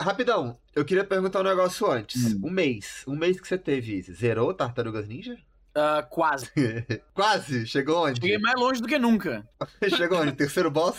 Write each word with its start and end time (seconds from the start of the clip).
Rapidão, 0.00 0.58
eu 0.74 0.82
queria 0.82 1.04
perguntar 1.04 1.40
um 1.40 1.44
negócio 1.44 1.90
antes. 1.90 2.34
Hum. 2.34 2.40
Um 2.44 2.50
mês. 2.50 3.04
Um 3.06 3.14
mês 3.14 3.38
que 3.38 3.46
você 3.46 3.58
teve, 3.58 3.96
Izzy, 3.96 4.14
zerou 4.14 4.54
Tartarugas 4.54 5.06
Ninja? 5.06 5.36
Ah, 5.74 6.02
quase. 6.02 6.50
Quase, 7.14 7.64
chegou 7.66 8.04
onde? 8.04 8.20
Cheguei 8.20 8.38
mais 8.38 8.58
longe 8.58 8.80
do 8.80 8.88
que 8.88 8.98
nunca. 8.98 9.48
chegou 9.96 10.18
onde? 10.18 10.32
Terceiro 10.32 10.70
boss? 10.70 10.98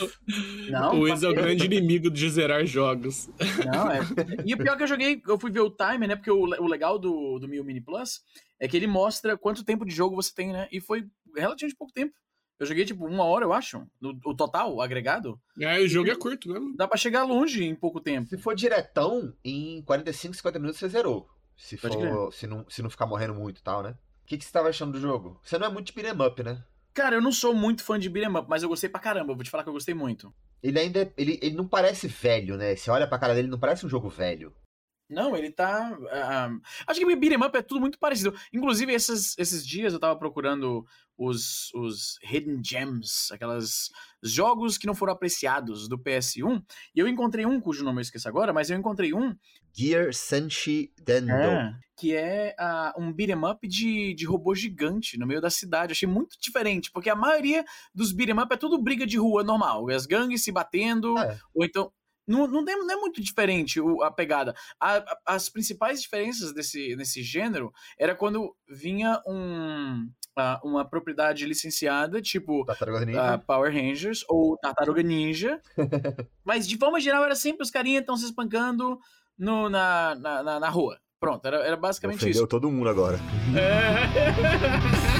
Não, 0.70 0.96
o 0.96 1.00
Wiz 1.02 1.24
é 1.24 1.28
o 1.28 1.34
grande 1.34 1.66
inimigo 1.66 2.10
de 2.10 2.30
zerar 2.30 2.66
jogos. 2.66 3.30
Não, 3.66 3.92
é. 3.92 4.00
E 4.46 4.54
o 4.54 4.58
pior 4.58 4.78
que 4.78 4.84
eu 4.84 4.88
joguei, 4.88 5.22
eu 5.28 5.38
fui 5.38 5.52
ver 5.52 5.60
o 5.60 5.70
timer, 5.70 6.08
né? 6.08 6.16
Porque 6.16 6.32
o, 6.32 6.40
o 6.40 6.68
legal 6.68 6.98
do, 6.98 7.38
do 7.38 7.50
Mil 7.50 7.66
Mini 7.66 7.82
Plus 7.82 8.22
é 8.60 8.68
que 8.68 8.78
ele 8.78 8.88
mostra 8.88 9.38
quanto 9.38 9.66
tempo 9.66 9.86
de 9.86 9.94
jogo 9.94 10.16
você 10.16 10.34
tem, 10.34 10.54
né? 10.54 10.70
E 10.72 10.80
foi 10.80 11.06
relativamente 11.36 11.78
pouco 11.78 11.94
tempo. 11.94 12.14
Eu 12.62 12.68
joguei, 12.68 12.86
tipo, 12.86 13.08
uma 13.08 13.24
hora, 13.24 13.44
eu 13.44 13.52
acho. 13.52 13.88
No, 14.00 14.16
o 14.24 14.36
total, 14.36 14.76
o 14.76 14.82
agregado. 14.84 15.42
É, 15.60 15.80
o 15.80 15.88
jogo 15.88 16.12
é 16.12 16.16
curto 16.16 16.48
mesmo. 16.48 16.76
Dá 16.78 16.88
pra 16.88 16.96
chegar 16.96 17.24
longe 17.24 17.64
em 17.66 17.74
pouco 17.74 18.00
tempo. 18.00 18.30
Se 18.30 18.38
for 18.38 18.54
diretão, 18.54 19.34
em 19.44 19.82
45, 19.82 20.36
50 20.36 20.60
minutos 20.60 20.80
você 20.80 20.88
zerou. 20.88 21.28
Se, 21.58 21.76
Pode 21.76 21.96
for, 21.98 22.32
se, 22.32 22.46
não, 22.46 22.64
se 22.70 22.84
não 22.84 22.90
ficar 22.92 23.08
morrendo 23.08 23.34
muito 23.34 23.58
e 23.58 23.64
tal, 23.64 23.82
né? 23.82 23.96
O 24.24 24.28
que, 24.28 24.38
que 24.38 24.46
você 24.46 24.52
tava 24.52 24.70
achando 24.70 24.92
do 24.92 25.00
jogo? 25.00 25.40
Você 25.44 25.58
não 25.58 25.66
é 25.66 25.70
muito 25.72 25.88
de 25.88 25.94
beat'em 25.94 26.24
up, 26.24 26.44
né? 26.44 26.64
Cara, 26.94 27.16
eu 27.16 27.22
não 27.22 27.32
sou 27.32 27.52
muito 27.56 27.84
fã 27.84 27.98
de 27.98 28.08
beat'em 28.10 28.38
up, 28.38 28.48
mas 28.48 28.62
eu 28.62 28.70
gostei 28.70 28.90
pra 28.92 29.00
caramba. 29.02 29.34
Vou 29.34 29.44
te 29.44 29.50
falar 29.50 29.64
que 29.64 29.70
eu 29.70 29.74
gostei 29.74 29.96
muito. 29.96 30.32
Ele 30.62 30.78
ainda 30.80 31.02
é- 31.02 31.14
ele, 31.18 31.40
ele 31.42 31.56
não 31.56 31.68
parece 31.68 32.08
velho, 32.08 32.58
né? 32.58 32.76
Você 32.76 32.92
olha 32.92 33.08
pra 33.08 33.18
cara 33.18 33.34
dele, 33.34 33.48
não 33.48 33.60
parece 33.60 33.88
um 33.88 33.90
jogo 33.90 34.08
velho. 34.08 34.54
Não, 35.12 35.36
ele 35.36 35.52
tá. 35.52 35.98
ah, 36.12 36.50
acho 36.88 37.00
que 37.00 37.16
beat'em 37.16 37.44
up 37.44 37.58
é 37.58 37.62
tudo 37.62 37.82
muito 37.82 38.00
parecido. 38.00 38.34
Inclusive, 38.54 38.94
esses, 38.94 39.38
esses 39.38 39.66
dias 39.66 39.94
eu 39.94 40.00
tava 40.00 40.18
procurando 40.18 40.86
os, 41.18 41.72
os 41.76 42.18
Hidden 42.24 42.62
Gems, 42.64 43.32
aquelas 43.32 43.90
jogos 44.24 44.78
que 44.78 44.88
não 44.88 44.96
foram 44.96 45.14
apreciados 45.14 45.88
do 45.88 45.98
PS1. 45.98 46.64
E 46.96 47.00
eu 47.00 47.08
encontrei 47.08 47.46
um, 47.46 47.60
cujo 47.60 47.84
nome 47.84 48.00
eu 48.00 48.02
esqueço 48.02 48.28
agora, 48.28 48.54
mas 48.54 48.70
eu 48.70 48.78
encontrei 48.78 49.14
um 49.14 49.36
Gear 49.74 50.14
Senshi 50.14 50.92
Dendo. 51.04 51.32
É, 51.32 51.74
que 51.96 52.16
é 52.16 52.56
ah, 52.58 52.94
um 52.98 53.14
beat'em 53.14 53.46
up 53.46 53.68
de, 53.68 54.14
de 54.16 54.26
robô 54.26 54.56
gigante 54.56 55.20
no 55.20 55.28
meio 55.28 55.42
da 55.42 55.50
cidade. 55.50 55.92
Achei 55.92 56.08
muito 56.08 56.38
diferente, 56.40 56.90
porque 56.92 57.10
a 57.10 57.16
maioria 57.16 57.64
dos 57.94 58.12
beat'em 58.12 58.40
up 58.40 58.54
é 58.54 58.58
tudo 58.58 58.82
briga 58.82 59.06
de 59.06 59.18
rua 59.18 59.44
normal. 59.44 59.90
As 59.90 60.06
gangues 60.06 60.44
se 60.44 60.52
batendo, 60.52 61.18
É. 61.18 61.38
ou 61.54 61.64
então. 61.64 61.92
Não, 62.28 62.48
não, 62.48 62.64
tem- 62.64 62.78
não 62.78 62.92
é 62.92 62.96
muito 62.96 63.22
diferente 63.22 63.80
o- 63.82 64.02
a 64.04 64.12
pegada. 64.12 64.54
A- 64.80 64.98
a- 64.98 65.18
as 65.36 65.50
principais 65.50 66.02
diferenças 66.02 66.54
desse, 66.54 66.96
desse 66.96 67.22
gênero 67.24 67.72
era 68.00 68.16
quando 68.16 68.56
vinha 68.70 69.20
um, 69.28 70.08
ah, 70.38 70.60
uma 70.64 70.88
propriedade 70.88 71.46
licenciada, 71.46 72.22
tipo 72.22 72.64
ah, 73.18 73.38
Power 73.40 73.74
Rangers 73.74 74.24
ou 74.30 74.58
Tartaruga 74.58 75.02
Ninja. 75.04 75.60
Mas 76.46 76.68
de 76.68 76.78
forma 76.78 77.00
geral 77.00 77.24
era 77.26 77.36
sempre 77.36 77.64
os 77.64 77.72
carinhas 77.72 78.02
estão 78.02 78.16
se 78.16 78.26
espancando 78.26 78.98
no, 79.38 79.70
na, 79.70 80.16
na, 80.16 80.44
na, 80.44 80.60
na 80.60 80.70
rua. 80.70 80.98
Pronto, 81.20 81.46
era, 81.46 81.58
era 81.58 81.78
basicamente 81.78 82.18
Ofendeu 82.18 82.40
isso. 82.42 82.48
todo 82.48 82.72
mundo 82.72 82.90
agora. 82.90 83.20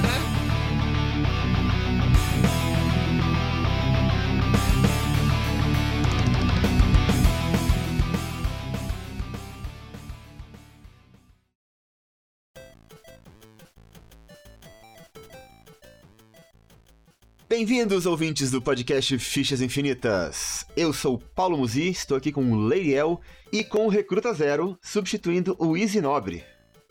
Bem-vindos, 17.52 18.06
ouvintes 18.06 18.50
do 18.50 18.62
podcast 18.62 19.18
Fichas 19.18 19.60
Infinitas. 19.60 20.66
Eu 20.74 20.90
sou 20.90 21.18
Paulo 21.18 21.58
Musi, 21.58 21.90
estou 21.90 22.16
aqui 22.16 22.32
com 22.32 22.50
o 22.50 22.56
Leiriel 22.56 23.20
e 23.52 23.62
com 23.62 23.84
o 23.84 23.90
Recruta 23.90 24.32
Zero, 24.32 24.78
substituindo 24.80 25.54
o 25.58 25.76
Easy 25.76 26.00
Nobre. 26.00 26.42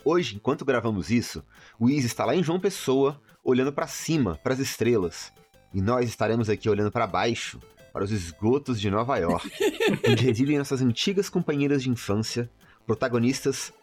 Hoje, 0.06 0.36
enquanto 0.36 0.64
gravamos 0.64 1.10
isso, 1.10 1.44
o 1.80 1.90
Easy 1.90 2.06
está 2.06 2.26
lá 2.26 2.36
em 2.36 2.44
João 2.44 2.60
Pessoa, 2.60 3.20
olhando 3.44 3.74
para 3.74 3.88
cima, 3.88 4.40
para 4.44 4.54
as 4.54 4.60
estrelas. 4.60 5.34
E 5.74 5.82
nós 5.82 6.08
estaremos 6.08 6.48
aqui 6.48 6.70
olhando 6.70 6.92
para 6.92 7.08
baixo, 7.08 7.60
para 7.92 8.04
os 8.04 8.12
esgotos 8.12 8.80
de 8.80 8.92
Nova 8.92 9.18
York, 9.18 9.50
onde 10.08 10.24
residem 10.24 10.60
nossas 10.60 10.80
antigas 10.80 11.28
companheiras 11.28 11.82
de 11.82 11.90
infância, 11.90 12.48
protagonistas 12.86 13.74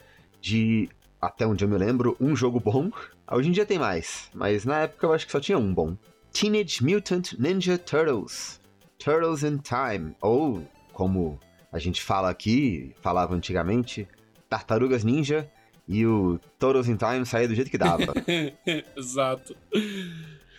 de, 0.40 0.88
até 1.20 1.44
onde 1.44 1.64
eu 1.64 1.68
me 1.68 1.76
lembro, 1.76 2.16
um 2.20 2.36
jogo 2.36 2.60
bom. 2.60 2.88
Hoje 3.28 3.48
em 3.48 3.52
dia 3.52 3.66
tem 3.66 3.80
mais, 3.80 4.30
mas 4.32 4.64
na 4.64 4.82
época 4.82 5.08
eu 5.08 5.12
acho 5.12 5.26
que 5.26 5.32
só 5.32 5.40
tinha 5.40 5.58
um 5.58 5.74
bom. 5.74 5.96
Teenage 6.32 6.82
Mutant 6.84 7.32
Ninja 7.38 7.78
Turtles. 7.78 8.60
Turtles 8.98 9.42
in 9.44 9.58
Time, 9.58 10.14
ou 10.20 10.66
como 10.92 11.38
a 11.72 11.78
gente 11.78 12.02
fala 12.02 12.30
aqui, 12.30 12.92
falava 13.00 13.34
antigamente, 13.34 14.08
Tartarugas 14.48 15.04
Ninja 15.04 15.48
e 15.86 16.04
o 16.04 16.38
Turtles 16.58 16.88
in 16.88 16.96
Time 16.96 17.24
saía 17.24 17.46
do 17.48 17.54
jeito 17.54 17.70
que 17.70 17.78
dava. 17.78 18.12
Exato. 18.96 19.56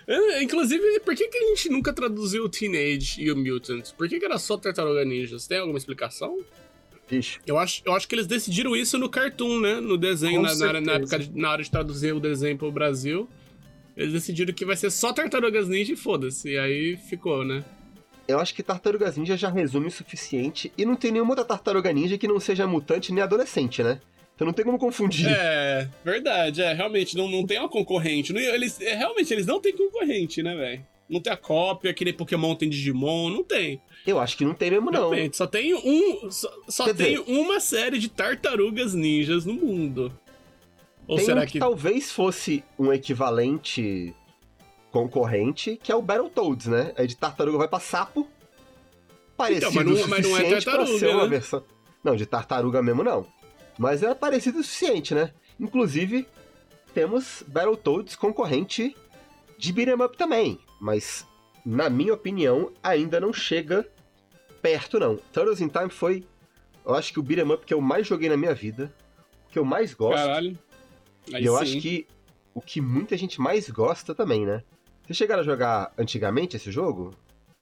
É, 0.07 0.41
Inclusive, 0.43 0.99
por 1.01 1.15
que, 1.15 1.27
que 1.27 1.37
a 1.37 1.47
gente 1.49 1.69
nunca 1.69 1.93
traduziu 1.93 2.45
o 2.45 2.49
Teenage 2.49 3.21
e 3.21 3.31
o 3.31 3.35
Mutant? 3.37 3.91
Por 3.95 4.07
que, 4.09 4.19
que 4.19 4.25
era 4.25 4.39
só 4.39 4.57
Tartaruga 4.57 5.03
Ninjas? 5.05 5.45
Tem 5.47 5.59
alguma 5.59 5.77
explicação? 5.77 6.39
Eu 7.45 7.57
acho, 7.57 7.81
eu 7.85 7.93
acho 7.93 8.07
que 8.07 8.15
eles 8.15 8.27
decidiram 8.27 8.75
isso 8.75 8.97
no 8.97 9.09
cartoon, 9.09 9.59
né? 9.59 9.79
No 9.81 9.97
desenho, 9.97 10.41
na, 10.41 10.49
na, 10.55 10.81
na 10.81 10.93
época 10.93 11.19
de- 11.19 11.39
na 11.39 11.51
hora 11.51 11.63
de 11.63 11.69
traduzir 11.71 12.13
o 12.13 12.19
desenho 12.19 12.57
pro 12.57 12.71
Brasil. 12.71 13.27
Eles 13.99 14.13
decidiram 14.13 14.53
que 14.53 14.63
vai 14.65 14.77
ser 14.77 14.89
só 14.89 15.11
Tartarugas 15.11 15.67
Ninja 15.67 15.91
e 15.91 15.95
foda-se. 15.97 16.49
E 16.51 16.57
aí 16.57 16.95
ficou, 16.95 17.43
né? 17.43 17.63
eu 18.27 18.39
acho 18.39 18.53
que 18.53 18.61
Tartarugas 18.63 19.17
Ninja 19.17 19.35
já 19.35 19.49
resume 19.49 19.87
o 19.87 19.91
suficiente 19.91 20.71
e 20.77 20.85
não 20.85 20.95
tem 20.95 21.11
nenhuma 21.11 21.31
outra 21.31 21.43
Tartaruga 21.43 21.91
Ninja 21.91 22.17
que 22.17 22.27
não 22.27 22.39
seja 22.39 22.65
mutante 22.67 23.11
nem 23.11 23.23
adolescente, 23.23 23.81
né? 23.83 23.99
Então 24.35 24.45
não 24.45 24.53
tem 24.53 24.63
como 24.63 24.77
confundir. 24.79 25.27
É, 25.27 25.89
verdade, 26.05 26.61
é, 26.61 26.71
realmente, 26.71 27.17
não, 27.17 27.27
não 27.27 27.45
tem 27.45 27.59
uma 27.59 27.67
concorrente. 27.67 28.31
Não- 28.31 28.39
eles, 28.39 28.79
é, 28.79 28.93
realmente, 28.95 29.33
eles 29.33 29.45
não 29.45 29.59
têm 29.59 29.75
concorrente, 29.75 30.41
né, 30.41 30.55
velho? 30.55 30.85
Não 31.09 31.19
tem 31.19 31.33
a 31.33 31.35
cópia, 31.37 31.93
que 31.93 32.05
nem 32.05 32.13
Pokémon 32.13 32.53
tem 32.55 32.69
Digimon, 32.69 33.29
não 33.31 33.43
tem. 33.43 33.81
Eu 34.07 34.19
acho 34.19 34.37
que 34.37 34.45
não 34.45 34.53
tem 34.53 34.69
mesmo, 34.71 34.91
não. 34.91 35.09
Realmente, 35.09 35.35
só 35.35 35.47
tem 35.47 35.73
um. 35.73 36.29
Só, 36.31 36.49
só 36.69 36.85
tem 36.93 37.17
dizer- 37.17 37.23
uma 37.27 37.59
série 37.59 37.97
de 37.97 38.07
tartarugas 38.07 38.93
ninjas 38.93 39.43
no 39.43 39.55
mundo. 39.55 40.13
Ou 41.09 41.17
Tem 41.17 41.25
será 41.25 41.41
um 41.41 41.45
que, 41.45 41.53
que. 41.53 41.59
talvez 41.59 42.11
fosse 42.11 42.63
um 42.77 42.93
equivalente 42.93 44.15
concorrente, 44.91 45.75
que 45.81 45.91
é 45.91 45.95
o 45.95 46.01
Battletoads, 46.03 46.67
né? 46.67 46.93
É 46.95 47.05
de 47.05 47.17
tartaruga 47.17 47.57
vai 47.57 47.67
pra 47.67 47.79
sapo. 47.79 48.27
Parecido 49.35 49.71
Então, 49.71 49.73
mas 49.73 49.85
não- 49.85 50.05
o 50.05 50.09
mas 50.09 50.09
não 50.09 50.29
é 50.37 50.39
suficiente 50.39 50.63
pra 50.63 50.73
tartaruga, 50.77 50.99
ser 50.99 51.07
uma 51.13 51.23
né? 51.23 51.29
versão... 51.29 51.63
Não, 52.03 52.15
de 52.15 52.25
tartaruga 52.25 52.81
mesmo 52.83 53.03
não. 53.03 53.25
Mas 53.77 54.03
é 54.03 54.13
parecido 54.13 54.59
o 54.59 54.63
suficiente, 54.63 55.15
né? 55.15 55.33
Inclusive, 55.59 56.27
temos 56.93 57.43
Battletoads 57.47 58.15
concorrente 58.15 58.95
de 59.57 59.73
beat'em 59.73 59.95
up 60.05 60.15
também. 60.15 60.59
Mas, 60.79 61.25
na 61.65 61.89
minha 61.89 62.13
opinião, 62.13 62.71
ainda 62.83 63.19
não 63.19 63.33
chega 63.33 63.87
perto, 64.61 64.99
não. 64.99 65.17
Turtles 65.33 65.59
in 65.61 65.69
Time 65.69 65.89
foi, 65.89 66.23
eu 66.85 66.93
acho 66.93 67.11
que 67.13 67.19
o 67.19 67.23
beat'em 67.23 67.51
up 67.51 67.65
que 67.65 67.73
eu 67.73 67.81
mais 67.81 68.05
joguei 68.05 68.29
na 68.29 68.37
minha 68.37 68.53
vida. 68.53 68.93
Que 69.49 69.57
eu 69.57 69.65
mais 69.65 69.93
gosto. 69.93 70.15
Caralho. 70.17 70.57
Aí 71.33 71.43
E 71.43 71.45
eu 71.45 71.55
sim. 71.57 71.61
acho 71.63 71.79
que 71.79 72.07
o 72.53 72.61
que 72.61 72.81
muita 72.81 73.15
gente 73.17 73.39
mais 73.39 73.69
gosta 73.69 74.13
também, 74.15 74.45
né? 74.45 74.63
Vocês 75.05 75.17
chegaram 75.17 75.41
a 75.41 75.45
jogar 75.45 75.93
antigamente 75.97 76.55
esse 76.55 76.71
jogo? 76.71 77.13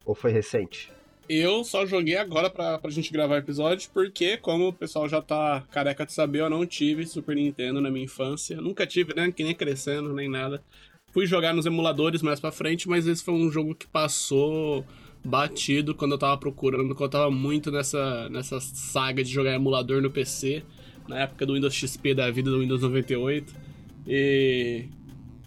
Ou 0.05 0.16
foi 0.16 0.31
recente? 0.31 0.91
Eu 1.29 1.63
só 1.66 1.85
joguei 1.85 2.16
agora 2.16 2.50
pra, 2.50 2.79
pra 2.79 2.89
gente 2.89 3.11
gravar 3.11 3.35
o 3.35 3.39
episódio, 3.39 3.89
porque, 3.94 4.38
como 4.38 4.69
o 4.69 4.73
pessoal 4.73 5.09
já 5.09 5.22
tá 5.22 5.61
careca 5.72 6.06
de 6.06 6.13
saber, 6.13 6.39
eu 6.39 6.50
não 6.50 6.66
tive 6.66 7.06
Super 7.06 7.35
Nintendo 7.35 7.81
na 7.81 7.91
minha 7.91 8.06
infância. 8.06 8.61
Nunca 8.61 8.88
tive, 8.88 9.13
né? 9.13 9.29
Que 9.31 9.44
nem 9.44 9.53
crescendo, 9.53 10.13
nem 10.13 10.29
nada. 10.29 10.63
Fui 11.11 11.25
jogar 11.25 11.53
nos 11.53 11.66
emuladores 11.66 12.22
mais 12.22 12.39
pra 12.39 12.51
frente, 12.51 12.88
mas 12.88 13.07
esse 13.07 13.23
foi 13.23 13.33
um 13.33 13.51
jogo 13.51 13.75
que 13.75 13.88
passou 13.88 14.85
batido 15.23 15.94
quando 15.94 16.13
eu 16.13 16.17
tava 16.17 16.38
procurando, 16.38 16.95
quando 16.95 17.03
eu 17.03 17.09
tava 17.09 17.31
muito 17.31 17.72
nessa, 17.72 18.29
nessa 18.29 18.61
saga 18.61 19.22
de 19.22 19.29
jogar 19.29 19.53
emulador 19.53 20.01
no 20.01 20.09
PC, 20.09 20.63
na 21.07 21.19
época 21.19 21.45
do 21.45 21.53
Windows 21.56 21.74
XP 21.74 22.13
da 22.13 22.31
vida, 22.31 22.50
do 22.50 22.59
Windows 22.59 22.81
98. 22.81 23.53
E 24.07 24.86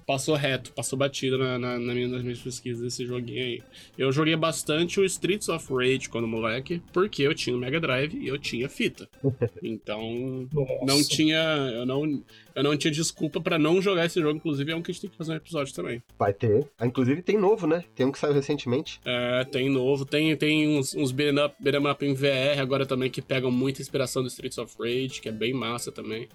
passou 0.07 0.35
reto, 0.35 0.73
passou 0.73 0.99
batido 0.99 1.39
na, 1.39 1.57
na, 1.57 1.79
na 1.79 1.95
minha- 1.95 2.09
nas 2.09 2.23
minhas 2.23 2.41
pesquisas 2.41 2.83
desse 2.83 3.07
joguinho 3.07 3.45
aí. 3.45 3.63
Eu 3.97 4.11
joguei 4.11 4.35
bastante 4.35 4.99
o 4.99 5.05
Streets 5.05 5.49
of 5.49 5.73
Rage 5.73 6.09
quando 6.09 6.27
moleque, 6.27 6.83
porque 6.93 7.23
eu 7.23 7.33
tinha 7.33 7.55
o 7.55 7.59
Mega 7.61 7.79
Drive 7.79 8.15
e 8.15 8.27
eu 8.27 8.37
tinha 8.37 8.69
fita. 8.69 9.09
Então, 9.63 10.49
Nossa. 10.53 10.85
não 10.85 11.01
tinha, 11.05 11.39
eu 11.75 11.87
não, 11.87 12.23
eu 12.57 12.63
não 12.65 12.77
tinha 12.77 12.91
desculpa 12.91 13.41
pra 13.41 13.57
não 13.57 13.81
jogar 13.81 14.05
esse 14.07 14.21
jogo, 14.21 14.37
inclusive 14.37 14.73
é 14.73 14.75
um 14.75 14.83
que 14.83 14.91
a 14.91 14.93
gente 14.95 15.03
tem 15.03 15.11
que 15.11 15.17
fazer 15.17 15.33
um 15.33 15.37
episódio 15.37 15.73
também. 15.75 16.03
Vai 16.19 16.33
ter. 16.33 16.67
Ah, 16.77 16.87
inclusive 16.87 17.23
tem 17.23 17.39
novo, 17.39 17.67
né? 17.69 17.85
Tem 17.95 18.05
um 18.05 18.11
que 18.11 18.19
saiu 18.19 18.33
recentemente. 18.33 18.99
É, 19.05 19.45
tem 19.45 19.71
novo, 19.71 20.05
tem, 20.05 20.35
tem 20.37 20.77
uns, 20.77 20.93
uns 20.95 21.13
beat'em 21.13 21.45
up, 21.45 21.55
beat'em 21.61 21.87
up 21.89 22.05
em 22.05 22.15
VR 22.15 22.59
agora 22.61 22.85
também 22.85 23.09
que 23.11 23.23
pegam 23.23 23.51
muita 23.53 23.81
inspiração 23.81 24.23
do 24.23 24.29
Streets 24.29 24.59
of 24.59 24.75
Rage, 24.77 25.21
que 25.21 25.29
é 25.29 25.33
bem 25.33 25.53
massa 25.53 25.93
também. 25.93 26.29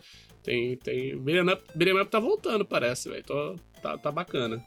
Tem, 0.46 0.78
tem, 0.78 1.18
beat'em 1.18 1.52
up, 1.52 1.64
beat'em 1.74 2.00
up 2.00 2.12
tá 2.12 2.20
voltando, 2.20 2.64
parece, 2.64 3.10
velho, 3.10 3.24
tá, 3.82 3.98
tá 3.98 4.12
bacana. 4.12 4.64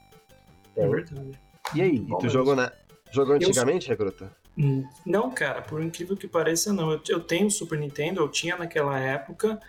É 0.76 0.88
verdade. 0.88 1.38
E 1.72 1.80
aí? 1.80 1.98
Bom 2.00 2.16
e 2.16 2.20
tu 2.20 2.28
jogou, 2.28 2.56
na... 2.56 2.72
jogou 3.12 3.36
Eu- 3.36 3.48
antigamente, 3.48 3.88
Recruta? 3.88 4.36
Hum, 4.58 4.84
Não, 5.06 5.30
cara, 5.30 5.62
por 5.62 5.80
incrível 5.80 6.16
que 6.16 6.26
pareça, 6.26 6.72
não. 6.72 6.90
Eu, 6.90 7.00
eu 7.08 7.20
tenho 7.20 7.46
o 7.46 7.50
Super 7.50 7.78
Nintendo, 7.78 8.20
eu 8.20 8.28
tinha 8.28 8.56
naquela 8.56 8.98
época, 8.98 9.60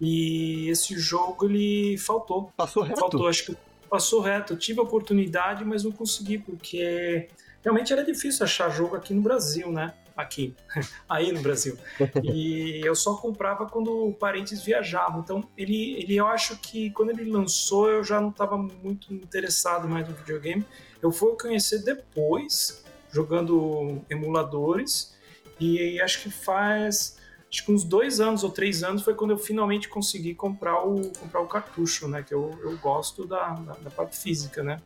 e 0.00 0.68
esse 0.68 0.96
jogo 0.96 1.46
ele 1.46 1.98
faltou. 1.98 2.52
Passou 2.56 2.84
reto? 2.84 3.00
Faltou, 3.00 3.26
acho 3.26 3.46
que 3.46 3.56
passou 3.90 4.20
reto. 4.20 4.52
Eu 4.52 4.58
tive 4.58 4.78
a 4.78 4.84
oportunidade, 4.84 5.64
mas 5.64 5.82
não 5.82 5.90
consegui, 5.90 6.38
porque 6.38 7.26
realmente 7.60 7.92
era 7.92 8.04
difícil 8.04 8.44
achar 8.44 8.70
jogo 8.70 8.94
aqui 8.94 9.12
no 9.12 9.20
Brasil, 9.20 9.72
né? 9.72 9.94
Aqui, 10.16 10.54
aí 11.06 11.30
no 11.30 11.42
Brasil. 11.42 11.76
E 12.22 12.80
eu 12.82 12.94
só 12.94 13.14
comprava 13.16 13.66
quando 13.66 14.12
parentes 14.18 14.62
viajavam. 14.62 15.20
Então, 15.20 15.46
ele, 15.56 15.94
ele 15.94 16.16
eu 16.16 16.26
acho 16.26 16.56
que 16.56 16.90
quando 16.90 17.10
ele 17.10 17.30
lançou, 17.30 17.90
eu 17.90 18.02
já 18.02 18.20
não 18.20 18.30
estava 18.30 18.56
muito 18.56 19.12
interessado 19.12 19.86
mais 19.86 20.08
no 20.08 20.14
videogame. 20.14 20.64
Eu 21.02 21.12
fui 21.12 21.36
conhecer 21.36 21.84
depois, 21.84 22.82
jogando 23.12 24.02
emuladores, 24.08 25.14
e 25.60 26.00
acho 26.00 26.22
que 26.22 26.30
faz 26.30 27.16
acho 27.50 27.64
que 27.64 27.72
uns 27.72 27.84
dois 27.84 28.20
anos 28.20 28.42
ou 28.42 28.50
três 28.50 28.82
anos 28.82 29.02
foi 29.02 29.14
quando 29.14 29.30
eu 29.30 29.38
finalmente 29.38 29.88
consegui 29.88 30.34
comprar 30.34 30.82
o, 30.82 31.10
comprar 31.12 31.40
o 31.40 31.46
cartucho, 31.46 32.08
né? 32.08 32.22
Que 32.22 32.34
eu, 32.34 32.58
eu 32.62 32.76
gosto 32.78 33.26
da, 33.26 33.50
da, 33.54 33.72
da 33.74 33.90
parte 33.90 34.16
física, 34.16 34.62
né? 34.62 34.80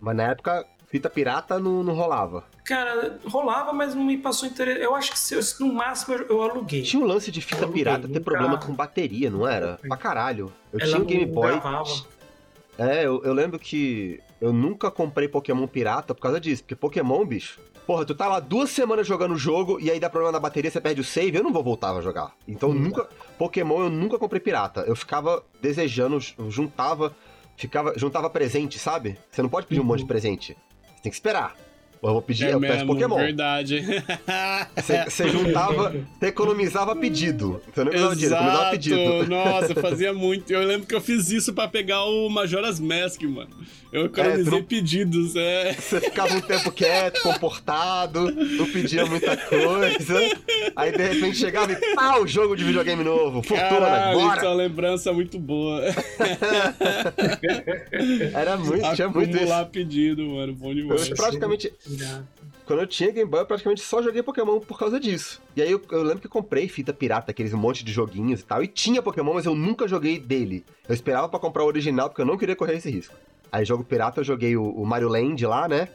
Mas 0.00 0.16
na 0.16 0.30
época, 0.30 0.66
fita 0.92 1.08
pirata 1.10 1.58
não, 1.58 1.82
não 1.82 1.94
rolava. 1.94 2.44
Cara, 2.64 3.18
rolava, 3.24 3.72
mas 3.72 3.94
não 3.94 4.04
me 4.04 4.18
passou 4.18 4.46
interesse. 4.46 4.80
Eu 4.82 4.94
acho 4.94 5.10
que 5.10 5.18
se, 5.18 5.34
eu- 5.34 5.66
no 5.66 5.72
máximo 5.74 6.14
eu, 6.14 6.26
eu 6.28 6.42
aluguei. 6.42 6.82
Tinha 6.82 7.02
um 7.02 7.06
lance 7.06 7.30
de 7.32 7.40
fita 7.40 7.62
aluguei, 7.64 7.82
pirata 7.82 8.06
ter 8.06 8.20
problema 8.20 8.58
com 8.58 8.74
bateria, 8.74 9.30
não 9.30 9.48
era? 9.48 9.78
Pra 9.88 9.96
caralho. 9.96 10.52
Eu 10.70 10.78
Ela 10.78 10.88
tinha 10.90 11.02
um 11.02 11.04
Game 11.06 11.24
Boy. 11.26 11.50
gravava. 11.52 11.88
É, 12.78 13.04
eu, 13.06 13.22
eu 13.24 13.32
lembro 13.32 13.58
que 13.58 14.20
eu 14.40 14.52
nunca 14.52 14.90
comprei 14.90 15.28
Pokémon 15.28 15.66
pirata 15.66 16.14
por 16.14 16.20
causa 16.20 16.38
disso. 16.38 16.62
Porque 16.62 16.76
Pokémon, 16.76 17.24
bicho. 17.24 17.58
Porra, 17.86 18.04
tu 18.04 18.14
tá 18.14 18.28
lá 18.28 18.38
duas 18.38 18.70
semanas 18.70 19.06
jogando 19.06 19.32
o 19.32 19.38
jogo 19.38 19.80
e 19.80 19.90
aí 19.90 19.98
dá 19.98 20.08
problema 20.08 20.30
na 20.32 20.38
bateria, 20.38 20.70
você 20.70 20.80
perde 20.80 21.00
o 21.00 21.04
save, 21.04 21.36
eu 21.36 21.42
não 21.42 21.52
vou 21.52 21.64
voltar 21.64 21.90
a 21.96 22.00
jogar. 22.00 22.32
Então 22.46 22.68
Hum. 22.70 22.74
nunca. 22.74 23.08
Pokémon 23.38 23.80
eu 23.84 23.90
nunca 23.90 24.18
comprei 24.18 24.40
pirata. 24.40 24.82
Eu 24.82 24.94
ficava 24.94 25.42
desejando, 25.60 26.18
juntava. 26.48 27.14
Ficava, 27.56 27.92
juntava 27.96 28.30
presente, 28.30 28.78
sabe? 28.78 29.18
Você 29.30 29.42
não 29.42 29.48
pode 29.48 29.66
pedir 29.66 29.80
um 29.80 29.82
Uhum. 29.82 29.88
monte 29.88 30.00
de 30.00 30.06
presente. 30.06 30.56
Tem 31.02 31.10
que 31.10 31.16
esperar. 31.16 31.56
Eu 32.02 32.12
vou 32.14 32.22
pedir, 32.22 32.46
É 32.46 32.54
eu 32.54 32.60
peço 32.60 32.72
mesmo, 32.74 32.94
Pokémon. 32.94 33.16
verdade. 33.16 33.80
Você 34.76 35.04
você 35.04 35.28
juntava, 35.28 35.94
você 36.18 36.26
economizava 36.26 36.96
pedido. 36.96 37.62
Você 37.72 37.84
não 37.84 37.92
economizava 37.92 38.14
dinheiro, 38.16 38.34
economizava 38.34 38.70
pedido. 38.70 38.98
Exato, 39.00 39.30
nossa, 39.70 39.74
fazia 39.80 40.12
muito. 40.12 40.52
Eu 40.52 40.62
lembro 40.66 40.86
que 40.86 40.94
eu 40.94 41.00
fiz 41.00 41.30
isso 41.30 41.52
pra 41.52 41.68
pegar 41.68 42.04
o 42.04 42.28
Majora's 42.28 42.80
Mask, 42.80 43.22
mano. 43.22 43.50
Eu 43.92 44.06
economizei 44.06 44.50
não- 44.50 44.62
pedidos, 44.64 45.36
é. 45.36 45.74
Você 45.74 46.00
ficava 46.00 46.34
um 46.34 46.40
tempo 46.40 46.72
quieto, 46.72 47.20
comportado, 47.22 48.32
não 48.32 48.66
pedia 48.66 49.04
muita 49.04 49.36
coisa. 49.36 50.18
Aí 50.74 50.90
de 50.92 51.02
repente 51.02 51.36
chegava 51.36 51.72
e 51.72 51.94
pau, 51.94 52.26
jogo 52.26 52.56
de 52.56 52.64
videogame 52.64 53.04
novo. 53.04 53.42
Fortuna, 53.42 53.68
Caralho, 53.68 54.18
isso 54.18 54.26
é 54.26 54.28
bora! 54.34 54.48
uma 54.48 54.54
lembrança 54.54 55.12
muito 55.12 55.38
boa. 55.38 55.82
Era 58.34 58.56
muito, 58.56 58.94
tinha 58.94 59.08
muito 59.08 59.28
isso. 59.30 59.36
Acumular 59.38 59.64
pedido, 59.66 60.26
mano. 60.26 60.54
Bom 60.54 60.74
demais. 60.74 61.08
Eu 61.10 61.16
praticamente, 61.16 61.70
Quando 62.64 62.80
eu 62.80 62.86
tinha 62.86 63.10
Game 63.10 63.28
Boy, 63.28 63.40
eu 63.40 63.46
praticamente 63.46 63.80
só 63.82 64.00
joguei 64.02 64.22
Pokémon 64.22 64.60
por 64.60 64.78
causa 64.78 64.98
disso. 65.00 65.42
E 65.56 65.62
aí 65.62 65.70
eu, 65.70 65.82
eu 65.90 66.02
lembro 66.02 66.20
que 66.20 66.28
comprei 66.28 66.68
fita 66.68 66.92
pirata, 66.92 67.30
aqueles 67.30 67.52
um 67.52 67.58
monte 67.58 67.84
de 67.84 67.92
joguinhos 67.92 68.40
e 68.40 68.44
tal, 68.44 68.62
e 68.62 68.66
tinha 68.68 69.02
Pokémon, 69.02 69.34
mas 69.34 69.46
eu 69.46 69.54
nunca 69.54 69.86
joguei 69.88 70.18
dele. 70.18 70.64
Eu 70.88 70.94
esperava 70.94 71.28
pra 71.28 71.38
comprar 71.40 71.64
o 71.64 71.66
original 71.66 72.08
porque 72.08 72.22
eu 72.22 72.26
não 72.26 72.38
queria 72.38 72.54
correr 72.56 72.76
esse 72.76 72.90
risco. 72.90 73.14
Aí 73.50 73.64
jogo 73.64 73.84
pirata 73.84 74.20
eu 74.20 74.24
joguei 74.24 74.56
o, 74.56 74.64
o 74.64 74.86
Mario 74.86 75.08
Land 75.08 75.44
lá, 75.46 75.66
né? 75.68 75.88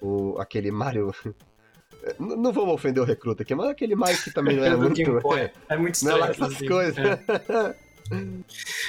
O, 0.00 0.36
aquele 0.38 0.70
Mario. 0.70 1.14
N- 2.18 2.36
Não 2.36 2.52
vamos 2.52 2.74
ofender 2.74 3.02
o 3.02 3.06
recruta 3.06 3.42
aqui, 3.42 3.54
mas 3.54 3.68
aquele 3.68 3.94
Mario 3.94 4.20
que 4.22 4.30
também 4.32 4.56
não 4.56 4.64
é 4.64 4.74
muito. 4.76 4.94
Game 4.94 5.20
Boy. 5.20 5.50
É 5.68 5.76
muito 5.76 6.02
Não 6.04 6.12
é 6.12 6.14
lá 6.16 6.30
estranho. 6.30 6.52
essas 6.52 6.56
assim. 6.56 6.66
coisas. 6.68 6.98
É. 6.98 7.74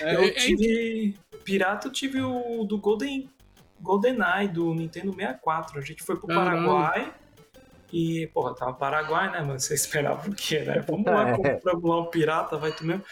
É, 0.02 0.16
Eu 0.16 0.22
é- 0.24 0.30
tive. 0.32 1.16
Pirata, 1.44 1.88
eu 1.88 1.92
tive 1.92 2.22
o 2.22 2.64
do 2.64 2.78
Golden. 2.78 3.30
GoldenEye 3.82 4.48
do 4.48 4.74
Nintendo 4.74 5.14
64. 5.14 5.78
A 5.80 5.82
gente 5.82 6.04
foi 6.04 6.16
pro 6.18 6.28
Caralho. 6.28 6.66
Paraguai. 6.68 7.14
E, 7.92 8.28
porra, 8.34 8.54
tava 8.56 8.74
Paraguai, 8.74 9.32
né, 9.32 9.42
mano? 9.42 9.60
Você 9.60 9.74
esperava 9.74 10.30
o 10.30 10.36
quê, 10.36 10.60
né? 10.60 10.84
Vamos 10.88 11.06
lá, 11.06 11.30
É. 11.30 11.36
compramos 11.36 11.84
lá 11.90 12.02
um 12.02 12.06
pirata, 12.06 12.58
vai 12.58 12.72
tu 12.72 12.86
mesmo. 12.86 13.04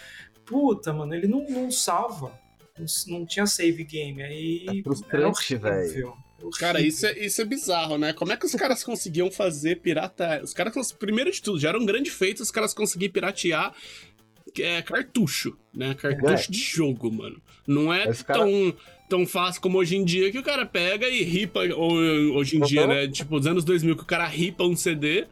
Puta, 0.45 0.93
mano, 0.93 1.13
ele 1.15 1.27
não, 1.27 1.43
não 1.49 1.71
salva. 1.71 2.31
Não, 2.77 2.85
não 3.19 3.25
tinha 3.25 3.47
save 3.47 3.83
game. 3.83 4.21
Aí. 4.21 4.65
É 4.69 4.83
frustrante, 4.83 5.55
velho. 5.55 6.13
Cara, 6.59 6.79
isso 6.79 7.07
é, 7.07 7.17
isso 7.17 7.41
é 7.41 7.45
bizarro, 7.45 7.97
né? 7.97 8.13
Como 8.13 8.31
é 8.31 8.37
que 8.37 8.45
os 8.45 8.53
caras 8.53 8.83
conseguiam 8.83 9.31
fazer 9.31 9.77
pirata? 9.81 10.39
Os 10.43 10.53
caras, 10.53 10.91
primeiro 10.91 11.31
de 11.31 11.41
tudo, 11.41 11.59
já 11.59 11.69
era 11.69 11.79
um 11.79 11.85
grande 11.85 12.11
feito 12.11 12.43
os 12.43 12.51
caras 12.51 12.75
conseguirem 12.75 13.11
piratear 13.11 13.73
é, 14.59 14.81
cartucho, 14.83 15.57
né? 15.73 15.95
Cartucho 15.95 16.49
É. 16.49 16.51
de 16.51 16.59
jogo, 16.59 17.11
mano. 17.11 17.41
Não 17.65 17.91
é 17.91 18.07
Esse 18.07 18.23
cara- 18.23 18.45
tão, 19.07 19.25
fácil 19.25 19.61
como 19.61 19.77
hoje 19.77 19.95
em 19.95 20.03
dia 20.05 20.31
que 20.31 20.39
o 20.39 20.43
cara 20.43 20.65
pega 20.65 21.07
e 21.09 21.23
ripa. 21.23 21.61
Hoje 22.33 22.57
em 22.57 22.61
dia, 22.61 22.81
Uhum. 22.81 22.87
né? 22.87 23.07
Tipo, 23.07 23.37
os 23.37 23.47
anos 23.47 23.63
2000 23.63 23.95
que 23.95 24.03
o 24.03 24.05
cara 24.05 24.25
ripa 24.27 24.63
um 24.63 24.75
CD 24.75 25.25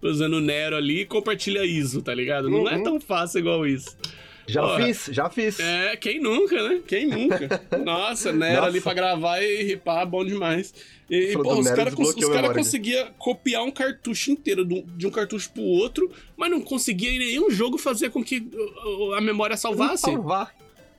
usando 0.00 0.34
o 0.34 0.40
Nero 0.40 0.76
ali 0.76 1.00
e 1.02 1.06
compartilha 1.06 1.64
ISO, 1.64 2.02
tá 2.02 2.14
ligado? 2.14 2.50
Não 2.50 2.68
é 2.68 2.76
Uhum. 2.76 2.82
tão 2.82 3.00
fácil 3.00 3.38
igual 3.40 3.66
isso. 3.66 3.96
Já 4.44 4.60
Porra. 4.60 4.84
fiz, 4.86 5.08
já 5.12 5.30
fiz. 5.30 5.60
É, 5.60 5.96
quem 5.96 6.20
nunca, 6.20 6.60
né? 6.68 6.80
Quem 6.86 7.06
nunca? 7.06 7.62
Nossa, 7.84 8.32
Nero 8.32 8.56
Nossa. 8.56 8.66
ali 8.68 8.80
pra 8.80 8.92
gravar 8.92 9.40
e 9.40 9.62
ripar, 9.62 10.04
bom 10.04 10.24
demais. 10.24 10.74
E, 11.08 11.32
pô, 11.34 11.54
os 11.58 11.70
caras 11.70 11.94
a 11.94 12.32
cara 12.32 12.52
conseguiam 12.52 13.06
copiar 13.18 13.62
um 13.62 13.70
cartucho 13.70 14.32
inteiro 14.32 14.64
de 14.64 14.74
um, 14.74 14.84
de 14.96 15.06
um 15.06 15.10
cartucho 15.10 15.48
pro 15.52 15.62
outro, 15.62 16.10
mas 16.36 16.50
não 16.50 16.60
conseguia 16.60 17.10
em 17.12 17.18
nenhum 17.20 17.50
jogo 17.50 17.78
fazer 17.78 18.10
com 18.10 18.24
que 18.24 18.38
uh, 18.38 19.10
uh, 19.10 19.14
a 19.14 19.20
memória 19.20 19.56
salvasse. 19.56 20.02
Salvar. 20.02 20.52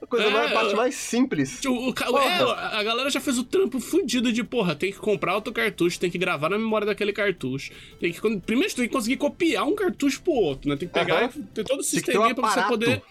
A 0.04 0.08
coisa 0.08 0.26
É, 0.26 0.30
mais, 0.30 0.52
a 0.52 0.54
parte 0.54 0.72
eu- 0.72 0.78
mais 0.78 0.96
simples. 0.96 1.62
O, 1.66 1.90
o 1.90 2.18
é, 2.20 2.78
a 2.78 2.84
galera 2.84 3.10
já 3.10 3.22
fez 3.22 3.38
o 3.40 3.44
trampo 3.44 3.80
fudido 3.80 4.34
de, 4.34 4.44
porra, 4.44 4.76
tem 4.76 4.92
que 4.92 4.98
comprar 5.00 5.34
outro 5.36 5.54
cartucho, 5.54 5.98
tem 6.00 6.12
que 6.12 6.18
gravar 6.18 6.50
na 6.50 6.58
memória 6.58 6.86
daquele 6.86 7.14
cartucho. 7.14 7.72
Tem 8.00 8.12
que, 8.12 8.20
primeiro, 8.42 8.74
tem 8.76 8.88
que 8.88 8.94
conseguir 8.94 9.16
copiar 9.18 9.66
um 9.66 9.74
cartucho 9.76 10.22
pro 10.22 10.34
outro, 10.34 10.70
né? 10.70 10.76
Tem 10.76 10.88
que 10.88 10.94
pegar 10.94 11.24
Aham. 11.24 11.30
e 11.38 11.42
ter 11.44 11.64
todo 11.64 11.80
o 11.80 11.84
Tem 11.84 12.02
ter 12.02 12.18
um 12.20 12.34
pra 12.36 12.50
você 12.50 12.64
poder. 12.64 13.02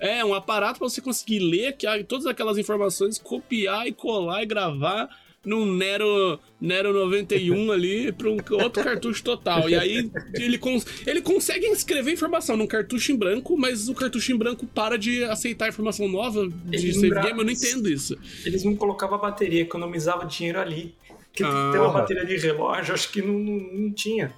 É, 0.00 0.24
um 0.24 0.34
aparato 0.34 0.78
pra 0.78 0.88
você 0.88 1.00
conseguir 1.00 1.38
ler 1.40 1.76
que, 1.76 1.86
todas 2.04 2.26
aquelas 2.26 2.58
informações, 2.58 3.18
copiar 3.18 3.86
e 3.86 3.92
colar 3.92 4.42
e 4.42 4.46
gravar 4.46 5.08
num 5.44 5.64
Nero, 5.74 6.38
Nero 6.60 6.92
91 6.92 7.72
ali 7.72 8.12
pra 8.12 8.28
um 8.28 8.36
outro 8.62 8.84
cartucho 8.84 9.22
total. 9.24 9.68
E 9.70 9.74
aí 9.74 10.10
ele, 10.34 10.58
cons 10.58 10.84
ele 11.06 11.22
consegue 11.22 11.66
escrever 11.66 12.12
informação 12.12 12.56
num 12.56 12.66
cartucho 12.66 13.12
em 13.12 13.16
branco, 13.16 13.56
mas 13.56 13.88
o 13.88 13.94
cartucho 13.94 14.32
em 14.32 14.36
branco 14.36 14.66
para 14.66 14.98
de 14.98 15.24
aceitar 15.24 15.68
informação 15.68 16.06
nova 16.08 16.46
de 16.48 16.76
Ele 16.76 16.92
save 16.94 17.10
game. 17.22 17.38
Eu 17.38 17.44
não 17.44 17.52
entendo 17.52 17.88
isso. 17.88 18.16
Eles 18.44 18.64
não 18.64 18.76
colocavam 18.76 19.16
a 19.16 19.20
bateria, 19.20 19.62
economizava 19.62 20.26
dinheiro 20.26 20.60
ali. 20.60 20.94
Porque 21.30 21.44
Ah. 21.44 21.70
tem 21.72 21.80
uma 21.80 21.92
bateria 21.92 22.26
de 22.26 22.36
relógio, 22.36 22.92
acho 22.92 23.10
que 23.10 23.22
não, 23.22 23.34
não, 23.38 23.72
não 23.72 23.92
tinha. 23.92 24.32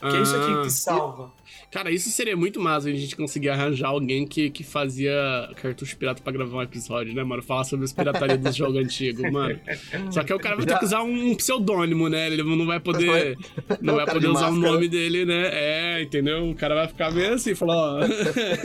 Que 0.00 0.16
é 0.16 0.22
isso 0.22 0.34
aqui 0.34 0.52
Ah. 0.52 0.62
que 0.62 0.70
salva. 0.70 1.30
Cara, 1.70 1.90
isso 1.90 2.10
seria 2.10 2.36
muito 2.36 2.60
massa 2.60 2.88
a 2.88 2.92
gente 2.92 3.16
conseguir 3.16 3.48
arranjar 3.48 3.88
alguém 3.88 4.26
que, 4.26 4.50
que 4.50 4.62
fazia 4.62 5.12
cartucho 5.56 5.96
pirata 5.96 6.22
pra 6.22 6.32
gravar 6.32 6.58
um 6.58 6.62
episódio, 6.62 7.14
né, 7.14 7.24
mano? 7.24 7.42
Falar 7.42 7.64
sobre 7.64 7.84
as 7.86 7.92
piratarias 7.92 8.38
dos 8.38 8.54
jogos 8.54 8.76
antigos, 8.76 9.30
mano. 9.30 9.58
Só 10.10 10.22
que 10.22 10.32
o 10.34 10.38
cara 10.38 10.56
vai 10.56 10.66
ter 10.66 10.78
que 10.78 10.84
usar 10.84 11.02
um 11.02 11.34
pseudônimo, 11.34 12.08
né? 12.08 12.26
Ele 12.26 12.42
não 12.42 12.66
vai 12.66 12.78
poder. 12.78 13.36
Não 13.80 13.96
vai 13.96 14.06
poder 14.06 14.20
de 14.20 14.26
usar 14.26 14.50
o 14.50 14.56
nome 14.56 14.88
dele, 14.88 15.24
né? 15.24 15.48
É, 15.52 16.02
entendeu? 16.02 16.50
O 16.50 16.54
cara 16.54 16.74
vai 16.74 16.88
ficar 16.88 17.10
meio 17.10 17.34
assim, 17.34 17.54
falar, 17.54 17.74
ó. 17.74 18.00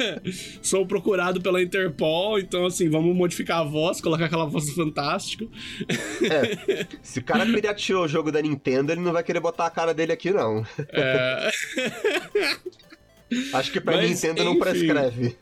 Sou 0.61 0.85
procurado 0.85 1.41
pela 1.41 1.61
Interpol, 1.61 2.39
então 2.39 2.65
assim, 2.65 2.89
vamos 2.89 3.15
modificar 3.15 3.59
a 3.59 3.63
voz, 3.63 4.01
colocar 4.01 4.25
aquela 4.25 4.45
voz 4.45 4.65
do 4.65 4.73
Fantástico. 4.73 5.49
É. 6.21 6.85
Se 7.01 7.19
o 7.19 7.23
cara 7.23 7.45
pirateou 7.45 8.03
o 8.03 8.07
jogo 8.07 8.31
da 8.31 8.41
Nintendo, 8.41 8.91
ele 8.91 9.01
não 9.01 9.13
vai 9.13 9.23
querer 9.23 9.39
botar 9.39 9.65
a 9.65 9.69
cara 9.69 9.93
dele 9.93 10.11
aqui, 10.11 10.31
não. 10.31 10.65
É. 10.91 11.49
Acho 13.53 13.71
que 13.71 13.81
pra 13.81 13.97
Mas, 13.97 14.09
Nintendo 14.09 14.43
não 14.43 14.51
enfim. 14.51 14.59
prescreve. 14.59 15.37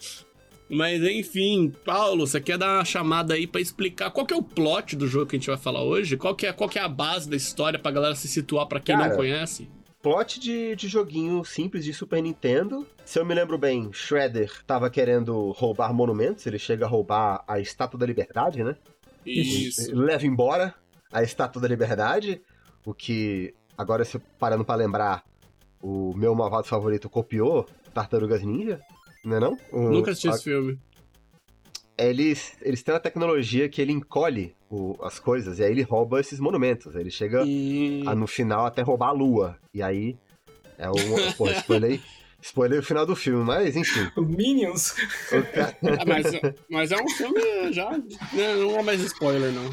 Mas 0.69 1.03
enfim, 1.03 1.71
Paulo, 1.85 2.25
você 2.25 2.41
quer 2.41 2.57
dar 2.57 2.77
uma 2.77 2.85
chamada 2.85 3.35
aí 3.35 3.45
pra 3.45 3.61
explicar 3.61 4.09
qual 4.09 4.25
que 4.25 4.33
é 4.33 4.37
o 4.37 4.41
plot 4.41 4.95
do 4.95 5.07
jogo 5.07 5.27
que 5.27 5.35
a 5.35 5.39
gente 5.39 5.47
vai 5.47 5.57
falar 5.57 5.83
hoje? 5.83 6.17
Qual 6.17 6.35
que 6.35 6.47
é, 6.47 6.51
qual 6.53 6.67
que 6.69 6.79
é 6.79 6.81
a 6.81 6.89
base 6.89 7.29
da 7.29 7.35
história 7.35 7.77
pra 7.77 7.91
galera 7.91 8.15
se 8.15 8.27
situar 8.27 8.65
pra 8.65 8.79
quem 8.79 8.95
Cara, 8.97 9.09
não 9.09 9.15
conhece? 9.15 9.69
Plot 10.01 10.39
de, 10.39 10.75
de 10.75 10.87
joguinho 10.87 11.43
simples 11.45 11.85
de 11.85 11.93
Super 11.93 12.21
Nintendo. 12.21 12.85
Se 13.03 13.19
eu 13.19 13.25
me 13.25 13.35
lembro 13.35 13.57
bem, 13.57 13.91
Shredder 13.93 14.51
tava 14.65 14.89
querendo 14.89 15.51
roubar 15.51 15.93
monumentos, 15.93 16.45
ele 16.47 16.57
chega 16.59 16.85
a 16.85 16.87
roubar 16.87 17.43
a 17.47 17.59
Estátua 17.59 17.99
da 17.99 18.05
Liberdade, 18.05 18.63
né? 18.63 18.75
Isso. 19.25 19.95
Leva 19.95 20.25
embora 20.25 20.73
a 21.11 21.21
Estátua 21.23 21.61
da 21.61 21.67
Liberdade, 21.67 22.41
o 22.83 22.93
que, 22.93 23.53
agora 23.77 24.03
se 24.05 24.19
parando 24.39 24.63
pra 24.65 24.75
lembrar, 24.75 25.23
o 25.87 26.13
meu 26.17 26.33
malvado 26.33 26.65
favorito 26.65 27.07
copiou 27.07 27.63
Tartarugas 27.93 28.41
Ninja, 28.41 28.81
não 29.23 29.37
é 29.37 29.39
não? 29.39 29.57
O- 29.71 29.91
Nunca 29.91 30.11
assisti 30.11 30.27
a- 30.27 30.31
esse 30.31 30.43
filme. 30.45 30.79
Eles, 31.97 32.57
eles 32.61 32.81
têm 32.83 32.93
uma 32.93 32.99
tecnologia 32.99 33.69
que 33.69 33.81
ele 33.81 33.91
encolhe 33.93 34.55
o- 34.69 34.97
as 35.01 35.19
coisas, 35.19 35.59
e 35.59 35.63
aí 35.63 35.71
ele 35.71 35.83
rouba 35.83 36.19
esses 36.19 36.39
monumentos. 36.39 36.95
Ele 36.95 37.09
chega 37.11 37.43
Hum, 37.45 38.03
a, 38.05 38.15
no 38.15 38.25
final 38.27 38.65
até 38.65 38.81
roubar 38.81 39.09
a 39.09 39.11
lua. 39.11 39.57
E 39.73 39.81
aí 39.83 40.17
É 40.77 40.89
um. 40.89 40.95
Pô, 41.37 41.49
spoiler, 41.51 42.01
spoiler 42.41 42.79
o 42.79 42.83
final 42.83 43.05
do 43.05 43.15
filme, 43.15 43.41
mas 43.45 43.77
enfim. 43.77 44.09
O 44.17 44.23
Minions. 44.23 44.91
O 45.31 45.41
cara- 45.53 45.77
Ah, 45.99 46.03
mas, 46.05 46.25
mas 46.69 46.91
é 46.91 46.97
um 47.01 47.07
filme 47.09 47.71
já. 47.71 47.91
né, 47.97 48.55
Não 48.57 48.77
é 48.79 48.83
mais 48.83 48.99
spoiler, 49.01 49.53
não. 49.53 49.69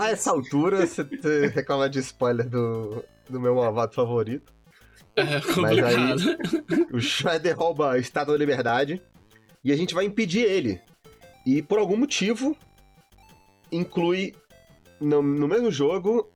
A 0.00 0.08
essa 0.10 0.30
altura, 0.30 0.84
você 0.86 1.04
você 1.04 1.46
reclama 1.48 1.88
de 1.88 1.98
spoiler 2.00 2.48
do, 2.48 3.04
do 3.28 3.40
meu 3.40 3.54
malvado 3.54 3.94
favorito. 3.94 4.52
É 5.16 5.40
complicado. 5.40 6.36
O 6.92 7.00
Shredder 7.00 7.56
rouba 7.56 7.92
a 7.92 7.98
Estátua 7.98 8.34
da 8.34 8.38
Liberdade 8.38 9.00
e 9.62 9.72
a 9.72 9.76
gente 9.76 9.94
vai 9.94 10.04
impedir 10.04 10.42
ele. 10.42 10.80
E 11.46 11.62
por 11.62 11.78
algum 11.78 11.96
motivo, 11.96 12.56
inclui 13.70 14.34
no, 15.00 15.22
no 15.22 15.46
mesmo 15.46 15.70
jogo 15.70 16.30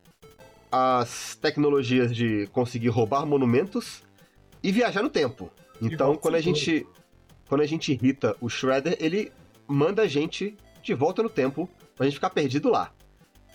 as 0.71 1.35
tecnologias 1.37 2.15
de 2.15 2.47
conseguir 2.49 2.89
roubar 2.89 3.25
monumentos 3.27 4.03
e 4.63 4.71
viajar 4.71 5.03
no 5.03 5.11
tempo. 5.11 5.51
Então, 5.81 6.17
quando 6.17 6.35
a 6.35 6.41
gente 6.41 6.87
quando 7.49 7.63
a 7.63 7.67
gente 7.67 7.91
irrita 7.93 8.37
o 8.41 8.49
Shredder, 8.49 8.97
ele 9.01 9.33
manda 9.67 10.03
a 10.03 10.07
gente 10.07 10.57
de 10.83 10.95
volta 10.95 11.23
no 11.23 11.31
tempo 11.31 11.69
pra 11.97 12.05
gente 12.05 12.15
ficar 12.15 12.31
perdido 12.31 12.69
lá. 12.69 12.93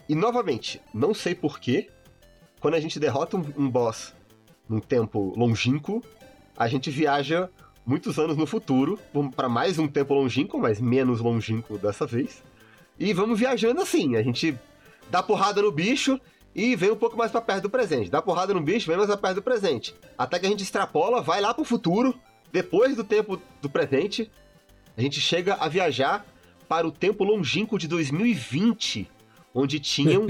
E 0.10 0.16
novamente, 0.16 0.82
não 0.94 1.14
sei 1.14 1.36
porquê, 1.36 1.90
quando 2.64 2.76
a 2.76 2.80
gente 2.80 2.98
derrota 2.98 3.36
um, 3.36 3.44
um 3.58 3.70
boss 3.70 4.14
num 4.70 4.80
tempo 4.80 5.34
longínquo, 5.36 6.02
a 6.56 6.66
gente 6.66 6.90
viaja 6.90 7.50
muitos 7.86 8.18
anos 8.18 8.38
no 8.38 8.46
futuro, 8.48 8.98
para 9.36 9.50
mais 9.50 9.78
um 9.78 9.86
tempo 9.86 10.14
longínquo, 10.14 10.58
mas 10.58 10.80
menos 10.80 11.20
longínquo 11.20 11.78
dessa 11.78 12.08
vez. 12.08 12.42
E 12.98 13.12
vamos 13.12 13.38
viajando 13.38 13.82
assim, 13.82 14.16
a 14.16 14.24
gente 14.24 14.58
dá 15.12 15.22
porrada 15.22 15.62
no 15.62 15.74
bicho 15.74 16.18
e 16.56 16.74
vem 16.74 16.90
um 16.90 16.96
pouco 16.96 17.18
mais 17.18 17.32
pra 17.32 17.42
perto 17.42 17.64
do 17.64 17.70
presente. 17.70 18.10
Dá 18.10 18.22
porrada 18.22 18.54
no 18.54 18.62
bicho, 18.62 18.88
vem 18.88 18.96
mais 18.96 19.10
pra 19.10 19.18
perto 19.18 19.36
do 19.36 19.42
presente. 19.42 19.94
Até 20.18 20.40
que 20.40 20.46
a 20.46 20.50
gente 20.50 20.64
extrapola, 20.64 21.22
vai 21.22 21.42
lá 21.42 21.54
pro 21.54 21.66
futuro, 21.66 22.18
depois 22.50 22.96
do 22.96 23.04
tempo 23.04 23.42
do 23.62 23.70
presente, 23.70 24.32
a 24.96 25.02
gente 25.02 25.20
chega 25.20 25.56
a 25.56 25.68
viajar 25.68 26.26
para 26.70 26.88
o 26.88 26.92
tempo 26.94 27.26
longínquo 27.26 27.78
de 27.78 27.90
2020, 27.90 29.12
onde 29.54 29.80
tinham 29.80 30.26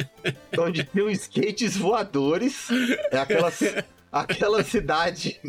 onde 0.58 0.84
tinham 0.84 1.10
skates 1.10 1.76
voadores, 1.76 2.68
é 3.10 3.18
aquela, 3.18 3.52
aquela 4.12 4.62
cidade 4.62 5.40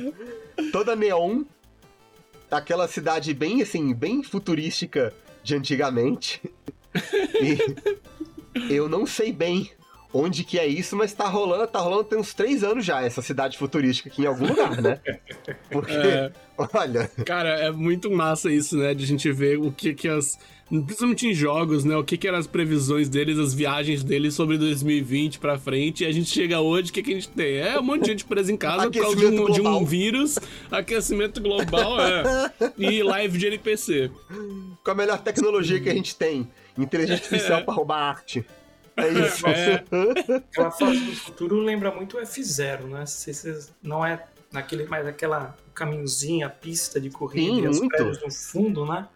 toda 0.72 0.96
neon, 0.96 1.44
aquela 2.50 2.88
cidade 2.88 3.34
bem 3.34 3.62
assim, 3.62 3.92
bem 3.92 4.22
futurística 4.22 5.12
de 5.42 5.54
antigamente. 5.54 6.40
E 7.42 8.72
eu 8.72 8.88
não 8.88 9.04
sei 9.04 9.32
bem 9.32 9.70
onde 10.12 10.44
que 10.44 10.60
é 10.60 10.66
isso, 10.66 10.94
mas 10.94 11.12
tá 11.12 11.26
rolando, 11.26 11.66
tá 11.66 11.80
rolando 11.80 12.04
tem 12.04 12.16
uns 12.16 12.32
três 12.32 12.62
anos 12.62 12.84
já 12.84 13.02
essa 13.02 13.20
cidade 13.20 13.58
futurística 13.58 14.08
aqui 14.08 14.22
em 14.22 14.26
algum 14.26 14.46
lugar, 14.46 14.80
né? 14.80 15.00
Porque, 15.70 15.92
É. 15.92 16.30
olha, 16.72 17.10
Cara, 17.26 17.48
é 17.58 17.72
muito 17.72 18.08
massa 18.12 18.50
isso, 18.50 18.76
né? 18.76 18.94
De 18.94 19.02
a 19.02 19.06
gente 19.08 19.30
ver 19.32 19.58
o 19.58 19.72
que 19.72 19.92
que 19.92 20.08
as. 20.08 20.38
Principalmente 20.68 21.26
em 21.26 21.34
jogos, 21.34 21.84
né? 21.84 21.96
O 21.96 22.02
que 22.02 22.16
que 22.16 22.26
eram 22.26 22.38
as 22.38 22.46
previsões 22.46 23.08
deles, 23.08 23.38
as 23.38 23.52
viagens 23.52 24.02
deles 24.02 24.34
sobre 24.34 24.56
2020 24.56 25.38
pra 25.38 25.58
frente. 25.58 26.04
E 26.04 26.06
a 26.06 26.12
gente 26.12 26.30
chega 26.30 26.60
hoje, 26.60 26.90
o 26.90 26.92
que 26.92 27.02
que 27.02 27.10
a 27.12 27.14
gente 27.14 27.28
tem? 27.28 27.58
É 27.58 27.78
um 27.78 27.82
monte 27.82 28.02
de 28.02 28.10
gente 28.12 28.24
presa 28.24 28.50
em 28.50 28.56
casa 28.56 28.90
por 28.90 29.00
causa 29.00 29.16
de 29.16 29.26
um, 29.26 29.28
Aquecimento 29.28 29.52
de 29.52 29.60
um 29.60 29.84
vírus, 29.84 30.38
aquecimento 30.70 31.40
global, 31.40 32.00
é. 32.00 32.50
E 32.78 33.02
live 33.02 33.38
de 33.38 33.46
NPC. 33.46 34.10
com 34.82 34.90
a 34.90 34.94
melhor 34.94 35.18
tecnologia 35.18 35.80
que 35.80 35.88
a 35.88 35.94
gente 35.94 36.16
tem, 36.16 36.48
inteligência 36.78 37.24
artificial 37.24 37.62
pra 37.62 37.74
roubar 37.74 37.98
arte. 37.98 38.44
É 38.96 39.08
isso. 39.08 39.46
É. 39.46 39.84
Aquela 40.50 40.70
fase 40.70 41.00
do 41.00 41.16
futuro 41.16 41.58
lembra 41.58 41.90
muito 41.90 42.16
o 42.16 42.20
F0, 42.20 42.84
né? 42.84 43.06
Se 43.06 43.34
vocês 43.34 43.72
não 43.82 44.04
é 44.06 44.24
naquele, 44.52 44.84
mais 44.86 45.06
aquela 45.06 45.56
caminhozinho, 45.74 46.46
a 46.46 46.50
pista 46.50 47.00
de 47.00 47.10
corrida 47.10 47.56
Sim, 47.56 47.64
e 47.64 47.68
os 47.68 47.78
muito. 47.80 47.90
prédios 47.90 48.22
no 48.22 48.30
fundo, 48.30 48.86
né? 48.86 49.08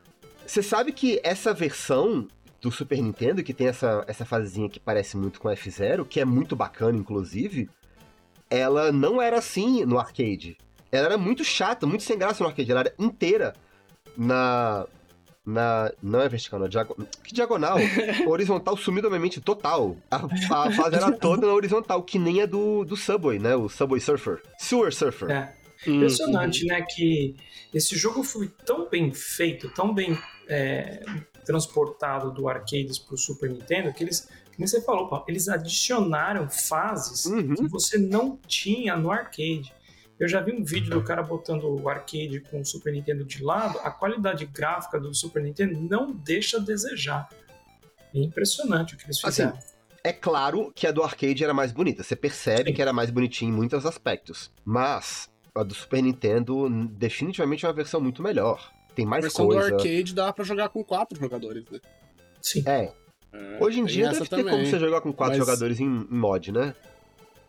Você 0.49 0.63
sabe 0.63 0.93
que 0.93 1.21
essa 1.23 1.53
versão 1.53 2.27
do 2.59 2.73
Super 2.73 2.97
Nintendo, 3.03 3.43
que 3.43 3.53
tem 3.53 3.69
essa, 3.69 4.03
essa 4.09 4.25
fasezinha 4.25 4.67
que 4.67 4.81
parece 4.81 5.15
muito 5.15 5.39
com 5.39 5.49
F0, 5.51 6.07
que 6.09 6.21
é 6.21 6.25
muito 6.25 6.57
bacana, 6.57 6.97
inclusive, 6.97 7.69
ela 8.49 8.91
não 8.91 9.21
era 9.21 9.37
assim 9.37 9.85
no 9.85 9.99
arcade. 9.99 10.57
Ela 10.91 11.09
era 11.09 11.19
muito 11.19 11.45
chata, 11.45 11.87
muito 11.87 12.03
sem 12.03 12.17
graça 12.17 12.43
no 12.43 12.49
arcade. 12.49 12.71
Ela 12.71 12.81
era 12.81 12.95
inteira 12.99 13.53
na. 14.17 14.87
Na. 15.45 15.93
Não 16.03 16.23
é 16.23 16.29
vertical, 16.31 16.59
na 16.59 16.67
diagonal. 16.67 17.07
Que 17.23 17.35
diagonal? 17.35 17.77
horizontal 18.27 18.75
sumiu 18.75 19.03
da 19.03 19.11
minha 19.11 19.21
mente 19.21 19.43
total. 19.43 19.99
A, 20.11 20.17
a 20.17 20.71
fase 20.73 20.97
era 20.97 21.13
toda 21.21 21.47
na 21.47 21.53
horizontal, 21.53 22.03
que 22.03 22.19
nem 22.19 22.41
a 22.41 22.47
do, 22.47 22.87
do 22.87 22.97
Subway, 22.97 23.39
né? 23.39 23.55
O 23.55 23.69
Subway 23.69 24.01
Surfer. 24.01 24.41
Sewer 24.59 24.95
Surfer. 24.95 25.31
É. 25.31 25.55
Hum, 25.87 25.97
Impressionante, 25.97 26.65
né? 26.65 26.83
Que 26.89 27.37
esse 27.75 27.97
jogo 27.99 28.23
foi 28.23 28.49
tão 28.65 28.89
bem 28.89 29.13
feito, 29.13 29.69
tão 29.69 29.93
bem 29.93 30.19
é, 30.49 31.03
transportado 31.45 32.31
do 32.33 32.49
arcades 32.49 32.99
pro 32.99 33.17
Super 33.17 33.51
Nintendo, 33.51 33.93
que 33.93 34.03
eles, 34.05 34.29
como 34.55 34.67
você 34.67 34.81
falou, 34.83 35.09
Paulo, 35.09 35.25
eles 35.29 35.49
adicionaram 35.49 36.49
fases 36.49 37.27
Uhum. 37.27 37.55
que 37.55 37.69
você 37.69 37.99
não 37.99 38.37
tinha 38.47 38.97
no 38.97 39.11
arcade. 39.11 39.73
Eu 40.19 40.27
já 40.29 40.41
vi 40.41 40.53
um 40.53 40.65
vídeo 40.65 40.91
do 40.91 41.03
cara 41.03 41.23
botando 41.23 41.65
o 41.65 41.89
arcade 41.89 42.41
com 42.51 42.61
o 42.61 42.65
Super 42.65 42.93
Nintendo 42.93 43.25
de 43.25 43.43
lado, 43.43 43.79
a 43.85 43.91
qualidade 43.91 44.47
gráfica 44.47 44.99
do 44.99 45.15
Super 45.15 45.43
Nintendo 45.43 45.81
não 45.81 46.13
deixa 46.13 46.57
a 46.57 46.61
desejar. 46.61 47.29
É 48.15 48.19
impressionante 48.19 48.95
o 48.95 48.97
que 48.99 49.05
eles 49.05 49.25
Assim, 49.25 49.45
fizeram. 49.45 49.59
É 50.03 50.13
claro 50.13 50.73
que 50.75 50.87
a 50.87 50.91
do 50.91 51.03
arcade 51.03 51.45
era 51.45 51.55
mais 51.55 51.71
bonita. 51.71 52.03
Você 52.03 52.17
percebe 52.17 52.71
Sim. 52.71 52.75
que 52.75 52.83
era 52.83 52.93
mais 52.93 53.11
bonitinha 53.11 53.51
em 53.51 53.55
muitos 53.55 53.85
aspectos. 53.87 54.51
Mas 54.65 55.29
a 55.55 55.63
do 55.63 55.75
Super 55.75 56.03
Nintendo 56.03 56.69
definitivamente 56.91 57.65
é 57.65 57.69
uma 57.69 57.75
versão 57.75 58.01
muito 58.01 58.23
melhor. 58.23 58.73
Tem 58.99 59.07
A 59.07 59.09
mais 59.09 59.23
versão 59.23 59.47
coisa. 59.47 59.69
do 59.71 59.75
arcade 59.77 60.13
dá 60.13 60.33
pra 60.33 60.45
jogar 60.45 60.71
com 60.71 60.83
quatro 60.83 61.17
jogadores, 61.21 61.65
né? 61.71 61.79
Sim. 62.43 62.65
É, 62.67 62.93
É, 63.33 63.59
hoje 63.61 63.79
em 63.79 63.85
dia 63.85 64.09
deve 64.11 64.27
ter 64.27 64.43
como 64.45 64.67
você 64.67 64.77
jogar 64.77 65.01
com 65.01 65.13
quatro 65.13 65.39
mas- 65.39 65.47
jogadores 65.47 65.79
em, 65.79 65.85
em 65.85 66.07
mod, 66.11 66.51
né? 66.51 66.75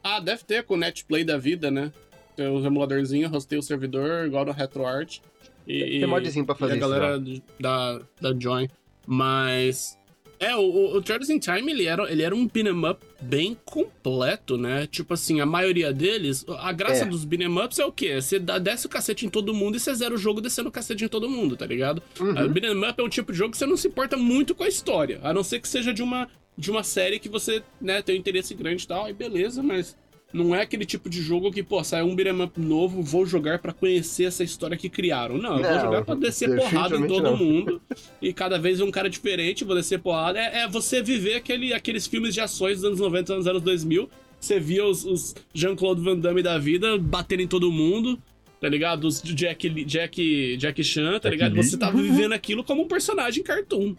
Ah, 0.03 0.19
deve 0.19 0.43
ter 0.43 0.63
com 0.63 0.75
o 0.75 0.77
Netplay 0.77 1.23
da 1.23 1.37
vida, 1.39 1.71
né? 1.71 1.91
Tem 2.35 2.47
os 2.55 2.63
emuladorzinhos, 2.63 3.33
hostei 3.33 3.57
o 3.57 3.63
servidor, 3.63 4.27
igual 4.27 4.45
no 4.45 4.51
RetroArt. 4.51 5.19
E, 5.67 5.99
Tem 5.99 6.05
modzinho 6.05 6.45
pra 6.45 6.53
fazer 6.55 6.73
e 6.73 6.75
a 6.75 6.77
isso. 6.77 6.87
galera 6.87 7.19
já. 7.25 7.41
da, 7.59 8.01
da 8.21 8.39
Join. 8.39 8.69
Mas. 9.07 9.97
É, 10.39 10.55
o, 10.55 10.61
o, 10.61 11.03
in 11.29 11.39
Time, 11.39 11.71
ele 11.71 11.85
era, 11.85 12.09
ele 12.09 12.21
era 12.23 12.33
um 12.33 12.47
beat'em 12.47 12.85
up 12.89 13.05
bem 13.19 13.57
completo, 13.65 14.57
né? 14.57 14.87
Tipo 14.87 15.13
assim, 15.13 15.41
a 15.41 15.45
maioria 15.45 15.91
deles, 15.91 16.45
a 16.59 16.71
graça 16.71 17.03
É. 17.03 17.05
dos 17.05 17.25
beat'em 17.25 17.47
ups 17.59 17.77
é 17.77 17.85
o 17.85 17.91
quê? 17.91 18.21
Você 18.21 18.39
dá, 18.39 18.57
desce 18.57 18.85
o 18.85 18.89
cacete 18.89 19.25
em 19.25 19.29
todo 19.29 19.53
mundo 19.53 19.75
e 19.75 19.79
você 19.79 19.93
zera 19.93 20.13
o 20.13 20.17
jogo 20.17 20.39
descendo 20.39 20.69
o 20.69 20.71
cacete 20.71 21.03
em 21.03 21.09
todo 21.09 21.29
mundo, 21.29 21.57
tá 21.57 21.65
ligado? 21.65 22.01
Uhum. 22.19 22.31
Uh, 22.31 22.49
Beat'em 22.49 22.89
up 22.89 23.01
é 23.01 23.03
um 23.03 23.09
tipo 23.09 23.33
de 23.33 23.37
jogo 23.37 23.51
que 23.51 23.57
você 23.57 23.65
não 23.65 23.75
se 23.75 23.89
importa 23.89 24.15
muito 24.15 24.55
com 24.55 24.63
a 24.63 24.67
história. 24.69 25.19
A 25.23 25.33
não 25.33 25.43
ser 25.43 25.59
que 25.59 25.67
seja 25.67 25.93
de 25.93 26.01
uma, 26.01 26.29
de 26.57 26.71
uma 26.71 26.83
série 26.83 27.19
que 27.19 27.27
você, 27.27 27.61
né, 27.81 28.01
tem 28.01 28.15
um 28.15 28.19
interesse 28.19 28.53
grande 28.55 28.85
e 28.85 28.87
tal, 28.87 29.05
aí 29.05 29.13
beleza, 29.13 29.61
mas 29.61 29.97
não 30.31 30.53
é 30.53 30.61
aquele 30.61 30.85
tipo 30.85 31.09
de 31.09 31.21
jogo 31.21 31.51
que, 31.51 31.63
pô, 31.63 31.83
sai 31.83 32.03
um 32.03 32.15
beat'em 32.15 32.41
up 32.43 32.59
novo, 32.59 33.01
vou 33.01 33.25
jogar 33.25 33.59
pra 33.59 33.73
conhecer 33.73 34.25
essa 34.25 34.43
história 34.43 34.77
que 34.77 34.89
criaram. 34.89 35.37
Não, 35.37 35.57
eu 35.57 35.63
vou 35.63 35.71
Não, 35.73 35.81
jogar 35.81 36.05
pra 36.05 36.15
descer 36.15 36.55
porrada 36.55 36.95
em 36.97 37.07
todo 37.07 37.23
não. 37.23 37.37
mundo. 37.37 37.81
E 38.21 38.33
cada 38.33 38.59
vez 38.59 38.81
um 38.81 38.91
cara 38.91 39.09
diferente, 39.09 39.63
vou 39.63 39.75
descer 39.75 39.99
porrada. 39.99 40.37
É, 40.39 40.59
é 40.59 40.67
você 40.67 41.01
viver 41.01 41.35
aquele, 41.35 41.73
aqueles 41.73 42.05
filmes 42.05 42.33
de 42.33 42.41
ações 42.41 42.75
dos 42.75 42.85
anos 42.85 42.99
90, 42.99 43.35
dos 43.37 43.47
anos 43.47 43.61
2000. 43.61 44.09
Você 44.39 44.59
via 44.59 44.85
os, 44.85 45.05
os 45.05 45.35
Jean-Claude 45.53 46.01
Van 46.01 46.17
Damme 46.17 46.43
da 46.43 46.57
vida 46.57 46.97
batendo 46.97 47.41
em 47.41 47.47
todo 47.47 47.71
mundo 47.71 48.19
tá 48.59 48.67
ligado? 48.67 49.05
Os 49.05 49.21
Jack, 49.21 49.69
Jack, 49.85 50.57
Jack 50.57 50.83
Chan, 50.83 51.13
tá 51.13 51.29
Jack 51.29 51.31
ligado? 51.31 51.53
Lee. 51.53 51.63
Você 51.63 51.77
tava 51.77 52.01
vivendo 52.01 52.33
aquilo 52.33 52.63
como 52.63 52.81
um 52.81 52.87
personagem 52.87 53.41
cartoon. 53.43 53.95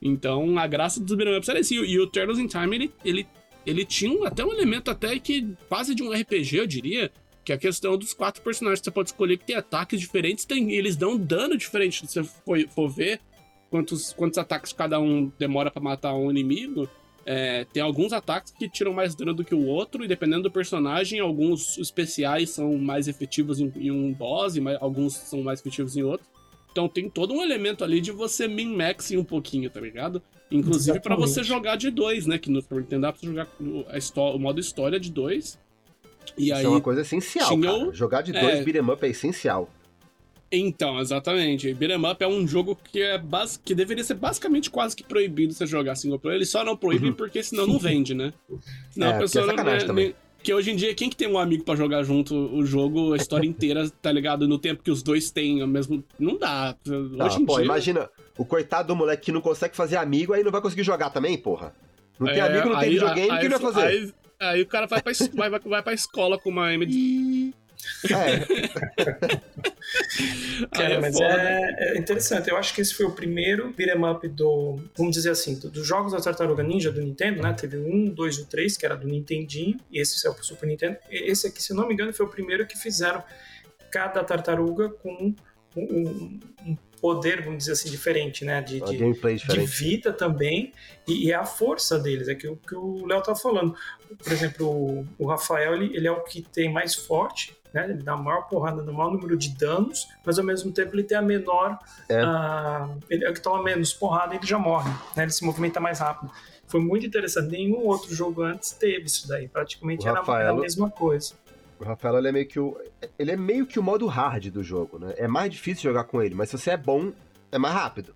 Então, 0.00 0.58
a 0.58 0.66
graça 0.66 1.00
dos 1.00 1.16
beat'em 1.16 1.38
ups 1.38 1.48
era 1.48 1.60
assim. 1.60 1.76
E 1.82 1.98
o 1.98 2.06
Turtles 2.06 2.38
in 2.38 2.46
Time, 2.46 2.76
ele, 2.76 2.90
ele, 3.04 3.26
ele 3.66 3.84
tinha 3.84 4.28
até 4.28 4.44
um 4.44 4.52
elemento 4.52 4.90
até 4.90 5.18
que 5.18 5.54
quase 5.68 5.94
de 5.94 6.02
um 6.02 6.10
RPG, 6.12 6.56
eu 6.56 6.66
diria, 6.66 7.10
que 7.44 7.52
é 7.52 7.54
a 7.54 7.58
questão 7.58 7.96
dos 7.98 8.12
quatro 8.14 8.42
personagens 8.42 8.80
que 8.80 8.84
você 8.84 8.90
pode 8.90 9.10
escolher 9.10 9.36
que 9.36 9.44
tem 9.44 9.56
ataques 9.56 10.00
diferentes, 10.00 10.44
tem, 10.44 10.72
eles 10.72 10.96
dão 10.96 11.16
dano 11.16 11.56
diferente. 11.56 12.06
Se 12.06 12.22
você 12.22 12.24
for, 12.74 12.88
ver 12.88 13.20
quantos, 13.70 14.12
quantos 14.12 14.38
ataques 14.38 14.72
cada 14.72 14.98
um 14.98 15.30
demora 15.38 15.70
pra 15.70 15.82
matar 15.82 16.14
um 16.14 16.30
inimigo, 16.30 16.88
é, 17.26 17.64
tem 17.72 17.82
alguns 17.82 18.12
ataques 18.12 18.52
que 18.52 18.68
tiram 18.68 18.92
mais 18.92 19.14
dano 19.14 19.34
do 19.34 19.44
que 19.44 19.54
o 19.54 19.66
outro, 19.66 20.04
e 20.04 20.08
dependendo 20.08 20.44
do 20.44 20.50
personagem, 20.50 21.20
alguns 21.20 21.78
especiais 21.78 22.50
são 22.50 22.76
mais 22.78 23.08
efetivos 23.08 23.60
em, 23.60 23.72
em 23.76 23.90
um 23.90 24.12
boss, 24.12 24.56
e 24.56 24.60
mais- 24.60 24.78
alguns 24.80 25.14
são 25.14 25.42
mais 25.42 25.60
efetivos 25.60 25.96
em 25.96 26.02
outro. 26.02 26.26
Então 26.74 26.88
tem 26.88 27.08
todo 27.08 27.32
um 27.32 27.40
elemento 27.40 27.84
ali 27.84 28.00
de 28.00 28.10
você 28.10 28.48
min-maxing 28.48 29.16
um 29.16 29.22
pouquinho, 29.22 29.70
tá 29.70 29.80
ligado? 29.80 30.20
Inclusive 30.50 30.98
pra 30.98 31.14
Exatamente. 31.14 31.34
você 31.34 31.44
jogar 31.44 31.76
de 31.76 31.88
dois, 31.88 32.26
né? 32.26 32.36
Que 32.36 32.50
no 32.50 32.60
Super 32.60 32.80
Nintendo 32.80 33.02
dá 33.02 33.12
pra 33.12 33.20
você 33.20 33.26
jogar 33.28 33.48
o, 34.34 34.38
modo 34.40 34.58
história 34.58 34.98
de 34.98 35.08
dois. 35.08 35.56
E 36.36 36.46
Isso 36.46 36.54
aí. 36.54 36.64
é 36.64 36.68
uma 36.68 36.80
coisa 36.80 37.02
essencial, 37.02 37.48
tinha 37.50 37.78
cara. 37.78 37.92
Jogar 37.92 38.22
de 38.22 38.36
é. 38.36 38.40
dois 38.40 38.64
beat'em 38.64 38.90
up 38.90 39.06
é 39.06 39.08
essencial. 39.08 39.70
Então, 40.50 41.00
exatamente. 41.00 41.72
Beat'em 41.74 42.10
Up 42.10 42.22
é 42.22 42.28
um 42.28 42.46
jogo 42.46 42.76
que 42.76 43.00
é 43.00 43.18
bas... 43.18 43.56
que 43.56 43.74
deveria 43.74 44.04
ser 44.04 44.14
basicamente 44.14 44.70
quase 44.70 44.94
que 44.94 45.02
proibido 45.02 45.52
você 45.52 45.66
jogar 45.66 45.94
single 45.96 46.18
player. 46.18 46.36
Eles 46.36 46.50
só 46.50 46.64
não 46.64 46.76
proíbem 46.76 47.12
porque 47.12 47.42
senão 47.42 47.66
não 47.66 47.78
vende, 47.78 48.14
né? 48.14 48.32
Senão 48.90 49.08
Uhum. 49.08 49.12
É, 49.12 49.16
a 49.16 49.20
pessoa 49.20 49.52
é 49.52 49.56
não, 49.56 49.64
né, 49.64 49.78
também. 49.78 50.14
Porque 50.44 50.52
hoje 50.52 50.72
em 50.72 50.76
dia, 50.76 50.94
quem 50.94 51.08
que 51.08 51.16
tem 51.16 51.26
um 51.26 51.38
amigo 51.38 51.64
pra 51.64 51.74
jogar 51.74 52.02
junto 52.02 52.34
o 52.36 52.66
jogo, 52.66 53.14
a 53.14 53.16
história 53.16 53.46
inteira, 53.46 53.88
tá 54.02 54.12
ligado? 54.12 54.46
No 54.46 54.58
tempo 54.58 54.82
que 54.82 54.90
os 54.90 55.02
dois 55.02 55.30
têm, 55.30 55.66
mesmo. 55.66 56.04
Não 56.18 56.36
dá. 56.36 56.76
Hoje 56.86 57.16
Ah, 57.18 57.40
em 57.40 57.46
pô, 57.46 57.56
dia. 57.56 57.64
imagina, 57.64 58.10
o 58.36 58.44
coitado 58.44 58.88
do 58.88 58.94
moleque 58.94 59.24
que 59.24 59.32
não 59.32 59.40
consegue 59.40 59.74
fazer 59.74 59.96
amigo, 59.96 60.34
aí 60.34 60.44
não 60.44 60.52
vai 60.52 60.60
conseguir 60.60 60.82
jogar 60.82 61.08
também, 61.08 61.38
porra. 61.38 61.74
Não 62.20 62.26
tem 62.26 62.36
É, 62.36 62.40
amigo, 62.42 62.68
não 62.68 62.78
tem 62.78 62.88
aí- 62.90 62.94
videogame, 62.94 63.30
o 63.30 63.38
que 63.38 63.44
ele 63.46 63.56
vai 63.58 63.72
fazer? 63.72 63.86
Aí, 63.86 64.12
aí 64.38 64.60
o 64.60 64.66
cara 64.66 64.86
vai 64.86 65.00
pra, 65.00 65.12
vai, 65.34 65.50
vai 65.58 65.82
pra 65.82 65.94
escola 65.94 66.38
com 66.38 66.50
uma 66.50 66.74
MD. 66.74 67.54
É, 68.04 68.40
Cara, 70.72 70.94
Aí 70.94 71.00
mas 71.00 71.14
foda. 71.14 71.26
é, 71.40 71.94
é 71.94 71.98
interessante. 71.98 72.48
Eu 72.50 72.56
acho 72.56 72.74
que 72.74 72.80
esse 72.80 72.94
foi 72.94 73.06
o 73.06 73.12
primeiro 73.12 73.72
beat'em 73.72 74.04
up 74.04 74.26
do, 74.28 74.78
vamos 74.96 75.14
dizer 75.14 75.30
assim, 75.30 75.58
do- 75.58 75.70
dos 75.70 75.86
jogos 75.86 76.12
da 76.12 76.20
Tartaruga 76.20 76.62
Ninja 76.62 76.90
do 76.90 77.00
Nintendo, 77.00 77.42
né? 77.42 77.52
Teve 77.52 77.76
1, 77.78 78.10
2 78.10 78.38
e 78.38 78.42
o 78.42 78.46
3, 78.46 78.76
que 78.76 78.86
era 78.86 78.96
do 78.96 79.06
Nintendinho, 79.06 79.76
e 79.90 80.00
esse 80.00 80.26
é 80.26 80.30
o 80.30 80.34
Super 80.42 80.66
Nintendo. 80.66 80.96
E 81.10 81.30
Esse 81.30 81.46
aqui, 81.48 81.62
se 81.62 81.72
eu 81.72 81.76
não 81.76 81.86
me 81.86 81.94
engano, 81.94 82.12
foi 82.12 82.26
o 82.26 82.28
primeiro 82.28 82.66
que 82.66 82.76
fizeram 82.78 83.22
cada 83.90 84.22
tartaruga 84.24 84.88
com 84.88 85.12
um, 85.12 85.34
um- 85.76 86.40
um 86.66 86.76
poder, 87.00 87.42
vamos 87.42 87.58
dizer 87.58 87.72
assim, 87.72 87.90
diferente, 87.90 88.44
né? 88.44 88.62
De, 88.62 88.80
de, 88.80 88.96
de 89.54 89.66
vida 89.66 90.12
também 90.12 90.72
e, 91.06 91.26
e 91.26 91.32
é 91.32 91.34
a 91.34 91.44
força 91.44 91.98
deles, 91.98 92.28
é 92.28 92.34
que 92.34 92.48
o 92.48 92.56
que 92.56 92.74
o 92.74 93.04
Léo 93.06 93.22
tá 93.22 93.34
falando. 93.34 93.74
Por 94.22 94.32
exemplo, 94.32 94.66
o, 94.66 95.06
o 95.18 95.26
Rafael, 95.26 95.74
ele, 95.74 95.94
ele 95.94 96.06
é 96.06 96.10
o 96.10 96.22
que 96.22 96.40
tem 96.42 96.72
mais 96.72 96.94
forte, 96.94 97.54
né? 97.74 97.84
Ele 97.90 98.02
dá 98.02 98.12
a 98.12 98.16
maior 98.16 98.42
porrada 98.48 98.80
no 98.82 98.92
maior 98.94 99.10
número 99.10 99.36
de 99.36 99.50
danos, 99.50 100.08
mas 100.24 100.38
ao 100.38 100.44
mesmo 100.44 100.72
tempo 100.72 100.94
ele 100.94 101.02
tem 101.02 101.18
a 101.18 101.22
menor. 101.22 101.78
É. 102.08 102.20
ah, 102.22 102.88
ele 103.10 103.24
é 103.24 103.30
o 103.30 103.34
que 103.34 103.40
toma 103.40 103.62
menos 103.62 103.92
porrada 103.92 104.34
e 104.34 104.38
ele 104.38 104.46
já 104.46 104.58
morre, 104.58 104.88
né? 105.16 105.24
Ele 105.24 105.32
se 105.32 105.44
movimenta 105.44 105.80
mais 105.80 105.98
rápido. 105.98 106.30
Foi 106.66 106.80
muito 106.80 107.04
interessante. 107.04 107.50
Nenhum 107.50 107.84
outro 107.86 108.14
jogo 108.14 108.42
antes 108.42 108.70
teve 108.70 109.06
isso 109.06 109.28
daí. 109.28 109.48
Praticamente 109.48 110.06
era, 110.08 110.20
Rafael- 110.20 110.40
era 110.40 110.50
a 110.52 110.54
mesma 110.56 110.88
coisa. 110.88 111.34
O 111.78 111.84
Rafael 111.84 112.16
ele 112.18 112.28
é 112.28 112.32
meio 112.32 112.46
que 112.46 112.58
o. 112.60 112.80
Ele 113.18 113.32
é 113.32 113.36
meio 113.36 113.66
que 113.66 113.78
o 113.78 113.82
modo 113.82 114.06
hard 114.06 114.46
do 114.46 114.62
jogo, 114.62 114.98
né? 114.98 115.12
É 115.18 115.26
mais 115.28 115.50
difícil 115.52 115.82
jogar 115.90 116.04
com 116.04 116.22
ele, 116.22 116.34
mas 116.34 116.48
se 116.48 116.56
você 116.56 116.70
é 116.70 116.76
bom, 116.76 117.12
é 117.50 117.58
mais 117.58 117.74
rápido. 117.74 118.14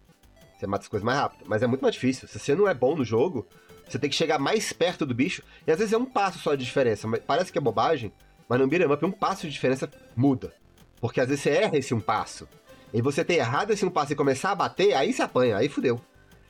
Você 0.56 0.66
mata 0.66 0.82
as 0.84 0.88
coisas 0.88 1.04
mais 1.04 1.18
rápido. 1.18 1.44
Mas 1.46 1.62
é 1.62 1.66
muito 1.66 1.82
mais 1.82 1.94
difícil. 1.94 2.26
Se 2.26 2.38
você 2.38 2.54
não 2.54 2.66
é 2.66 2.74
bom 2.74 2.96
no 2.96 3.04
jogo, 3.04 3.46
você 3.88 3.98
tem 3.98 4.08
que 4.10 4.16
chegar 4.16 4.38
mais 4.38 4.72
perto 4.72 5.04
do 5.04 5.14
bicho. 5.14 5.42
E 5.66 5.70
às 5.70 5.78
vezes 5.78 5.92
é 5.92 5.98
um 5.98 6.04
passo 6.04 6.38
só 6.38 6.54
de 6.54 6.64
diferença. 6.64 7.06
Mas 7.06 7.20
parece 7.24 7.52
que 7.52 7.58
é 7.58 7.60
bobagem, 7.60 8.12
mas 8.48 8.58
no 8.60 8.66
beat'em 8.66 8.90
up 8.90 9.04
um 9.04 9.10
passo 9.10 9.46
de 9.46 9.52
diferença 9.52 9.88
muda. 10.16 10.52
Porque 11.00 11.20
às 11.20 11.28
vezes 11.28 11.42
você 11.42 11.50
erra 11.50 11.76
esse 11.76 11.94
um 11.94 12.00
passo. 12.00 12.48
E 12.92 13.02
você 13.02 13.24
ter 13.24 13.34
errado 13.34 13.70
esse 13.70 13.84
um 13.84 13.90
passo 13.90 14.12
e 14.12 14.16
começar 14.16 14.50
a 14.50 14.54
bater, 14.54 14.94
aí 14.94 15.12
você 15.12 15.22
apanha, 15.22 15.56
aí 15.56 15.68
fudeu. 15.68 16.00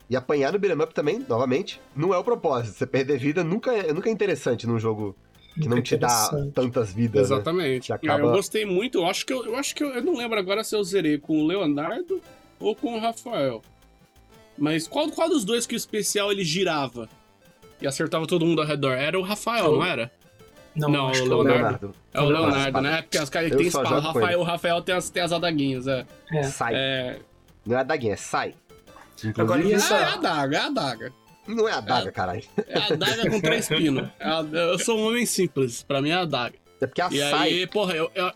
E 0.08 0.16
apanhar 0.16 0.52
no 0.52 0.58
beat'em 0.58 0.82
up 0.82 0.94
também, 0.94 1.18
novamente, 1.28 1.80
não 1.94 2.14
é 2.14 2.18
o 2.18 2.24
propósito. 2.24 2.76
Você 2.78 2.86
perder 2.86 3.18
vida 3.18 3.42
nunca 3.44 3.72
é, 3.72 3.92
nunca 3.92 4.08
é 4.08 4.12
interessante 4.12 4.66
num 4.66 4.78
jogo 4.78 5.14
que 5.54 5.68
não 5.68 5.76
Muito 5.76 5.86
te 5.86 5.96
dá 5.96 6.30
tantas 6.54 6.92
vidas, 6.92 7.28
né? 7.28 7.36
Exatamente. 7.36 7.86
Que 7.88 7.92
acaba- 7.92 8.20
Eu 8.28 8.30
gostei 8.32 8.64
muito. 8.64 8.98
Eu 8.98 9.06
acho 9.06 9.26
que 9.26 9.32
eu, 9.32 9.44
eu 9.44 9.56
acho 9.56 9.74
que 9.74 9.82
eu, 9.82 9.88
eu 9.90 10.02
não 10.02 10.16
lembro 10.16 10.38
agora 10.38 10.62
se 10.62 10.74
eu 10.76 10.82
zerei 10.84 11.18
com 11.18 11.40
o 11.42 11.46
Leonardo 11.46 12.22
ou 12.60 12.74
com 12.76 12.94
o 12.96 13.00
Rafael. 13.00 13.60
Mas 14.56 14.86
qual, 14.88 15.10
qual 15.10 15.28
dos 15.28 15.44
dois 15.44 15.66
que 15.66 15.74
o 15.74 15.76
especial 15.76 16.32
ele 16.32 16.44
girava 16.44 17.08
e 17.82 17.86
acertava 17.86 18.26
todo 18.26 18.46
mundo 18.46 18.60
ao 18.60 18.66
redor? 18.66 18.92
Era 18.92 19.18
o 19.18 19.22
Rafael, 19.22 19.72
não 19.72 19.84
era? 19.84 20.10
Não, 20.78 20.88
Não, 20.88 21.08
acho 21.08 21.22
o 21.24 21.42
Leonardo. 21.42 21.86
lembro. 21.86 21.94
É 22.14 22.20
o 22.20 22.24
Leonardo, 22.28 22.80
né? 22.80 23.02
Porque 23.02 23.18
os 23.18 23.28
caras 23.30 23.50
têm 23.50 23.66
espada. 23.66 23.96
O 23.96 24.00
Rafael, 24.00 24.40
o 24.40 24.42
Rafael 24.42 24.82
tem 24.82 24.94
as, 24.94 25.10
tem 25.10 25.22
as 25.22 25.32
adaguinhas, 25.32 25.86
é. 25.86 26.06
É. 26.32 26.42
Sai. 26.44 26.72
É, 26.74 27.18
Não 27.66 27.76
é 27.76 27.80
a 27.80 27.82
daguinha, 27.82 28.14
é 28.14 28.16
sai. 28.16 28.54
Agora, 29.36 29.60
Inclusive, 29.60 29.74
isso 29.74 29.94
é 29.94 30.04
a 30.04 30.14
adaga, 30.14 30.56
é 30.56 30.60
a 30.60 30.66
adaga. 30.66 31.12
não 31.48 31.68
é 31.68 31.72
a 31.72 31.80
daga, 31.80 32.12
caralho. 32.12 32.42
É 32.68 32.78
a 32.78 32.86
adaga 32.86 33.30
com 33.30 33.40
três 33.40 33.66
pinos. 33.68 34.08
É 34.20 34.28
a- 34.28 34.44
eu 34.52 34.78
sou 34.78 34.96
um 34.98 35.08
homem 35.08 35.26
simples, 35.26 35.82
pra 35.82 36.00
mim 36.00 36.10
é 36.10 36.14
a 36.14 36.20
adaga. 36.20 36.54
É 36.80 36.86
porque 36.86 37.02
a 37.02 37.08
E 37.10 37.18
sai, 37.18 37.48
aí, 37.48 37.66
porra, 37.66 37.94
eu, 37.94 38.08
eu, 38.14 38.30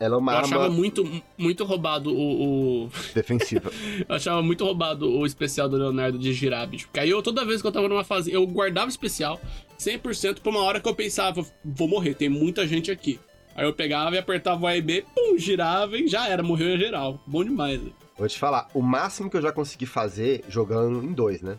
ela 0.00 0.14
é 0.16 0.18
uma 0.18 0.32
eu 0.32 0.38
achava 0.38 0.64
arma 0.64 0.74
muito, 0.74 1.22
muito 1.38 1.62
roubado 1.64 2.10
o- 2.12 2.84
o, 2.86 2.90
defensiva. 3.14 3.70
Eu 4.08 4.14
achava 4.16 4.42
muito 4.42 4.64
roubado 4.64 5.08
o 5.08 5.24
especial 5.26 5.68
do 5.68 5.76
Leonardo 5.76 6.18
de 6.18 6.32
girar, 6.32 6.66
bicho. 6.66 6.86
Porque 6.86 7.00
aí 7.00 7.10
eu, 7.10 7.22
toda 7.22 7.44
vez 7.44 7.60
que 7.62 7.68
eu 7.68 7.72
tava 7.72 7.86
numa 7.88 8.02
fase, 8.02 8.32
eu 8.32 8.44
guardava 8.46 8.86
o 8.86 8.90
especial 8.90 9.38
100% 9.78 10.40
pra 10.40 10.50
uma 10.50 10.62
hora 10.62 10.80
que 10.80 10.88
eu 10.88 10.94
pensava, 10.94 11.44
vou 11.64 11.86
morrer, 11.86 12.14
tem 12.14 12.28
muita 12.28 12.66
gente 12.66 12.90
aqui. 12.90 13.20
Aí 13.54 13.66
eu 13.66 13.72
pegava 13.74 14.14
e 14.14 14.18
apertava 14.18 14.62
o 14.62 14.66
A 14.66 14.76
e 14.76 14.80
B, 14.80 15.04
pum, 15.14 15.36
girava 15.36 15.96
e 15.98 16.08
já 16.08 16.26
era, 16.28 16.42
morreu 16.42 16.74
em 16.74 16.78
geral. 16.78 17.20
Bom 17.26 17.44
demais. 17.44 17.80
né? 17.82 17.90
Vou 18.16 18.26
te 18.28 18.38
falar, 18.38 18.68
o 18.72 18.80
máximo 18.80 19.28
que 19.30 19.36
eu 19.36 19.42
já 19.42 19.52
consegui 19.52 19.86
fazer 19.86 20.42
jogando 20.48 21.04
em 21.04 21.12
dois, 21.12 21.42
né? 21.42 21.58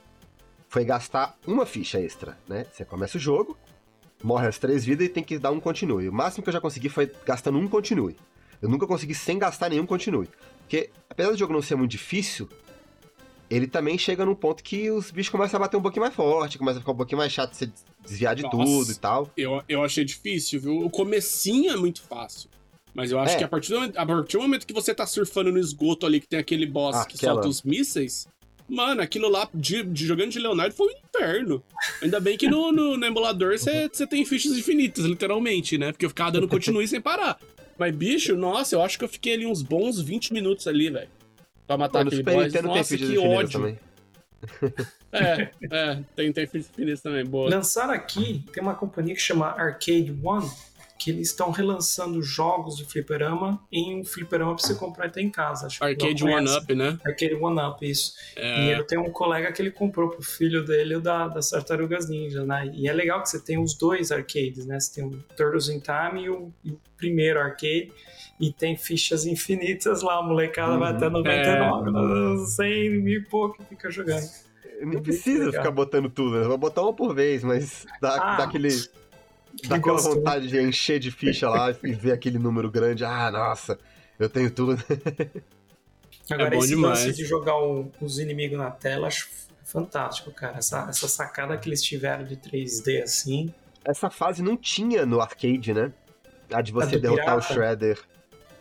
Foi 0.69 0.83
gastar 0.85 1.37
uma 1.45 1.65
ficha 1.65 1.99
extra, 1.99 2.37
né? 2.47 2.65
Você 2.71 2.85
começa 2.85 3.17
o 3.17 3.19
jogo, 3.21 3.57
morre 4.23 4.47
as 4.47 4.57
três 4.57 4.85
vidas 4.85 5.05
e 5.05 5.09
tem 5.09 5.23
que 5.23 5.37
dar 5.37 5.51
um 5.51 5.59
continue. 5.59 6.07
O 6.07 6.13
máximo 6.13 6.43
que 6.43 6.49
eu 6.49 6.53
já 6.53 6.61
consegui 6.61 6.87
foi 6.89 7.11
gastando 7.25 7.57
um 7.57 7.67
continue. 7.67 8.15
Eu 8.61 8.69
nunca 8.69 8.85
consegui 8.85 9.15
sem 9.15 9.39
gastar 9.39 9.69
nenhum 9.69 9.85
continue. 9.85 10.27
Porque, 10.61 10.89
apesar 11.09 11.31
do 11.31 11.37
jogo 11.37 11.51
não 11.53 11.61
ser 11.61 11.75
muito 11.75 11.91
difícil, 11.91 12.47
ele 13.49 13.67
também 13.67 13.97
chega 13.97 14.25
num 14.25 14.35
ponto 14.35 14.63
que 14.63 14.89
os 14.89 15.11
bichos 15.11 15.29
começam 15.29 15.57
a 15.57 15.61
bater 15.61 15.75
um 15.77 15.81
pouquinho 15.81 16.03
mais 16.03 16.15
forte, 16.15 16.57
começa 16.57 16.77
a 16.77 16.81
ficar 16.81 16.91
um 16.93 16.95
pouquinho 16.97 17.17
mais 17.17 17.31
chato 17.33 17.51
de 17.51 17.57
você 17.57 17.71
desviar 18.05 18.35
de 18.35 18.43
Nossa. 18.43 18.57
tudo 18.57 18.91
e 18.91 18.95
tal. 18.95 19.31
Eu, 19.35 19.61
eu 19.67 19.83
achei 19.83 20.05
difícil, 20.05 20.61
viu? 20.61 20.77
O 20.85 20.89
comecinho 20.89 21.71
é 21.71 21.75
muito 21.75 22.01
fácil. 22.01 22.49
Mas 22.93 23.11
eu 23.11 23.19
acho 23.19 23.35
É. 23.35 23.37
que 23.37 23.43
a 23.43 23.47
partir, 23.47 23.69
do, 23.69 23.75
momento- 23.79 23.97
a 23.97 24.05
partir 24.05 24.37
do 24.37 24.41
momento 24.43 24.67
que 24.67 24.73
você 24.73 24.93
tá 24.93 25.05
surfando 25.05 25.51
no 25.51 25.57
esgoto 25.59 26.05
ali, 26.05 26.19
que 26.19 26.27
tem 26.27 26.39
aquele 26.39 26.65
boss 26.65 27.05
que 27.05 27.17
solta 27.17 27.47
os 27.47 27.63
mísseis, 27.63 28.27
mano, 28.69 29.01
aquilo 29.01 29.27
lá, 29.29 29.49
de, 29.53 29.83
de- 29.83 30.05
jogando 30.05 30.29
de 30.31 30.39
Leonardo, 30.39 30.73
foi 30.75 30.87
um 30.87 30.97
inferno. 31.07 31.63
Ainda 32.01 32.19
bem 32.19 32.37
que 32.37 32.47
no, 32.49 32.71
no, 32.71 32.97
no 32.97 33.05
emulador 33.05 33.57
você 33.57 33.87
você 33.91 34.05
tem 34.07 34.23
fichas 34.25 34.57
infinitas, 34.57 35.05
literalmente, 35.05 35.77
né? 35.77 35.91
Porque 35.93 36.05
eu 36.05 36.09
ficava 36.09 36.31
dando 36.31 36.47
continue 36.47 36.87
sem 36.87 36.99
parar. 37.01 37.37
Mas, 37.81 37.95
bicho, 37.95 38.35
nossa, 38.35 38.75
eu 38.75 38.83
acho 38.83 38.95
que 38.95 39.03
eu 39.03 39.09
fiquei 39.09 39.33
ali 39.33 39.47
uns 39.47 39.63
bons 39.63 39.99
20 39.99 40.33
minutos 40.33 40.67
ali, 40.67 40.91
velho. 40.91 41.09
Pra 41.65 41.75
matar 41.75 41.97
Pô, 41.97 42.03
no 42.03 42.07
aquele 42.09 42.21
boss. 42.21 42.53
Nossa, 42.61 42.95
que 42.95 43.17
ódio. 43.17 43.59
também. 43.59 43.79
É, 45.13 45.51
é, 45.69 45.99
tem, 46.15 46.31
tem 46.31 46.45
infinitas 46.45 47.01
também, 47.01 47.25
boa. 47.25 47.49
Lançaram 47.49 47.93
aqui, 47.93 48.45
tem 48.53 48.63
uma 48.63 48.73
companhia 48.73 49.13
que 49.13 49.19
chama 49.19 49.47
Arcade 49.47 50.17
One, 50.23 50.49
que 51.03 51.09
eles 51.09 51.29
estão 51.29 51.49
relançando 51.49 52.21
jogos 52.21 52.77
de 52.77 52.85
fliperama 52.85 53.59
em 53.71 53.99
um 53.99 54.05
fliperama 54.05 54.55
pra 54.55 54.63
você 54.63 54.75
comprar 54.75 55.09
ter 55.09 55.21
em 55.21 55.31
casa. 55.31 55.65
Acho 55.65 55.83
Arcade 55.83 56.23
não 56.23 56.33
One. 56.33 56.49
Up, 56.57 56.75
né? 56.75 56.99
Arcade 57.03 57.33
One 57.33 57.59
Up, 57.59 57.89
isso. 57.89 58.13
É. 58.35 58.65
E 58.67 58.71
eu 58.71 58.83
tenho 58.85 59.01
um 59.01 59.09
colega 59.11 59.51
que 59.51 59.61
ele 59.61 59.71
comprou 59.71 60.09
pro 60.09 60.21
filho 60.21 60.63
dele 60.63 60.95
o 60.97 61.01
da, 61.01 61.27
das 61.27 61.49
Tartarugas 61.49 62.07
Ninja, 62.07 62.45
né? 62.45 62.69
E 62.75 62.87
é 62.87 62.93
legal 62.93 63.21
que 63.23 63.29
você 63.29 63.39
tem 63.39 63.57
os 63.57 63.73
dois 63.73 64.11
arcades, 64.11 64.65
né? 64.67 64.79
Você 64.79 64.93
tem 64.93 65.03
o 65.03 65.11
Turtles 65.35 65.69
in 65.69 65.79
Time 65.79 66.23
e 66.25 66.29
o, 66.29 66.53
e 66.63 66.71
o 66.71 66.79
primeiro 66.97 67.39
arcade. 67.39 67.91
E 68.39 68.51
tem 68.51 68.75
fichas 68.75 69.25
infinitas 69.25 70.01
lá, 70.01 70.19
a 70.19 70.23
molecada 70.23 70.77
vai 70.77 70.91
Uhum. 70.91 70.97
até 70.97 71.09
99, 71.09 71.91
né? 71.91 72.45
100 72.45 72.89
mil 73.01 73.19
e 73.21 73.23
pouco 73.25 73.63
fica 73.63 73.89
jogando. 73.89 74.23
Nem 74.79 74.85
Muito 74.87 75.03
precisa 75.03 75.45
legal. 75.45 75.61
ficar 75.61 75.71
botando 75.71 76.09
tudo, 76.09 76.39
né? 76.39 76.47
Vou 76.47 76.57
botar 76.57 76.81
uma 76.81 76.93
por 76.93 77.13
vez, 77.13 77.43
mas 77.43 77.85
dá, 78.01 78.15
Ah, 78.15 78.37
dá 78.37 78.43
aquele. 78.45 78.69
Dá 79.67 79.75
aquela 79.75 79.95
gosto, 79.95 80.09
né? 80.09 80.15
vontade 80.15 80.47
de 80.47 80.61
encher 80.61 80.99
de 80.99 81.11
ficha 81.11 81.49
lá 81.49 81.71
e 81.83 81.93
ver 81.93 82.11
aquele 82.13 82.39
número 82.39 82.69
grande. 82.71 83.03
Ah, 83.05 83.29
nossa, 83.31 83.77
eu 84.19 84.29
tenho 84.29 84.49
tudo. 84.51 84.81
Agora, 86.29 86.47
É 86.47 86.51
bom 86.51 86.59
esse 86.63 86.67
demais. 86.69 87.05
lance 87.05 87.13
de 87.17 87.25
jogar 87.25 87.57
o- 87.57 87.91
os 87.99 88.17
inimigos 88.19 88.57
na 88.57 88.71
tela, 88.71 89.07
acho 89.07 89.27
fantástico, 89.65 90.31
cara. 90.31 90.57
Essa, 90.57 90.87
essa 90.89 91.07
sacada 91.07 91.57
que 91.57 91.67
eles 91.69 91.81
tiveram 91.81 92.23
de 92.25 92.35
3D 92.37 93.01
assim. 93.01 93.53
Essa 93.83 94.09
fase 94.09 94.41
não 94.41 94.55
tinha 94.55 95.05
no 95.05 95.19
arcade, 95.21 95.73
né? 95.73 95.91
A 96.51 96.61
de 96.61 96.71
você 96.71 96.91
do 96.97 96.99
derrotar 97.01 97.37
o 97.37 97.41
pirata? 97.41 97.53
Shredder. 97.53 97.99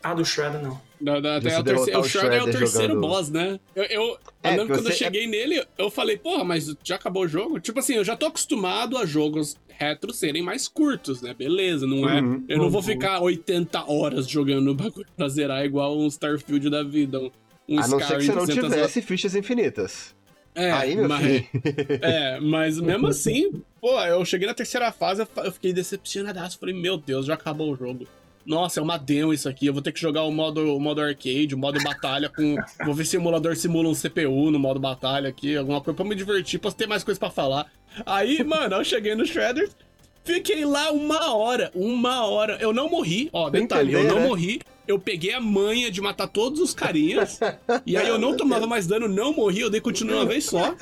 Ah, 0.03 0.15
do 0.15 0.25
Shredder 0.25 0.63
não. 0.63 0.81
Da, 1.01 1.39
De 1.39 1.49
até 1.49 1.75
o, 1.75 2.01
o 2.01 2.05
Shredder 2.05 2.41
é 2.41 2.43
o 2.43 2.51
terceiro 2.51 2.95
jogando- 2.95 3.01
boss, 3.01 3.31
né? 3.31 3.59
Eu, 3.75 3.85
eu, 3.85 4.19
É, 4.43 4.53
eu 4.55 4.67
quando 4.67 4.71
eu 4.79 4.83
você- 4.85 4.93
cheguei 4.93 5.27
nele, 5.27 5.65
eu 5.79 5.91
falei, 5.91 6.19
porra, 6.19 6.45
mas 6.45 6.75
já 6.85 6.97
acabou 6.97 7.23
o 7.25 7.29
jogo? 7.29 7.59
Tipo 7.59 7.79
assim, 7.79 7.95
eu 7.95 8.05
já 8.05 8.15
tô 8.17 8.27
acostumado 8.27 8.99
a 8.99 9.07
jogos 9.07 9.57
retro 9.69 10.13
serem 10.13 10.43
mais 10.43 10.69
curtos, 10.69 11.23
né? 11.23 11.33
Beleza, 11.33 11.87
não 11.87 12.07
é? 12.07 12.21
Uhum. 12.21 12.45
Eu 12.49 12.59
não 12.59 12.69
vou 12.69 12.83
ficar 12.83 13.19
80 13.21 13.91
horas 13.91 14.29
jogando 14.29 14.69
o 14.71 14.75
bagulho 14.75 15.07
pra 15.17 15.27
zerar 15.29 15.65
igual 15.65 15.99
um 15.99 16.07
Starfield 16.07 16.69
da 16.69 16.83
vida, 16.83 17.19
um, 17.19 17.31
um 17.67 17.79
A 17.81 17.89
não 17.89 17.99
ser 17.99 18.07
que 18.07 18.13
Skyrim 18.13 18.27
você 18.27 18.33
não 18.35 18.45
300 18.45 18.59
horas. 18.65 18.75
tivesse 18.75 19.03
fichas 19.03 19.35
infinitas. 19.35 20.15
É, 20.55 20.71
Aí, 20.73 20.97
meu 20.97 21.09
mas, 21.09 21.23
filho. 21.25 21.47
é, 22.03 22.41
mas 22.41 22.79
mesmo 22.81 23.07
assim, 23.09 23.63
pô, 23.81 23.99
eu 24.03 24.23
cheguei 24.25 24.47
na 24.49 24.53
terceira 24.53 24.91
fase, 24.93 25.23
eu 25.23 25.27
fa- 25.27 25.43
eu 25.47 25.53
fiquei 25.53 25.73
decepcionadaço. 25.73 26.59
Falei, 26.59 26.75
meu 26.75 26.99
Deus, 26.99 27.25
já 27.25 27.35
acabou 27.35 27.73
o 27.73 27.77
jogo. 27.77 28.07
Nossa, 28.45 28.81
é 28.81 28.83
uma 28.83 28.97
demo 28.97 29.33
isso 29.33 29.49
aqui. 29.49 29.67
Eu 29.67 29.73
vou 29.73 29.83
ter 29.83 29.93
que 29.93 30.01
jogar 30.01 30.23
o 30.25 30.31
modo, 30.31 30.75
o 30.75 30.81
modo 30.81 31.01
arcade, 31.01 31.55
o 31.55 31.59
modo 31.59 31.83
batalha 31.83 32.29
com. 32.29 32.57
Vou 32.85 32.95
ver 32.95 33.05
se 33.05 33.17
o 33.17 33.21
emulador 33.21 33.55
simula 33.57 33.89
um 33.89 33.95
CPU 33.95 34.51
no 34.51 34.59
modo 34.59 34.81
batalha 34.81 35.29
aqui, 35.29 35.57
alguma 35.57 35.81
coisa 35.81 35.97
pra 35.97 36.05
me 36.05 36.15
divertir, 36.15 36.59
pra 36.59 36.73
ter 36.73 36.87
mais 36.87 37.05
coisa 37.05 37.21
pra 37.21 37.31
falar. 37.31 37.71
Aí, 38.07 38.43
mano, 38.43 38.77
eu 38.77 38.85
cheguei 38.85 39.15
no 39.15 39.27
Shredder, 39.27 39.69
fiquei 40.25 40.65
lá 40.65 40.91
uma 40.91 41.35
hora, 41.35 41.71
uma 41.75 42.25
hora. 42.27 42.57
Eu 42.61 42.73
não 42.73 42.89
morri, 42.89 43.29
ó, 43.33 43.51
detalhe, 43.51 43.93
eu 43.93 44.01
entender, 44.01 44.15
não 44.15 44.21
né? 44.23 44.29
morri. 44.29 44.61
Eu 44.89 44.99
peguei 44.99 45.33
a 45.33 45.41
manha 45.41 45.89
de 45.91 46.01
matar 46.01 46.27
todos 46.27 46.59
os 46.61 46.75
carinhas. 46.75 47.39
e 47.87 47.97
aí 47.97 48.09
eu 48.09 48.19
não 48.19 48.37
tomava 48.37 48.67
mais 48.67 48.87
dano, 48.87 49.07
não 49.07 49.33
morri, 49.33 49.61
eu 49.61 49.71
dei 49.71 49.81
continuo 49.81 50.17
uma 50.17 50.27
vez 50.27 50.47
só. 50.47 50.75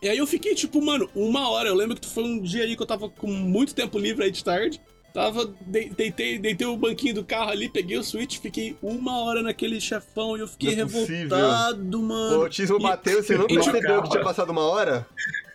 E 0.00 0.08
aí 0.08 0.18
eu 0.18 0.26
fiquei, 0.26 0.54
tipo, 0.54 0.82
mano, 0.82 1.08
uma 1.14 1.48
hora. 1.48 1.68
Eu 1.68 1.76
lembro 1.76 1.96
que 1.96 2.08
foi 2.08 2.24
um 2.24 2.40
dia 2.40 2.64
aí 2.64 2.74
que 2.74 2.82
eu 2.82 2.86
tava 2.86 3.08
com 3.08 3.28
muito 3.28 3.72
tempo 3.72 3.98
livre 3.98 4.24
aí 4.24 4.30
de 4.32 4.42
tarde. 4.42 4.80
Tava, 5.12 5.44
de- 5.60 5.90
deitei, 5.90 6.38
deitei 6.38 6.66
o 6.66 6.76
banquinho 6.76 7.14
do 7.16 7.24
carro 7.24 7.50
ali, 7.50 7.68
peguei 7.68 7.98
o 7.98 8.02
Switch, 8.02 8.38
fiquei 8.38 8.76
uma 8.82 9.22
hora 9.22 9.42
naquele 9.42 9.78
chefão 9.78 10.36
e 10.36 10.40
eu 10.40 10.48
fiquei 10.48 10.70
é 10.72 10.74
revoltado, 10.76 11.98
O 11.98 12.02
mano. 12.02 12.42
autismo 12.42 12.78
E- 12.78 12.82
bateu, 12.82 13.22
você 13.22 13.36
não 13.36 13.46
percebeu 13.46 14.02
que 14.02 14.08
tinha 14.10 14.22
passado 14.24 14.50
uma 14.50 14.62
hora? 14.62 15.06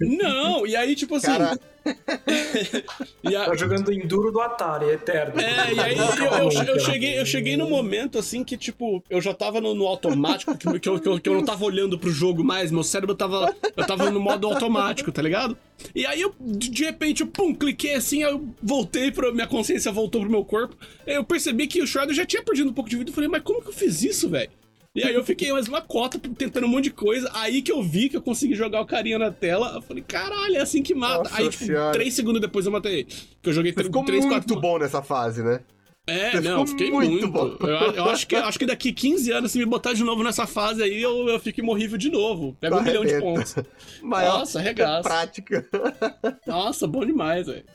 Não, 0.01 0.65
e 0.67 0.75
aí, 0.75 0.95
tipo 0.95 1.15
assim. 1.15 1.27
Cara, 1.27 1.59
e 3.23 3.35
a- 3.35 3.45
Tá 3.45 3.55
jogando 3.55 3.91
Enduro 3.91 4.31
do 4.31 4.39
Atari, 4.41 4.89
eterno. 4.89 5.39
É, 5.39 5.73
e 5.73 5.79
aí 5.79 5.97
eu, 5.97 6.05
eu- 6.05 6.75
eu 6.75 6.79
cheguei, 6.79 7.19
eu 7.19 7.25
cheguei 7.25 7.55
no 7.57 7.69
momento 7.69 8.19
assim 8.19 8.43
que, 8.43 8.57
tipo, 8.57 9.03
eu 9.09 9.21
já 9.21 9.33
tava 9.33 9.61
no, 9.61 9.73
no 9.73 9.85
automático, 9.87 10.55
que, 10.57 10.79
que 10.79 10.89
eu, 10.89 10.99
que, 10.99 11.07
eu, 11.07 11.19
que 11.19 11.29
eu 11.29 11.33
não 11.33 11.45
tava 11.45 11.63
olhando 11.65 11.97
pro 11.97 12.11
jogo 12.11 12.43
mais, 12.43 12.71
meu 12.71 12.83
cérebro 12.83 13.15
tava. 13.15 13.55
Eu 13.75 13.85
tava 13.87 14.09
no 14.11 14.19
modo 14.19 14.47
automático, 14.47 15.11
tá 15.11 15.21
ligado? 15.21 15.57
E 15.95 16.05
aí 16.05 16.21
eu, 16.21 16.33
de 16.39 16.69
de 16.69 16.83
repente, 16.83 17.21
eu, 17.21 17.27
pum, 17.27 17.53
cliquei 17.55 17.93
assim, 17.95 18.23
aí 18.23 18.31
eu 18.31 18.47
voltei 18.61 19.11
pra. 19.11 19.31
Minha 19.31 19.47
consciência 19.47 19.91
voltou 19.91 20.21
pro 20.21 20.29
meu 20.29 20.43
corpo. 20.45 20.75
Aí 21.05 21.15
eu 21.15 21.23
percebi 21.23 21.67
que 21.67 21.81
o 21.81 21.87
Shredder 21.87 22.15
já 22.15 22.25
tinha 22.25 22.43
perdido 22.43 22.69
um 22.69 22.73
pouco 22.73 22.89
de 22.89 22.97
vida. 22.97 23.09
Eu 23.09 23.13
falei, 23.15 23.29
mas 23.29 23.41
como 23.43 23.61
que 23.61 23.69
eu 23.69 23.73
fiz 23.73 24.03
isso, 24.03 24.29
velho? 24.29 24.49
E 24.95 25.03
aí 25.03 25.13
eu 25.13 25.23
fiquei 25.23 25.51
mais 25.51 25.67
uma 25.67 25.81
cota 25.81 26.17
tentando 26.19 26.65
um 26.65 26.69
monte 26.69 26.85
de 26.85 26.91
coisa. 26.91 27.29
Aí 27.33 27.61
que 27.61 27.71
eu 27.71 27.83
vi 27.83 28.09
que 28.09 28.17
eu 28.17 28.21
consegui 28.21 28.55
jogar 28.55 28.81
o 28.81 28.85
carinha 28.85 29.19
na 29.19 29.31
tela. 29.31 29.73
Eu 29.75 29.81
falei, 29.81 30.03
caralho, 30.03 30.55
é 30.55 30.59
assim 30.61 30.81
que 30.81 30.95
mata. 30.95 31.23
Nossa 31.23 31.37
aí, 31.37 31.49
tipo, 31.49 31.65
senhora. 31.65 31.91
três 31.91 32.13
segundos 32.15 32.41
depois 32.41 32.65
eu 32.65 32.71
matei. 32.71 33.03
Porque 33.05 33.49
eu 33.49 33.53
joguei 33.53 33.71
você 33.73 33.83
ficou 33.83 34.03
3, 34.03 34.25
4 34.25 34.47
muito 34.49 34.59
bom 34.61 34.79
nessa 34.79 35.03
fase, 35.03 35.43
né? 35.43 35.59
é, 36.07 36.31
Você 36.31 36.39
não, 36.39 36.65
fiquei 36.65 36.89
muito 36.89 37.11
muito. 37.11 37.27
bom. 37.27 37.57
Eu, 37.59 37.67
eu 37.93 38.05
acho, 38.05 38.25
que, 38.25 38.35
acho 38.35 38.57
que 38.57 38.65
daqui 38.65 38.91
15 38.93 39.29
anos, 39.31 39.51
se 39.51 39.59
me 39.59 39.65
botar 39.65 39.93
de 39.93 40.03
novo 40.03 40.23
nessa 40.23 40.47
fase 40.47 40.81
aí, 40.81 40.99
eu, 41.01 41.27
eu 41.29 41.39
fico 41.39 41.59
imorrível 41.59 41.97
de 41.97 42.09
novo. 42.09 42.55
Pega 42.59 42.77
um 42.77 42.81
milhão 42.81 43.05
de 43.05 43.19
pontos. 43.19 43.55
Maior 44.01 44.39
Nossa, 44.39 44.57
arregaça. 44.59 45.03
prática. 45.03 45.67
Nossa, 46.47 46.87
bom 46.87 47.05
demais, 47.05 47.45
velho. 47.45 47.65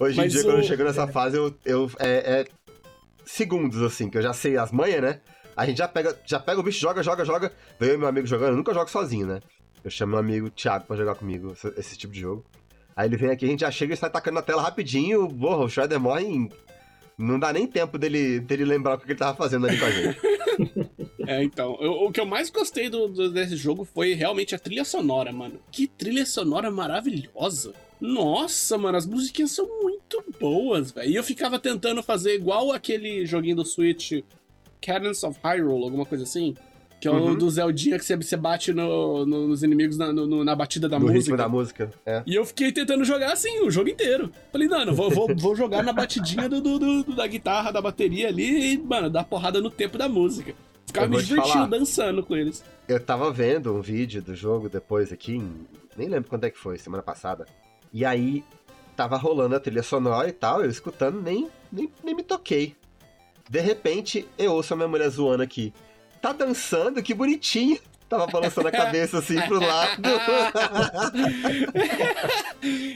Hoje 0.00 0.20
em 0.20 0.26
dia, 0.28 0.40
o- 0.40 0.44
quando 0.44 0.56
eu 0.58 0.62
chego 0.64 0.82
nessa 0.84 1.06
fase, 1.06 1.36
eu, 1.36 1.54
eu 1.64 1.90
é, 2.00 2.40
é 2.40 2.44
segundos, 3.24 3.80
assim, 3.82 4.08
que 4.10 4.18
eu 4.18 4.22
já 4.22 4.32
sei 4.32 4.56
as 4.56 4.72
manhas, 4.72 5.00
né? 5.02 5.20
A 5.56 5.66
gente 5.66 5.78
já 5.78 5.88
pega, 5.88 6.18
já 6.26 6.38
pega 6.40 6.60
o 6.60 6.62
bicho, 6.62 6.80
joga, 6.80 7.02
joga, 7.02 7.24
joga. 7.24 7.52
Veio 7.78 7.92
eu 7.92 7.98
meu 7.98 8.08
amigo 8.08 8.26
jogando, 8.26 8.50
eu 8.50 8.56
nunca 8.56 8.74
jogo 8.74 8.90
sozinho, 8.90 9.26
né? 9.26 9.40
Eu 9.84 9.90
chamo 9.90 10.10
meu 10.10 10.18
amigo 10.20 10.50
Thiago 10.50 10.86
pra 10.86 10.96
jogar 10.96 11.14
comigo 11.14 11.52
esse, 11.52 11.68
esse 11.78 11.96
tipo 11.98 12.12
de 12.12 12.20
jogo. 12.20 12.44
Aí 12.96 13.08
ele 13.08 13.16
vem 13.16 13.30
aqui, 13.30 13.44
a 13.44 13.48
gente 13.48 13.60
já 13.60 13.70
chega 13.70 13.92
e 13.94 13.96
sai 13.96 14.08
tacando 14.10 14.36
na 14.36 14.42
tela 14.42 14.62
rapidinho. 14.62 15.28
Porra, 15.28 15.64
o 15.64 15.68
Shredder 15.68 16.00
morre 16.00 16.24
em... 16.24 16.48
Não 17.16 17.38
dá 17.38 17.52
nem 17.52 17.66
tempo 17.66 17.96
dele, 17.96 18.40
dele 18.40 18.64
lembrar 18.64 18.94
o 18.94 18.98
que 18.98 19.06
ele 19.06 19.18
tava 19.18 19.36
fazendo 19.36 19.66
ali 19.66 19.78
com 19.78 19.84
a 19.84 19.90
gente. 19.90 20.18
É, 21.26 21.42
então. 21.42 21.78
eu- 21.80 21.92
o 22.04 22.12
que 22.12 22.20
eu 22.20 22.26
mais 22.26 22.50
gostei 22.50 22.90
do, 22.90 23.08
do- 23.08 23.30
desse 23.30 23.56
jogo 23.56 23.82
foi 23.84 24.12
realmente 24.12 24.54
a 24.54 24.58
trilha 24.58 24.84
sonora, 24.84 25.32
mano. 25.32 25.58
Que 25.72 25.86
trilha 25.86 26.26
sonora 26.26 26.70
maravilhosa. 26.70 27.72
Nossa, 27.98 28.76
mano, 28.76 28.98
as 28.98 29.06
musiquinhas 29.06 29.52
são 29.52 29.66
muito 29.82 30.22
boas, 30.38 30.90
velho. 30.90 31.10
E 31.10 31.14
eu 31.16 31.24
ficava 31.24 31.58
tentando 31.58 32.02
fazer 32.02 32.34
igual 32.34 32.72
aquele 32.72 33.24
joguinho 33.24 33.56
do 33.56 33.64
Switch, 33.64 34.22
Cadence 34.84 35.24
of 35.24 35.38
Hyrule, 35.42 35.84
alguma 35.84 36.04
coisa 36.04 36.24
assim. 36.24 36.54
Que 37.00 37.08
é 37.08 37.10
o 37.10 37.14
Uhum. 37.16 37.34
do 37.36 37.50
Zeldinha 37.50 37.98
que 37.98 38.04
você, 38.04 38.16
você 38.16 38.36
bate 38.36 38.72
no- 38.72 39.26
no- 39.26 39.48
nos 39.48 39.62
inimigos 39.62 39.98
na, 39.98 40.10
no- 40.12 40.42
na 40.42 40.54
batida 40.56 40.88
da 40.88 40.98
no 40.98 41.02
música. 41.06 41.18
ritmo 41.18 41.36
da 41.36 41.48
música. 41.48 41.90
É. 42.06 42.22
E 42.26 42.34
eu 42.34 42.46
fiquei 42.46 42.72
tentando 42.72 43.04
jogar 43.04 43.32
assim, 43.32 43.60
o 43.60 43.70
jogo 43.70 43.90
inteiro. 43.90 44.30
Falei, 44.50 44.68
mano, 44.68 44.94
vou, 44.94 45.10
vou, 45.10 45.26
vou 45.36 45.54
jogar 45.54 45.82
na 45.82 45.92
batidinha 45.92 46.48
do, 46.48 46.60
do- 46.62 46.78
do- 46.78 47.14
da 47.14 47.26
guitarra, 47.26 47.70
da 47.72 47.82
bateria 47.82 48.28
ali 48.28 48.72
e, 48.74 48.78
mano, 48.78 49.10
dar 49.10 49.24
porrada 49.24 49.60
no 49.60 49.70
tempo 49.70 49.98
da 49.98 50.08
música. 50.08 50.54
Ficava 50.86 51.08
me 51.08 51.16
divertindo 51.22 51.52
falar. 51.54 51.66
dançando 51.66 52.22
com 52.22 52.36
eles. 52.36 52.64
Eu 52.88 53.00
tava 53.00 53.30
vendo 53.32 53.74
um 53.74 53.82
vídeo 53.82 54.22
do 54.22 54.34
jogo 54.34 54.68
depois 54.70 55.12
aqui, 55.12 55.34
em- 55.36 55.66
nem 55.98 56.08
lembro 56.08 56.30
quando 56.30 56.44
é 56.44 56.50
que 56.50 56.58
foi, 56.58 56.78
semana 56.78 57.02
passada. 57.02 57.44
E 57.92 58.02
aí 58.04 58.42
tava 58.96 59.16
rolando 59.18 59.56
a 59.56 59.60
trilha 59.60 59.82
sonora 59.82 60.28
e 60.28 60.32
tal, 60.32 60.62
eu 60.62 60.70
escutando, 60.70 61.20
nem, 61.20 61.48
nem, 61.70 61.90
nem 62.02 62.14
me 62.14 62.22
toquei. 62.22 62.74
De 63.48 63.60
repente, 63.60 64.26
eu 64.38 64.52
ouço 64.54 64.74
a 64.74 64.76
minha 64.76 64.88
mulher 64.88 65.08
zoando 65.08 65.42
aqui. 65.42 65.72
Tá 66.20 66.32
dançando, 66.32 67.02
que 67.02 67.14
bonitinho. 67.14 67.78
Tava 68.08 68.26
balançando 68.26 68.68
a 68.68 68.70
cabeça 68.70 69.18
assim 69.18 69.40
pro 69.42 69.60
lado. 69.60 70.02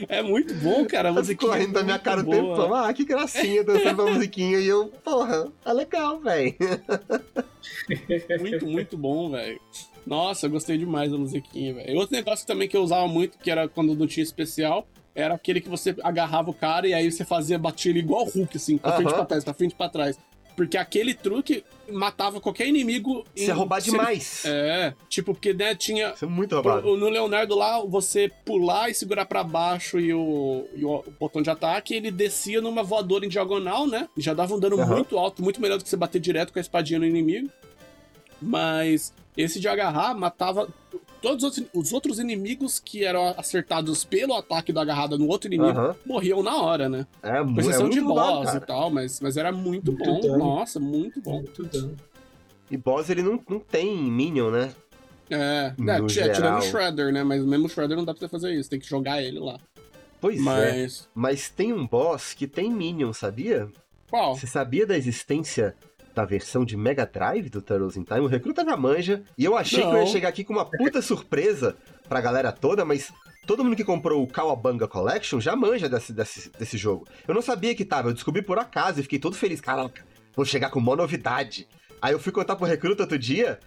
É 0.07 0.21
muito 0.21 0.53
bom, 0.55 0.85
cara. 0.85 1.09
A 1.09 1.11
Ela 1.11 1.19
musiquinha 1.19 1.51
ficou 1.51 1.65
rindo 1.65 1.73
da 1.73 1.83
minha 1.83 1.99
cara 1.99 2.21
o 2.21 2.23
boa. 2.23 2.35
tempão. 2.37 2.73
Ah, 2.73 2.93
que 2.93 3.05
gracinha 3.05 3.63
dançando 3.63 4.01
a 4.01 4.11
musiquinha. 4.11 4.59
E 4.59 4.67
eu, 4.67 4.87
porra, 5.03 5.47
tá 5.63 5.71
legal, 5.71 6.19
velho. 6.19 6.55
Muito, 8.39 8.65
muito 8.65 8.97
bom, 8.97 9.29
velho. 9.31 9.59
Nossa, 10.07 10.45
eu 10.45 10.49
gostei 10.49 10.77
demais 10.77 11.11
da 11.11 11.17
musiquinha, 11.17 11.73
velho. 11.73 11.97
Outro 11.99 12.15
negócio 12.15 12.47
também 12.47 12.67
que 12.67 12.75
eu 12.77 12.81
usava 12.81 13.07
muito, 13.07 13.37
que 13.37 13.51
era 13.51 13.67
quando 13.67 13.93
não 13.93 14.07
tinha 14.07 14.23
especial, 14.23 14.87
era 15.13 15.35
aquele 15.35 15.59
que 15.59 15.67
você 15.69 15.93
agarrava 16.01 16.49
o 16.49 16.53
cara 16.53 16.87
e 16.87 16.93
aí 16.93 17.11
você 17.11 17.25
fazia, 17.25 17.59
batia 17.59 17.91
ele 17.91 17.99
igual 17.99 18.23
Hulk, 18.25 18.55
assim, 18.57 18.77
pra 18.77 18.93
frente 18.93 19.09
Aham. 19.09 19.15
pra 19.17 19.25
trás, 19.25 19.43
pra 19.43 19.53
frente 19.53 19.75
pra 19.75 19.89
trás. 19.89 20.17
Porque 20.59 20.77
aquele 20.77 21.13
truque 21.13 21.63
matava 21.89 22.41
qualquer 22.41 22.67
inimigo. 22.67 23.23
Você 23.33 23.45
ia 23.45 23.53
roubar 23.53 23.79
se- 23.79 23.89
demais. 23.89 24.43
É, 24.43 24.93
tipo, 25.07 25.33
porque, 25.33 25.53
né, 25.53 25.73
tinha. 25.73 26.09
Isso 26.09 26.25
é 26.25 26.27
muito 26.27 26.53
roubado. 26.53 26.97
No 26.97 27.07
Leonardo 27.07 27.55
lá, 27.55 27.79
você 27.79 28.29
pular 28.43 28.89
e 28.89 28.93
segurar 28.93 29.25
pra 29.25 29.41
baixo 29.41 29.97
e 30.01 30.13
o, 30.13 30.67
e 30.75 30.83
o 30.83 31.01
botão 31.17 31.41
de 31.41 31.49
ataque, 31.49 31.93
ele 31.93 32.11
descia 32.11 32.59
numa 32.59 32.83
voadora 32.83 33.25
em 33.25 33.29
diagonal, 33.29 33.87
né? 33.87 34.09
Já 34.17 34.33
dava 34.33 34.53
um 34.53 34.59
dano 34.59 34.77
Aham. 34.81 34.95
muito 34.95 35.17
alto, 35.17 35.41
muito 35.41 35.61
melhor 35.61 35.77
do 35.77 35.83
que 35.85 35.89
você 35.89 35.95
bater 35.95 36.19
direto 36.19 36.51
com 36.51 36.59
a 36.59 36.61
espadinha 36.61 36.99
no 36.99 37.05
inimigo. 37.05 37.49
Mas 38.41 39.13
esse 39.37 39.61
de 39.61 39.69
agarrar 39.69 40.13
matava 40.13 40.67
todos 41.21 41.43
os, 41.43 41.63
os 41.73 41.93
outros 41.93 42.19
inimigos 42.19 42.79
que 42.79 43.03
eram 43.03 43.33
acertados 43.37 44.03
pelo 44.03 44.33
ataque 44.33 44.71
da 44.73 44.81
agarrada 44.81 45.17
no 45.17 45.27
outro 45.27 45.47
inimigo, 45.53 45.77
Aham. 45.79 45.95
morriam 46.05 46.41
na 46.43 46.55
hora, 46.57 46.87
né? 46.89 47.05
É, 47.21 47.43
Com 47.43 47.55
é 47.57 47.59
exceção 47.61 47.81
muito 47.83 47.93
de 47.93 48.01
boss 48.01 48.41
e 48.49 48.53
cara. 48.53 48.59
tal, 48.61 48.89
mas, 48.89 49.19
mas 49.19 49.37
era 49.37 49.51
muito, 49.51 49.91
Muito 49.91 50.03
bom. 50.05 50.21
dano. 50.21 50.37
Nossa, 50.37 50.79
muito 50.79 51.21
bom. 51.21 51.35
Muito 51.41 51.63
dano. 51.63 51.95
E 52.71 52.77
boss, 52.77 53.09
ele 53.09 53.21
não, 53.23 53.39
não 53.49 53.59
tem 53.59 53.95
minion, 53.97 54.51
né? 54.51 54.73
É, 55.29 55.73
No 55.77 55.91
é, 55.91 55.95
t- 56.07 56.19
é, 56.19 56.29
tirando 56.29 56.35
geral. 56.35 56.57
o 56.59 56.61
Shredder, 56.61 57.13
né? 57.13 57.23
Mas 57.23 57.43
mesmo 57.45 57.65
o 57.65 57.69
Shredder 57.69 57.97
não 57.97 58.05
dá 58.05 58.13
pra 58.13 58.19
você 58.19 58.27
fazer 58.29 58.53
isso, 58.53 58.69
tem 58.69 58.79
que 58.79 58.87
jogar 58.87 59.21
ele 59.21 59.39
lá. 59.39 59.59
Pois 60.21 60.37
é. 60.37 60.41
Mas. 60.41 61.09
Mas 61.13 61.49
tem 61.49 61.71
um 61.71 61.87
boss 61.87 62.33
que 62.33 62.47
tem 62.47 62.69
Minion, 62.71 63.13
sabia? 63.13 63.69
Qual? 64.09 64.35
Você 64.35 64.47
sabia 64.47 64.85
da 64.87 64.97
existência 64.97 65.75
da 66.19 66.25
versão 66.25 66.65
de 66.65 66.75
Mega 66.75 67.05
Drive 67.05 67.49
do 67.49 67.61
Turtles 67.61 67.95
in 67.95 68.03
Time? 68.03 68.19
O 68.19 68.27
Recruta 68.27 68.65
já 68.65 68.75
manja. 68.75 69.23
E 69.37 69.45
eu 69.45 69.55
achei 69.55 69.81
que 69.81 69.87
eu 69.87 69.93
ia 69.93 69.99
Não. 69.99 70.07
chegar 70.07 70.27
aqui 70.27 70.43
com 70.43 70.51
uma 70.51 70.65
puta 70.65 71.01
surpresa 71.01 71.77
pra 72.09 72.19
galera 72.19 72.51
toda, 72.51 72.83
mas 72.83 73.09
todo 73.47 73.63
mundo 73.63 73.75
que 73.77 73.85
comprou 73.85 74.21
o 74.21 74.27
Kawabanga 74.27 74.85
Collection 74.85 75.39
já 75.39 75.55
manja 75.55 75.87
desse, 75.87 76.11
desse, 76.11 76.51
desse 76.51 76.77
jogo. 76.77 77.07
Eu 77.25 77.33
não 77.33 77.41
sabia 77.41 77.73
que 77.73 77.85
tava, 77.85 78.09
eu 78.09 78.13
descobri 78.13 78.41
por 78.41 78.59
acaso 78.59 78.99
e 78.99 79.03
fiquei 79.03 79.17
todo 79.17 79.37
feliz. 79.37 79.61
Caraca, 79.61 80.03
vou 80.35 80.43
chegar 80.43 80.69
com 80.69 80.79
uma 80.79 80.93
novidade. 80.93 81.65
Aí 82.01 82.11
eu 82.11 82.19
fui 82.19 82.33
contar 82.33 82.57
pro 82.57 82.65
Recruta 82.65 83.03
outro 83.03 83.17
dia, 83.17 83.57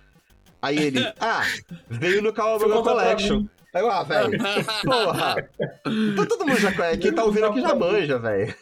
aí 0.60 0.76
ele, 0.76 1.00
ah, 1.18 1.42
veio 1.88 2.20
no 2.20 2.34
Kawabanga 2.34 2.82
Collection. 2.82 3.46
Aí 3.74 3.80
eu, 3.82 3.90
ah, 3.90 4.02
velho, 4.02 4.38
porra. 4.84 5.48
Então 5.86 6.26
todo 6.26 6.46
mundo 6.46 6.60
já 6.60 6.74
conhece, 6.74 6.98
quem 6.98 7.12
tá 7.12 7.24
ouvindo 7.24 7.46
aqui 7.46 7.60
já 7.62 7.74
manja, 7.74 8.18
velho. 8.18 8.54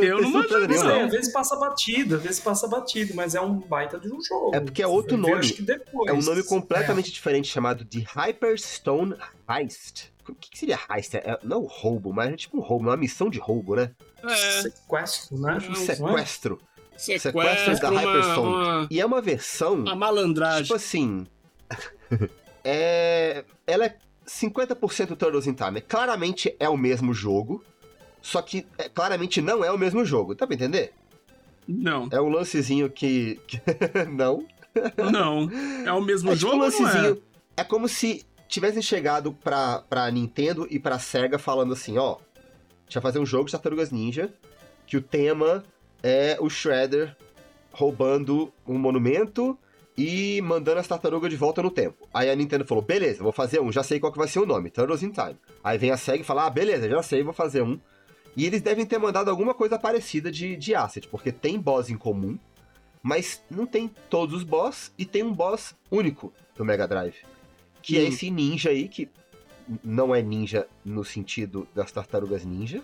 Eu 0.00 0.20
não 0.22 0.30
manjo 0.30 0.48
Não 0.60 0.66
nenhuma. 0.68 1.04
às 1.06 1.10
vezes 1.10 1.32
passa 1.32 1.56
batido, 1.56 2.14
às 2.16 2.22
vezes 2.22 2.38
passa 2.40 2.68
batido, 2.68 3.14
mas 3.14 3.34
é 3.34 3.40
um 3.40 3.54
baita 3.58 3.98
de 3.98 4.12
um 4.12 4.22
jogo. 4.22 4.54
É 4.54 4.60
porque 4.60 4.80
é 4.82 4.86
outro 4.86 5.16
nome. 5.16 5.34
Acho 5.34 5.54
que 5.54 5.62
depois. 5.62 6.08
É 6.08 6.12
um 6.12 6.22
nome 6.22 6.44
completamente 6.44 7.10
diferente 7.10 7.48
chamado 7.48 7.84
de 7.84 8.02
Hyperstone 8.02 9.16
Heist. 9.50 10.12
O 10.28 10.34
que, 10.34 10.50
que 10.50 10.58
seria 10.58 10.78
heist? 10.90 11.14
É, 11.16 11.38
não 11.42 11.64
roubo, 11.64 12.12
mas 12.12 12.32
é 12.32 12.36
tipo 12.36 12.56
um 12.56 12.60
roubo, 12.60 12.88
uma 12.88 12.96
missão 12.96 13.28
de 13.28 13.38
roubo, 13.40 13.74
né? 13.74 13.90
É. 14.22 14.32
É, 14.32 14.62
Sequestro, 14.62 15.36
né? 15.38 15.58
Um 15.64 15.68
Não, 15.68 15.74
sequestro. 15.74 16.60
sequestro, 16.96 17.32
Sequestro 17.32 17.80
da 17.80 17.90
uma, 17.90 18.00
Hyperstone. 18.00 18.46
uma, 18.54 18.88
E 18.90 19.00
é 19.00 19.04
uma 19.04 19.20
versão, 19.20 19.74
uma 19.74 19.96
malandragem. 19.96 20.62
tipo 20.62 20.74
assim. 20.76 21.26
é. 22.64 23.44
Ela 23.66 23.86
é 23.86 23.96
50% 24.26 25.16
Turtles 25.16 25.46
in 25.46 25.54
Time. 25.54 25.80
Claramente 25.80 26.54
é 26.58 26.68
o 26.68 26.76
mesmo 26.76 27.12
jogo. 27.12 27.62
Só 28.22 28.40
que 28.40 28.66
é, 28.78 28.88
claramente 28.88 29.40
não 29.40 29.64
é 29.64 29.70
o 29.70 29.78
mesmo 29.78 30.04
jogo. 30.04 30.34
Dá 30.34 30.46
pra 30.46 30.54
entender? 30.54 30.92
Não, 31.66 32.08
É 32.10 32.20
um 32.20 32.28
lancezinho 32.28 32.90
que. 32.90 33.40
não. 34.12 34.46
não. 35.10 35.50
É 35.86 35.92
o 35.92 36.00
mesmo 36.00 36.30
É 36.30 36.34
tipo 36.34 36.40
jogo 36.50 36.56
um 36.56 36.60
ou 36.64 36.70
não 36.70 36.76
é? 36.76 36.80
lancezinho. 36.82 37.22
É 37.56 37.64
como 37.64 37.88
se 37.88 38.24
tivessem 38.48 38.82
chegado 38.82 39.32
pra, 39.32 39.80
pra 39.88 40.10
Nintendo 40.10 40.66
e 40.70 40.78
pra 40.78 40.98
SEGA 40.98 41.38
falando 41.38 41.72
assim, 41.72 41.96
ó. 41.98 42.14
A 42.16 42.18
gente 42.86 42.94
vai 42.94 43.02
fazer 43.02 43.18
um 43.18 43.26
jogo 43.26 43.46
de 43.46 43.52
Tartarugas 43.52 43.90
Ninja, 43.90 44.32
que 44.86 44.96
o 44.96 45.02
tema 45.02 45.64
é 46.02 46.36
o 46.40 46.50
Shredder 46.50 47.16
roubando 47.72 48.52
um 48.66 48.78
monumento 48.78 49.58
e 49.96 50.40
mandando 50.42 50.80
as 50.80 50.88
tartarugas 50.88 51.30
de 51.30 51.36
volta 51.36 51.62
no 51.62 51.70
tempo. 51.70 52.08
Aí 52.12 52.28
a 52.28 52.34
Nintendo 52.34 52.64
falou, 52.64 52.82
beleza, 52.82 53.22
vou 53.22 53.32
fazer 53.32 53.60
um, 53.60 53.70
já 53.70 53.82
sei 53.82 54.00
qual 54.00 54.12
que 54.12 54.18
vai 54.18 54.26
ser 54.28 54.40
o 54.40 54.46
nome, 54.46 54.70
Turtles 54.70 55.02
in 55.02 55.10
Time. 55.10 55.36
Aí 55.62 55.78
vem 55.78 55.90
a 55.90 55.96
SEGA 55.96 56.20
e 56.22 56.24
fala, 56.24 56.46
ah, 56.46 56.50
beleza, 56.50 56.88
já 56.88 57.02
sei, 57.02 57.22
vou 57.22 57.32
fazer 57.32 57.62
um. 57.62 57.78
E 58.36 58.44
eles 58.44 58.60
devem 58.60 58.84
ter 58.84 58.98
mandado 58.98 59.30
alguma 59.30 59.54
coisa 59.54 59.78
parecida 59.78 60.30
de, 60.30 60.56
de 60.56 60.74
asset, 60.74 61.06
porque 61.08 61.30
tem 61.30 61.58
boss 61.60 61.88
em 61.88 61.96
comum, 61.96 62.36
mas 63.02 63.42
não 63.48 63.66
tem 63.66 63.88
todos 64.10 64.34
os 64.34 64.42
boss, 64.42 64.92
e 64.98 65.04
tem 65.04 65.22
um 65.22 65.32
boss 65.32 65.76
único 65.90 66.32
do 66.56 66.64
Mega 66.64 66.88
Drive. 66.88 67.16
Que 67.80 67.98
é 67.98 68.02
Hum. 68.02 68.08
esse 68.08 68.30
ninja 68.30 68.70
aí, 68.70 68.88
que 68.88 69.08
não 69.84 70.14
é 70.14 70.20
ninja 70.20 70.66
no 70.84 71.04
sentido 71.04 71.68
das 71.74 71.92
tartarugas 71.92 72.44
ninja. 72.44 72.82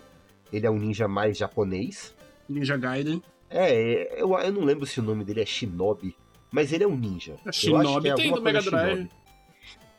Ele 0.53 0.65
é 0.65 0.71
um 0.71 0.77
ninja 0.77 1.07
mais 1.07 1.37
japonês. 1.37 2.13
Ninja 2.47 2.77
Gaiden. 2.77 3.21
É, 3.49 4.21
eu, 4.21 4.33
eu 4.37 4.51
não 4.53 4.63
lembro 4.63 4.85
se 4.85 4.99
o 4.99 5.03
nome 5.03 5.23
dele 5.25 5.41
é 5.41 5.45
Shinobi, 5.45 6.15
mas 6.51 6.73
ele 6.73 6.83
é 6.83 6.87
um 6.87 6.95
ninja. 6.95 7.37
A 7.45 7.51
Shinobi 7.51 8.09
é 8.09 8.15
tem 8.15 8.31
do 8.31 8.41
Mega 8.41 8.61
Drive. 8.61 9.09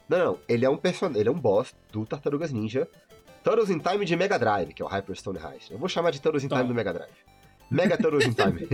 Não, 0.09 0.19
não, 0.19 0.39
ele 0.47 0.65
é 0.65 0.71
um 0.71 0.77
personagem, 0.77 1.21
ele 1.21 1.29
é 1.29 1.33
um 1.33 1.39
boss 1.39 1.75
do 1.91 2.05
Tartarugas 2.05 2.53
Ninja. 2.53 2.87
Turtles 3.43 3.71
in 3.71 3.79
Time 3.79 4.05
de 4.05 4.15
Mega 4.15 4.39
Drive, 4.39 4.73
que 4.73 4.83
é 4.83 4.85
o 4.85 4.89
Hyperstone 4.89 5.39
Heist. 5.39 5.71
Eu 5.71 5.79
vou 5.79 5.89
chamar 5.89 6.11
de 6.11 6.21
Turtles 6.21 6.45
in 6.45 6.49
Tá. 6.49 6.57
Time 6.57 6.69
do 6.69 6.75
Mega 6.75 6.93
Drive. 6.93 7.11
Mega 7.71 7.97
Turtles 7.97 8.27
in 8.27 8.33
Time. 8.33 8.69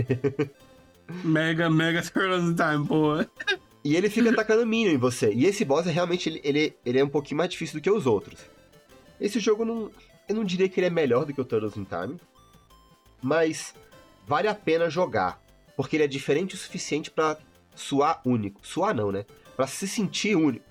Mega, 1.23 1.69
Mega 1.69 2.03
Turtles 2.03 2.43
in 2.43 2.55
Time, 2.55 2.85
boa. 2.85 3.27
E 3.83 3.95
ele 3.95 4.09
fica 4.09 4.29
atacando 4.29 4.65
Minion 4.67 4.91
em 4.91 4.97
você. 4.97 5.31
E 5.33 5.45
esse 5.45 5.63
boss 5.65 5.87
é 5.87 5.91
realmente 5.91 6.29
ele, 6.29 6.41
ele, 6.43 6.77
ele 6.85 6.99
é 6.99 7.03
um 7.03 7.09
pouquinho 7.09 7.37
mais 7.37 7.49
difícil 7.49 7.79
do 7.79 7.83
que 7.83 7.89
os 7.89 8.05
outros. 8.05 8.39
Esse 9.19 9.39
jogo 9.39 9.65
não. 9.65 9.89
Eu 10.27 10.35
não 10.35 10.43
diria 10.43 10.69
que 10.69 10.79
ele 10.79 10.87
é 10.87 10.91
melhor 10.91 11.25
do 11.25 11.33
que 11.33 11.41
o 11.41 11.45
Turtles 11.45 11.77
in 11.77 11.85
Time. 11.85 12.19
Mas 13.21 13.73
vale 14.27 14.47
a 14.47 14.53
pena 14.53 14.89
jogar. 14.89 15.41
Porque 15.75 15.95
ele 15.95 16.03
é 16.03 16.07
diferente 16.07 16.53
o 16.53 16.57
suficiente 16.57 17.09
pra 17.09 17.37
suar 17.79 18.21
único. 18.25 18.65
Suar 18.65 18.93
não, 18.95 19.11
né? 19.11 19.25
Pra 19.55 19.67
se 19.67 19.87
sentir 19.87 20.35
único. 20.35 20.65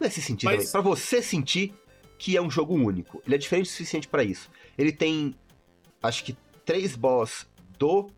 Não 0.00 0.06
é 0.06 0.10
se 0.10 0.20
sentir 0.22 0.46
Mas- 0.46 0.56
também. 0.70 0.72
Pra 0.72 0.80
você 0.80 1.22
sentir 1.22 1.74
que 2.18 2.36
é 2.36 2.42
um 2.42 2.50
jogo 2.50 2.74
único. 2.74 3.22
Ele 3.26 3.34
é 3.34 3.38
diferente 3.38 3.66
o 3.66 3.70
suficiente 3.70 4.08
pra 4.08 4.22
isso. 4.24 4.50
Ele 4.78 4.92
tem. 4.92 5.34
Acho 6.02 6.24
que 6.24 6.36
três 6.64 6.96
boss 6.96 7.46
do 7.78 8.08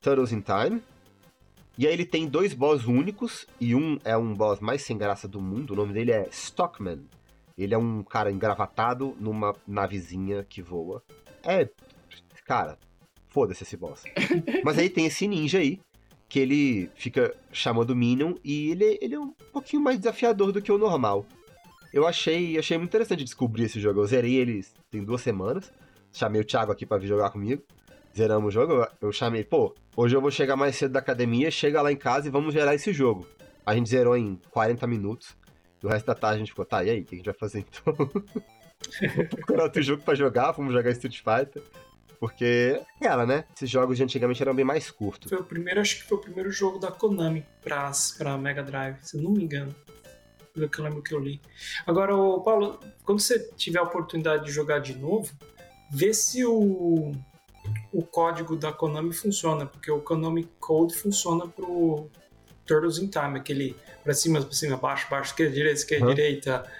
Turtles 0.00 0.32
in 0.32 0.40
Time. 0.42 0.82
E 1.78 1.86
aí 1.86 1.92
ele 1.92 2.06
tem 2.06 2.26
dois 2.26 2.54
boss 2.54 2.86
únicos, 2.86 3.46
e 3.60 3.74
um 3.74 3.98
é 4.02 4.16
um 4.16 4.32
boss 4.34 4.60
mais 4.60 4.80
sem 4.82 4.96
graça 4.96 5.28
do 5.28 5.40
mundo, 5.42 5.72
o 5.72 5.76
nome 5.76 5.92
dele 5.92 6.10
é 6.10 6.26
Stockman. 6.30 7.04
Ele 7.56 7.74
é 7.74 7.78
um 7.78 8.02
cara 8.02 8.30
engravatado 8.32 9.14
numa 9.20 9.54
navezinha 9.66 10.42
que 10.42 10.62
voa. 10.62 11.02
É. 11.42 11.68
Cara, 12.46 12.78
foda-se 13.28 13.62
esse 13.62 13.76
boss. 13.76 14.04
Mas 14.64 14.78
aí 14.78 14.88
tem 14.88 15.04
esse 15.04 15.28
ninja 15.28 15.58
aí, 15.58 15.78
que 16.28 16.38
ele 16.40 16.90
fica 16.94 17.34
chamando 17.52 17.94
Minion, 17.94 18.34
e 18.44 18.70
ele, 18.70 18.98
ele 19.00 19.14
é 19.14 19.20
um 19.20 19.32
pouquinho 19.52 19.82
mais 19.82 19.98
desafiador 19.98 20.52
do 20.52 20.60
que 20.60 20.72
o 20.72 20.78
normal. 20.78 21.24
Eu 21.92 22.06
achei, 22.06 22.58
achei 22.58 22.76
muito 22.76 22.90
interessante 22.90 23.24
descobrir 23.24 23.64
esse 23.64 23.80
jogo. 23.80 24.00
Eu 24.00 24.06
zerei 24.06 24.34
ele 24.34 24.64
tem 24.90 25.02
duas 25.04 25.20
semanas. 25.22 25.72
Chamei 26.12 26.40
o 26.40 26.44
Thiago 26.44 26.72
aqui 26.72 26.84
pra 26.84 26.98
vir 26.98 27.06
jogar 27.06 27.30
comigo. 27.30 27.62
Zeramos 28.14 28.48
o 28.48 28.50
jogo. 28.50 28.86
eu- 29.00 29.12
chamei, 29.12 29.44
pô, 29.44 29.74
hoje 29.96 30.16
eu 30.16 30.20
vou 30.20 30.30
chegar 30.30 30.56
mais 30.56 30.76
cedo 30.76 30.92
da 30.92 30.98
academia, 30.98 31.50
chega 31.50 31.80
lá 31.80 31.92
em 31.92 31.96
casa 31.96 32.26
e 32.28 32.30
vamos 32.30 32.54
zerar 32.54 32.74
esse 32.74 32.92
jogo. 32.92 33.26
A 33.64 33.74
gente 33.74 33.88
zerou 33.88 34.16
em 34.16 34.38
40 34.50 34.86
minutos. 34.86 35.36
E 35.82 35.86
o 35.86 35.88
resto 35.88 36.06
da 36.06 36.14
tarde 36.14 36.36
a 36.36 36.38
gente 36.38 36.50
ficou, 36.50 36.64
tá, 36.64 36.82
e 36.82 36.90
aí, 36.90 37.00
o 37.00 37.04
que 37.04 37.14
a 37.14 37.18
gente 37.18 37.26
vai 37.26 37.34
fazer 37.34 37.60
então? 37.60 37.94
Vou 39.16 39.26
procurar 39.26 39.64
outro 39.64 39.82
jogo 39.82 40.02
pra 40.02 40.14
jogar, 40.14 40.52
vamos 40.52 40.72
jogar 40.72 40.90
Street 40.90 41.18
Fighter. 41.18 41.62
Porque, 42.18 42.80
ela, 43.00 43.26
né? 43.26 43.44
Esses 43.54 43.68
jogos 43.68 43.96
de 43.96 44.02
antigamente 44.02 44.42
eram 44.42 44.54
bem 44.54 44.64
mais 44.64 44.90
curtos. 44.90 45.28
Foi 45.30 45.38
o 45.38 45.44
primeiro, 45.44 45.80
acho 45.80 45.96
que 45.96 46.02
foi 46.04 46.18
o 46.18 46.20
primeiro 46.20 46.50
jogo 46.50 46.78
da 46.78 46.90
Konami 46.90 47.44
pra, 47.62 47.90
pra 48.16 48.38
Mega 48.38 48.62
Drive, 48.62 48.98
se 49.02 49.16
eu 49.16 49.22
não 49.22 49.32
me 49.32 49.44
engano. 49.44 49.74
Pelo 50.54 50.68
que 50.68 50.78
eu 50.78 50.84
lembro 50.84 51.02
que 51.02 51.14
eu 51.14 51.18
li. 51.18 51.40
Agora, 51.86 52.16
ô, 52.16 52.40
Paulo, 52.40 52.80
quando 53.04 53.20
você 53.20 53.38
tiver 53.56 53.78
a 53.78 53.82
oportunidade 53.82 54.46
de 54.46 54.50
jogar 54.50 54.78
de 54.78 54.96
novo, 54.96 55.30
vê 55.90 56.14
se 56.14 56.44
o, 56.46 57.12
o 57.92 58.02
código 58.02 58.56
da 58.56 58.72
Konami 58.72 59.12
funciona, 59.12 59.66
porque 59.66 59.90
o 59.90 60.00
Konami 60.00 60.44
Code 60.58 60.94
funciona 60.96 61.46
pro 61.46 62.08
Turtles 62.64 62.98
in 62.98 63.08
Time, 63.08 63.38
aquele 63.38 63.76
pra 64.02 64.14
cima, 64.14 64.40
pra 64.40 64.52
cima, 64.52 64.76
baixo, 64.78 65.06
baixo, 65.10 65.30
esquerda, 65.32 65.52
direita, 65.54 65.78
esquerda, 65.78 66.06
Uhum. 66.06 66.14
direita, 66.14 66.72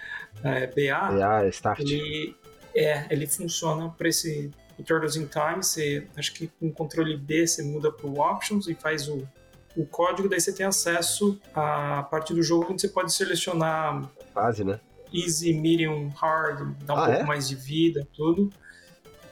é, 0.43 0.65
BA 0.67 0.97
Ah, 1.37 1.47
Start. 1.49 1.79
ele 1.79 2.35
é, 2.75 3.05
ele 3.11 3.27
funciona 3.27 3.89
para 3.89 4.07
esse 4.09 4.51
o 4.77 4.83
Turtles 4.83 5.15
in 5.15 5.27
Time, 5.27 5.57
você 5.63 6.07
acho 6.15 6.33
que 6.33 6.47
com 6.47 6.67
o 6.67 6.71
controle 6.71 7.17
B 7.17 7.45
você 7.47 7.61
muda 7.63 7.91
para 7.91 8.07
o 8.07 8.19
Options 8.19 8.67
e 8.67 8.75
faz 8.75 9.07
o, 9.07 9.27
o 9.75 9.85
código, 9.85 10.29
daí 10.29 10.39
você 10.39 10.53
tem 10.53 10.65
acesso 10.65 11.39
à 11.53 12.03
parte 12.03 12.33
do 12.33 12.41
jogo 12.43 12.71
onde 12.71 12.81
você 12.81 12.87
pode 12.89 13.13
selecionar 13.13 14.09
Fase, 14.33 14.63
né? 14.63 14.79
Easy, 15.13 15.53
Medium, 15.53 16.09
Hard, 16.09 16.75
dar 16.83 16.93
um 16.93 16.97
Ah, 16.97 17.05
pouco 17.05 17.21
é? 17.21 17.23
mais 17.23 17.47
de 17.47 17.55
vida, 17.55 18.07
tudo. 18.13 18.49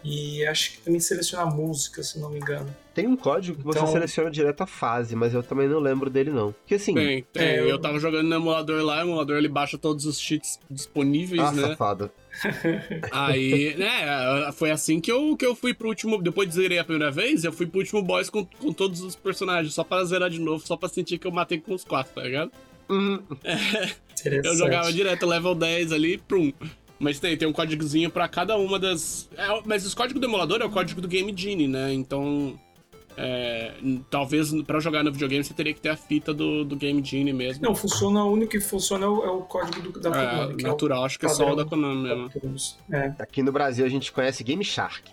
E 0.03 0.45
acho 0.45 0.73
que 0.73 0.77
também 0.81 0.99
selecionar 0.99 1.53
música, 1.53 2.01
se 2.01 2.19
não 2.19 2.29
me 2.29 2.38
engano. 2.38 2.73
Tem 2.95 3.05
um 3.08 3.15
código 3.17 3.58
que 3.58 3.63
você 3.63 3.77
Então- 3.77 3.91
seleciona 3.91 4.31
direto 4.31 4.62
a 4.62 4.65
fase, 4.65 5.15
mas 5.17 5.34
eu 5.34 5.43
também 5.43 5.67
não 5.67 5.79
lembro 5.79 6.10
dele, 6.10 6.31
não. 6.31 6.53
Porque 6.53 6.75
assim, 6.75 6.95
Tem, 6.95 7.23
tem. 7.34 7.43
É, 7.43 7.60
eu- 7.60 7.67
eu... 7.67 7.77
tava 7.77 7.99
jogando 7.99 8.27
no 8.29 8.36
emulador 8.36 8.81
lá, 8.84 8.99
o 8.99 9.01
emulador 9.01 9.36
ele 9.38 9.49
baixa 9.49 9.77
todos 9.77 10.05
os 10.05 10.17
cheats 10.19 10.58
disponíveis, 10.71 11.41
ah, 11.41 11.51
né? 11.51 11.62
safado. 11.67 12.10
Aí, 13.12 13.75
né, 13.77 14.51
foi 14.53 14.71
assim 14.71 14.99
que 14.99 15.12
eu, 15.12 15.36
que 15.38 15.45
eu 15.45 15.55
fui 15.55 15.73
pro 15.73 15.89
último. 15.89 16.21
Depois 16.21 16.47
de 16.47 16.55
zerei 16.55 16.79
a 16.79 16.84
primeira 16.84 17.12
vez, 17.12 17.43
eu 17.43 17.51
fui 17.51 17.65
pro 17.67 17.79
último 17.79 18.01
boss 18.01 18.29
com, 18.29 18.45
com 18.45 18.71
todos 18.73 19.01
os 19.01 19.15
personagens, 19.15 19.73
só 19.73 19.84
pra 19.84 20.03
zerar 20.05 20.29
de 20.29 20.39
novo, 20.39 20.65
só 20.65 20.75
pra 20.77 20.88
sentir 20.89 21.17
que 21.17 21.27
eu 21.27 21.31
matei 21.31 21.60
com 21.60 21.73
os 21.73 21.84
quatro, 21.84 22.13
tá 22.15 22.21
ligado? 22.23 22.51
Hum, 22.88 23.17
Interessante. 23.43 24.45
Eu 24.47 24.55
jogava 24.55 24.93
direto 24.93 25.25
level 25.25 25.55
10 25.55 25.91
ali, 25.91 26.19
prum. 26.19 26.53
Mas 26.99 27.19
tem, 27.19 27.36
tem 27.36 27.47
um 27.47 27.51
códigozinho 27.51 28.12
pra 28.12 28.27
cada 28.27 28.55
uma 28.58 28.77
das. 28.77 29.27
é, 29.36 29.47
mas 29.65 29.91
o 29.91 29.95
código 29.97 30.19
do 30.19 30.27
emulador 30.27 30.62
é 30.62 30.65
o 30.65 30.69
código 30.69 31.01
do 31.01 31.08
Game 31.08 31.34
Genie, 31.36 31.67
né? 31.67 31.91
Então. 31.91 32.60
É, 33.17 33.73
talvez 34.10 34.51
pra 34.63 34.80
jogar 34.80 35.04
no 35.04 35.12
videogame 35.12 35.43
você 35.43 35.54
teria 35.54 35.73
que 35.73 35.82
ter 35.82 35.89
a 35.89 35.95
fita 35.97 36.34
do, 36.34 36.65
do 36.65 36.75
Game 36.75 37.04
Genie 37.04 37.34
mesmo. 37.34 37.63
Não, 37.63 37.75
funciona, 37.75 38.23
o 38.23 38.32
único 38.32 38.51
que 38.51 38.60
funciona 38.60 39.06
é 39.06 39.10
o, 39.10 39.23
é 39.23 39.30
o 39.32 39.41
código 39.41 39.82
do, 39.91 39.99
da 39.99 40.10
é, 40.10 40.30
Konami, 40.30 40.56
que 40.58 40.63
natural, 40.63 41.06
acho 41.06 41.19
que 41.19 41.25
é 41.25 41.30
só 41.30 41.51
o 41.51 41.56
da. 41.56 41.65
Konami 41.65 42.10
é 42.10 42.15
mesmo. 42.15 42.78
É, 42.91 43.13
aqui 43.19 43.41
no 43.41 43.51
Brasil 43.51 43.86
a 43.86 43.89
gente 43.89 44.12
conhece 44.12 44.43
Game 44.43 44.63
Shark. 44.63 45.12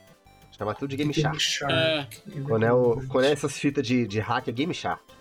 Chama 0.57 0.75
tudo 0.75 0.91
de 0.91 0.97
Game 0.97 1.13
Shark. 1.15 1.39
É. 1.71 2.07
Quando 2.45 2.65
é, 2.65 2.73
o, 2.73 3.03
quando 3.09 3.25
é 3.25 3.33
essas 3.33 3.57
fitas 3.57 3.87
de, 3.87 4.07
de 4.07 4.21
hack, 4.21 4.49
é 4.49 4.53
Game 4.53 4.75
Shark. 4.75 5.03
que 5.07 5.13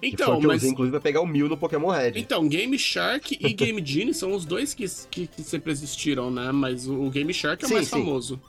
foi 0.00 0.08
Então, 0.08 0.36
o 0.36 0.40
que 0.40 0.46
eu 0.46 0.48
mas. 0.48 0.58
usei, 0.62 0.70
inclusive, 0.70 0.92
pra 0.92 1.00
pegar 1.00 1.20
o 1.20 1.26
mil 1.26 1.48
no 1.48 1.56
Pokémon 1.56 1.88
Red. 1.90 2.12
Então, 2.16 2.48
Game 2.48 2.78
Shark 2.78 3.36
e 3.38 3.52
Game 3.52 3.84
Genie 3.84 4.14
são 4.14 4.32
os 4.32 4.44
dois 4.44 4.72
que, 4.74 4.86
que, 5.10 5.26
que 5.26 5.42
sempre 5.42 5.72
existiram, 5.72 6.30
né? 6.30 6.50
Mas 6.52 6.88
o, 6.88 6.94
o 6.94 7.10
Game 7.10 7.32
Shark 7.34 7.62
é 7.62 7.66
o 7.66 7.68
Sim, 7.68 7.74
mais 7.74 7.86
sim. 7.88 7.98
famoso. 7.98 8.40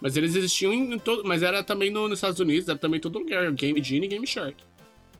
Mas 0.00 0.16
eles 0.16 0.34
existiam 0.36 0.72
em 0.72 0.98
todo. 0.98 1.22
Mas 1.24 1.42
era 1.42 1.62
também 1.62 1.90
no- 1.90 2.08
nos 2.08 2.18
Estados 2.18 2.38
Unidos, 2.40 2.68
era 2.68 2.78
também 2.78 2.98
em 2.98 3.00
todo 3.00 3.18
lugar. 3.18 3.50
Game 3.52 3.82
Genie 3.82 4.06
e 4.06 4.08
Game 4.08 4.26
Shark. 4.26 4.56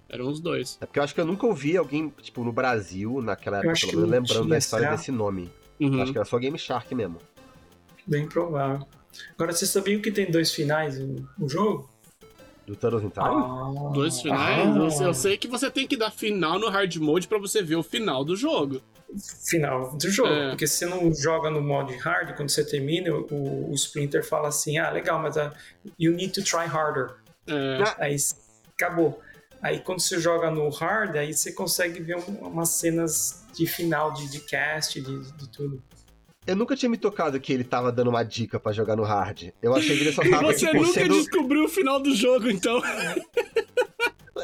Eram 0.09 0.29
os 0.29 0.39
dois. 0.41 0.79
É 0.81 0.87
porque 0.87 0.99
eu 0.99 1.03
acho 1.03 1.15
que 1.15 1.21
eu 1.21 1.27
nunca 1.27 1.47
ouvi 1.47 1.77
alguém, 1.77 2.13
tipo, 2.23 2.45
no 2.45 2.53
Brasil, 2.53 3.21
naquela 3.23 3.59
época, 3.59 3.75
pelo 3.81 3.93
menos, 3.93 4.03
não 4.03 4.11
lembrando 4.19 4.41
tinha, 4.43 4.51
da 4.51 4.59
história 4.59 4.85
será? 4.87 4.97
desse 4.97 5.11
nome. 5.11 5.51
Uhum. 5.81 6.01
Acho 6.03 6.13
que 6.13 6.19
era 6.19 6.25
só 6.25 6.39
Game 6.39 6.57
Shark 6.59 6.95
mesmo. 6.95 7.19
Bem 8.07 8.29
provável. 8.29 8.87
Agora, 9.35 9.53
você 9.53 9.67
sabia 9.67 9.99
que 9.99 10.13
tem 10.13 10.31
dois 10.31 10.53
finais 10.53 10.99
no, 10.99 11.29
no 11.39 11.49
jogo? 11.49 11.91
Do 12.67 12.77
Turtles 12.77 13.05
in 13.05 13.09
Time? 13.11 13.27
Ah, 13.27 13.91
Dois 13.95 14.21
finais? 14.21 14.69
ah. 14.69 14.79
Eu, 14.79 14.91
sei- 14.91 15.07
eu 15.07 15.15
sei 15.15 15.37
que 15.39 15.49
você 15.49 15.71
tem 15.71 15.87
que 15.87 15.97
dar 15.97 16.11
final 16.11 16.59
no 16.59 16.69
hard 16.69 16.95
mode 16.97 17.27
pra 17.27 17.39
você 17.39 17.63
ver 17.63 17.77
o 17.77 17.83
final 17.83 18.25
do 18.25 18.37
jogo. 18.37 18.81
Final 19.49 19.97
do 19.97 20.11
jogo. 20.11 20.29
É. 20.33 20.49
Porque 20.51 20.67
se 20.67 20.79
você 20.79 20.87
não 20.87 21.13
joga 21.15 21.51
no 21.51 21.61
modo 21.63 21.95
hard, 21.97 22.35
quando 22.37 22.51
você 22.51 22.65
termina, 22.65 23.13
o, 23.15 23.71
o 23.71 23.75
Splinter 23.75 24.27
fala 24.27 24.49
assim: 24.49 24.79
ah, 24.79 24.91
legal, 24.91 25.21
mas 25.21 25.37
ah, 25.37 25.53
you 25.99 26.13
need 26.13 26.33
to 26.33 26.43
try 26.43 26.67
harder. 26.67 27.15
É, 27.47 27.83
Ah. 27.83 27.97
Aí 28.01 28.17
acabou. 28.75 29.21
Aí 29.63 29.81
quando 29.81 30.01
você 30.01 30.21
joga 30.21 30.51
no 30.51 30.69
hard, 30.69 31.17
aí 31.17 31.33
você 31.33 31.53
consegue 31.53 32.01
ver 32.01 32.17
um- 32.17 32.47
umas 32.47 32.69
cenas 32.71 33.45
de 33.55 33.67
final, 33.67 34.13
de, 34.13 34.31
de 34.31 34.41
cast, 34.41 35.01
de, 35.01 35.33
de 35.33 35.49
tudo. 35.51 35.83
Eu 36.47 36.55
nunca 36.55 36.77
tinha 36.77 36.89
me 36.89 36.97
tocado 36.99 37.41
que 37.41 37.53
ele 37.53 37.65
tava 37.65 37.91
dando 37.91 38.09
uma 38.11 38.23
dica 38.23 38.61
pra 38.61 38.71
jogar 38.71 38.95
no 38.95 39.03
hard. 39.03 39.49
Eu 39.61 39.75
achei 39.75 39.97
que 39.97 40.05
ele 40.05 40.13
só 40.13 40.23
tava, 40.31 40.43
você 40.53 40.67
tipo, 40.67 40.75
nunca 40.83 40.93
sendo... 41.01 41.15
descobriu 41.15 41.65
o 41.65 41.69
final 41.69 41.99
do 42.01 42.15
jogo, 42.15 42.49
então. 42.49 42.81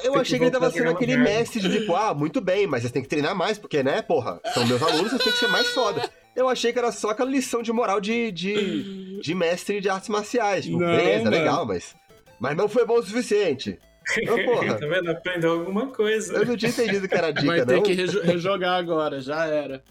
Eu 0.05 0.13
Tem 0.13 0.21
achei 0.21 0.39
que 0.39 0.45
ele 0.45 0.51
tava 0.51 0.71
sendo 0.71 0.91
aquele 0.91 1.13
hard. 1.15 1.25
mestre 1.25 1.61
de 1.61 1.79
tipo, 1.81 1.95
ah, 1.95 2.15
muito 2.15 2.41
bem, 2.41 2.67
mas 2.67 2.81
vocês 2.83 2.93
têm 2.93 3.03
que 3.03 3.09
treinar 3.09 3.35
mais, 3.35 3.59
porque, 3.59 3.83
né, 3.83 4.01
porra, 4.03 4.41
são 4.55 4.67
meus 4.67 4.83
alunos, 4.83 5.11
vocês 5.11 5.23
têm 5.23 5.33
que 5.33 5.39
ser 5.39 5.49
mais 5.49 5.67
foda. 5.69 6.09
Eu 6.35 6.49
achei 6.49 6.73
que 6.73 6.79
era 6.79 6.91
só 6.91 7.11
aquela 7.11 7.29
lição 7.31 7.63
de 7.63 7.71
moral 7.73 8.01
de, 8.01 8.33
de, 8.33 9.21
de 9.21 9.35
mestre 9.35 9.81
de 9.83 9.89
artes 9.91 10.09
marciais. 10.09 10.65
Tipo, 10.65 10.79
Não, 10.79 10.87
beleza, 10.97 11.25
mano. 11.25 11.37
legal, 11.37 11.67
mas. 11.67 11.95
Mas 12.41 12.57
não 12.57 12.69
foi 12.69 12.87
bom 12.87 12.95
o 12.99 13.03
suficiente. 13.03 13.79
Então, 14.19 14.37
porra, 14.47 14.75
tá 14.79 14.87
vendo? 14.87 15.11
Aprendeu 15.11 15.53
alguma 15.53 15.89
coisa. 15.89 16.33
eu 16.35 16.47
não 16.47 16.57
tinha 16.57 16.71
entendido 16.71 17.07
que 17.07 17.15
era 17.15 17.31
dica, 17.31 17.47
Vai 17.47 17.67
ter 17.67 17.75
não. 17.77 17.83
que 17.83 17.93
rejo- 17.93 18.23
rejogar 18.23 18.79
agora, 18.79 19.21
já 19.21 19.45
era. 19.45 19.85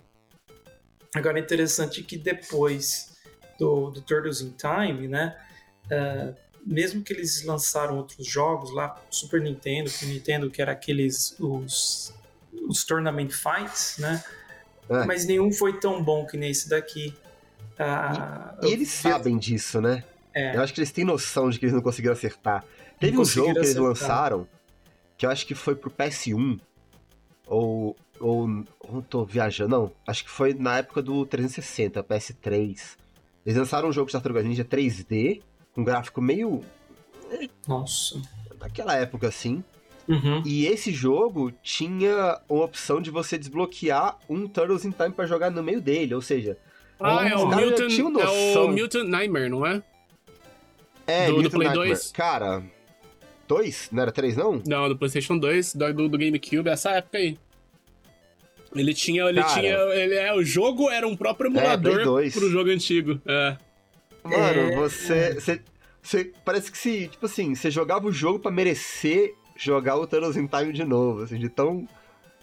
Agora 1.15 1.37
é 1.39 1.41
interessante 1.41 2.01
que 2.01 2.17
depois 2.17 3.11
do, 3.59 3.91
do 3.91 4.01
Turtles 4.01 4.41
in 4.41 4.53
Time, 4.57 5.07
né? 5.07 5.35
eh, 5.91 6.33
mesmo 6.65 7.03
que 7.03 7.13
eles 7.13 7.43
lançaram 7.43 7.97
outros 7.97 8.25
jogos 8.25 8.73
lá, 8.73 8.99
Super 9.09 9.41
Nintendo, 9.41 9.89
Nintendo, 10.03 10.49
que 10.49 10.61
era 10.61 10.71
aqueles 10.71 11.35
os, 11.39 12.13
os 12.67 12.83
Tournament 12.83 13.29
Fights, 13.29 13.97
né? 13.97 14.23
É. 14.89 15.05
Mas 15.05 15.25
nenhum 15.25 15.51
foi 15.51 15.79
tão 15.79 16.03
bom 16.03 16.25
que 16.25 16.37
nem 16.37 16.51
esse 16.51 16.69
daqui. 16.69 17.13
Ah, 17.79 18.57
E 18.61 18.67
eles 18.67 19.03
eu 19.03 19.11
sabem 19.11 19.37
disso, 19.37 19.81
né? 19.81 20.03
É. 20.33 20.55
Eu 20.55 20.61
acho 20.61 20.73
que 20.73 20.79
eles 20.79 20.91
têm 20.91 21.03
noção 21.03 21.49
de 21.49 21.59
que 21.59 21.65
eles 21.65 21.73
não 21.73 21.81
conseguiram 21.81 22.13
acertar. 22.13 22.63
Teve 22.99 23.13
um 23.13 23.19
conseguiram 23.19 23.47
jogo 23.47 23.59
que 23.59 23.65
eles 23.65 23.77
acertar. 23.77 23.89
lançaram, 23.89 24.47
que 25.17 25.25
eu 25.25 25.29
acho 25.29 25.45
que 25.45 25.55
foi 25.55 25.75
pro 25.75 25.89
PS1, 25.89 26.59
ou, 27.47 27.95
ou, 28.19 28.65
ou 28.79 29.01
tô 29.01 29.25
viajando, 29.25 29.69
não. 29.69 29.91
Acho 30.05 30.23
que 30.23 30.29
foi 30.29 30.53
na 30.53 30.77
época 30.77 31.01
do 31.01 31.25
360, 31.25 32.03
PS3. 32.03 32.97
Eles 33.45 33.57
lançaram 33.57 33.89
um 33.89 33.91
jogo 33.91 34.07
de 34.07 34.13
Tartaruga 34.13 34.43
Ninja 34.43 34.63
3D, 34.63 35.41
com 35.73 35.83
gráfico 35.83 36.21
meio. 36.21 36.61
Nossa. 37.67 38.21
daquela 38.59 38.95
época 38.95 39.27
assim. 39.27 39.63
Uhum. 40.07 40.41
E 40.45 40.65
esse 40.65 40.91
jogo 40.91 41.51
tinha 41.63 42.39
uma 42.49 42.65
opção 42.65 43.01
de 43.01 43.09
você 43.09 43.37
desbloquear 43.37 44.17
um 44.29 44.47
Turtles 44.47 44.83
in 44.83 44.91
Time 44.91 45.11
pra 45.11 45.25
jogar 45.25 45.49
no 45.49 45.63
meio 45.63 45.79
dele, 45.79 46.13
ou 46.13 46.21
seja, 46.21 46.57
Ah, 46.99 47.27
é 47.27 47.35
o 47.35 47.47
Mutant, 47.47 47.91
é 47.97 48.59
o 48.59 48.67
Mutant 48.67 49.07
Nightmare, 49.07 49.49
não 49.49 49.65
é? 49.65 49.81
é 51.07 51.27
Do- 51.27 51.41
do 51.43 51.49
Play 51.49 51.67
Nightmare. 51.67 51.89
2? 51.89 52.11
Cara, 52.11 52.61
dois? 53.47 53.89
Não 53.91 54.01
era 54.03 54.11
três, 54.11 54.35
não? 54.35 54.61
Não, 54.65 54.89
do 54.89 54.97
PlayStation 54.97 55.37
2, 55.37 55.73
do, 55.75 55.93
do, 56.09 56.17
GameCube, 56.17 56.67
essa 56.69 56.91
época 56.91 57.17
aí. 57.17 57.37
Ele 58.75 58.93
tinha. 58.93 59.23
Ele 59.25 59.41
Cara. 59.41 59.53
tinha. 59.53 59.73
Ele, 59.73 60.15
é, 60.15 60.33
o 60.33 60.43
jogo 60.43 60.89
era 60.89 61.07
um 61.07 61.15
próprio 61.15 61.51
Play 61.51 61.63
emulador 61.63 62.03
2. 62.03 62.33
pro 62.33 62.49
jogo 62.49 62.69
antigo. 62.69 63.19
É. 63.25 63.57
Mano, 64.23 64.59
É. 64.71 64.75
você, 64.75 65.33
você, 65.35 65.61
você- 66.01 66.31
Parece 66.45 66.71
que 66.71 66.77
se, 66.77 67.07
tipo 67.07 67.25
assim, 67.25 67.55
você 67.55 67.69
jogava 67.71 68.07
o 68.07 68.11
jogo 68.11 68.39
pra 68.39 68.51
merecer 68.51 69.33
jogar 69.57 69.95
o 69.97 70.07
Turtles 70.07 70.37
in 70.37 70.47
Time 70.47 70.73
de 70.73 70.83
novo, 70.83 71.23
assim, 71.23 71.37
de 71.37 71.49
tão. 71.49 71.87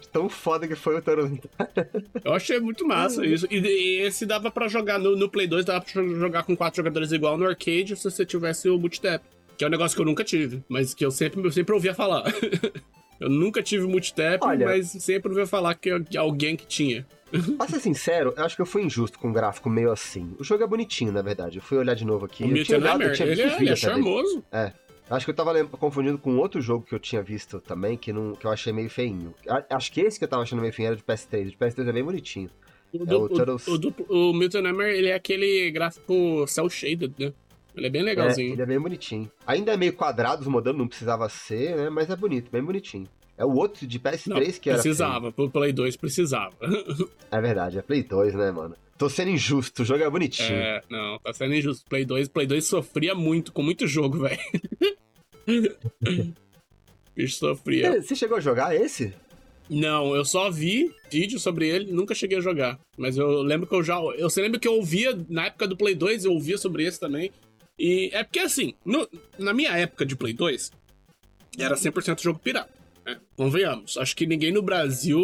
de 0.00 0.08
tão 0.08 0.28
foda 0.28 0.68
que 0.68 0.76
foi 0.76 0.96
o 0.96 1.02
Turtles 1.02 1.30
in 1.32 1.36
Time. 1.36 1.50
Eu 2.24 2.32
achei 2.32 2.60
muito 2.60 2.86
massa 2.86 3.24
isso. 3.26 3.46
E, 3.50 3.58
e 3.58 4.00
esse 4.02 4.24
dava 4.26 4.50
pra 4.50 4.68
jogar 4.68 4.98
no, 4.98 5.16
no 5.16 5.28
Play 5.28 5.46
2, 5.48 5.64
dava 5.64 5.80
pra 5.84 6.02
jogar 6.04 6.44
com 6.44 6.56
quatro 6.56 6.76
jogadores 6.76 7.10
igual 7.12 7.36
no 7.36 7.46
arcade 7.46 7.96
se 7.96 8.04
você 8.04 8.24
tivesse 8.24 8.68
o 8.68 8.78
multitap. 8.78 9.24
Que 9.56 9.64
é 9.64 9.66
um 9.66 9.70
negócio 9.70 9.96
que 9.96 10.00
eu 10.00 10.06
nunca 10.06 10.22
tive, 10.22 10.62
mas 10.68 10.94
que 10.94 11.04
eu 11.04 11.10
sempre, 11.10 11.40
eu 11.44 11.50
sempre 11.50 11.74
ouvia 11.74 11.92
falar. 11.92 12.22
eu 13.20 13.28
nunca 13.28 13.60
tive 13.60 13.88
multitap, 13.88 14.38
Olha- 14.44 14.66
mas 14.66 14.86
sempre 14.88 15.30
ouvia 15.30 15.46
falar 15.48 15.74
que 15.74 15.90
alguém 16.16 16.54
que 16.54 16.64
tinha. 16.66 17.04
Pra 17.56 17.66
ser 17.68 17.80
sincero, 17.80 18.32
eu 18.36 18.44
acho 18.44 18.56
que 18.56 18.62
eu 18.62 18.66
fui 18.66 18.82
injusto 18.82 19.18
com 19.18 19.30
o 19.30 19.32
gráfico 19.32 19.68
meio 19.68 19.90
assim. 19.90 20.34
O 20.38 20.44
jogo 20.44 20.64
é 20.64 20.66
bonitinho, 20.66 21.12
na 21.12 21.22
verdade. 21.22 21.58
Eu 21.58 21.62
fui 21.62 21.76
olhar 21.78 21.94
de 21.94 22.04
novo 22.04 22.24
aqui. 22.26 22.44
o 22.44 22.56
eu 22.56 22.64
tinha 22.64 22.78
olhado, 22.78 23.02
eu 23.02 23.12
tinha 23.12 23.28
ele, 23.28 23.42
é, 23.42 23.56
ele 23.60 23.70
é 23.70 23.76
charmoso. 23.76 24.42
Acho 25.10 25.24
que 25.24 25.30
eu 25.30 25.34
tava 25.34 25.64
confundindo 25.64 26.18
com 26.18 26.36
outro 26.36 26.60
jogo 26.60 26.84
que 26.84 26.94
eu 26.94 26.98
tinha 26.98 27.22
visto 27.22 27.60
também, 27.60 27.96
que, 27.96 28.12
não, 28.12 28.34
que 28.34 28.44
eu 28.46 28.50
achei 28.50 28.72
meio 28.72 28.90
feinho. 28.90 29.34
Acho 29.70 29.90
que 29.90 30.02
esse 30.02 30.18
que 30.18 30.24
eu 30.24 30.28
tava 30.28 30.42
achando 30.42 30.60
meio 30.60 30.72
feinho 30.72 30.88
era 30.88 30.96
de 30.96 31.02
PS3. 31.02 31.46
O 31.46 31.50
de 31.50 31.56
PS3 31.56 31.88
é 31.88 31.92
bem 31.92 32.04
bonitinho. 32.04 32.50
O, 32.92 33.10
É 33.10 33.14
o 33.14 33.22
o, 33.22 33.28
Turtles. 33.28 33.66
o, 33.66 34.30
o 34.30 34.32
Mutant 34.34 34.62
Nightmare, 34.62 34.96
ele 34.96 35.08
é 35.08 35.14
aquele 35.14 35.70
gráfico 35.70 36.46
cel-shaded, 36.46 37.12
né? 37.18 37.32
Ele 37.74 37.86
é 37.86 37.90
bem 37.90 38.00
É, 38.02 38.04
legalzinho. 38.04 38.52
ele 38.52 38.62
é 38.62 38.66
bem 38.66 38.80
bonitinho. 38.80 39.30
Ainda 39.46 39.72
é 39.72 39.76
meio 39.76 39.92
quadrado 39.94 40.42
os 40.42 40.48
modelos, 40.48 40.78
não 40.78 40.88
precisava 40.88 41.28
ser, 41.28 41.76
né? 41.76 41.88
Mas 41.90 42.10
é 42.10 42.16
bonito, 42.16 42.50
bem 42.50 42.62
bonitinho. 42.62 43.08
É 43.38 43.44
o 43.44 43.54
outro 43.54 43.86
de 43.86 43.98
PS3 44.00 44.26
Não, 44.26 44.40
que 44.60 44.68
era. 44.68 44.78
precisava, 44.80 45.30
pro 45.32 45.48
Play 45.48 45.72
2 45.72 45.96
precisava. 45.96 46.54
É 47.30 47.40
verdade, 47.40 47.78
é 47.78 47.82
Play 47.82 48.02
2, 48.02 48.34
né, 48.34 48.50
mano? 48.50 48.74
Tô 48.98 49.08
sendo 49.08 49.30
injusto, 49.30 49.82
o 49.82 49.84
jogo 49.84 50.02
é 50.02 50.10
bonitinho. 50.10 50.52
É, 50.52 50.82
não, 50.90 51.18
tá 51.20 51.32
sendo 51.32 51.54
injusto. 51.54 51.84
Play 51.88 52.04
2, 52.04 52.26
Play 52.28 52.46
2 52.48 52.64
sofria 52.64 53.14
muito, 53.14 53.52
com 53.52 53.62
muito 53.62 53.86
jogo, 53.86 54.18
velho. 54.26 54.40
Bicho 57.14 57.36
sofria. 57.38 58.00
Você 58.02 58.14
chegou 58.14 58.36
a 58.38 58.40
jogar 58.40 58.74
esse? 58.74 59.12
Não, 59.70 60.14
eu 60.16 60.24
só 60.24 60.50
vi 60.50 60.92
vídeo 61.10 61.38
sobre 61.38 61.68
ele, 61.68 61.92
nunca 61.92 62.14
cheguei 62.14 62.38
a 62.38 62.40
jogar. 62.40 62.78
Mas 62.96 63.16
eu 63.18 63.42
lembro 63.42 63.66
que 63.66 63.74
eu 63.74 63.82
já. 63.82 63.96
Eu 64.16 64.30
se 64.30 64.40
lembro 64.40 64.58
que 64.58 64.66
eu 64.66 64.74
ouvia, 64.74 65.16
na 65.28 65.46
época 65.46 65.66
do 65.68 65.76
Play 65.76 65.94
2, 65.94 66.24
eu 66.24 66.32
ouvia 66.32 66.56
sobre 66.56 66.84
esse 66.84 66.98
também. 66.98 67.30
E 67.78 68.10
é 68.12 68.24
porque 68.24 68.38
assim, 68.40 68.74
no- 68.84 69.08
na 69.38 69.52
minha 69.52 69.70
época 69.76 70.04
de 70.06 70.16
Play 70.16 70.32
2, 70.32 70.72
era 71.58 71.76
100% 71.76 72.20
jogo 72.22 72.38
pirata. 72.38 72.70
Né? 73.08 73.16
Convenhamos. 73.36 73.96
Acho 73.96 74.14
que 74.14 74.26
ninguém 74.26 74.52
no 74.52 74.60
Brasil 74.60 75.18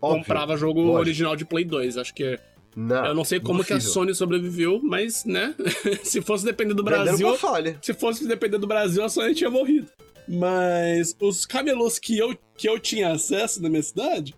comprava 0.00 0.56
jogo 0.56 0.80
lógico. 0.80 0.98
original 0.98 1.34
de 1.34 1.44
Play 1.44 1.64
2. 1.64 1.98
Acho 1.98 2.14
que. 2.14 2.38
Não. 2.76 3.06
eu 3.06 3.14
não 3.14 3.24
sei 3.24 3.40
como 3.40 3.64
que 3.64 3.72
a. 3.72 3.80
Sony 3.80 4.14
sobreviveu, 4.14 4.80
mas, 4.82 5.24
né? 5.24 5.54
se 6.04 6.20
fosse 6.22 6.44
depender 6.44 6.74
do 6.74 6.84
Brasil. 6.84 7.36
Se 7.82 7.94
fosse 7.94 8.28
depender 8.28 8.58
do 8.58 8.66
Brasil, 8.66 9.02
a 9.02 9.08
Sony 9.08 9.34
tinha 9.34 9.50
morrido. 9.50 9.88
Mas 10.28 11.16
os 11.20 11.44
camelôs 11.44 11.98
que 11.98 12.16
eu, 12.16 12.36
que 12.56 12.68
eu 12.68 12.78
tinha 12.78 13.12
acesso 13.12 13.62
na 13.62 13.68
minha 13.68 13.82
cidade, 13.82 14.34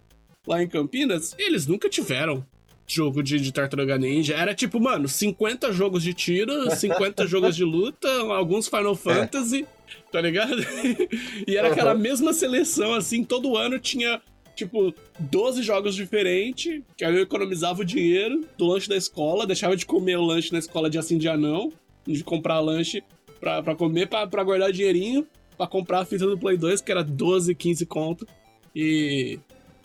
lá 0.46 0.62
em 0.62 0.68
Campinas, 0.68 1.34
eles 1.38 1.66
nunca 1.66 1.88
tiveram 1.88 2.44
jogo 2.86 3.22
de, 3.22 3.38
de 3.38 3.52
Tartaruga 3.52 3.98
Ninja. 3.98 4.34
Era 4.34 4.54
tipo, 4.54 4.80
mano, 4.80 5.08
50 5.08 5.72
jogos 5.72 6.02
de 6.02 6.14
tiro, 6.14 6.52
50 6.74 7.26
jogos 7.26 7.54
de 7.54 7.64
luta, 7.64 8.08
alguns 8.32 8.66
Final 8.66 8.94
Fantasy, 8.94 9.66
tá 10.12 10.20
ligado? 10.20 10.56
e 11.46 11.56
era 11.56 11.68
aquela 11.68 11.94
Uhum. 11.94 12.00
mesma 12.00 12.32
seleção, 12.32 12.94
assim, 12.94 13.24
todo 13.24 13.56
ano 13.56 13.78
tinha, 13.78 14.20
tipo, 14.56 14.92
12 15.18 15.62
jogos 15.62 15.94
diferentes, 15.94 16.82
que 16.96 17.04
aí 17.04 17.14
eu 17.14 17.22
economizava 17.22 17.82
o 17.82 17.84
dinheiro 17.84 18.44
do 18.56 18.66
lanche 18.66 18.88
da 18.88 18.96
escola, 18.96 19.46
deixava 19.46 19.76
de 19.76 19.86
comer 19.86 20.16
o 20.18 20.24
lanche 20.24 20.52
na 20.52 20.58
escola 20.58 20.88
dia 20.90 21.02
sim, 21.02 21.18
dia 21.18 21.36
não, 21.36 21.72
de 22.06 22.22
comprar 22.24 22.60
lanche 22.60 23.02
pra, 23.40 23.62
pra 23.62 23.74
comer, 23.74 24.08
pra, 24.08 24.26
pra 24.26 24.42
guardar 24.42 24.72
dinheirinho, 24.72 25.26
pra 25.56 25.66
comprar 25.66 26.00
a 26.00 26.04
fita 26.04 26.26
do 26.26 26.38
Play 26.38 26.56
2, 26.56 26.80
que 26.80 26.90
era 26.92 27.02
12, 27.04 27.54
15 27.54 27.86
conto, 27.86 28.26
e... 28.74 29.38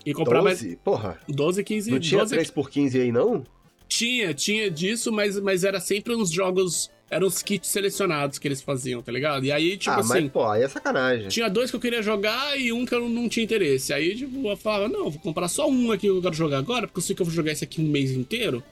E 0.05 0.13
comprar 0.13 0.41
mais 0.41 0.61
12? 0.61 0.75
Porra. 0.83 1.17
12, 1.29 1.63
15, 1.63 1.91
Não 1.91 1.99
tinha 1.99 2.19
12, 2.25 2.35
3x15 2.37 3.01
aí, 3.01 3.11
não? 3.11 3.43
tinha, 3.87 4.33
tinha 4.33 4.69
disso, 4.69 5.11
mas, 5.11 5.39
mas 5.39 5.63
era 5.63 5.79
sempre 5.79 6.15
uns 6.15 6.29
jogos. 6.31 6.89
Eram 7.11 7.27
os 7.27 7.43
kits 7.43 7.67
selecionados 7.69 8.39
que 8.39 8.47
eles 8.47 8.61
faziam, 8.61 9.01
tá 9.01 9.11
ligado? 9.11 9.45
E 9.45 9.51
aí, 9.51 9.77
tipo 9.77 9.91
ah, 9.91 9.97
assim, 9.99 10.21
mas, 10.21 10.31
pô, 10.31 10.45
aí 10.45 10.63
é 10.63 10.67
sacanagem. 10.67 11.27
tinha 11.27 11.47
dois 11.49 11.69
que 11.69 11.75
eu 11.75 11.79
queria 11.79 12.01
jogar 12.01 12.59
e 12.59 12.73
um 12.73 12.85
que 12.85 12.95
eu 12.95 13.07
não 13.07 13.29
tinha 13.29 13.43
interesse. 13.43 13.93
Aí, 13.93 14.15
tipo, 14.15 14.47
eu 14.49 14.57
falava, 14.57 14.87
não, 14.89 15.11
vou 15.11 15.19
comprar 15.21 15.47
só 15.47 15.69
um 15.69 15.91
aqui 15.91 16.01
que 16.01 16.07
eu 16.07 16.21
quero 16.21 16.33
jogar 16.33 16.57
agora, 16.57 16.87
porque 16.87 16.97
eu 16.99 17.03
sei 17.03 17.15
que 17.15 17.21
eu 17.21 17.25
vou 17.25 17.33
jogar 17.35 17.51
esse 17.51 17.63
aqui 17.63 17.79
um 17.81 17.87
mês 17.87 18.09
inteiro. 18.11 18.63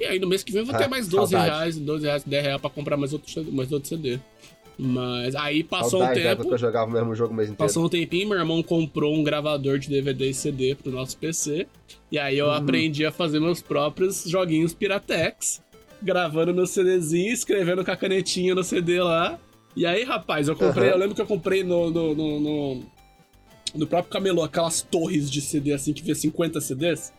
E 0.00 0.04
aí 0.06 0.18
no 0.18 0.26
mês 0.26 0.42
que 0.42 0.50
vem 0.50 0.62
eu 0.62 0.66
vou 0.66 0.74
ter 0.76 0.84
Ah, 0.84 0.88
mais 0.88 1.06
12 1.06 1.30
saudade. 1.32 1.54
reais, 1.54 1.78
12 1.78 2.04
reais, 2.04 2.24
10 2.24 2.42
reais 2.42 2.60
pra 2.60 2.68
comprar 2.68 2.96
mais 2.96 3.12
outro, 3.12 3.30
CD 3.30 3.50
mais 3.52 3.70
outro 3.70 3.88
CD. 3.88 4.18
Mas 4.76 5.36
aí 5.36 5.62
passou 5.62 6.00
Saudade 6.00 6.18
um 6.18 6.22
época 6.24 6.36
tempo. 6.36 6.48
que 6.48 6.54
eu 6.54 6.58
jogava 6.58 6.90
o 6.90 6.92
mesmo 6.92 7.14
jogo 7.14 7.32
o 7.32 7.36
mês 7.36 7.48
inteiro. 7.48 7.58
Passou 7.68 7.84
um 7.84 7.88
tempinho, 7.88 8.28
meu 8.28 8.38
irmão 8.38 8.60
comprou 8.60 9.14
um 9.14 9.22
gravador 9.22 9.78
de 9.78 9.88
DVD 9.88 10.30
e 10.30 10.34
CD 10.34 10.74
pro 10.74 10.90
nosso 10.90 11.16
PC. 11.16 11.68
E 12.10 12.18
aí 12.18 12.36
eu 12.36 12.46
Uhum. 12.46 12.52
aprendi 12.54 13.06
a 13.06 13.12
fazer 13.12 13.38
meus 13.38 13.62
próprios 13.62 14.24
joguinhos 14.28 14.74
Piratex, 14.74 15.62
gravando 16.02 16.54
meu 16.54 16.66
CDzinho, 16.66 17.32
escrevendo 17.32 17.84
com 17.84 17.90
a 17.90 17.96
canetinha 17.96 18.54
no 18.54 18.62
CD 18.62 19.02
lá. 19.02 19.38
E 19.76 19.84
aí, 19.84 20.04
rapaz, 20.04 20.48
eu 20.48 20.54
comprei, 20.54 20.88
Aham. 20.88 20.94
eu 20.94 20.98
lembro 20.98 21.14
que 21.14 21.20
eu 21.20 21.26
comprei 21.26 21.64
no, 21.64 21.90
no, 21.90 22.14
no, 22.14 22.40
no, 22.40 22.82
no 23.74 23.86
próprio 23.86 24.12
camelô 24.12 24.42
aquelas 24.42 24.82
torres 24.82 25.30
de 25.30 25.40
CD 25.40 25.72
assim 25.72 25.92
que 25.92 26.02
via 26.02 26.14
50 26.14 26.60
CDs. 26.60 27.12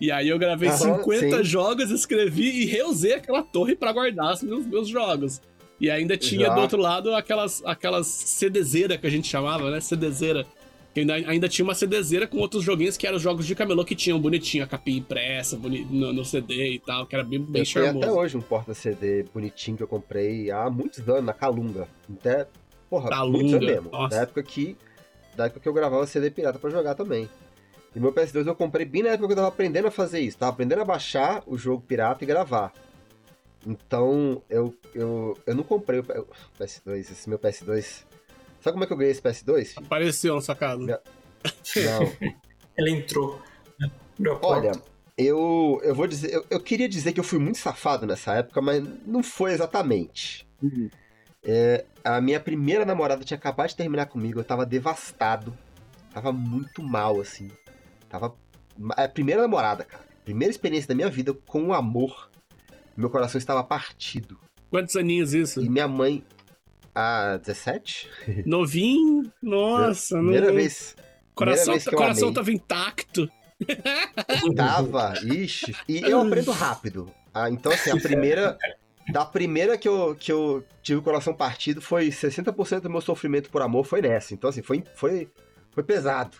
E 0.00 0.10
aí 0.10 0.28
eu 0.28 0.38
gravei 0.38 0.68
Aham, 0.68 0.96
50 0.96 1.38
sim. 1.38 1.44
jogos, 1.44 1.90
escrevi 1.90 2.62
e 2.62 2.66
reusei 2.66 3.14
aquela 3.14 3.42
torre 3.42 3.74
pra 3.76 3.92
guardar 3.92 4.34
os 4.34 4.42
meus, 4.42 4.66
meus 4.66 4.88
jogos. 4.88 5.40
E 5.80 5.90
ainda 5.90 6.16
tinha 6.16 6.46
Já. 6.46 6.54
do 6.54 6.60
outro 6.60 6.78
lado 6.78 7.14
aquelas, 7.14 7.62
aquelas 7.64 8.06
CDzeira 8.06 8.98
que 8.98 9.06
a 9.06 9.10
gente 9.10 9.26
chamava, 9.28 9.70
né? 9.70 9.80
CDzeira. 9.80 10.46
Que 10.92 11.00
ainda, 11.00 11.14
ainda 11.14 11.48
tinha 11.48 11.64
uma 11.64 11.74
CDzeira 11.74 12.26
com 12.26 12.38
outros 12.38 12.64
joguinhos 12.64 12.96
que 12.96 13.06
eram 13.06 13.16
os 13.16 13.22
jogos 13.22 13.46
de 13.46 13.54
camelô 13.54 13.84
que 13.84 13.94
tinham 13.94 14.20
bonitinho, 14.20 14.64
a 14.64 14.66
capinha 14.66 14.98
impressa 14.98 15.56
boni- 15.56 15.84
no, 15.84 16.12
no 16.12 16.24
CD 16.24 16.72
e 16.72 16.78
tal, 16.80 17.06
que 17.06 17.14
era 17.14 17.22
bem, 17.22 17.38
bem 17.40 17.62
eu 17.62 17.72
tenho 17.72 17.84
até 17.86 17.92
charmoso. 18.00 18.18
hoje 18.18 18.36
um 18.36 18.40
porta-CD 18.40 19.24
bonitinho 19.32 19.76
que 19.76 19.82
eu 19.84 19.88
comprei 19.88 20.50
há 20.50 20.68
muitos 20.68 21.08
anos, 21.08 21.24
na 21.24 21.32
Calunga. 21.32 21.86
Até, 22.18 22.48
porra, 22.88 23.08
Calunga, 23.08 23.38
muitos 23.38 23.54
anos 23.54 23.66
mesmo. 23.66 23.90
nossa. 23.90 24.16
Da 24.16 24.22
época 24.22 24.42
que. 24.42 24.76
Da 25.36 25.46
época 25.46 25.60
que 25.60 25.68
eu 25.68 25.72
gravava 25.72 26.04
CD 26.08 26.28
pirata 26.28 26.58
pra 26.58 26.70
jogar 26.70 26.96
também. 26.96 27.28
E 27.94 28.00
meu 28.00 28.12
PS2 28.12 28.46
eu 28.46 28.54
comprei 28.56 28.84
bem 28.84 29.02
na 29.04 29.10
época 29.10 29.28
que 29.28 29.32
eu 29.32 29.36
tava 29.36 29.48
aprendendo 29.48 29.86
a 29.86 29.90
fazer 29.92 30.18
isso. 30.20 30.38
Tava 30.38 30.50
aprendendo 30.52 30.80
a 30.80 30.84
baixar 30.84 31.42
o 31.46 31.56
jogo 31.56 31.82
pirata 31.86 32.24
e 32.24 32.26
gravar. 32.26 32.72
Então, 33.66 34.42
eu, 34.48 34.74
eu, 34.94 35.36
eu 35.46 35.54
não 35.54 35.62
comprei 35.62 36.00
o 36.00 36.04
PS2, 36.58 36.98
esse 36.98 37.28
meu 37.28 37.38
PS2. 37.38 38.04
Sabe 38.60 38.72
como 38.72 38.84
é 38.84 38.86
que 38.86 38.92
eu 38.92 38.96
ganhei 38.96 39.12
esse 39.12 39.22
PS2? 39.22 39.64
filho? 39.66 39.86
Apareceu 39.86 40.34
na 40.34 40.40
sacada. 40.40 40.78
Não. 40.78 42.30
Ele 42.76 42.90
entrou. 42.90 43.40
né? 43.78 43.90
Abriu 44.18 44.34
a 44.34 44.46
Olha, 44.46 44.72
eu, 45.16 45.80
eu 45.82 45.94
vou 45.94 46.06
dizer. 46.06 46.32
Eu, 46.32 46.46
eu 46.50 46.60
queria 46.60 46.88
dizer 46.88 47.12
que 47.12 47.20
eu 47.20 47.24
fui 47.24 47.38
muito 47.38 47.58
safado 47.58 48.06
nessa 48.06 48.34
época, 48.34 48.60
mas 48.60 48.82
não 49.06 49.22
foi 49.22 49.52
exatamente. 49.52 50.46
É, 51.42 51.84
a 52.04 52.20
minha 52.20 52.38
primeira 52.38 52.84
namorada 52.84 53.24
tinha 53.24 53.36
acabado 53.36 53.68
de 53.68 53.76
terminar 53.76 54.06
comigo, 54.06 54.40
eu 54.40 54.44
tava 54.44 54.66
devastado. 54.66 55.56
Tava 56.12 56.32
muito 56.32 56.82
mal, 56.82 57.20
assim. 57.20 57.48
Tava. 58.08 58.34
É 58.96 59.04
a 59.04 59.08
primeira 59.08 59.42
namorada, 59.42 59.84
cara. 59.84 60.04
Primeira 60.24 60.50
experiência 60.50 60.88
da 60.88 60.94
minha 60.94 61.08
vida 61.08 61.32
com 61.46 61.68
o 61.68 61.72
amor. 61.72 62.30
Meu 62.96 63.08
coração 63.08 63.38
estava 63.38 63.62
partido. 63.62 64.38
Quantos 64.70 64.96
aninhos 64.96 65.32
isso? 65.32 65.62
E 65.62 65.68
minha 65.68 65.88
mãe. 65.88 66.24
Ah, 66.94 67.38
17? 67.42 68.08
Novinho? 68.46 69.32
Nossa, 69.42 70.16
Primeira 70.16 70.46
não... 70.46 70.54
vez. 70.54 70.96
coração, 71.34 71.74
vez 71.74 71.84
que 71.84 71.94
eu 71.94 71.98
coração 71.98 72.32
tava 72.32 72.50
intacto. 72.50 73.30
Tava, 74.56 75.14
ixi. 75.22 75.74
E 75.88 76.00
eu 76.00 76.20
aprendo 76.20 76.50
rápido. 76.50 77.10
Ah, 77.32 77.50
então, 77.50 77.72
assim, 77.72 77.90
a 77.90 77.96
primeira. 77.96 78.58
Da 79.12 79.24
primeira 79.24 79.76
que 79.76 79.88
eu, 79.88 80.14
que 80.14 80.30
eu 80.30 80.64
tive 80.82 81.00
o 81.00 81.02
coração 81.02 81.34
partido, 81.34 81.80
foi 81.80 82.08
60% 82.08 82.80
do 82.80 82.90
meu 82.90 83.00
sofrimento 83.00 83.50
por 83.50 83.60
amor 83.60 83.84
foi 83.84 84.00
nessa. 84.00 84.34
Então, 84.34 84.48
assim, 84.48 84.62
foi, 84.62 84.84
foi, 84.94 85.28
foi 85.72 85.82
pesado. 85.82 86.36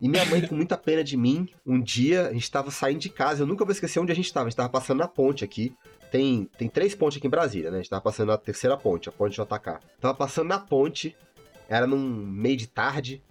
E 0.00 0.08
minha 0.08 0.24
mãe, 0.26 0.46
com 0.46 0.54
muita 0.54 0.76
pena 0.76 1.02
de 1.02 1.16
mim, 1.16 1.48
um 1.64 1.80
dia 1.80 2.28
a 2.28 2.32
gente 2.32 2.50
tava 2.50 2.70
saindo 2.70 3.00
de 3.00 3.08
casa, 3.08 3.42
eu 3.42 3.46
nunca 3.46 3.64
vou 3.64 3.72
esquecer 3.72 3.98
onde 3.98 4.12
a 4.12 4.14
gente 4.14 4.30
tava. 4.30 4.46
A 4.46 4.50
gente 4.50 4.56
tava 4.56 4.68
passando 4.68 4.98
na 4.98 5.08
ponte 5.08 5.42
aqui. 5.42 5.74
Tem, 6.10 6.44
tem 6.56 6.68
três 6.68 6.94
pontes 6.94 7.18
aqui 7.18 7.26
em 7.26 7.30
Brasília, 7.30 7.70
né? 7.70 7.78
A 7.78 7.80
gente 7.80 7.90
tava 7.90 8.02
passando 8.02 8.28
na 8.28 8.38
terceira 8.38 8.76
ponte, 8.76 9.08
a 9.08 9.12
ponte 9.12 9.34
JK. 9.34 9.80
Tava 10.00 10.14
passando 10.14 10.48
na 10.48 10.58
ponte, 10.58 11.16
era 11.68 11.86
num 11.86 11.98
meio 11.98 12.56
de 12.56 12.66
tarde, 12.66 13.22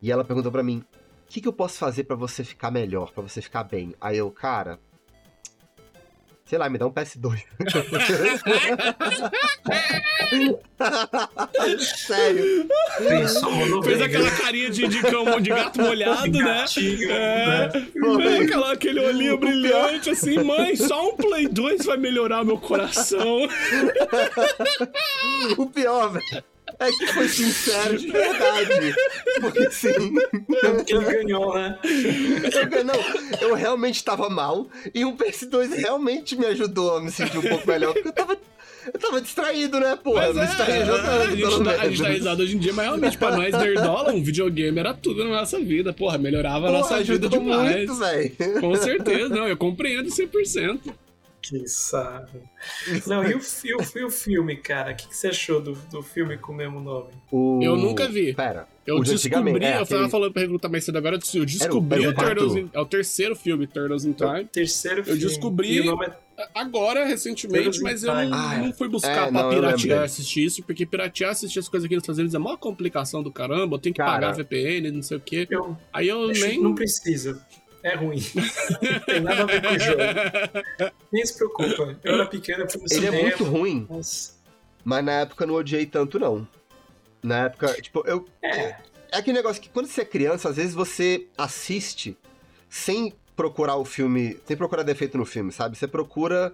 e 0.00 0.10
ela 0.10 0.24
perguntou 0.24 0.50
pra 0.50 0.62
mim: 0.62 0.78
o 0.78 1.28
que, 1.28 1.40
que 1.40 1.48
eu 1.48 1.52
posso 1.52 1.78
fazer 1.78 2.04
pra 2.04 2.16
você 2.16 2.44
ficar 2.44 2.70
melhor, 2.70 3.12
pra 3.12 3.22
você 3.22 3.42
ficar 3.42 3.64
bem? 3.64 3.94
Aí 4.00 4.16
eu, 4.16 4.30
cara. 4.30 4.78
Sei 6.46 6.56
lá, 6.56 6.70
me 6.70 6.78
dá 6.78 6.86
um 6.86 6.92
PS2. 6.92 7.42
Sério. 12.06 12.68
Pensou 12.98 13.82
Fez 13.82 14.00
aquela 14.00 14.30
carinha 14.30 14.70
de, 14.70 14.86
de, 14.86 15.02
cão, 15.02 15.40
de 15.40 15.50
gato 15.50 15.82
molhado, 15.82 16.30
né? 16.30 16.60
Gatinho, 16.60 17.10
É. 17.10 17.68
Foi. 17.98 18.44
Aquela, 18.44 18.72
aquele 18.74 19.00
olhinho 19.00 19.36
brilhante, 19.38 20.10
assim, 20.10 20.40
mãe, 20.44 20.76
só 20.76 21.08
um 21.08 21.16
Play 21.16 21.48
2 21.48 21.84
vai 21.84 21.96
melhorar 21.96 22.44
meu 22.44 22.58
coração. 22.58 23.48
O 25.58 25.66
pior, 25.66 26.12
velho, 26.12 26.44
é 26.78 26.90
que 26.90 27.06
foi 27.08 27.28
sincero 27.28 27.96
de 27.98 28.10
verdade. 28.10 28.94
Porque 29.40 29.66
assim. 29.66 30.14
Tanto 30.60 30.84
que 30.84 30.94
ele 30.94 31.04
ganhou, 31.04 31.54
né? 31.54 31.78
Eu, 31.82 32.84
não, 32.84 32.94
eu 33.40 33.54
realmente 33.54 34.04
tava 34.04 34.28
mal 34.28 34.68
e 34.94 35.04
o 35.04 35.16
PS2 35.16 35.74
realmente 35.74 36.36
me 36.36 36.46
ajudou 36.46 36.96
a 36.96 37.00
me 37.00 37.10
sentir 37.10 37.38
um 37.38 37.42
pouco 37.42 37.66
melhor, 37.66 37.92
porque 37.92 38.08
eu 38.08 38.12
tava. 38.12 38.38
Eu 38.92 39.00
tava 39.00 39.20
distraído, 39.20 39.80
né, 39.80 39.96
porra? 39.96 40.26
Eu 40.26 40.34
me 40.34 40.46
distraía 40.46 40.86
jogando. 40.86 41.08
é, 41.08 41.24
a, 41.24 41.30
gente 41.30 41.64
dá, 41.64 41.70
a 41.72 41.88
gente 41.88 42.02
dá 42.02 42.08
risada 42.08 42.42
hoje 42.44 42.54
em 42.54 42.58
dia, 42.60 42.72
mas 42.72 42.84
realmente, 42.84 43.18
pra 43.18 43.36
nós, 43.36 43.52
nerdola, 43.52 44.12
um 44.12 44.22
videogame 44.22 44.78
era 44.78 44.94
tudo 44.94 45.24
na 45.24 45.40
nossa 45.40 45.58
vida. 45.58 45.92
Porra, 45.92 46.18
melhorava 46.18 46.68
a 46.68 46.70
nossa 46.70 46.98
vida 47.02 47.26
ajudou 47.26 47.30
demais. 47.30 47.88
muito. 47.88 48.60
Com 48.60 48.76
certeza, 48.76 49.28
não, 49.28 49.48
eu 49.48 49.56
compreendo 49.56 50.08
100%. 50.08 50.78
Que 51.48 51.68
sabe. 51.68 52.40
Não, 53.06 53.24
e 53.24 53.34
o, 53.34 53.40
fi- 53.40 53.74
o, 53.74 53.82
fi- 53.82 54.04
o 54.04 54.10
filme, 54.10 54.56
cara? 54.56 54.92
O 54.92 54.96
que, 54.96 55.08
que 55.08 55.16
você 55.16 55.28
achou 55.28 55.60
do, 55.60 55.72
do 55.90 56.02
filme 56.02 56.36
com 56.38 56.52
o 56.52 56.56
mesmo 56.56 56.80
nome? 56.80 57.10
O- 57.30 57.60
Eu 57.62 57.76
nunca 57.76 58.08
vi. 58.08 58.34
Pera. 58.34 58.66
Eu 58.86 59.00
descobri, 59.02 59.64
é, 59.64 59.70
eu 59.80 59.86
tava 59.86 59.94
aquele- 59.96 60.10
falando 60.10 60.32
pra 60.32 60.42
recrutar 60.42 60.70
mais 60.70 60.84
cedo 60.84 60.96
agora, 60.96 61.18
eu 61.34 61.44
descobri 61.44 62.04
era 62.04 62.10
o 62.10 62.12
o 62.12 62.14
Turtles 62.14 62.54
in, 62.54 62.70
É 62.72 62.80
o 62.80 62.86
terceiro 62.86 63.34
filme, 63.34 63.66
Turtles 63.66 64.04
in 64.04 64.12
Time. 64.12 64.44
Terceiro 64.46 65.00
Eu 65.00 65.04
filme. 65.04 65.20
descobri- 65.20 65.72
E 65.74 65.80
o 65.80 65.84
nome 65.86 66.06
é 66.06 66.16
Agora, 66.54 67.04
recentemente, 67.06 67.80
mas 67.80 68.04
eu 68.04 68.14
não, 68.14 68.34
Ah, 68.34 68.58
não 68.58 68.72
fui 68.72 68.88
buscar 68.88 69.10
é, 69.28 69.30
pra 69.30 69.30
não, 69.30 69.50
eu 69.52 69.54
piratear 69.62 70.04
assistir 70.04 70.44
isso, 70.44 70.62
porque 70.62 70.84
piratear 70.84 71.30
assistir 71.30 71.58
as 71.58 71.66
coisas 71.68 71.86
aqui 71.86 71.94
nos 71.94 72.02
Estados 72.02 72.18
Unidos 72.18 72.34
é 72.34 72.38
maior 72.38 72.58
complicação 72.58 73.22
do 73.22 73.32
caramba, 73.32 73.76
eu 73.76 73.78
tenho 73.78 73.94
que 73.94 74.02
Cara. 74.02 74.12
pagar 74.12 74.32
VPN, 74.32 74.90
não 74.90 75.00
sei 75.02 75.16
o 75.16 75.20
quê. 75.20 75.46
Eu, 75.50 75.76
Aí 75.92 76.08
eu 76.08 76.28
nem. 76.28 76.60
não 76.62 76.74
precisa. 76.74 77.40
É 77.86 77.94
ruim. 77.94 78.20
não 78.82 79.00
tem 79.00 79.20
nada 79.20 79.42
a 79.42 79.46
ver 79.46 79.62
com 79.62 79.74
o 79.74 79.78
jogo. 79.78 80.02
Nem 81.12 81.24
se 81.24 81.36
preocupa. 81.36 81.96
Eu 82.02 82.14
era 82.14 82.26
pequeno, 82.26 82.64
eu 82.64 82.68
Ele 82.90 83.06
é 83.06 83.10
muito 83.22 83.44
ruim, 83.44 83.86
Nossa. 83.88 84.34
mas 84.84 85.04
na 85.04 85.12
época 85.12 85.44
eu 85.44 85.48
não 85.48 85.54
odiei 85.54 85.86
tanto, 85.86 86.18
não. 86.18 86.48
Na 87.22 87.44
época, 87.44 87.80
tipo, 87.80 88.02
eu. 88.04 88.26
É, 88.42 88.74
É 89.12 89.18
aquele 89.18 89.36
negócio 89.36 89.62
que 89.62 89.68
quando 89.68 89.86
você 89.86 90.00
é 90.00 90.04
criança, 90.04 90.48
às 90.48 90.56
vezes 90.56 90.74
você 90.74 91.28
assiste 91.38 92.16
sem 92.68 93.14
procurar 93.36 93.76
o 93.76 93.84
filme, 93.84 94.36
sem 94.44 94.56
procurar 94.56 94.82
defeito 94.82 95.16
no 95.16 95.24
filme, 95.24 95.52
sabe? 95.52 95.78
Você 95.78 95.86
procura 95.86 96.52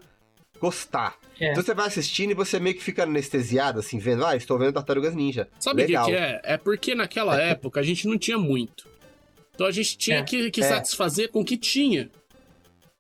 gostar. 0.61 1.17
É. 1.41 1.53
Então 1.53 1.63
você 1.63 1.73
vai 1.73 1.87
assistindo 1.87 2.33
e 2.33 2.35
você 2.35 2.61
meio 2.61 2.77
que 2.77 2.83
fica 2.83 3.05
anestesiado, 3.05 3.81
assim, 3.81 3.99
vendo, 3.99 4.27
ah, 4.27 4.37
estou 4.37 4.59
vendo 4.59 4.75
Tartarugas 4.75 5.15
Ninja. 5.15 5.49
Sabe 5.59 5.85
o 5.85 5.87
que, 5.87 5.93
que 5.93 6.15
é? 6.15 6.41
É 6.45 6.57
porque 6.59 6.95
naquela 6.95 7.35
época 7.41 7.81
a 7.81 7.83
gente 7.83 8.07
não 8.07 8.19
tinha 8.19 8.37
muito. 8.37 8.92
Então 9.55 9.67
a 9.67 9.71
gente 9.71 9.97
tinha 9.99 10.19
É. 10.19 10.23
que, 10.23 10.51
que 10.51 10.61
É. 10.63 10.69
satisfazer 10.69 11.31
com 11.31 11.41
o 11.41 11.45
que 11.45 11.57
tinha. 11.57 12.11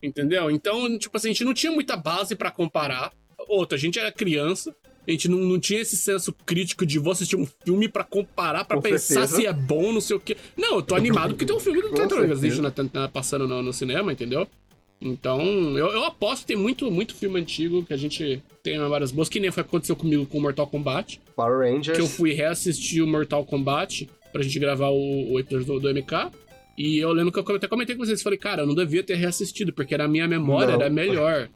Entendeu? 0.02 0.50
Então, 0.50 0.98
tipo 0.98 1.16
assim, 1.16 1.28
a 1.28 1.32
gente 1.32 1.44
não 1.44 1.54
tinha 1.54 1.72
muita 1.72 1.96
base 1.96 2.34
pra 2.34 2.50
comparar. 2.50 3.12
Outra, 3.48 3.76
a 3.76 3.80
gente 3.80 3.98
era 3.98 4.10
criança, 4.12 4.74
a 5.06 5.10
gente 5.10 5.28
não, 5.28 5.38
não 5.38 5.58
tinha 5.60 5.80
esse 5.80 5.96
senso 5.96 6.32
crítico 6.44 6.84
de 6.84 6.98
vou 6.98 7.12
assistir 7.12 7.36
um 7.36 7.46
filme 7.64 7.88
pra 7.88 8.04
comparar, 8.04 8.64
pra 8.64 8.76
Com 8.76 8.82
pensar 8.82 9.26
certeza. 9.26 9.36
se 9.36 9.46
é 9.46 9.52
bom, 9.52 9.92
não 9.92 10.00
sei 10.00 10.16
o 10.16 10.20
quê. 10.20 10.36
Não, 10.56 10.76
eu 10.76 10.82
tô 10.82 10.94
animado 10.94 11.30
porque 11.30 11.44
tem 11.46 11.54
um 11.54 11.60
filme 11.60 11.80
do 11.82 11.90
Tartarugas. 11.90 12.40
Ninja 12.42 12.62
na- 12.62 12.72
na- 12.92 13.08
passando 13.08 13.46
no, 13.48 13.62
no 13.62 13.72
cinema, 13.72 14.12
entendeu? 14.12 14.46
Então, 15.00 15.40
eu, 15.76 15.88
eu 15.88 16.04
aposto 16.04 16.42
que 16.42 16.46
tem 16.48 16.56
muito, 16.56 16.88
muito 16.90 17.14
filme 17.14 17.40
antigo 17.40 17.84
que 17.84 17.92
a 17.92 17.96
gente 17.96 18.40
tem 18.62 18.78
memórias 18.78 19.10
boas, 19.10 19.28
que 19.28 19.40
nem 19.40 19.50
foi 19.50 19.62
aconteceu 19.62 19.96
comigo 19.96 20.24
com 20.26 20.38
Mortal 20.40 20.66
Kombat 20.68 21.20
Power 21.34 21.58
Rangers. 21.72 21.96
que 21.98 22.02
eu 22.02 22.06
fui 22.08 22.32
reassistir 22.32 23.02
o 23.02 23.06
Mortal 23.06 23.44
Kombat 23.44 24.08
pra 24.32 24.42
gente 24.42 24.58
gravar 24.58 24.88
o, 24.90 25.32
o 25.32 25.38
episódio 25.40 25.80
do, 25.80 25.94
MK. 25.94 26.30
E 26.78 26.98
eu 26.98 27.12
lembro 27.12 27.30
que 27.30 27.38
eu 27.38 27.56
até 27.56 27.68
comentei 27.68 27.94
com 27.94 28.04
vocês, 28.04 28.22
falei, 28.22 28.38
cara, 28.38 28.62
eu 28.62 28.66
não 28.66 28.74
devia 28.74 29.02
ter 29.02 29.14
reassistido, 29.16 29.72
porque 29.72 29.96
na 29.96 30.08
minha 30.08 30.26
memória 30.26 30.68
Não. 30.74 30.80
era 30.80 30.88
melhor. 30.90 31.48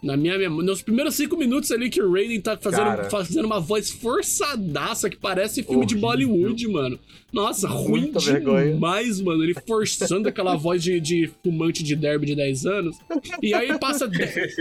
Na 0.00 0.16
minha 0.18 0.36
memória. 0.38 0.66
Nos 0.66 0.82
primeiros 0.82 1.14
cinco 1.14 1.34
minutos 1.36 1.72
ali 1.72 1.88
que 1.88 2.00
o 2.00 2.12
Raiden 2.12 2.38
tá 2.40 2.56
fazendo, 2.58 2.84
Cara. 2.84 3.10
fazendo 3.10 3.46
uma 3.46 3.58
voz 3.58 3.90
forçadaça 3.90 5.08
que 5.08 5.16
parece 5.16 5.62
filme 5.62 5.86
de 5.86 5.94
Horrível. 5.96 6.28
Bollywood, 6.28 6.68
mano. 6.68 6.98
Nossa, 7.32 7.66
ruim 7.68 8.02
Muita 8.02 8.20
vergonha. 8.20 8.74
demais, 8.74 9.20
mano. 9.20 9.42
Ele 9.42 9.54
forçando 9.66 10.28
aquela 10.28 10.54
voz 10.56 10.82
de, 10.82 11.00
de 11.00 11.30
fumante 11.42 11.82
de 11.82 11.96
derby 11.96 12.26
de 12.26 12.34
10 12.36 12.66
anos. 12.66 12.96
E 13.42 13.54
aí 13.54 13.78
passa, 13.78 14.08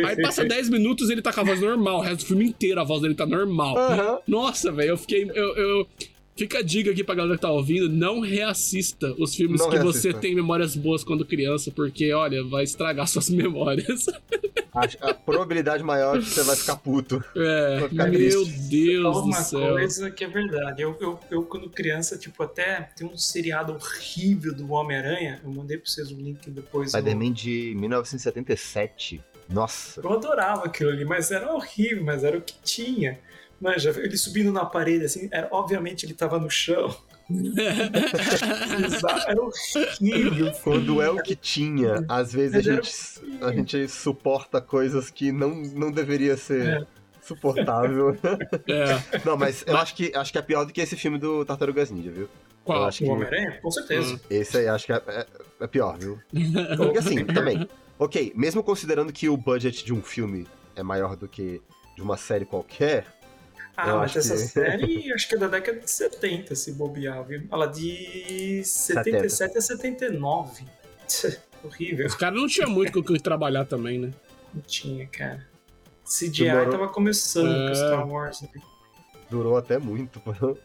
aí 0.05 0.21
passa 0.21 0.43
10 0.47 0.69
minutos 0.69 1.09
e 1.09 1.11
ele 1.11 1.21
tá 1.21 1.33
com 1.33 1.41
a 1.41 1.43
voz 1.43 1.59
normal. 1.59 1.97
O 1.99 2.01
resto 2.01 2.19
do 2.21 2.25
filme 2.25 2.45
inteiro 2.45 2.79
a 2.79 2.83
voz 2.85 3.01
dele 3.01 3.13
tá 3.13 3.25
normal. 3.25 3.77
Aham. 3.77 4.19
Nossa, 4.27 4.71
velho, 4.71 4.91
eu 4.91 4.97
fiquei. 4.97 5.23
Eu, 5.35 5.55
eu- 5.57 5.87
Fica 6.35 6.57
a 6.59 6.61
dica 6.63 6.89
aqui 6.89 7.03
pra 7.03 7.13
galera 7.13 7.35
que 7.35 7.41
tá 7.41 7.51
ouvindo: 7.51 7.87
não 7.89 8.19
reassista 8.19 9.13
os 9.19 9.35
filmes 9.35 9.59
Não 9.61 9.69
que 9.69 9.77
você 9.77 10.07
reassista. 10.09 10.19
tem 10.19 10.33
memórias 10.33 10.75
boas 10.75 11.03
quando 11.03 11.23
criança, 11.23 11.69
porque, 11.71 12.11
olha, 12.11 12.43
vai 12.43 12.63
estragar 12.63 13.05
suas 13.07 13.29
memórias. 13.29 14.05
A, 14.73 15.09
a 15.09 15.13
probabilidade 15.13 15.83
maior 15.83 16.17
é 16.17 16.19
que 16.19 16.25
você 16.25 16.41
vai 16.41 16.55
ficar 16.55 16.77
puto. 16.77 17.23
É, 17.35 17.79
Vou 17.81 17.89
ficar 17.89 18.07
meu 18.09 18.13
triste. 18.45 18.59
Deus 18.69 19.15
do 19.17 19.23
uma 19.25 19.41
céu. 19.43 19.73
coisa 19.73 20.09
que 20.09 20.23
é 20.23 20.27
verdade. 20.27 20.81
Eu, 20.81 20.97
eu, 20.99 21.19
eu, 21.29 21.43
quando 21.43 21.69
criança, 21.69 22.17
tipo, 22.17 22.41
até 22.41 22.89
tem 22.95 23.05
um 23.07 23.15
seriado 23.15 23.71
horrível 23.73 24.55
do 24.55 24.71
Homem-Aranha. 24.71 25.39
Eu 25.43 25.51
mandei 25.51 25.77
pra 25.77 25.87
vocês 25.87 26.09
o 26.11 26.15
link 26.15 26.49
depois. 26.49 26.91
no- 26.91 26.99
Spider-Man 26.99 27.31
de 27.33 27.75
1977. 27.77 29.21
Nossa. 29.49 30.01
Eu 30.01 30.11
adorava 30.11 30.65
aquilo 30.65 30.89
ali, 30.89 31.05
mas 31.05 31.29
era 31.29 31.53
horrível, 31.53 32.03
mas 32.03 32.23
era 32.23 32.37
o 32.37 32.41
que 32.41 32.55
tinha. 32.63 33.19
Manja, 33.63 33.89
ele 33.97 34.17
subindo 34.17 34.51
na 34.51 34.65
parede, 34.65 35.05
assim, 35.05 35.29
era, 35.31 35.47
obviamente 35.51 36.05
ele 36.05 36.13
tava 36.13 36.37
no 36.37 36.49
chão. 36.49 36.95
Era 39.27 39.41
horrível. 39.41 40.51
Quando 40.63 41.01
é 41.01 41.09
o 41.09 41.21
que 41.21 41.35
tinha, 41.35 42.03
às 42.09 42.33
vezes 42.33 42.53
a 42.53 42.57
Mas 42.57 42.65
gente, 42.65 43.43
a 43.43 43.51
gente 43.53 43.87
suporta 43.87 44.59
coisas 44.61 45.09
que 45.09 45.31
não, 45.31 45.49
não 45.55 45.89
deveria 45.91 46.35
ser 46.35 46.67
É. 46.67 46.85
suportável. 47.21 48.09
É, 48.67 49.19
não, 49.25 49.37
mas 49.37 49.63
eu 49.65 49.77
acho 49.77 49.95
que, 49.95 50.11
acho 50.15 50.31
que 50.31 50.37
é 50.37 50.41
pior 50.41 50.65
do 50.65 50.73
que 50.73 50.81
esse 50.81 50.95
filme 50.97 51.17
do 51.17 51.45
Tartarugas 51.45 51.89
Ninja, 51.91 52.11
viu? 52.11 52.23
Eu 52.23 52.29
qual? 52.65 52.89
O 53.01 53.09
Homem-Aranha? 53.09 53.59
Com 53.61 53.71
certeza. 53.71 54.19
esse 54.29 54.57
aí 54.57 54.67
acho 54.67 54.85
que 54.85 54.93
é, 54.93 55.01
é- 55.07 55.27
é 55.61 55.67
pior, 55.67 55.97
viu? 55.97 56.19
Porque 56.77 56.97
assim, 56.99 57.25
também. 57.25 57.67
Ok, 57.99 58.33
mesmo 58.35 58.61
considerando 58.63 59.13
que 59.13 59.29
o 59.29 59.37
budget 59.37 59.85
de 59.85 59.93
um 59.93 60.01
filme 60.01 60.45
é 60.75 60.83
maior 60.83 61.15
do 61.15 61.27
que 61.27 61.61
de 61.95 62.01
uma 62.01 62.17
série 62.17 62.43
qualquer, 62.45 63.05
Ah, 63.75 63.89
Eu 63.89 63.97
mas 63.97 64.05
acho 64.15 64.19
essa 64.19 64.33
que- 64.35 64.39
série 64.51 65.13
acho 65.13 65.27
que 65.27 65.35
é 65.35 65.37
da 65.37 65.47
década 65.47 65.79
de 65.79 65.89
70, 65.89 66.55
se 66.55 66.71
bobear, 66.73 67.23
viu? 67.23 67.43
Ela 67.51 67.65
de 67.65 68.61
77 68.63 69.57
a 69.57 69.61
79. 69.61 70.63
Horrível. 71.63 72.05
Os 72.07 72.15
caras 72.15 72.39
não 72.39 72.47
tinham 72.47 72.69
muito 72.69 72.91
com 72.91 72.99
o 72.99 73.03
que 73.03 73.19
trabalhar 73.23 73.65
também, 73.65 73.97
né? 73.97 74.11
Não 74.53 74.61
tinha, 74.61 75.07
cara. 75.07 75.47
CGI 76.05 76.43
Demorou. 76.45 76.69
tava 76.71 76.87
começando 76.89 77.49
É. 77.51 77.67
com 77.69 77.75
Star 77.75 78.07
Wars. 78.07 78.41
né? 78.41 78.49
durou 79.31 79.57
até 79.57 79.79
muito. 79.79 80.21
mano. 80.25 80.57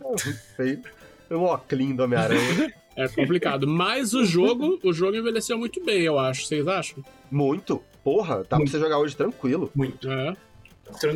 É 0.00 0.04
muito 0.04 0.38
feio. 0.56 0.82
É 1.30 1.36
um 1.36 1.44
óculos 1.44 1.94
do 1.96 2.02
Homem-Aranha. 2.02 2.74
É 2.96 3.06
complicado. 3.08 3.66
Mas 3.68 4.14
o 4.14 4.24
jogo, 4.24 4.80
o 4.82 4.90
jogo 4.90 5.14
envelheceu 5.18 5.58
muito 5.58 5.84
bem, 5.84 6.00
eu 6.00 6.18
acho. 6.18 6.46
Vocês 6.46 6.66
acham? 6.66 7.04
Muito. 7.30 7.82
Porra, 8.02 8.36
dá 8.48 8.56
pra 8.56 8.66
você 8.66 8.78
jogar 8.78 8.96
hoje 8.98 9.14
tranquilo. 9.14 9.70
Muito. 9.74 10.10
É. 10.10 10.34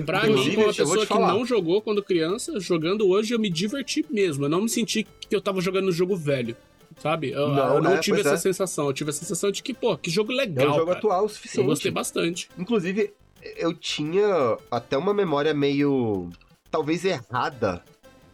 Pra 0.04 0.26
mim, 0.26 0.34
como 0.34 0.52
uma 0.56 0.62
eu 0.64 0.74
pessoa 0.74 1.06
que 1.06 1.14
não 1.18 1.46
jogou 1.46 1.80
quando 1.80 2.02
criança, 2.02 2.58
jogando 2.58 3.08
hoje 3.08 3.32
eu 3.34 3.38
me 3.38 3.48
diverti 3.48 4.04
mesmo. 4.10 4.44
Eu 4.44 4.48
não 4.48 4.62
me 4.62 4.68
senti 4.68 5.04
que 5.28 5.34
eu 5.34 5.40
tava 5.40 5.60
jogando 5.60 5.88
um 5.88 5.92
jogo 5.92 6.16
velho. 6.16 6.56
Sabe? 6.98 7.30
Eu 7.30 7.48
Não, 7.48 7.76
eu 7.76 7.82
não 7.82 7.92
né? 7.92 7.98
tive 8.00 8.16
Pois 8.16 8.26
essa 8.26 8.34
é. 8.34 8.38
sensação. 8.52 8.86
Eu 8.88 8.92
tive 8.92 9.10
a 9.10 9.12
sensação 9.12 9.50
de 9.52 9.62
que, 9.62 9.72
pô, 9.72 9.96
que 9.96 10.10
jogo 10.10 10.32
É 10.32 10.36
legal. 10.36 10.70
um 10.70 10.74
jogo 10.74 10.86
cara. 10.86 10.98
atual 10.98 11.20
o 11.22 11.24
Eu 11.24 11.28
suficiente. 11.28 11.66
gostei 11.66 11.90
bastante. 11.90 12.48
Inclusive, 12.58 13.14
eu 13.56 13.72
tinha 13.72 14.58
até 14.70 14.98
uma 14.98 15.14
memória 15.14 15.54
meio. 15.54 16.28
talvez 16.70 17.04
errada 17.04 17.82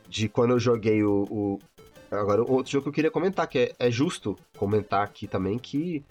de 0.09 0.29
quando 0.29 0.53
eu 0.53 0.59
joguei 0.59 1.03
o. 1.05 1.27
o- 1.31 1.59
Agora, 2.11 2.43
outro 2.43 2.71
jogo 2.73 2.85
que 2.85 2.89
eu 2.89 2.93
queria 2.93 3.11
comentar, 3.11 3.47
que 3.49 3.59
é, 3.59 3.75
é 3.79 3.91
justo 3.91 4.37
comentar 4.57 5.03
aqui 5.05 5.27
também, 5.27 5.59
que 5.59 6.03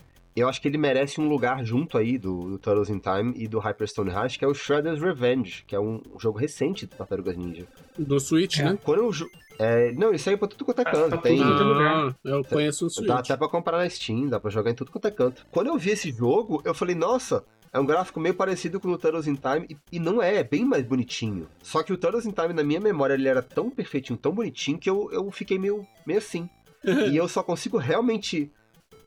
eu 0.41 0.49
acho 0.49 0.61
que 0.61 0.67
ele 0.67 0.77
merece 0.77 1.19
um 1.21 1.27
lugar 1.29 1.63
junto 1.63 1.97
aí 1.97 2.17
do, 2.17 2.49
do 2.49 2.57
Turtles 2.59 2.89
in 2.89 2.99
Time 2.99 3.33
e 3.35 3.47
do 3.47 3.59
Hyperstone 3.59 4.09
Rush, 4.11 4.37
que 4.37 4.45
é 4.45 4.47
o 4.47 4.53
Shredder's 4.53 5.01
Revenge, 5.01 5.63
que 5.65 5.75
é 5.75 5.79
um, 5.79 6.01
jogo 6.19 6.37
recente 6.37 6.85
do 6.85 6.95
Tartarugas 6.95 7.37
Ninja. 7.37 7.65
Do 7.97 8.19
Switch, 8.19 8.59
É. 8.59 8.63
né? 8.63 8.79
Quando 8.83 8.99
eu. 8.99 9.11
jo- 9.11 9.29
É, 9.57 9.93
não, 9.93 10.13
isso 10.13 10.27
aí 10.27 10.35
é 10.35 10.37
pra 10.37 10.49
tudo 10.49 10.65
quanto 10.65 10.79
é 10.79 10.83
Ah, 10.85 10.91
canto. 10.91 11.09
tá 11.11 11.17
Tem, 11.17 11.37
lugar. 11.41 12.09
Ah, 12.09 12.15
eu 12.25 12.43
conheço 12.43 12.85
o 12.87 12.89
Switch. 12.89 13.07
Dá 13.07 13.19
até 13.19 13.37
pra 13.37 13.47
comprar 13.47 13.77
na 13.77 13.89
Steam, 13.89 14.27
dá 14.27 14.37
pra 14.37 14.51
jogar 14.51 14.69
em 14.71 14.75
tudo 14.75 14.91
quanto 14.91 15.07
é 15.07 15.11
canto. 15.11 15.47
Quando 15.49 15.67
eu 15.67 15.77
vi 15.77 15.91
esse 15.91 16.11
jogo, 16.11 16.61
eu 16.65 16.73
falei, 16.73 16.93
nossa, 16.93 17.45
é 17.71 17.79
um 17.79 17.85
gráfico 17.85 18.19
meio 18.19 18.35
parecido 18.35 18.81
com 18.81 18.89
o 18.89 18.97
Turtles 18.97 19.27
in 19.27 19.35
Time, 19.35 19.65
e, 19.69 19.77
e 19.95 19.99
não 19.99 20.21
é, 20.21 20.35
é 20.35 20.43
bem 20.43 20.65
mais 20.65 20.83
bonitinho. 20.83 21.47
Só 21.63 21.81
que 21.83 21.93
o 21.93 21.97
Turtles 21.97 22.25
in 22.25 22.31
Time, 22.31 22.53
na 22.53 22.63
minha 22.63 22.81
memória, 22.81 23.13
ele 23.13 23.29
era 23.29 23.41
tão 23.41 23.69
perfeitinho, 23.69 24.19
tão 24.19 24.33
bonitinho, 24.33 24.77
que 24.77 24.89
eu, 24.89 25.09
eu 25.13 25.31
fiquei 25.31 25.57
meio, 25.57 25.87
meio 26.05 26.19
assim. 26.19 26.49
e 26.83 27.15
eu 27.15 27.27
só 27.29 27.41
consigo 27.41 27.77
realmente 27.77 28.51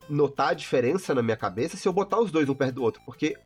notar 0.08 0.50
a 0.50 0.54
diferença 0.54 1.14
na 1.14 1.22
minha 1.22 1.36
cabeça 1.36 1.76
se 1.76 1.86
eu 1.86 1.92
botar 1.92 2.20
os 2.20 2.30
dois 2.30 2.48
um 2.48 2.54
perto 2.54 2.76
do 2.76 2.82
outro, 2.82 3.02
porque 3.04 3.36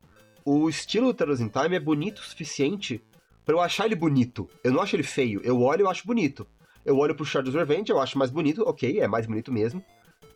o 0.44 0.68
estilo 0.68 1.08
do 1.08 1.14
Turtles 1.14 1.40
in 1.40 1.48
Time 1.48 1.76
é 1.76 1.80
bonito 1.80 2.18
o 2.18 2.24
suficiente 2.24 3.00
pra 3.44 3.54
eu 3.54 3.60
achar 3.60 3.86
ele 3.86 3.94
bonito. 3.94 4.48
Eu 4.62 4.72
não 4.72 4.80
acho 4.80 4.96
ele 4.96 5.02
feio, 5.02 5.40
eu 5.44 5.60
olho 5.60 5.86
e 5.86 5.88
acho 5.88 6.06
bonito. 6.06 6.46
Eu 6.84 6.98
olho 6.98 7.14
pro 7.14 7.24
Shredder's 7.24 7.54
Revenge, 7.54 7.90
eu 7.90 8.00
acho 8.00 8.18
mais 8.18 8.30
bonito, 8.30 8.62
ok, 8.62 9.00
é 9.00 9.06
mais 9.06 9.26
bonito 9.26 9.52
mesmo. 9.52 9.84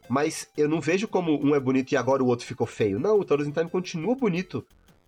Mas 0.08 0.48
eu 0.56 0.68
não 0.68 0.80
vejo 0.80 1.08
como 1.08 1.44
um 1.44 1.54
é 1.54 1.60
bonito 1.60 1.92
e 1.92 1.96
agora 1.96 2.22
o 2.22 2.26
outro 2.26 2.46
ficou 2.46 2.66
feio. 2.66 3.00
Não, 3.00 3.18
o 3.18 3.24
Turtles 3.24 3.48
in 3.48 3.52
Time 3.52 3.68
continua 3.68 4.14
bonito 4.14 4.64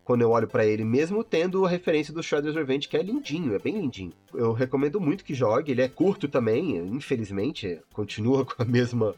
quando 0.08 0.22
eu 0.22 0.30
olho 0.30 0.48
pra 0.48 0.64
ele, 0.64 0.84
mesmo 0.84 1.22
tendo 1.22 1.66
a 1.66 1.68
referência 1.68 2.14
do 2.14 2.22
Shredder's 2.22 2.56
Revenge, 2.56 2.88
que 2.88 2.96
é 2.96 3.02
lindinho, 3.02 3.54
é 3.54 3.58
bem 3.58 3.78
lindinho. 3.78 4.14
Eu 4.32 4.54
recomendo 4.54 4.98
muito 4.98 5.22
que 5.22 5.34
jogue, 5.34 5.70
ele 5.70 5.82
é 5.82 5.88
curto 5.88 6.26
também, 6.26 6.78
infelizmente, 6.78 7.78
continua 7.92 8.42
com 8.46 8.62
a 8.62 8.64
mesma, 8.64 9.14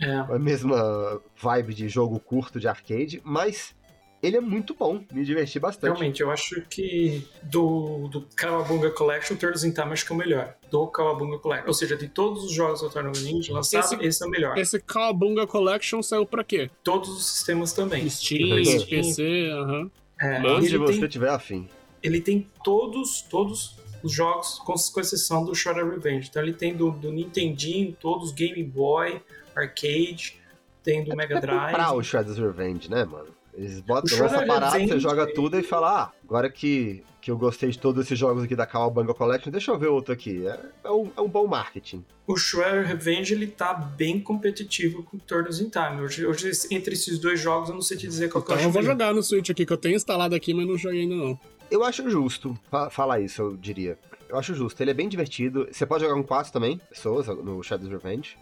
É. 0.00 0.12
a 0.12 0.38
mesma 0.38 1.20
vibe 1.40 1.72
de 1.74 1.88
jogo 1.88 2.18
curto 2.18 2.58
de 2.58 2.66
arcade, 2.68 3.20
mas 3.24 3.74
ele 4.22 4.36
é 4.38 4.40
muito 4.40 4.74
bom, 4.74 5.04
me 5.12 5.22
diverti 5.24 5.60
bastante. 5.60 5.92
Realmente, 5.92 6.22
eu 6.22 6.30
acho 6.30 6.62
que 6.62 7.26
do, 7.42 8.08
do 8.08 8.26
Kawabunga 8.34 8.90
Collection, 8.90 9.36
Turtles 9.36 9.64
in 9.64 9.70
Time 9.72 9.92
acho 9.92 10.06
que 10.06 10.12
é 10.12 10.14
o 10.14 10.18
melhor. 10.18 10.54
Do 10.70 10.86
Kawabunga 10.86 11.38
Collection. 11.38 11.68
Ou 11.68 11.74
seja, 11.74 11.94
de 11.96 12.08
todos 12.08 12.42
os 12.44 12.52
jogos 12.52 12.80
do 12.80 12.88
Tartaruga 12.88 13.20
Ninja 13.20 13.52
lançados, 13.52 13.92
Esse- 13.92 14.02
esse, 14.04 14.24
é 14.24 14.26
o 14.26 14.30
melhor. 14.30 14.56
Esse 14.58 14.80
Cowabunga 14.80 15.46
Collection 15.46 16.02
saiu 16.02 16.24
pra 16.26 16.42
quê? 16.42 16.70
Todos 16.82 17.08
os 17.10 17.26
sistemas 17.26 17.72
também. 17.74 18.08
Steam, 18.08 18.64
Steam. 18.64 18.86
PC, 18.88 19.50
aham. 19.52 19.90
É, 20.20 20.38
Onde 20.40 20.66
ele, 20.68 20.78
você 20.78 21.00
tem, 21.00 21.08
tiver 21.08 21.28
afim. 21.30 21.68
ele 22.02 22.20
tem 22.20 22.48
todos, 22.64 23.20
todos 23.22 23.76
os 24.02 24.10
jogos, 24.12 24.58
com, 24.60 24.72
com 24.74 25.00
exceção 25.00 25.44
do 25.44 25.54
Shredder 25.54 25.88
Revenge. 25.90 26.28
Então 26.30 26.42
ele 26.42 26.54
tem 26.54 26.74
do, 26.74 26.90
do 26.92 27.12
Nintendinho, 27.12 27.94
todos, 28.00 28.32
Game 28.32 28.62
Boy, 28.64 29.20
Arcade, 29.54 30.40
tem 30.82 31.04
do 31.04 31.14
Mega 31.16 31.36
É 31.36 31.40
comprar 31.40 31.70
Drive. 31.70 31.96
o 31.96 32.02
Shredder's 32.02 32.38
Revenge, 32.38 32.90
né, 32.90 33.04
mano? 33.04 33.28
Eles 33.56 33.80
botam, 33.80 34.16
O 34.16 34.20
lançam 34.22 34.24
a 34.24 34.28
Shredder's 34.44 34.48
parada, 34.48 34.78
você 34.88 34.98
joga 35.00 35.32
tudo 35.32 35.58
e 35.58 35.62
fala, 35.62 36.02
ah, 36.02 36.12
agora 36.24 36.50
que, 36.50 37.04
que 37.20 37.30
eu 37.30 37.38
gostei 37.38 37.70
de 37.70 37.78
todos 37.78 38.04
esses 38.04 38.18
jogos 38.18 38.42
aqui 38.42 38.56
da 38.56 38.66
Cowabunga 38.66 39.14
Collection, 39.14 39.50
deixa 39.52 39.70
eu 39.70 39.78
ver 39.78 39.86
outro 39.86 40.12
aqui. 40.12 40.44
É, 40.46 40.58
é 40.84 40.90
um, 40.90 41.10
é 41.16 41.20
um 41.20 41.28
bom 41.28 41.46
marketing. 41.46 42.04
O 42.26 42.36
Shredder 42.36 42.84
Revenge 42.86 43.32
ele 43.32 43.46
tá 43.46 43.72
bem 43.72 44.18
competitivo 44.20 45.04
com 45.04 45.16
o 45.16 45.20
Turtles 45.20 45.60
in 45.60 45.68
Time. 45.70 46.00
Hoje, 46.02 46.26
hoje, 46.26 46.50
entre 46.72 46.94
esses 46.94 47.18
dois 47.20 47.38
jogos, 47.38 47.68
eu 47.68 47.74
não 47.76 47.82
sei 47.82 47.96
te 47.96 48.08
dizer 48.08 48.28
qual 48.28 48.42
que 48.42 48.50
eu 48.50 48.54
Então 48.56 48.68
acho 48.68 48.68
eu 48.68 48.82
vou 48.82 48.82
jogar 48.82 49.14
no 49.14 49.22
Switch 49.22 49.50
aqui, 49.50 49.64
que 49.64 49.72
eu 49.72 49.76
tenho 49.76 49.94
instalado 49.94 50.34
aqui, 50.34 50.52
mas 50.52 50.66
não 50.66 50.76
joguei 50.76 51.02
ainda 51.02 51.14
não. 51.14 51.38
Eu 51.70 51.84
acho 51.84 52.10
justo 52.10 52.58
fa- 52.70 52.90
falar 52.90 53.20
isso, 53.20 53.40
eu 53.40 53.56
diria. 53.56 53.96
Eu 54.28 54.36
acho 54.36 54.52
justo. 54.52 54.82
Ele 54.82 54.90
é 54.90 54.94
bem 54.94 55.08
divertido. 55.08 55.68
Você 55.70 55.86
pode 55.86 56.02
jogar 56.02 56.16
com 56.16 56.24
quatro 56.24 56.52
também, 56.52 56.80
pessoas, 56.90 57.26
no 57.28 57.62
Shredder's 57.62 57.92
Revenge. 57.92 58.36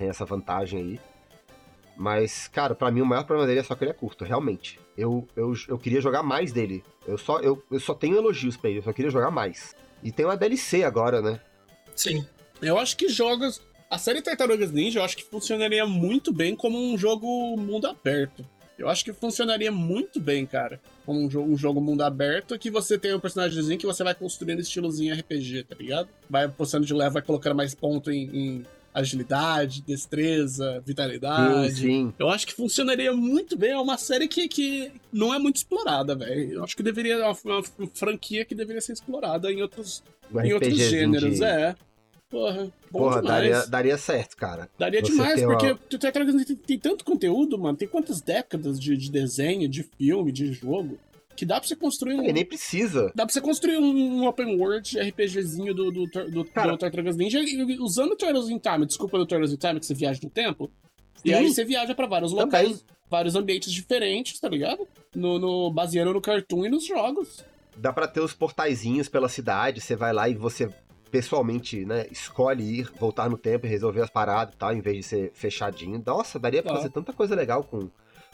Tem 0.00 0.08
essa 0.08 0.24
vantagem 0.24 0.80
aí. 0.80 1.00
Mas, 1.94 2.48
cara, 2.48 2.74
pra 2.74 2.90
mim 2.90 3.02
o 3.02 3.06
maior 3.06 3.24
problema 3.24 3.46
dele 3.46 3.60
é 3.60 3.62
só 3.62 3.74
que 3.74 3.84
ele 3.84 3.90
é 3.90 3.94
curto, 3.94 4.24
realmente. 4.24 4.80
Eu, 4.96 5.28
eu, 5.36 5.52
eu 5.68 5.78
queria 5.78 6.00
jogar 6.00 6.22
mais 6.22 6.52
dele. 6.52 6.82
Eu 7.06 7.18
só, 7.18 7.38
eu, 7.40 7.62
eu 7.70 7.78
só 7.78 7.92
tenho 7.92 8.16
elogios 8.16 8.56
pra 8.56 8.70
ele, 8.70 8.78
eu 8.78 8.82
só 8.82 8.94
queria 8.94 9.10
jogar 9.10 9.30
mais. 9.30 9.74
E 10.02 10.10
tem 10.10 10.24
uma 10.24 10.38
DLC 10.38 10.84
agora, 10.84 11.20
né? 11.20 11.38
Sim. 11.94 12.24
Eu 12.62 12.78
acho 12.78 12.96
que 12.96 13.10
jogos. 13.10 13.60
A 13.90 13.98
série 13.98 14.22
Tartarugas 14.22 14.72
Ninja 14.72 15.00
eu 15.00 15.04
acho 15.04 15.18
que 15.18 15.22
funcionaria 15.22 15.84
muito 15.84 16.32
bem 16.32 16.56
como 16.56 16.78
um 16.78 16.96
jogo 16.96 17.54
mundo 17.58 17.86
aberto. 17.86 18.42
Eu 18.78 18.88
acho 18.88 19.04
que 19.04 19.12
funcionaria 19.12 19.70
muito 19.70 20.18
bem, 20.18 20.46
cara. 20.46 20.80
Como 21.04 21.20
um 21.20 21.30
jogo, 21.30 21.52
um 21.52 21.58
jogo 21.58 21.78
mundo 21.78 22.00
aberto 22.00 22.58
que 22.58 22.70
você 22.70 22.98
tem 22.98 23.14
um 23.14 23.20
personagemzinho 23.20 23.78
que 23.78 23.84
você 23.84 24.02
vai 24.02 24.14
construindo 24.14 24.60
estilozinho 24.60 25.14
RPG, 25.14 25.64
tá 25.64 25.74
ligado? 25.74 26.08
Vai 26.30 26.48
postando 26.48 26.86
de 26.86 26.94
leve, 26.94 27.12
vai 27.12 27.22
colocando 27.22 27.56
mais 27.56 27.74
ponto 27.74 28.10
em, 28.10 28.24
em 28.34 28.66
agilidade, 28.92 29.82
destreza, 29.82 30.82
vitalidade. 30.84 31.72
Sim, 31.74 31.76
sim. 31.82 32.14
Eu 32.18 32.28
acho 32.28 32.46
que 32.46 32.54
funcionaria 32.54 33.12
muito 33.12 33.56
bem. 33.56 33.70
É 33.70 33.78
uma 33.78 33.96
série 33.98 34.26
que, 34.28 34.48
que 34.48 34.92
não 35.12 35.32
é 35.32 35.38
muito 35.38 35.56
explorada, 35.56 36.14
velho. 36.14 36.52
Eu 36.54 36.64
acho 36.64 36.76
que 36.76 36.82
deveria. 36.82 37.14
É 37.14 37.26
uma, 37.28 37.36
uma 37.78 37.88
franquia 37.94 38.44
que 38.44 38.54
deveria 38.54 38.80
ser 38.80 38.92
explorada 38.92 39.50
em 39.52 39.62
outros, 39.62 40.02
Um 40.32 40.40
em 40.40 40.52
outros 40.52 40.76
gêneros. 40.76 41.36
de- 41.36 41.44
É. 41.44 41.74
Porra, 42.28 42.72
Porra, 42.92 43.20
daria, 43.22 43.66
daria 43.66 43.98
certo, 43.98 44.36
cara. 44.36 44.68
Daria 44.78 45.00
Você 45.00 45.10
demais, 45.10 45.42
uma- 45.42 45.58
porque 45.58 45.98
Tartarugas 45.98 46.32
Ninja 46.32 46.46
tem, 46.46 46.54
tem 46.56 46.78
tanto 46.78 47.04
conteúdo, 47.04 47.58
mano. 47.58 47.76
Tem 47.76 47.88
quantas 47.88 48.20
décadas 48.20 48.78
de, 48.78 48.96
de 48.96 49.10
desenho, 49.10 49.68
de 49.68 49.82
filme, 49.82 50.30
de 50.30 50.52
jogo, 50.52 50.96
que 51.40 51.46
dá 51.46 51.58
pra 51.58 51.66
você 51.66 51.74
construir 51.74 52.14
um. 52.14 52.24
E 52.24 52.32
nem 52.32 52.44
precisa. 52.44 53.10
Dá 53.14 53.24
pra 53.24 53.32
você 53.32 53.40
construir 53.40 53.78
um, 53.78 54.26
open 54.26 54.56
world 54.60 54.98
RPGzinho 55.00 55.74
do, 55.74 55.90
do, 55.90 56.06
do, 56.06 56.30
do, 56.30 56.44
Cara- 56.44 56.72
do 56.72 56.78
Tartarugas 56.78 57.16
Ninja 57.16 57.40
e- 57.40 57.78
usando 57.80 58.12
o 58.12 58.16
Turtles 58.16 58.48
in 58.50 58.58
Time. 58.58 58.84
Desculpa 58.86 59.16
do 59.18 59.26
Turtles 59.26 59.52
in 59.52 59.56
Time 59.56 59.80
que 59.80 59.86
você 59.86 59.94
viaja 59.94 60.20
no 60.22 60.28
tempo. 60.30 60.70
E 61.24 61.30
Sim. 61.30 61.34
aí 61.34 61.48
você 61.52 61.64
viaja 61.64 61.94
pra 61.94 62.06
vários 62.06 62.30
Também. 62.32 62.44
locais, 62.44 62.84
vários 63.10 63.34
ambientes 63.34 63.72
diferentes, 63.72 64.38
tá 64.38 64.48
ligado? 64.48 64.86
No, 65.14 65.38
no, 65.38 65.70
baseando 65.70 66.12
no 66.12 66.20
cartoon 66.20 66.66
e 66.66 66.68
nos 66.68 66.86
jogos. 66.86 67.44
Dá 67.76 67.92
pra 67.92 68.06
ter 68.06 68.20
os 68.20 68.32
portaizinhos 68.34 69.08
pela 69.08 69.28
cidade, 69.28 69.80
você 69.80 69.96
vai 69.96 70.12
lá 70.12 70.28
e 70.28 70.34
você 70.34 70.68
pessoalmente, 71.10 71.84
né, 71.84 72.06
escolhe 72.10 72.62
ir, 72.80 72.90
voltar 72.98 73.28
no 73.28 73.36
tempo 73.36 73.66
e 73.66 73.68
resolver 73.68 74.02
as 74.02 74.10
paradas 74.10 74.54
e 74.54 74.56
tal, 74.56 74.72
em 74.72 74.80
vez 74.80 74.96
de 74.98 75.02
ser 75.02 75.30
fechadinho. 75.34 76.02
Nossa, 76.06 76.38
daria 76.38 76.62
pra 76.62 76.72
Tá. 76.72 76.78
fazer 76.78 76.90
tanta 76.90 77.12
coisa 77.12 77.34
legal 77.34 77.64
com, 77.64 77.90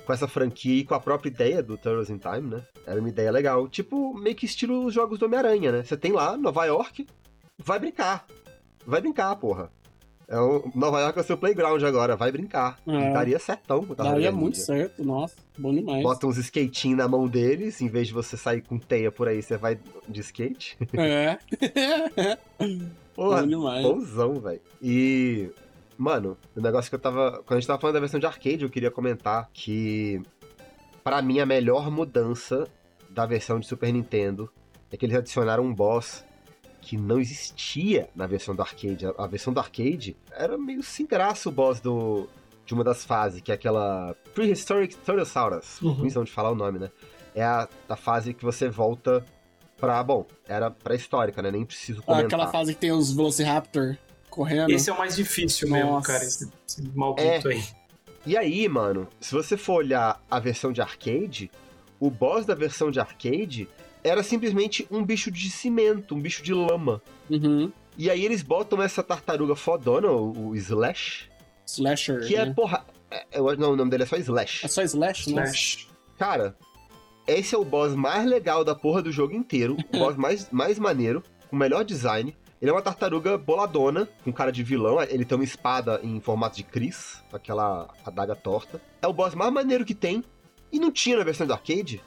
com 0.07 0.13
essa 0.13 0.29
franquia 0.29 0.81
e 0.81 0.85
com 0.85 0.95
a 0.95 1.01
própria 1.01 1.29
ideia 1.29 1.63
do 1.63 1.77
Turtles 1.77 2.09
in 2.09 2.19
Time, 2.19 2.49
né? 2.49 2.63
Era 2.87 3.01
uma 3.01 3.09
ideia 3.09 3.31
legal. 3.31 3.69
Tipo, 3.69 4.15
meio 4.15 4.37
que 4.37 4.47
estilo 4.47 4.87
os 4.87 4.95
jogos 4.95 5.19
do 5.19 5.27
Homem-Aranha, 5.27 5.73
né? 5.73 5.83
Você 5.83 5.97
tem 5.97 6.13
lá, 6.13 6.37
Nova 6.37 6.65
York, 6.65 7.07
vai 7.59 7.81
brincar. 7.81 8.25
Vai 8.87 9.01
brincar, 9.01 9.35
porra. 9.37 9.71
É 10.29 10.39
o, 10.39 10.71
Nova 10.75 11.01
York 11.01 11.19
é 11.19 11.23
o 11.23 11.25
seu 11.25 11.37
playground 11.37 11.83
agora, 11.83 12.17
vai 12.17 12.33
brincar. 12.33 12.79
É. 12.87 13.13
Daria 13.13 13.39
certão. 13.39 13.85
Daria 13.97 14.33
muito 14.33 14.59
certo, 14.59 15.05
nossa, 15.05 15.37
bom 15.57 15.73
demais. 15.73 16.03
Bota 16.03 16.27
uns 16.27 16.37
skatinhos 16.39 16.99
na 16.99 17.07
mão 17.07 17.29
deles, 17.29 17.81
em 17.81 17.89
vez 17.89 18.09
de 18.09 18.15
você 18.15 18.37
sair 18.37 18.61
com 18.63 18.79
teia 18.79 19.11
por 19.11 19.29
aí, 19.29 19.43
você 19.43 19.57
vai 19.57 19.79
de 20.09 20.21
skate. 20.21 20.77
É. 20.95 21.39
Porra, 23.15 23.43
bom 23.43 23.47
demais. 23.47 23.83
bonzão, 23.83 24.35
velho. 24.41 24.61
E, 24.83 25.51
mano, 25.97 26.37
o 26.55 26.61
negócio 26.61 26.91
que 26.91 26.95
eu 26.95 26.99
tava. 27.01 27.43
Quando 27.45 27.53
a 27.53 27.61
gente 27.61 27.67
tava 27.67 27.81
falando 27.81 27.95
da 27.95 28.01
versão 28.01 28.21
de 28.21 28.27
arcade, 28.27 28.65
eu 28.65 28.71
queria 28.71 28.91
comentar 28.91 29.49
que, 29.53 30.21
pra 31.03 31.23
mim, 31.23 31.41
a 31.41 31.47
melhor 31.47 31.91
mudança 31.91 32.69
da 33.11 33.27
versão 33.27 33.59
de 33.59 33.67
Super 33.67 33.93
Nintendo 33.93 34.51
é 34.91 34.97
que 34.97 35.07
eles 35.07 35.17
adicionaram 35.17 35.65
um 35.65 35.75
boss 35.75 36.25
que 36.81 36.97
não 36.97 37.19
existia 37.19 38.09
na 38.15 38.27
versão 38.27 38.55
do 38.55 38.63
arcade. 38.63 39.07
A, 39.19 39.27
versão 39.27 39.53
do 39.53 39.59
arcade 39.59 40.17
era 40.31 40.57
meio 40.57 40.83
sem 40.83 41.07
graça 41.07 41.49
o 41.49 41.53
boss 41.53 41.81
do. 41.81 42.29
De 42.65 42.75
uma 42.75 42.83
das 42.83 43.05
fases, 43.05 43.41
que 43.41 43.53
é 43.53 43.55
aquela 43.55 44.15
Prehistoric 44.35 44.97
Turtlesaurus. 44.97 45.81
Uhum. 45.81 45.93
Ruimzão 45.93 46.25
de 46.25 46.33
falar 46.33 46.51
o 46.51 46.55
nome, 46.55 46.81
né? 46.81 46.91
É 47.35 47.45
a, 47.45 47.69
a 47.89 47.97
fase 47.97 48.35
que 48.35 48.45
você 48.45 48.69
volta 48.69 49.25
pra. 49.77 50.03
Bom, 50.03 50.27
era 50.49 50.71
pré-histórica, 50.71 51.41
né? 51.43 51.51
Nem 51.51 51.65
preciso 51.65 52.01
Ah, 52.01 52.07
comentar. 52.07 52.27
Aquela 52.27 52.47
fase 52.49 52.75
que 52.75 52.81
tem 52.81 52.93
os 52.93 53.13
Velociraptor 53.13 53.97
correndo. 54.37 54.71
Esse 54.71 54.91
é 54.91 54.93
o 54.93 54.99
mais 54.99 55.17
difícil 55.17 55.69
mesmo, 55.69 55.91
Nossa. 55.93 56.07
cara. 56.13 56.25
Esse, 56.25 56.49
esse 56.69 56.83
maldito 56.95 57.49
É. 57.49 57.55
aí. 57.55 57.65
E 58.25 58.37
aí, 58.37 58.69
mano, 58.69 59.09
se 59.21 59.33
você 59.35 59.57
for 59.57 59.75
olhar 59.75 60.21
a 60.31 60.39
versão 60.39 60.73
de 60.73 60.81
arcade, 60.81 61.51
o 61.99 62.11
boss 62.11 62.45
da 62.45 62.55
versão 62.55 62.91
de 62.91 63.01
arcade 63.01 63.69
era 64.05 64.23
simplesmente 64.23 64.87
um 64.91 65.05
bicho 65.05 65.31
de 65.31 65.49
cimento, 65.51 66.15
um 66.15 66.21
bicho 66.21 66.43
de 66.43 66.53
lama. 66.53 67.01
Uhum. 67.31 67.73
E 67.97 68.11
aí 68.11 68.25
eles 68.25 68.43
botam 68.43 68.83
essa 68.83 69.03
tartaruga 69.03 69.57
fodona, 69.57 70.09
o, 70.11 70.49
o 70.49 70.57
Slash, 70.57 71.29
Slasher. 71.67 72.27
que 72.27 72.37
é, 72.37 72.45
né? 72.47 72.53
porra. 72.55 72.85
é- 73.11 73.41
não, 73.57 73.73
o 73.73 73.77
nome 73.77 73.91
dele 73.91 74.03
é 74.03 74.07
só 74.07 74.17
Slash. 74.17 74.65
É 74.67 74.69
só 74.69 74.83
Slash, 74.83 75.33
né? 75.33 75.45
Slash. 75.45 75.89
Cara, 76.19 76.57
esse 77.27 77.55
é 77.55 77.59
o 77.59 77.65
boss 77.65 77.95
mais 77.95 78.27
legal 78.29 78.65
da 78.65 78.75
porra 78.75 79.03
do 79.03 79.11
jogo 79.11 79.35
inteiro. 79.35 79.77
O 79.95 79.99
boss 79.99 80.15
mais, 80.19 80.51
mais 80.51 80.79
maneiro, 80.79 81.23
com 81.49 81.57
o 81.57 81.59
melhor 81.59 81.85
design. 81.85 82.37
Ele 82.61 82.71
é 82.71 82.73
uma 82.73 82.83
tartaruga 82.83 83.37
boladona, 83.37 84.09
com 84.25 84.33
cara 84.33 84.51
de 84.51 84.63
vilão. 84.63 85.01
Ele 85.03 85.25
tem 85.25 85.37
uma 85.37 85.45
espada 85.45 86.01
em 86.03 86.21
formato 86.21 86.57
de 86.57 86.63
Chris, 86.63 87.23
aquela 87.33 87.89
adaga 88.05 88.35
torta. 88.35 88.81
É 89.03 89.07
o 89.07 89.13
boss 89.13 89.35
mais 89.35 89.53
maneiro 89.53 89.85
que 89.85 89.95
tem. 89.95 90.25
E 90.73 90.79
não 90.79 90.91
tinha 90.91 91.19
na 91.19 91.25
versão 91.25 91.47
do 91.47 91.53
arcade. 91.53 92.03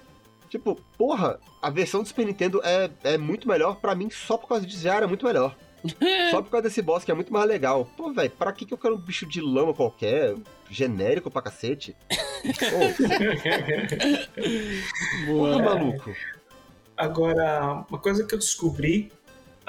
Tipo, 0.50 0.76
porra, 0.98 1.40
a 1.62 1.70
versão 1.70 2.02
do 2.02 2.08
Super 2.08 2.26
Nintendo 2.26 2.60
é, 2.64 2.90
é 3.04 3.18
muito 3.18 3.48
melhor. 3.48 3.76
Pra 3.76 3.94
mim, 3.94 4.10
só 4.10 4.38
por 4.38 4.48
causa 4.48 4.66
disso 4.66 4.82
já 4.82 4.96
era 4.96 5.08
muito 5.08 5.26
melhor. 5.26 5.56
Só 6.30 6.42
por 6.42 6.52
causa 6.52 6.64
desse 6.64 6.82
boss 6.82 7.06
que 7.06 7.12
é 7.12 7.14
muito 7.14 7.32
mais 7.32 7.48
legal. 7.48 7.88
Pô, 7.96 8.12
velho, 8.12 8.30
pra 8.32 8.52
que, 8.52 8.66
que 8.66 8.74
eu 8.74 8.78
quero 8.78 8.96
um 8.96 9.00
bicho 9.00 9.26
de 9.26 9.40
lama 9.40 9.74
qualquer? 9.74 10.36
Genérico 10.70 11.32
pra 11.32 11.42
cacete. 11.42 11.96
Porra, 15.26 15.26
Boa. 15.26 15.64
maluco. 15.64 16.14
Agora, 16.98 17.86
uma 17.90 17.98
coisa 17.98 18.26
que 18.26 18.36
eu 18.36 18.40
descobri 18.40 19.10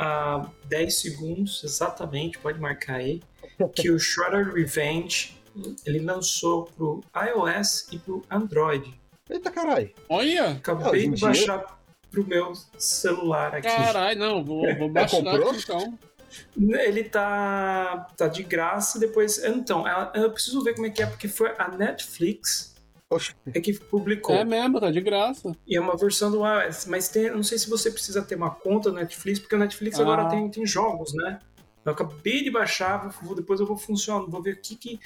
há 0.01 0.51
10 0.66 0.94
segundos 0.94 1.62
exatamente, 1.62 2.38
pode 2.38 2.59
marcar 2.59 2.96
aí, 2.96 3.22
que 3.74 3.90
o 3.90 3.98
Shredder 3.98 4.55
Revenge 4.55 5.38
ele 5.84 6.01
lançou 6.01 6.64
pro 6.64 7.03
iOS 7.14 7.88
e 7.92 7.98
pro 7.98 8.24
Android. 8.30 8.98
Eita 9.28 9.51
caralho. 9.51 9.90
Olha! 10.09 10.53
Acabei 10.53 11.05
em 11.05 11.12
de 11.12 11.20
baixar 11.20 11.78
pro 12.11 12.26
meu 12.26 12.53
celular 12.78 13.55
aqui. 13.55 13.68
Caralho, 13.68 14.18
não, 14.18 14.44
vou, 14.44 14.62
vou 14.76 14.88
baixar 14.90 15.18
comprou? 15.18 15.51
aqui, 15.51 15.61
então. 15.62 15.98
Ele 16.57 17.05
tá, 17.05 18.09
tá 18.16 18.28
de 18.28 18.42
graça, 18.42 18.98
depois. 18.98 19.42
Então, 19.44 19.84
eu 20.14 20.30
preciso 20.30 20.62
ver 20.62 20.74
como 20.74 20.86
é 20.86 20.90
que 20.90 21.03
é, 21.03 21.07
porque 21.07 21.26
foi 21.26 21.53
a 21.59 21.68
Netflix 21.68 22.74
Oxe, 23.12 23.34
é 23.52 23.61
que 23.61 23.72
publicou. 23.72 24.32
É 24.34 24.44
mesmo, 24.44 24.78
tá 24.78 24.88
de 24.90 25.00
graça. 25.00 25.52
E 25.66 25.76
é 25.76 25.80
uma 25.80 25.96
versão 25.96 26.30
do 26.30 26.46
iOS, 26.46 26.86
mas 26.86 27.08
tem, 27.08 27.28
não 27.30 27.42
sei 27.42 27.58
se 27.58 27.68
você 27.68 27.90
precisa 27.90 28.22
ter 28.22 28.36
uma 28.36 28.50
conta 28.50 28.88
no 28.90 28.96
Netflix, 28.96 29.40
porque 29.40 29.56
o 29.56 29.58
Netflix 29.58 29.98
Ah. 29.98 30.02
agora 30.02 30.28
tem, 30.28 30.48
tem 30.48 30.64
jogos, 30.64 31.12
né? 31.14 31.40
Eu 31.84 31.90
acabei 31.92 32.44
de 32.44 32.50
baixar, 32.52 33.08
vou- 33.22 33.34
depois 33.34 33.58
eu 33.58 33.66
vou 33.66 33.76
funcionar, 33.76 34.24
vou 34.28 34.40
ver 34.40 34.54
o 34.54 34.56
que 34.61 34.76
que, 34.76 35.00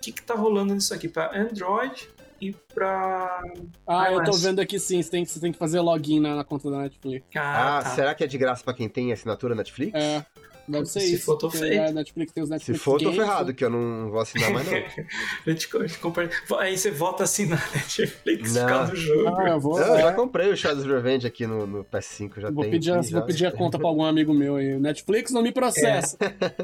que, 0.00 0.12
que 0.12 0.22
tá 0.22 0.34
rolando 0.34 0.74
nisso 0.74 0.92
aqui 0.92 1.08
para 1.08 1.34
Android 1.40 2.06
e 2.38 2.52
para 2.74 3.42
Ah, 3.86 4.12
eu 4.12 4.18
tô 4.24 4.32
iOS. 4.32 4.42
vendo 4.42 4.60
aqui 4.60 4.78
sim, 4.78 5.02
você 5.02 5.10
tem, 5.10 5.24
que- 5.24 5.30
você 5.30 5.40
tem 5.40 5.50
que 5.50 5.58
fazer 5.58 5.80
login 5.80 6.20
na, 6.20 6.34
na 6.36 6.44
conta 6.44 6.70
da 6.70 6.78
Netflix. 6.82 7.24
Ah, 7.34 7.78
Ah, 7.78 7.82
tá. 7.82 7.90
será 7.94 8.14
que 8.14 8.22
é 8.22 8.26
de 8.26 8.36
graça 8.36 8.62
pra 8.62 8.74
quem 8.74 8.90
tem 8.90 9.10
assinatura 9.10 9.54
Netflix? 9.54 9.94
É, 9.94 10.22
deve 10.68 10.86
ser 10.86 11.00
Se 11.00 11.14
isso. 11.14 11.24
for, 11.24 11.36
tô. 11.36 11.48
A 11.48 11.92
Netflix 11.92 12.32
tem 12.32 12.42
os 12.42 12.48
Se 12.48 12.52
Netflix 12.54 12.82
for, 12.82 12.98
tô 12.98 13.04
Games, 13.06 13.16
ferrado, 13.18 13.48
né? 13.48 13.52
que 13.54 13.64
eu 13.64 13.70
não 13.70 14.10
vou 14.10 14.20
assinar 14.20 14.52
mais 14.52 14.66
não. 14.66 14.78
A 14.78 15.84
a 15.84 15.98
compra- 16.00 16.30
Aí 16.58 16.76
você 16.78 16.90
volta 16.90 17.24
assim 17.24 17.46
na 17.46 17.56
Netflix 17.56 18.54
Não. 18.54 18.62
por 18.62 18.68
causa 18.68 18.92
do 18.92 18.96
jogo. 18.96 19.28
Ah, 19.36 19.48
eu 19.50 19.60
vou, 19.60 19.78
Eu 19.80 19.94
é, 19.94 20.02
já 20.02 20.12
comprei 20.12 20.48
o 20.50 20.56
Shadows 20.56 20.86
Revenge 20.86 21.26
aqui 21.26 21.46
no, 21.46 21.66
no 21.66 21.84
PS5, 21.84 22.40
já 22.40 22.50
vou, 22.50 22.62
tem. 22.62 22.70
pedir, 22.72 22.92
aqui, 22.92 23.10
vou 23.10 23.20
já. 23.20 23.26
pedir 23.26 23.46
a 23.46 23.52
conta 23.52 23.78
pra 23.78 23.88
algum 23.88 24.04
amigo 24.04 24.32
meu 24.34 24.56
aí. 24.56 24.78
Netflix 24.78 25.30
não 25.32 25.42
me 25.42 25.52
processa. 25.52 26.16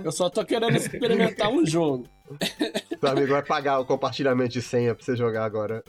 Eu 0.02 0.12
só 0.12 0.28
tô 0.30 0.44
querendo 0.44 0.76
experimentar 0.76 1.50
um 1.50 1.64
jogo. 1.64 2.06
Teu 3.00 3.08
amigo 3.10 3.28
vai 3.32 3.42
pagar 3.42 3.78
o 3.80 3.84
compartilhamento 3.84 4.50
de 4.52 4.62
senha 4.62 4.94
pra 4.94 5.04
você 5.04 5.14
jogar 5.16 5.44
agora. 5.44 5.82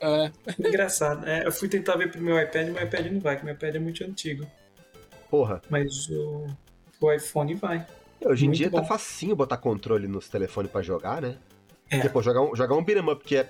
É, 0.00 0.30
Engraçado. 0.58 1.26
É, 1.28 1.46
eu 1.46 1.52
fui 1.52 1.68
tentar 1.68 1.96
ver 1.96 2.10
pro 2.10 2.20
meu 2.20 2.40
iPad, 2.40 2.68
meu 2.68 2.82
iPad 2.82 3.06
não 3.12 3.20
vai, 3.20 3.34
porque 3.36 3.44
meu 3.46 3.54
iPad 3.54 3.74
é 3.74 3.78
muito 3.78 4.02
antigo. 4.04 4.46
Porra, 5.30 5.60
Mas 5.70 6.08
o, 6.08 6.46
o 7.00 7.12
iPhone 7.12 7.54
vai. 7.54 7.86
hoje 8.24 8.44
em 8.44 8.48
Muito 8.48 8.58
dia 8.58 8.70
tá 8.70 8.80
bom. 8.80 8.86
facinho 8.86 9.34
botar 9.36 9.56
controle 9.56 10.06
nos 10.06 10.28
telefones 10.28 10.70
pra 10.70 10.82
jogar, 10.82 11.22
né? 11.22 11.36
É. 11.90 11.96
Porque, 11.96 12.08
pô, 12.08 12.22
jogar 12.22 12.42
um, 12.42 12.54
jogar 12.54 12.74
um 12.76 12.84
beat'em 12.84 13.10
up 13.10 13.24
que 13.24 13.36
é 13.36 13.48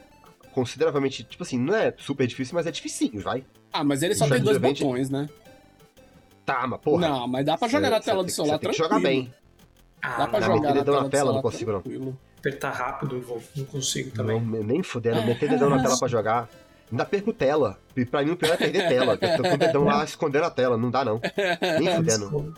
consideravelmente, 0.53 1.23
tipo 1.25 1.43
assim, 1.43 1.59
não 1.59 1.75
é 1.75 1.95
super 1.99 2.27
difícil, 2.27 2.55
mas 2.55 2.67
é 2.67 2.71
dificinho, 2.71 3.21
vai. 3.21 3.45
Ah, 3.73 3.85
mas 3.85 4.03
ele 4.03 4.15
só 4.15 4.27
tem 4.29 4.41
dois 4.41 4.59
botões, 4.59 5.11
né? 5.11 5.29
Tá, 6.45 6.67
mas 6.67 6.81
porra. 6.81 7.09
Não, 7.09 7.29
mas 7.29 7.45
dá 7.47 7.57
pra 7.57 7.69
jogar 7.69 7.89
Cê- 7.89 7.95
na 7.95 8.01
tela 8.01 8.25
do 8.25 8.31
celular 8.31 8.59
tranquilo. 8.59 8.85
jogar 8.85 9.01
bem. 9.01 9.33
Ah, 10.03 10.17
Dá 10.19 10.27
pra 10.29 10.41
Não, 10.41 10.47
jogar 10.47 10.69
na 10.75 10.81
dedão 10.81 10.85
tela 10.95 11.03
na 11.05 11.09
tela, 11.11 11.33
não 11.35 11.43
consigo, 11.43 11.73
não. 11.73 12.17
apertar 12.39 12.71
rápido, 12.71 13.17
eu 13.17 13.21
vou- 13.23 13.43
não 13.55 13.65
consigo 13.67 14.11
também. 14.13 14.41
Não, 14.41 14.63
nem 14.63 14.83
fudendo, 14.83 15.23
meter 15.25 15.49
dedão 15.49 15.69
na 15.69 15.83
tela 15.83 15.99
pra 15.99 16.09
jogar. 16.09 16.49
Ainda 16.91 17.05
perco 17.05 17.33
tela. 17.33 17.79
E 17.97 18.05
pra 18.05 18.25
mim 18.25 18.33
o 18.33 18.37
pior 18.37 18.55
é 18.55 18.57
perder 18.57 18.89
tela. 18.89 19.17
Eu 19.21 19.37
tô 19.37 19.43
com 19.45 19.55
o 19.55 19.59
dedão 19.59 19.85
lá 19.85 20.03
escondendo 20.05 20.45
a 20.47 20.51
tela. 20.51 20.77
Não 20.77 20.91
dá, 20.91 21.05
não. 21.05 21.21
Nem 21.79 21.95
fudendo. 21.97 22.55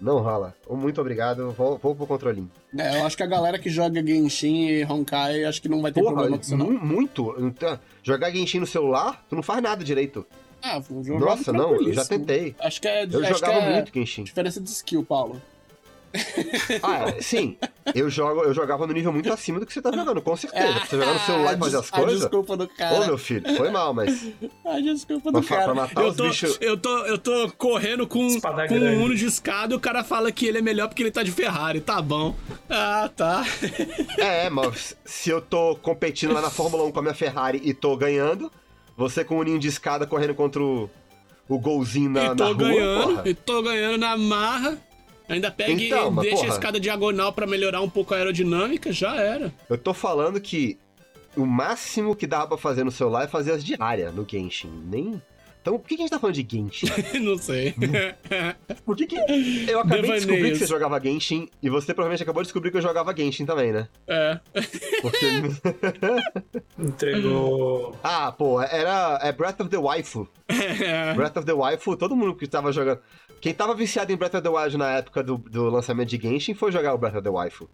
Não 0.00 0.18
rola. 0.20 0.54
Muito 0.70 1.00
obrigado. 1.00 1.52
Vou, 1.52 1.76
vou 1.78 1.94
pro 1.94 2.06
controlinho. 2.06 2.50
É, 2.78 3.00
eu 3.00 3.06
acho 3.06 3.16
que 3.16 3.22
a 3.22 3.26
galera 3.26 3.58
que 3.58 3.68
joga 3.68 4.04
Genshin 4.04 4.66
e 4.68 4.84
Honkai, 4.84 5.44
acho 5.44 5.60
que 5.60 5.68
não 5.68 5.82
vai 5.82 5.92
ter 5.92 6.00
Porra, 6.00 6.14
problema 6.14 6.36
com 6.38 6.42
isso, 6.42 6.56
não. 6.56 6.70
mu- 6.72 6.78
muito. 6.86 7.34
Então, 7.38 7.78
Jogar 8.02 8.30
Genshin 8.30 8.60
no 8.60 8.66
celular, 8.66 9.24
tu 9.28 9.36
não 9.36 9.42
faz 9.42 9.62
nada 9.62 9.84
direito. 9.84 10.26
Ah, 10.62 10.80
Nossa, 11.18 11.52
não, 11.52 11.74
eu 11.74 11.92
já 11.92 12.04
tentei. 12.04 12.54
Acho 12.60 12.80
que 12.80 12.88
é, 12.88 13.04
Eu 13.04 13.10
jogava 13.24 13.38
que 13.38 13.66
é 13.66 13.74
muito 13.74 13.92
Genshin. 13.94 14.24
diferença 14.24 14.60
de 14.60 14.68
skill, 14.70 15.02
Paulo. 15.04 15.40
Ah, 16.82 17.08
é, 17.16 17.20
sim. 17.22 17.56
Eu, 17.94 18.08
jogo, 18.10 18.42
eu 18.42 18.52
jogava 18.54 18.86
no 18.86 18.92
nível 18.92 19.12
muito 19.12 19.32
acima 19.32 19.58
do 19.60 19.66
que 19.66 19.72
você 19.72 19.80
tá 19.82 19.90
jogando, 19.92 20.20
com 20.22 20.36
certeza. 20.36 20.80
Você 20.80 20.96
jogar 20.96 21.14
no 21.14 21.20
celular 21.20 21.54
e 21.54 21.58
fazer 21.58 21.76
as 21.78 21.92
Ah, 21.92 21.96
A 21.96 22.00
coisas. 22.00 22.20
desculpa 22.20 22.56
do 22.56 22.64
Ô, 22.64 22.68
cara. 22.68 23.06
meu 23.06 23.18
filho, 23.18 23.56
foi 23.56 23.70
mal, 23.70 23.92
mas. 23.94 24.28
A 24.64 24.80
desculpa 24.80 25.32
do 25.32 25.42
cara. 25.42 25.64
pra 25.64 25.74
matar 25.74 26.00
Eu 26.02 26.08
os 26.08 26.16
tô, 26.16 26.24
bichos. 26.24 26.58
eu, 26.60 26.76
tô, 26.76 26.96
eu 27.06 27.18
tô 27.18 27.50
correndo 27.58 28.06
com, 28.06 28.26
Espada 28.26 28.66
com 28.68 28.74
grande. 28.78 28.96
um 28.96 29.04
Uno 29.04 29.14
de 29.16 29.26
escada 29.26 29.74
e 29.74 29.76
o 29.76 29.80
cara 29.80 30.02
fala 30.04 30.30
que 30.32 30.46
ele 30.46 30.58
é 30.58 30.62
melhor 30.62 30.88
porque 30.88 31.02
ele 31.02 31.10
tá 31.10 31.22
de 31.22 31.30
Ferrari. 31.32 31.80
Tá 31.80 32.00
bom. 32.02 32.34
Ah, 32.68 33.10
tá. 33.14 33.44
É, 34.18 34.48
mas 34.50 34.96
se 35.04 35.30
eu 35.30 35.40
tô 35.40 35.76
competindo 35.76 36.32
lá 36.32 36.40
na 36.42 36.50
Fórmula 36.50 36.84
1 36.84 36.92
com 36.92 36.98
a 36.98 37.02
minha 37.02 37.14
Ferrari 37.14 37.60
e 37.64 37.72
tô 37.72 37.96
ganhando, 37.96 38.50
você 38.96 39.24
com 39.24 39.38
o 39.38 39.42
ninho 39.42 39.58
de 39.58 39.68
escada 39.68 40.06
correndo 40.06 40.34
contra 40.34 40.62
o, 40.62 40.90
o 41.48 41.58
golzinho 41.58 42.10
na, 42.10 42.24
e 42.24 42.28
na 42.28 42.34
tô 42.36 42.44
rua, 42.46 42.54
ganhando, 42.54 43.02
porra. 43.16 43.22
e 43.28 43.34
tô 43.34 43.62
ganhando 43.62 43.98
na 43.98 44.16
marra. 44.16 44.78
Ainda 45.30 45.50
pega 45.50 45.72
Então, 45.72 46.12
e 46.12 46.20
deixa 46.22 46.36
porra. 46.36 46.48
a 46.48 46.52
escada 46.52 46.80
diagonal 46.80 47.32
pra 47.32 47.46
melhorar 47.46 47.80
um 47.80 47.88
pouco 47.88 48.12
a 48.12 48.16
aerodinâmica, 48.18 48.92
já 48.92 49.14
era. 49.16 49.52
Eu 49.68 49.78
tô 49.78 49.94
falando 49.94 50.40
que 50.40 50.76
o 51.36 51.46
máximo 51.46 52.16
que 52.16 52.26
dava 52.26 52.48
pra 52.48 52.58
fazer 52.58 52.82
no 52.84 52.90
celular 52.90 53.24
é 53.24 53.28
fazer 53.28 53.52
as 53.52 53.64
diárias 53.64 54.12
no 54.14 54.26
Genshin. 54.28 54.70
Nem. 54.86 55.22
Então, 55.62 55.78
por 55.78 55.86
que, 55.86 55.94
que 55.94 56.00
a 56.02 56.04
gente 56.04 56.10
tá 56.10 56.18
falando 56.18 56.34
de 56.42 56.56
Genshin? 56.56 56.86
Não 57.20 57.36
sei. 57.36 57.74
Por 58.86 58.96
que, 58.96 59.06
que. 59.06 59.16
Eu 59.70 59.80
acabei 59.80 60.02
de 60.02 60.12
descobrir 60.12 60.52
que 60.52 60.58
você 60.58 60.66
jogava 60.66 60.98
Genshin 60.98 61.48
e 61.62 61.68
você 61.68 61.92
provavelmente 61.92 62.22
acabou 62.22 62.42
de 62.42 62.46
descobrir 62.46 62.70
que 62.70 62.78
eu 62.78 62.82
jogava 62.82 63.14
Genshin 63.14 63.44
também, 63.44 63.70
né? 63.70 63.86
é. 64.08 64.40
Porque. 65.02 65.26
Entregou. 66.78 67.94
ah, 68.02 68.32
pô, 68.32 68.60
era. 68.62 69.18
É 69.22 69.32
Breath 69.32 69.60
of 69.60 69.70
the 69.70 69.76
Waifu. 69.76 70.26
Breath 71.14 71.36
of 71.36 71.46
the 71.46 71.52
Waifu, 71.52 71.96
todo 71.96 72.16
mundo 72.16 72.34
que 72.34 72.46
tava 72.46 72.72
jogando. 72.72 73.00
Quem 73.40 73.54
tava 73.54 73.74
viciado 73.74 74.12
em 74.12 74.16
Breath 74.16 74.34
of 74.34 74.42
the 74.42 74.48
Wild 74.48 74.76
na 74.76 74.90
época 74.98 75.22
do, 75.22 75.38
do 75.38 75.70
lançamento 75.70 76.08
de 76.10 76.18
Genshin 76.20 76.54
foi 76.54 76.70
jogar 76.70 76.94
o 76.94 76.98
Breath 76.98 77.16
of 77.16 77.22
the. 77.22 77.66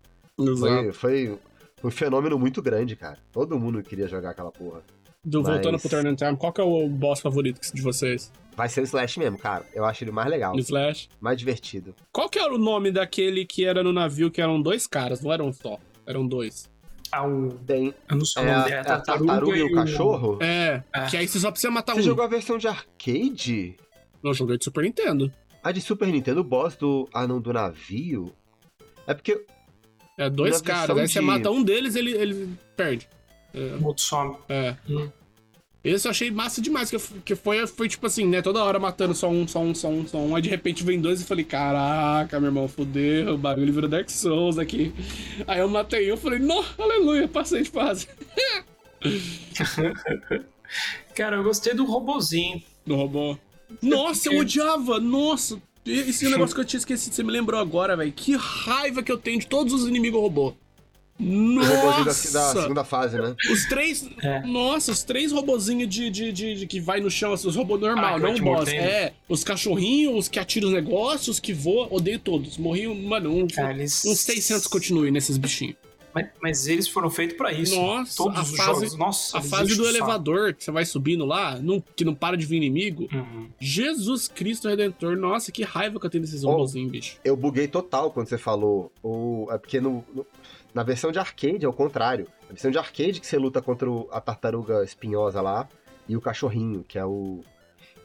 Exato. 0.42 0.92
Foi, 0.92 1.38
foi 1.76 1.88
um 1.88 1.90
fenômeno 1.90 2.38
muito 2.38 2.62
grande, 2.62 2.94
cara. 2.94 3.18
Todo 3.32 3.58
mundo 3.58 3.82
queria 3.82 4.06
jogar 4.06 4.30
aquela 4.30 4.52
porra. 4.52 4.82
Do, 5.24 5.42
Voltando 5.42 5.72
Mas- 5.72 5.82
pro 5.82 5.90
Turn 5.90 6.08
and 6.08 6.14
Time, 6.14 6.36
qual 6.36 6.52
que 6.52 6.60
é 6.60 6.64
o 6.64 6.88
boss 6.88 7.20
favorito 7.20 7.60
de 7.74 7.82
vocês? 7.82 8.30
Vai 8.56 8.68
ser 8.68 8.80
o 8.82 8.84
Slash 8.84 9.18
mesmo, 9.18 9.36
cara. 9.36 9.66
Eu 9.74 9.84
acho 9.84 10.04
ele 10.04 10.12
mais 10.12 10.28
legal, 10.30 10.54
No 10.54 10.60
Slash? 10.60 11.08
mais 11.20 11.36
divertido. 11.36 11.94
Qual 12.12 12.28
que 12.28 12.38
era 12.38 12.54
o 12.54 12.58
nome 12.58 12.92
daquele 12.92 13.44
que 13.44 13.64
era 13.64 13.82
no 13.82 13.92
navio 13.92 14.30
que 14.30 14.40
eram 14.40 14.62
dois 14.62 14.86
caras, 14.86 15.20
não 15.20 15.32
eram 15.32 15.52
só? 15.52 15.78
Eram 16.06 16.26
dois. 16.26 16.70
Ah, 17.10 17.26
o. 17.26 17.50
Tem 17.66 17.92
Eu 18.08 18.16
não 18.16 18.24
sei 18.24 18.42
é 18.42 18.46
o 18.46 18.50
nome 18.52 18.64
dele, 18.64 18.74
é 18.76 18.78
a 18.80 18.84
tartaruga 18.84 19.56
e 19.56 19.62
o 19.62 19.72
cachorro. 19.74 20.38
É, 20.40 20.82
Ah. 20.92 21.06
que 21.06 21.16
aí 21.16 21.26
você 21.26 21.40
só 21.40 21.50
precisa 21.50 21.70
matar 21.72 21.94
Você 21.94 22.00
um. 22.00 22.04
jogou 22.04 22.24
a 22.24 22.28
versão 22.28 22.56
de 22.56 22.68
arcade? 22.68 23.76
Não, 24.22 24.32
joguei 24.32 24.56
de 24.58 24.64
Super 24.64 24.84
Nintendo. 24.84 25.30
A 25.66 25.72
de 25.72 25.80
Super 25.80 26.06
Nintendo, 26.06 26.42
o 26.42 26.44
boss 26.44 26.76
do. 26.76 27.08
Ah, 27.12 27.26
não, 27.26 27.40
do 27.40 27.52
navio? 27.52 28.32
É 29.04 29.12
porque. 29.12 29.44
É 30.16 30.30
dois 30.30 30.62
caras, 30.62 30.96
aí 30.96 31.08
você 31.08 31.18
de- 31.18 31.26
mata 31.26 31.50
um 31.50 31.60
deles, 31.60 31.96
ele, 31.96 32.12
ele 32.12 32.50
perde. 32.76 33.08
O 33.80 33.86
outro 33.86 34.04
some. 34.04 34.36
É. 34.48 34.76
Hum. 34.88 35.10
Esse 35.82 36.06
eu 36.06 36.10
achei 36.12 36.30
massa 36.30 36.62
demais, 36.62 36.88
que, 36.88 36.96
que 37.24 37.34
foi, 37.34 37.66
foi 37.66 37.88
tipo 37.88 38.06
assim, 38.06 38.28
né? 38.28 38.42
Toda 38.42 38.62
hora 38.62 38.78
matando 38.78 39.12
só 39.12 39.28
um, 39.28 39.46
só 39.48 39.58
um, 39.58 39.74
só 39.74 39.88
um, 39.88 40.06
só 40.06 40.18
um. 40.18 40.36
Aí 40.36 40.42
de 40.42 40.48
repente 40.48 40.84
vem 40.84 41.00
dois 41.00 41.20
e 41.20 41.24
falei, 41.24 41.44
caraca, 41.44 42.38
meu 42.38 42.48
irmão, 42.48 42.68
fudeu, 42.68 43.34
o 43.34 43.38
bagulho 43.38 43.72
virou 43.72 43.90
Dark 43.90 44.08
Souls 44.08 44.58
aqui. 44.58 44.94
Aí 45.48 45.58
eu 45.58 45.68
matei 45.68 46.12
um 46.12 46.14
e 46.14 46.18
falei, 46.18 46.38
não, 46.38 46.64
aleluia, 46.78 47.26
passei 47.26 47.62
de 47.62 47.70
fase. 47.70 48.06
Cara, 51.14 51.36
eu 51.36 51.42
gostei 51.42 51.74
do 51.74 51.84
robozinho. 51.84 52.62
Do 52.86 52.94
robô. 52.94 53.36
Nossa, 53.82 54.32
eu 54.32 54.40
odiava! 54.40 54.98
Nossa! 55.00 55.60
Esse 55.84 56.24
é 56.24 56.28
um 56.28 56.32
negócio 56.32 56.54
que 56.54 56.60
eu 56.60 56.64
tinha 56.64 56.78
esquecido, 56.78 57.14
você 57.14 57.22
me 57.22 57.30
lembrou 57.30 57.60
agora, 57.60 57.96
velho. 57.96 58.12
Que 58.12 58.34
raiva 58.36 59.02
que 59.02 59.12
eu 59.12 59.16
tenho 59.18 59.38
de 59.38 59.46
todos 59.46 59.72
os 59.72 59.86
inimigos 59.88 60.20
robô. 60.20 60.52
O 61.18 61.24
robôzinho 61.24 62.04
da, 62.04 62.04
Nossa! 62.04 62.54
da 62.54 62.62
segunda 62.62 62.84
fase, 62.84 63.16
né? 63.16 63.34
Os 63.50 63.64
três. 63.66 64.06
É. 64.22 64.42
Nossa, 64.46 64.92
os 64.92 65.02
três 65.02 65.32
robozinhos 65.32 65.88
de, 65.88 66.10
de, 66.10 66.30
de, 66.32 66.54
de- 66.56 66.66
que 66.66 66.78
vai 66.80 67.00
no 67.00 67.10
chão, 67.10 67.32
assim, 67.32 67.48
os 67.48 67.56
robôs 67.56 67.80
normal, 67.80 68.16
Ah, 68.16 68.18
não 68.18 68.30
o 68.30 68.32
boss. 68.32 68.42
mordendo. 68.42 68.74
É, 68.84 69.12
os 69.28 69.42
cachorrinhos, 69.42 70.14
os 70.18 70.28
que 70.28 70.38
atiram 70.38 70.68
os 70.68 70.74
negócios, 70.74 71.28
os 71.28 71.40
que 71.40 71.54
voam, 71.54 71.88
odeio 71.90 72.18
todos. 72.18 72.58
Morri, 72.58 72.86
mano, 72.88 73.34
um, 73.34 73.46
Cara, 73.46 73.72
eles- 73.72 74.04
uns 74.04 74.18
600 74.20 74.66
continue 74.66 75.10
nesses 75.10 75.38
bichinhos. 75.38 75.76
Mas, 76.16 76.28
mas 76.42 76.66
eles 76.66 76.88
foram 76.88 77.10
feitos 77.10 77.36
pra 77.36 77.52
isso. 77.52 77.76
Nossa, 77.76 78.16
Todos 78.16 78.38
a 78.38 78.42
os 78.42 78.50
fase- 78.56 78.64
jogos. 78.86 78.96
Nossa, 78.96 79.38
A 79.38 79.42
fase 79.42 79.76
do 79.76 79.86
elevador, 79.86 80.54
que 80.54 80.64
você 80.64 80.70
vai 80.70 80.84
subindo 80.86 81.26
lá, 81.26 81.58
não- 81.60 81.82
que 81.94 82.04
não 82.04 82.14
para 82.14 82.36
de 82.36 82.46
vir 82.46 82.56
inimigo. 82.56 83.06
Uhum. 83.12 83.48
Jesus 83.60 84.26
Cristo 84.26 84.66
Redentor, 84.68 85.16
nossa, 85.16 85.52
que 85.52 85.62
raiva 85.62 86.00
que 86.00 86.06
eu 86.06 86.10
tenho 86.10 86.24
desses 86.24 86.42
Oh. 86.42 86.50
robozinhos, 86.52 86.90
bicho. 86.90 87.18
Eu 87.24 87.36
buguei 87.36 87.68
total 87.68 88.10
quando 88.10 88.28
você 88.28 88.38
falou. 88.38 88.90
O, 89.02 89.46
é 89.50 89.58
porque 89.58 89.80
no, 89.80 90.02
no- 90.14 90.26
na 90.72 90.82
versão 90.82 91.12
de 91.12 91.18
arcade 91.18 91.64
é 91.64 91.68
o 91.68 91.72
contrário. 91.72 92.26
Na 92.42 92.48
versão 92.54 92.70
de 92.70 92.78
arcade 92.78 93.20
que 93.20 93.26
você 93.26 93.36
luta 93.36 93.60
contra 93.60 93.88
a 94.10 94.20
tartaruga 94.20 94.82
espinhosa 94.84 95.40
lá 95.42 95.68
e 96.08 96.16
o 96.16 96.20
cachorrinho, 96.20 96.84
que 96.86 96.98
é 96.98 97.04
o, 97.04 97.40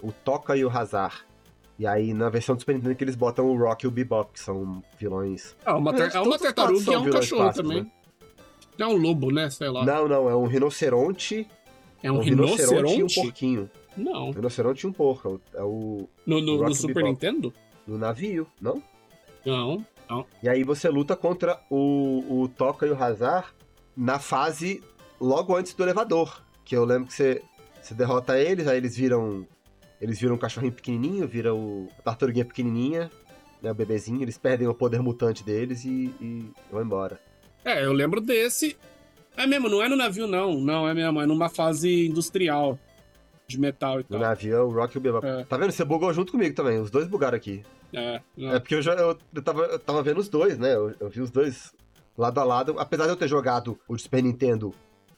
o 0.02 0.12
Toca 0.12 0.58
e 0.58 0.66
o 0.66 0.70
Hazar. 0.70 1.26
E 1.80 1.88
aí 1.88 2.14
na 2.14 2.30
versão 2.30 2.56
do 2.56 2.60
Super 2.60 2.76
Nintendo 2.76 2.94
que 2.96 3.04
eles 3.04 3.16
botam 3.16 3.46
o 3.48 3.58
Rock 3.58 3.86
e 3.86 3.88
o 3.88 3.92
Bebop, 3.92 4.34
que 4.34 4.40
são 4.40 4.84
vilões. 5.00 5.56
É 5.66 5.72
uma, 5.72 5.92
tar- 5.94 6.06
Mas 6.08 6.16
é 6.16 6.20
uma 6.20 6.36
os 6.36 6.42
tartaruga 6.42 6.92
e 6.92 6.94
é 6.94 6.98
um 7.00 7.10
cachorro 7.10 7.42
clássicos, 7.44 7.70
também. 7.70 7.84
né? 7.84 7.92
É 8.82 8.88
um 8.88 8.98
lobo, 8.98 9.32
né? 9.32 9.50
Sei 9.50 9.70
lá. 9.70 9.86
Não, 9.86 10.08
não, 10.08 10.30
é 10.30 10.36
um 10.36 10.46
rinoceronte. 10.48 11.48
é 12.04 12.12
um, 12.12 12.20
rinoceronte 12.20 12.74
e 12.74 12.84
um 12.84 12.88
rinoceronte? 12.96 13.16
porquinho. 13.22 13.70
Não. 13.96 14.30
Um 14.30 14.32
rinoceronte 14.32 14.86
e 14.86 14.90
um 14.90 14.94
porco. 14.94 15.40
É 15.54 15.62
o 15.64 16.08
No, 16.26 16.40
no- 16.42 16.58
no 16.58 16.58
Rock 16.64 16.76
Super 16.76 16.96
Bebop. 16.96 17.10
Nintendo? 17.12 17.54
no 17.88 17.98
navio, 17.98 18.48
não? 18.62 18.82
Não. 19.46 19.86
E 20.44 20.48
aí 20.50 20.64
você 20.64 20.88
luta 20.90 21.16
contra 21.16 21.60
o, 21.70 22.24
o 22.44 22.48
Toca 22.50 22.86
e 22.86 22.92
o 22.92 23.02
Hazar 23.04 23.54
na 23.98 24.20
fase 24.20 24.84
logo 25.20 25.56
antes 25.56 25.74
do 25.74 25.84
elevador. 25.84 26.42
Que 26.64 26.76
eu 26.76 26.86
lembro 26.86 27.08
que 27.08 27.14
você, 27.14 27.42
você 27.82 27.94
derrota 27.94 28.38
eles, 28.40 28.68
aí 28.68 28.78
eles 28.78 28.96
viram. 28.96 29.46
Eles 30.00 30.20
viram 30.20 30.36
um 30.36 30.38
cachorrinho 30.38 30.74
pequenininho, 30.74 31.28
viram 31.28 31.58
o, 31.58 31.88
a 32.00 32.02
tartaruguinha 32.04 32.44
pequenininha, 32.46 33.12
né, 33.62 33.72
o 33.72 33.76
bebezinho, 33.76 34.22
eles 34.22 34.38
perdem 34.38 34.68
o 34.68 34.74
poder 34.74 35.00
mutante 35.02 35.44
deles 35.44 35.86
e, 35.86 36.12
e 36.20 36.50
vão 36.72 36.82
embora. 36.82 37.20
É, 37.64 37.84
eu 37.86 37.94
lembro 37.94 38.20
desse. 38.22 38.76
É 39.38 39.46
mesmo, 39.48 39.70
não 39.70 39.82
é 39.82 39.88
no 39.88 39.96
navio, 39.96 40.28
não. 40.28 40.60
Não, 40.60 40.88
é 40.88 40.94
mesmo. 40.94 41.22
É 41.22 41.26
numa 41.26 41.50
fase 41.50 42.08
industrial. 42.08 42.78
De 43.48 43.60
metal 43.60 43.96
e 44.00 44.04
No 44.04 44.10
tal. 44.12 44.20
navio 44.20 44.56
é 44.56 44.62
o 44.62 44.70
Rock 44.72 44.96
e 44.96 44.98
o 44.98 45.02
Bebop. 45.02 45.26
É. 45.28 45.44
Tá 45.44 45.58
vendo? 45.58 45.72
Você 45.74 45.84
bugou 45.84 46.14
junto 46.14 46.32
comigo 46.32 46.56
também, 46.56 46.80
os 46.80 46.90
dois 46.90 47.06
bugaram 47.08 47.36
aqui. 47.36 47.62
É, 47.94 48.22
não. 48.38 48.54
É 48.56 48.60
porque 48.60 48.76
eu 48.76 48.82
já 48.82 48.94
eu, 48.94 49.18
eu 49.36 49.42
tava, 49.42 49.64
eu 49.64 49.78
tava 49.80 50.02
vendo 50.02 50.20
os 50.20 50.30
dois, 50.30 50.58
né? 50.58 50.74
Eu, 50.74 50.96
eu 50.98 51.10
vi 51.10 51.20
os 51.20 51.30
dois 51.30 51.74
lado 52.18 52.40
a 52.40 52.44
lado. 52.46 52.76
Apesar 52.80 53.04
de 53.04 53.10
eu 53.10 53.18
ter 53.18 53.28
jogado 53.28 53.78
o 53.90 53.98
Super 53.98 54.24
Nintendo 54.24 54.74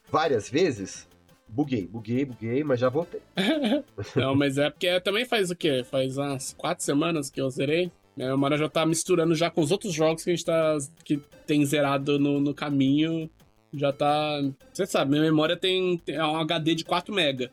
várias 0.10 0.50
vezes, 0.50 1.08
buguei, 1.48 1.86
buguei, 1.86 2.26
buguei, 2.26 2.64
mas 2.64 2.80
já 2.80 2.90
voltei. 2.90 3.22
Não, 4.16 4.34
mas 4.36 4.58
é 4.58 4.68
porque 4.72 5.00
também 5.02 5.26
faz 5.26 5.52
o 5.52 5.56
quê? 5.56 5.84
Faz 5.84 6.18
umas 6.18 6.54
quatro 6.54 6.84
semanas 6.84 7.30
que 7.30 7.40
eu 7.40 7.48
zerei. 7.52 7.92
Minha 8.16 8.30
memória 8.30 8.58
já 8.58 8.70
tá 8.70 8.86
misturando 8.86 9.34
já 9.34 9.50
com 9.50 9.62
os 9.62 9.72
outros 9.72 9.94
jogos 9.94 10.24
que 10.24 10.30
a 10.30 10.36
gente 10.36 10.46
tá. 10.46 10.78
que 11.04 11.20
tem 11.48 11.66
zerado 11.66 12.20
no, 12.20 12.40
no 12.40 12.54
caminho. 12.54 13.30
Já 13.74 13.92
tá. 13.92 14.42
Você 14.72 14.86
sabe, 14.86 15.12
minha 15.12 15.24
memória 15.24 15.58
tem, 15.58 15.98
tem 15.98 16.16
é 16.16 16.24
um 16.24 16.38
HD 16.38 16.76
de 16.76 16.86
4 16.86 17.14
mega. 17.14 17.52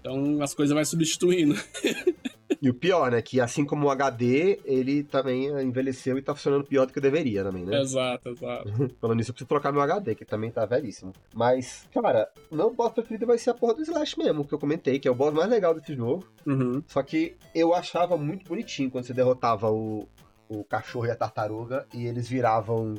Então 0.00 0.40
as 0.40 0.54
coisas 0.54 0.74
vai 0.74 0.84
substituindo. 0.84 1.54
E 2.60 2.70
o 2.70 2.74
pior, 2.74 3.10
né? 3.10 3.20
Que 3.20 3.40
assim 3.40 3.64
como 3.64 3.86
o 3.86 3.90
HD, 3.90 4.60
ele 4.64 5.04
também 5.04 5.46
envelheceu 5.62 6.16
e 6.16 6.22
tá 6.22 6.34
funcionando 6.34 6.64
pior 6.64 6.86
do 6.86 6.92
que 6.92 7.00
deveria 7.00 7.44
também, 7.44 7.64
né? 7.64 7.80
Exato, 7.80 8.30
exato. 8.30 8.68
Falando 9.00 9.18
nisso, 9.18 9.30
eu 9.30 9.34
preciso 9.34 9.48
trocar 9.48 9.72
meu 9.72 9.82
HD, 9.82 10.14
que 10.14 10.24
também 10.24 10.50
tá 10.50 10.64
velhíssimo. 10.64 11.12
Mas, 11.34 11.86
cara, 11.92 12.28
meu 12.50 12.72
boss 12.72 12.92
preferido 12.92 13.26
vai 13.26 13.38
ser 13.38 13.50
a 13.50 13.54
porra 13.54 13.74
do 13.74 13.82
Slash 13.82 14.18
mesmo, 14.18 14.44
que 14.44 14.54
eu 14.54 14.58
comentei, 14.58 14.98
que 14.98 15.06
é 15.06 15.10
o 15.10 15.14
boss 15.14 15.32
mais 15.32 15.48
legal 15.48 15.74
desse 15.74 15.94
jogo. 15.94 16.24
Uhum. 16.46 16.82
Só 16.86 17.02
que 17.02 17.36
eu 17.54 17.74
achava 17.74 18.16
muito 18.16 18.48
bonitinho 18.48 18.90
quando 18.90 19.04
você 19.04 19.14
derrotava 19.14 19.70
o, 19.70 20.08
o 20.48 20.64
cachorro 20.64 21.06
e 21.06 21.10
a 21.10 21.16
tartaruga 21.16 21.86
e 21.92 22.06
eles 22.06 22.28
viravam 22.28 22.94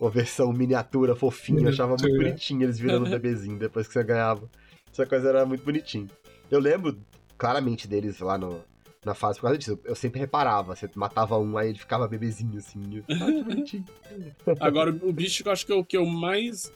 uma 0.00 0.10
versão 0.10 0.52
miniatura, 0.52 1.14
fofinha. 1.14 1.62
Eu 1.62 1.68
achava 1.68 1.90
muito 1.90 2.04
Miniatura. 2.04 2.30
bonitinho 2.30 2.62
eles 2.62 2.78
virando 2.78 3.06
um 3.06 3.10
bebezinho 3.10 3.58
depois 3.58 3.86
que 3.86 3.92
você 3.92 4.02
ganhava. 4.02 4.48
Essa 4.92 5.06
coisa 5.06 5.28
era 5.28 5.46
muito 5.46 5.64
bonitinho. 5.64 6.08
Eu 6.50 6.60
lembro 6.60 6.98
claramente 7.36 7.88
deles 7.88 8.20
lá 8.20 8.38
no, 8.38 8.60
na 9.04 9.14
fase 9.14 9.38
por 9.38 9.46
causa 9.46 9.58
disso. 9.58 9.78
Eu 9.84 9.94
sempre 9.94 10.20
reparava, 10.20 10.74
você 10.74 10.88
matava 10.94 11.38
um, 11.38 11.56
aí 11.56 11.70
ele 11.70 11.78
ficava 11.78 12.08
bebezinho 12.08 12.58
assim. 12.58 12.80
Eu, 12.96 13.04
ah, 13.08 13.26
que 13.26 13.42
bonitinho. 13.42 13.84
Agora, 14.60 14.90
o 14.90 15.12
bicho 15.12 15.42
que 15.42 15.48
eu 15.48 15.52
acho 15.52 15.66
que 15.66 15.72
é 15.72 15.76
o 15.76 15.84
que 15.84 15.96
eu 15.96 16.06
mais. 16.06 16.72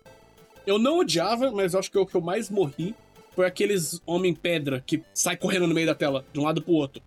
Eu 0.67 0.79
não 0.79 0.99
odiava, 0.99 1.51
mas 1.51 1.73
eu 1.73 1.81
acho 1.81 1.91
que 1.91 1.97
é 1.97 2.01
o 2.01 2.07
que 2.07 2.15
eu 2.15 2.21
mais 2.21 2.51
morri 2.51 2.95
foi 3.39 3.47
aqueles 3.47 4.03
Homem-Pedra 4.05 4.83
que 4.85 5.01
sai 5.15 5.37
correndo 5.37 5.69
no 5.69 5.73
meio 5.73 5.87
da 5.87 5.95
tela, 5.95 6.25
de 6.33 6.41
um 6.41 6.43
lado 6.43 6.61
pro 6.61 6.73
outro. 6.73 7.01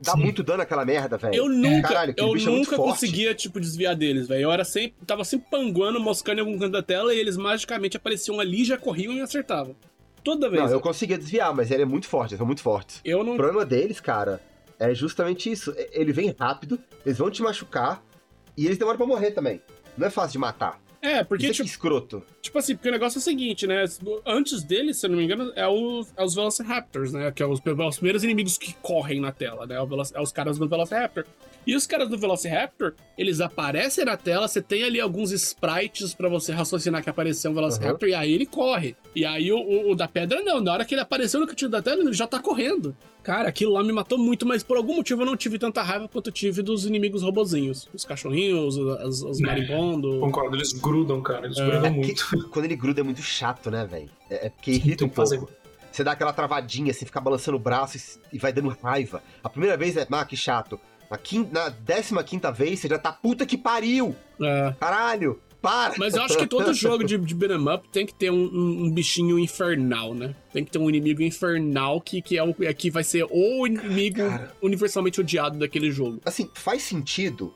Dá 0.00 0.12
Sim. 0.12 0.20
muito 0.20 0.42
dano 0.42 0.62
aquela 0.62 0.82
merda, 0.82 1.18
velho. 1.18 1.34
Eu 1.34 1.46
nunca, 1.46 1.88
Caralho, 1.88 2.14
eu 2.16 2.32
bicho 2.32 2.48
é 2.48 2.52
muito 2.52 2.64
nunca 2.64 2.76
forte. 2.76 2.90
conseguia, 2.92 3.34
tipo, 3.34 3.60
desviar 3.60 3.94
deles, 3.94 4.26
velho. 4.26 4.44
Eu 4.44 4.50
era 4.50 4.64
sempre. 4.64 4.94
Tava 5.06 5.24
sempre 5.24 5.48
panguando, 5.50 6.00
moscando 6.00 6.38
em 6.38 6.40
algum 6.40 6.58
canto 6.58 6.72
da 6.72 6.82
tela 6.82 7.14
e 7.14 7.18
eles 7.18 7.36
magicamente 7.36 7.98
apareciam 7.98 8.40
ali, 8.40 8.64
já 8.64 8.78
corriam 8.78 9.12
e 9.12 9.20
acertavam. 9.20 9.76
Toda 10.22 10.48
vez. 10.48 10.62
Não, 10.62 10.70
eu 10.70 10.74
eu, 10.76 10.80
conseguia 10.80 11.18
desviar, 11.18 11.54
mas 11.54 11.70
ele 11.70 11.82
é 11.82 11.86
muito 11.86 12.06
forte, 12.06 12.32
eles 12.32 12.38
são 12.38 12.46
muito 12.46 12.62
fortes. 12.62 13.00
não. 13.24 13.34
O 13.34 13.36
problema 13.36 13.64
deles, 13.64 14.00
cara, 14.00 14.40
é 14.78 14.94
justamente 14.94 15.50
isso. 15.50 15.74
Ele 15.92 16.12
vem 16.12 16.34
rápido, 16.38 16.78
eles 17.04 17.18
vão 17.18 17.30
te 17.30 17.42
machucar 17.42 18.02
e 18.56 18.66
eles 18.66 18.78
demoram 18.78 18.98
pra 18.98 19.06
morrer 19.06 19.32
também. 19.32 19.60
Não 19.96 20.06
é 20.06 20.10
fácil 20.10 20.32
de 20.32 20.38
matar. 20.38 20.80
É, 21.02 21.24
porque, 21.24 21.46
Isso 21.46 21.50
é 21.50 21.54
tipo, 21.54 21.64
que 21.64 21.70
escroto. 21.70 22.22
tipo 22.40 22.56
assim, 22.56 22.76
porque 22.76 22.88
o 22.88 22.92
negócio 22.92 23.18
é 23.18 23.20
o 23.20 23.22
seguinte, 23.22 23.66
né? 23.66 23.84
Antes 24.24 24.62
deles, 24.62 24.98
se 24.98 25.06
eu 25.06 25.10
não 25.10 25.18
me 25.18 25.24
engano, 25.24 25.52
é, 25.56 25.66
o, 25.66 26.06
é 26.16 26.24
os 26.24 26.32
Velociraptors, 26.32 27.12
né? 27.12 27.32
Que 27.32 27.42
é 27.42 27.46
os, 27.46 27.60
os 27.60 27.96
primeiros 27.96 28.22
inimigos 28.22 28.56
que 28.56 28.72
correm 28.74 29.20
na 29.20 29.32
tela, 29.32 29.66
né? 29.66 29.74
É, 29.74 29.78
é 29.78 30.20
os 30.20 30.30
caras 30.30 30.58
do 30.58 30.68
Velociraptor. 30.68 31.24
E 31.66 31.76
os 31.76 31.86
caras 31.86 32.08
do 32.08 32.18
Velociraptor, 32.18 32.94
eles 33.16 33.40
aparecem 33.40 34.04
na 34.04 34.16
tela, 34.16 34.48
você 34.48 34.60
tem 34.60 34.82
ali 34.82 35.00
alguns 35.00 35.30
sprites 35.30 36.12
pra 36.14 36.28
você 36.28 36.52
raciocinar 36.52 37.02
que 37.02 37.10
apareceu 37.10 37.50
um 37.50 37.54
Velociraptor, 37.54 38.08
e 38.08 38.14
aí 38.14 38.32
ele 38.32 38.46
corre. 38.46 38.96
E 39.14 39.24
aí 39.24 39.52
o, 39.52 39.58
o- 39.58 39.90
o 39.92 39.94
da 39.94 40.08
pedra 40.08 40.42
não, 40.42 40.60
na 40.60 40.72
hora 40.72 40.84
que 40.84 40.94
ele 40.94 41.00
apareceu 41.02 41.38
no 41.38 41.46
cantinho 41.46 41.70
da 41.70 41.80
tela, 41.80 42.00
ele 42.02 42.12
já 42.12 42.26
tá 42.26 42.38
correndo. 42.40 42.96
Cara, 43.22 43.48
aquilo 43.48 43.72
lá 43.74 43.84
me 43.84 43.92
matou 43.92 44.18
muito, 44.18 44.44
mas 44.44 44.64
por 44.64 44.76
algum 44.76 44.96
motivo 44.96 45.22
eu 45.22 45.26
não 45.26 45.36
tive 45.36 45.56
tanta 45.56 45.80
raiva 45.82 46.08
quanto 46.08 46.26
eu 46.28 46.32
tive 46.32 46.60
dos 46.62 46.84
inimigos 46.84 47.22
robozinhos. 47.22 47.88
Os 47.94 48.04
cachorrinhos, 48.04 48.76
os, 48.76 49.22
os 49.22 49.40
É. 49.40 49.46
marimbondos. 49.46 50.18
Concordo, 50.18 50.56
eles 50.56 50.72
grudam, 50.72 51.22
cara. 51.22 51.46
Eles 51.46 51.56
É. 51.58 51.64
grudam 51.64 51.84
É 51.86 51.90
muito. 51.90 52.26
porque 52.28 52.48
quando 52.50 52.64
ele 52.64 52.74
gruda 52.74 53.00
é 53.00 53.04
muito 53.04 53.22
chato, 53.22 53.70
né, 53.70 53.86
velho? 53.86 54.10
É, 54.28 54.46
é 54.46 54.48
porque 54.50 54.72
irrita 54.72 54.98
Tem 54.98 55.06
um 55.06 55.10
que 55.10 55.14
fazer. 55.16 55.38
pouco. 55.38 55.52
Você 55.92 56.02
dá 56.02 56.12
aquela 56.12 56.32
travadinha, 56.32 56.90
assim, 56.90 57.04
fica 57.04 57.20
balançando 57.20 57.58
o 57.58 57.60
braço 57.60 57.98
e, 58.32 58.36
e 58.36 58.38
vai 58.38 58.50
dando 58.52 58.68
raiva. 58.82 59.22
A 59.44 59.48
primeira 59.48 59.76
vez 59.76 59.94
é, 59.96 60.06
ah, 60.10 60.24
que 60.24 60.36
chato. 60.36 60.80
Na, 61.12 61.18
quin- 61.18 61.46
na 61.52 61.68
décima 61.68 62.24
quinta 62.24 62.50
vez, 62.50 62.80
você 62.80 62.88
já 62.88 62.98
tá 62.98 63.12
puta 63.12 63.44
que 63.44 63.58
pariu! 63.58 64.16
É. 64.40 64.74
Caralho! 64.80 65.38
Para! 65.60 65.92
Mas 65.98 66.14
eu 66.14 66.22
acho 66.22 66.38
que 66.38 66.46
todo 66.46 66.72
jogo 66.74 67.04
de, 67.04 67.18
de 67.18 67.34
beat'em 67.34 67.68
up 67.68 67.86
tem 67.90 68.06
que 68.06 68.14
ter 68.14 68.30
um, 68.32 68.44
um- 68.46 68.84
um 68.84 68.90
bichinho 68.90 69.38
infernal, 69.38 70.14
né? 70.14 70.34
Tem 70.54 70.64
que 70.64 70.70
ter 70.70 70.78
um 70.78 70.88
inimigo 70.88 71.20
infernal 71.22 72.00
que, 72.00 72.22
que, 72.22 72.38
é 72.38 72.42
o, 72.42 72.54
é 72.62 72.72
que 72.72 72.90
vai 72.90 73.04
ser 73.04 73.26
o 73.30 73.66
inimigo 73.66 74.26
Cara. 74.26 74.54
universalmente 74.62 75.20
odiado 75.20 75.58
daquele 75.58 75.90
jogo. 75.92 76.18
Assim, 76.24 76.48
faz 76.54 76.82
sentido 76.82 77.52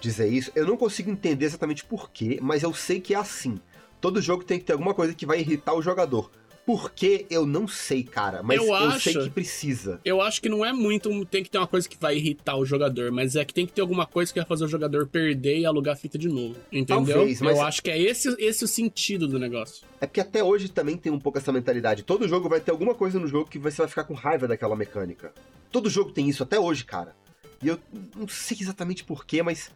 dizer 0.00 0.28
isso. 0.32 0.52
Eu 0.54 0.64
não 0.64 0.76
consigo 0.76 1.10
entender 1.10 1.44
exatamente 1.46 1.84
porquê, 1.84 2.38
mas 2.40 2.62
eu 2.62 2.72
sei 2.72 3.00
que 3.00 3.12
é 3.12 3.18
assim. 3.18 3.58
Todo 4.00 4.22
jogo 4.22 4.44
tem 4.44 4.58
que 4.60 4.64
ter 4.64 4.72
alguma 4.72 4.94
coisa 4.94 5.12
que 5.14 5.26
vai 5.26 5.40
irritar 5.40 5.74
o 5.74 5.82
jogador. 5.82 6.30
Por 6.66 6.92
quê? 6.92 7.26
Eu 7.28 7.44
não 7.46 7.66
sei, 7.66 8.04
cara. 8.04 8.42
Mas 8.42 8.58
Eu 8.58 8.66
eu, 8.66 8.74
acho- 8.74 9.00
sei 9.00 9.14
que 9.14 9.30
precisa. 9.30 10.00
Eu 10.04 10.20
acho 10.20 10.40
que 10.40 10.48
não 10.48 10.64
é 10.64 10.72
muito. 10.72 11.24
Tem 11.26 11.42
que 11.42 11.50
ter 11.50 11.58
uma 11.58 11.66
coisa 11.66 11.88
que 11.88 11.96
vai 11.98 12.16
irritar 12.16 12.56
o 12.56 12.64
jogador, 12.64 13.10
mas 13.10 13.34
é 13.34 13.44
que 13.44 13.52
tem 13.52 13.66
que 13.66 13.72
ter 13.72 13.80
alguma 13.80 14.06
coisa 14.06 14.32
que 14.32 14.38
vai 14.38 14.46
fazer 14.46 14.64
o 14.64 14.68
jogador 14.68 15.06
perder 15.08 15.58
e 15.58 15.66
alugar 15.66 15.94
a 15.94 15.96
fita 15.96 16.16
de 16.16 16.28
novo. 16.28 16.54
Entendeu? 16.70 17.14
Talvez, 17.16 17.40
mas- 17.40 17.56
Eu 17.58 17.62
acho 17.64 17.82
que 17.82 17.90
é 17.90 18.00
esse, 18.00 18.28
esse 18.38 18.62
o 18.64 18.68
sentido 18.68 19.26
do 19.26 19.38
negócio. 19.38 19.84
É 20.00 20.06
porque 20.06 20.20
até 20.20 20.44
hoje 20.44 20.68
também 20.68 20.96
tem 20.96 21.10
um 21.10 21.18
pouco 21.18 21.38
essa 21.38 21.50
mentalidade. 21.50 22.02
Todo 22.04 22.28
jogo 22.28 22.48
vai 22.48 22.60
ter 22.60 22.70
alguma 22.70 22.94
coisa 22.94 23.18
no 23.18 23.26
jogo 23.26 23.50
que 23.50 23.58
você 23.58 23.78
vai 23.78 23.88
ficar 23.88 24.04
com 24.04 24.14
raiva 24.14 24.46
daquela 24.46 24.76
mecânica. 24.76 25.32
Todo 25.72 25.90
jogo 25.90 26.12
tem 26.12 26.28
isso 26.28 26.42
até 26.42 26.58
hoje, 26.60 26.84
cara. 26.84 27.16
E 27.62 27.68
eu 27.68 27.78
não 28.16 28.28
sei 28.28 28.56
exatamente 28.60 29.02
porquê, 29.02 29.42
mas 29.42 29.70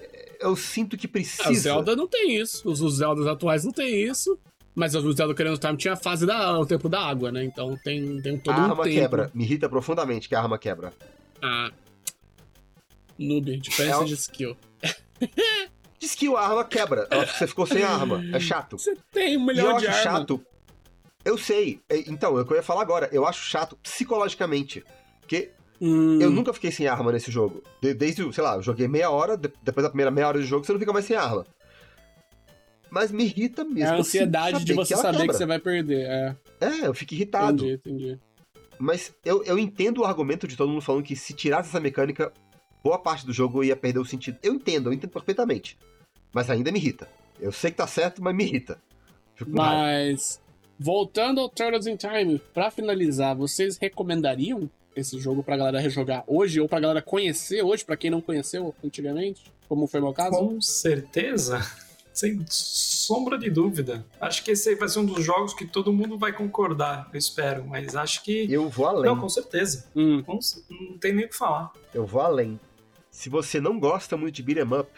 é, 0.00 0.38
eu 0.40 0.56
sinto 0.56 0.96
que 0.96 1.06
Ah, 1.06 1.10
precisa. 1.10 1.54
Zelda 1.54 1.94
não 1.94 2.06
tem 2.08 2.36
isso. 2.40 2.68
Os, 2.68 2.80
os 2.80 2.96
Zeldas 2.96 3.26
atuais 3.26 3.64
não 3.64 3.72
tem 3.72 4.02
isso. 4.02 4.38
Mas 4.76 4.94
o 4.94 5.00
Zelda 5.12 5.32
Ocarina 5.32 5.54
of 5.54 5.60
Time 5.60 5.76
tinha 5.78 5.94
a 5.94 5.96
fase 5.96 6.26
da, 6.26 6.58
o 6.60 6.66
tempo 6.66 6.86
da 6.88 7.00
água, 7.00 7.32
né? 7.32 7.42
Então 7.42 7.74
tem, 7.82 8.20
tem 8.20 8.38
todo 8.38 8.54
a 8.54 8.58
um 8.60 8.62
arma 8.64 8.84
tempo. 8.84 8.94
quebra. 8.94 9.30
Me 9.34 9.42
irrita 9.44 9.68
profundamente 9.70 10.28
que 10.28 10.34
a 10.34 10.40
arma 10.40 10.58
quebra. 10.58 10.92
Ah. 11.42 11.70
Noob, 13.18 13.56
diferença 13.58 13.96
É 13.96 14.00
o- 14.00 14.04
de 14.04 14.14
skill. 14.14 14.56
Diz 15.98 16.14
que 16.14 16.28
a 16.28 16.38
arma 16.38 16.64
quebra. 16.64 17.08
Você 17.38 17.46
ficou 17.46 17.66
sem 17.66 17.82
arma. 17.82 18.22
É 18.34 18.38
chato. 18.38 18.78
Você 18.78 18.94
tem 19.10 19.38
um 19.38 19.40
E 19.40 19.42
eu 19.42 19.46
milhão 19.46 19.76
de 19.78 19.86
acho 19.88 20.08
armas. 20.08 20.18
chato. 20.20 20.42
Eu 21.24 21.38
sei. 21.38 21.80
É, 21.88 21.98
Então, 22.10 22.38
é 22.38 22.42
o 22.42 22.44
que 22.46 22.52
eu 22.52 22.56
ia 22.58 22.62
falar 22.62 22.82
agora. 22.82 23.08
Eu 23.10 23.26
acho 23.26 23.42
chato 23.48 23.76
psicologicamente. 23.82 24.84
Porque 25.20 25.50
Hum, 25.80 26.18
eu 26.20 26.30
nunca 26.30 26.52
fiquei 26.52 26.70
sem 26.70 26.86
arma 26.86 27.10
nesse 27.12 27.30
jogo. 27.30 27.62
De- 27.82 27.94
desde, 27.94 28.22
o- 28.22 28.32
sei 28.32 28.44
lá, 28.44 28.56
eu 28.56 28.62
joguei 28.62 28.86
meia 28.86 29.10
hora, 29.10 29.36
de- 29.36 29.50
depois 29.62 29.82
da 29.84 29.88
primeira 29.90 30.10
meia 30.10 30.28
hora 30.28 30.38
de 30.40 30.46
jogo, 30.46 30.64
você 30.64 30.72
não 30.72 30.78
fica 30.80 30.92
mais 30.92 31.04
sem 31.06 31.16
arma. 31.16 31.46
Mas 32.90 33.10
me 33.10 33.24
irrita 33.24 33.64
mesmo. 33.64 33.80
É 33.80 33.86
a 33.86 33.96
ansiedade 33.96 34.64
de 34.64 34.72
você 34.74 34.94
ela 34.94 35.02
saber 35.02 35.16
que 35.16 35.22
quebra. 35.22 35.36
você 35.38 35.46
vai 35.46 35.58
perder. 35.58 36.06
É, 36.06 36.36
É, 36.60 36.86
eu 36.86 36.94
fico 36.94 37.14
irritado. 37.14 37.64
entendi, 37.66 37.74
entendi. 37.74 38.18
Mas 38.78 39.12
eu, 39.24 39.42
eu 39.44 39.58
entendo 39.58 40.02
o 40.02 40.04
argumento 40.04 40.46
de 40.46 40.56
todo 40.56 40.68
mundo 40.68 40.82
falando 40.82 41.02
que 41.04 41.16
se 41.16 41.32
tirasse 41.32 41.68
essa 41.68 41.80
mecânica, 41.80 42.32
boa 42.84 42.98
parte 42.98 43.24
do 43.26 43.32
jogo 43.32 43.64
ia 43.64 43.74
perder 43.76 43.98
o 43.98 44.04
sentido. 44.04 44.38
Eu 44.42 44.54
entendo, 44.54 44.88
eu 44.88 44.92
entendo 44.92 45.10
perfeitamente. 45.10 45.78
Mas 46.32 46.50
ainda 46.50 46.70
me 46.70 46.78
irrita. 46.78 47.08
Eu 47.40 47.50
sei 47.52 47.70
que 47.70 47.76
tá 47.78 47.86
certo, 47.86 48.22
mas 48.22 48.34
me 48.34 48.44
irrita. 48.44 48.78
Fico. 49.34 49.50
Mas, 49.50 50.40
voltando 50.78 51.40
ao 51.40 51.48
Turtles 51.48 51.86
in 51.86 51.96
Time, 51.96 52.40
pra 52.52 52.70
finalizar, 52.70 53.34
vocês 53.34 53.78
recomendariam 53.78 54.70
esse 54.94 55.18
jogo 55.18 55.42
pra 55.42 55.56
galera 55.56 55.80
rejogar 55.80 56.24
hoje 56.26 56.60
ou 56.60 56.68
pra 56.68 56.80
galera 56.80 57.02
conhecer 57.02 57.62
hoje, 57.62 57.84
pra 57.84 57.96
quem 57.96 58.10
não 58.10 58.20
conheceu 58.20 58.74
antigamente? 58.84 59.50
Como 59.68 59.86
foi 59.86 60.00
meu 60.00 60.12
caso? 60.12 60.36
Com 60.38 60.60
certeza. 60.60 61.60
Sem 62.16 62.42
sombra 62.48 63.36
de 63.38 63.50
dúvida. 63.50 64.02
Acho 64.18 64.42
que 64.42 64.52
esse 64.52 64.70
aí 64.70 64.74
vai 64.74 64.88
ser 64.88 65.00
um 65.00 65.04
dos 65.04 65.22
jogos 65.22 65.52
que 65.52 65.66
todo 65.66 65.92
mundo 65.92 66.16
vai 66.16 66.32
concordar, 66.32 67.10
eu 67.12 67.18
espero. 67.18 67.66
Mas 67.66 67.94
acho 67.94 68.24
que. 68.24 68.50
Eu 68.50 68.70
vou 68.70 68.86
além. 68.86 69.04
Não, 69.04 69.20
com 69.20 69.28
certeza. 69.28 69.86
Hum, 69.94 70.22
Com 70.22 70.38
Não 70.70 70.96
tem 70.96 71.12
nem 71.14 71.26
o 71.26 71.28
que 71.28 71.36
falar. 71.36 71.70
Eu 71.92 72.06
vou 72.06 72.22
além. 72.22 72.58
Se 73.10 73.28
você 73.28 73.60
não 73.60 73.78
gosta 73.78 74.16
muito 74.16 74.36
de 74.36 74.42
beat'em 74.42 74.78
up, 74.78 74.90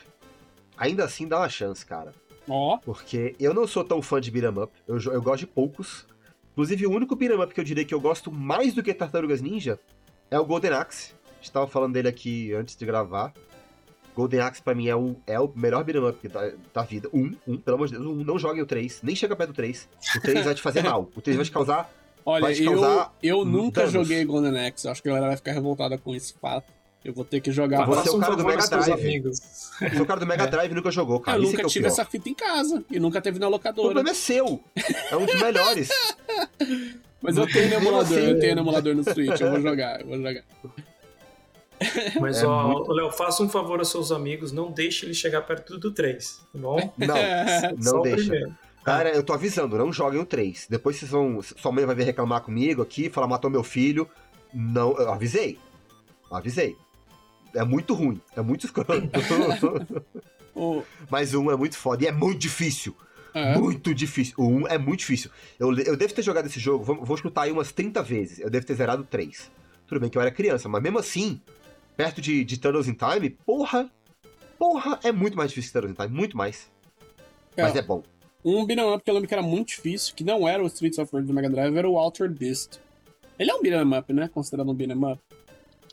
ainda 0.76 1.04
assim 1.04 1.26
dá 1.26 1.38
uma 1.40 1.48
chance, 1.48 1.84
cara. 1.84 2.14
Ó, 2.48 2.78
Porque 2.78 3.34
eu 3.40 3.52
não 3.52 3.66
sou 3.66 3.82
tão 3.82 4.00
fã 4.00 4.20
de 4.20 4.30
beat'em 4.30 4.62
up, 4.62 4.72
eu, 4.86 5.00
eu 5.12 5.20
gosto 5.20 5.40
de 5.40 5.48
poucos. 5.48 6.06
Inclusive, 6.52 6.86
o 6.86 6.92
único 6.92 7.16
beat'em 7.16 7.42
up 7.42 7.52
que 7.52 7.58
eu 7.58 7.64
diria 7.64 7.84
que 7.84 7.94
eu 7.94 8.00
gosto 8.00 8.30
mais 8.30 8.72
do 8.74 8.82
que 8.82 8.94
Tartarugas 8.94 9.40
Ninja 9.40 9.80
é 10.30 10.38
o 10.38 10.44
Golden 10.44 10.70
Axe. 10.70 11.14
A 11.32 11.34
gente 11.40 11.50
tava 11.50 11.66
falando 11.66 11.94
dele 11.94 12.06
aqui 12.08 12.52
antes 12.54 12.76
de 12.76 12.86
gravar. 12.86 13.32
Golden 14.18 14.40
Axe 14.40 14.60
pra 14.60 14.74
mim 14.74 14.88
é 14.88 14.96
o, 14.96 15.14
é 15.26 15.38
o 15.38 15.48
melhor 15.54 15.84
beat'em 15.84 16.08
up 16.08 16.28
da, 16.28 16.50
da 16.74 16.82
vida. 16.82 17.08
Um, 17.14 17.34
um, 17.46 17.56
pelo 17.56 17.76
amor 17.76 17.86
de 17.88 17.94
Deus, 17.94 18.04
um, 18.04 18.14
não 18.24 18.36
joguem 18.38 18.60
o 18.62 18.66
3, 18.66 19.00
nem 19.02 19.14
chega 19.14 19.36
perto 19.36 19.50
do 19.50 19.54
3. 19.56 19.88
O 20.16 20.20
3 20.20 20.44
vai 20.44 20.54
te 20.54 20.60
fazer 20.62 20.82
mal, 20.82 21.08
o 21.14 21.20
3 21.20 21.36
vai 21.36 21.44
te 21.46 21.52
causar... 21.52 21.88
olha, 22.26 22.42
Vai 22.42 22.54
te 22.54 22.64
eu, 22.64 22.72
causar 22.72 23.14
eu 23.22 23.44
nunca 23.44 23.82
danos. 23.82 23.92
joguei 23.92 24.24
Golden 24.24 24.66
Axe. 24.66 24.88
Acho 24.88 25.00
que 25.02 25.08
a 25.08 25.12
galera 25.12 25.28
vai 25.28 25.36
ficar 25.36 25.52
revoltada 25.52 25.96
com 25.96 26.14
esse 26.14 26.34
fato. 26.40 26.66
Eu 27.04 27.14
vou 27.14 27.24
ter 27.24 27.40
que 27.40 27.52
jogar. 27.52 27.86
Você 27.86 28.08
é 28.08 28.12
o 28.12 28.16
um 28.16 28.20
cara 28.20 28.34
do 28.36 28.44
Mega 28.44 28.66
Drive. 28.66 28.92
amigos. 28.92 29.38
O 30.00 30.04
cara 30.04 30.18
do 30.20 30.26
Mega 30.26 30.46
Drive 30.48 30.74
nunca 30.74 30.90
jogou, 30.90 31.20
cara. 31.20 31.38
eu 31.38 31.42
Isso 31.44 31.50
é 31.50 31.52
nunca 31.52 31.62
é 31.62 31.66
o 31.66 31.68
tive 31.68 31.84
pior. 31.84 31.92
essa 31.92 32.04
fita 32.04 32.28
em 32.28 32.34
casa 32.34 32.84
e 32.90 32.98
nunca 32.98 33.20
teve 33.22 33.38
na 33.38 33.46
O 33.46 33.50
locadora. 33.50 33.86
problema 33.94 34.10
é 34.10 34.14
seu. 34.14 34.60
É 35.10 35.16
um 35.16 35.24
dos 35.24 35.40
melhores. 35.40 35.88
Mas 37.22 37.36
eu 37.36 37.46
tenho 37.46 37.68
no 37.70 37.74
emulador, 37.76 38.18
assim- 38.18 38.28
eu 38.30 38.38
tenho 38.40 38.54
no 38.56 38.60
emulador 38.62 38.94
no 38.96 39.04
Switch. 39.04 39.40
Eu 39.40 39.50
vou 39.50 39.60
jogar, 39.60 40.00
eu 40.00 40.06
vou 40.08 40.16
jogar. 40.18 40.42
Mas, 42.20 42.42
É 42.42 42.46
ó, 42.46 42.68
muito- 42.68 42.92
Léo, 42.92 43.10
faça 43.10 43.42
um 43.42 43.48
favor 43.48 43.78
aos 43.78 43.90
seus 43.90 44.10
amigos, 44.12 44.52
não 44.52 44.70
deixe 44.70 45.06
ele 45.06 45.14
chegar 45.14 45.42
perto 45.42 45.78
do 45.78 45.90
3, 45.92 46.40
tá 46.52 46.58
bom? 46.58 46.92
Não, 46.98 47.14
não 47.94 48.02
deixa. 48.02 48.32
Cara, 48.84 49.10
eu 49.10 49.22
tô 49.22 49.32
avisando, 49.34 49.76
não 49.76 49.92
joguem 49.92 50.18
o 50.20 50.24
3. 50.24 50.66
Depois 50.70 50.96
vocês 50.96 51.10
vão. 51.10 51.42
Sua 51.42 51.70
mãe 51.70 51.84
vai 51.84 51.94
vir 51.94 52.04
reclamar 52.04 52.40
comigo 52.40 52.80
aqui, 52.80 53.10
falar 53.10 53.26
matou 53.26 53.50
meu 53.50 53.62
filho. 53.62 54.08
Não, 54.54 54.96
eu 54.96 55.12
avisei. 55.12 55.58
Avisei. 56.30 56.74
É 57.54 57.62
muito 57.64 57.92
ruim, 57.94 58.20
é 58.36 58.40
muito 58.40 58.64
escroto. 58.64 58.92
O- 60.54 60.82
Mas 61.10 61.34
o 61.34 61.40
1 61.42 61.50
é 61.52 61.56
muito 61.56 61.76
foda 61.76 62.04
e 62.04 62.06
é 62.06 62.12
muito 62.12 62.38
difícil. 62.38 62.96
é. 63.34 63.56
Muito 63.58 63.94
difícil. 63.94 64.34
O 64.38 64.46
1 64.48 64.68
é 64.68 64.78
muito 64.78 65.00
difícil. 65.00 65.30
Eu, 65.58 65.68
eu 65.80 65.96
devo 65.96 66.14
ter 66.14 66.22
jogado 66.22 66.46
esse 66.46 66.58
jogo, 66.58 66.82
vou, 66.82 67.04
vou 67.04 67.16
chutar 67.16 67.42
aí 67.42 67.52
umas 67.52 67.70
30 67.72 68.02
vezes. 68.02 68.38
Eu 68.40 68.48
devo 68.50 68.64
ter 68.66 68.74
zerado 68.74 69.04
3. 69.04 69.50
Tudo 69.86 70.00
bem 70.00 70.10
que 70.10 70.16
eu 70.18 70.22
era 70.22 70.30
criança, 70.30 70.68
mas 70.68 70.82
mesmo 70.82 70.98
assim, 70.98 71.40
perto 71.98 72.20
de, 72.20 72.44
de 72.44 72.56
Turtles 72.58 72.86
in 72.86 72.94
Time, 72.94 73.28
porra. 73.44 73.90
Porra, 74.56 75.00
é 75.02 75.10
muito 75.10 75.36
mais 75.36 75.50
difícil 75.50 75.70
que 75.70 75.72
Turtles 75.72 75.92
in 75.98 76.02
Time, 76.06 76.16
muito 76.16 76.36
mais. 76.36 76.70
Mas 77.56 77.74
é 77.74 77.82
bom. 77.82 78.04
Um 78.44 78.64
beat'em 78.64 78.84
up 78.94 79.02
que 79.02 79.10
eu 79.10 79.14
lembro 79.14 79.28
que 79.28 79.34
era 79.34 79.42
muito 79.42 79.68
difícil, 79.70 80.14
que 80.14 80.22
não 80.22 80.46
era 80.46 80.62
o 80.62 80.66
Streets 80.68 80.96
of 81.00 81.12
Rage 81.12 81.26
do 81.26 81.34
Mega 81.34 81.50
Drive, 81.50 81.76
era 81.76 81.88
o 81.90 81.98
Altered 81.98 82.38
Beast. 82.38 82.78
Ele 83.36 83.50
é 83.50 83.54
um 83.54 83.60
beat'em 83.60 83.98
up, 83.98 84.12
né? 84.12 84.30
Considerado 84.32 84.70
um 84.70 84.74
beat'em 84.74 84.96
up. 85.12 85.20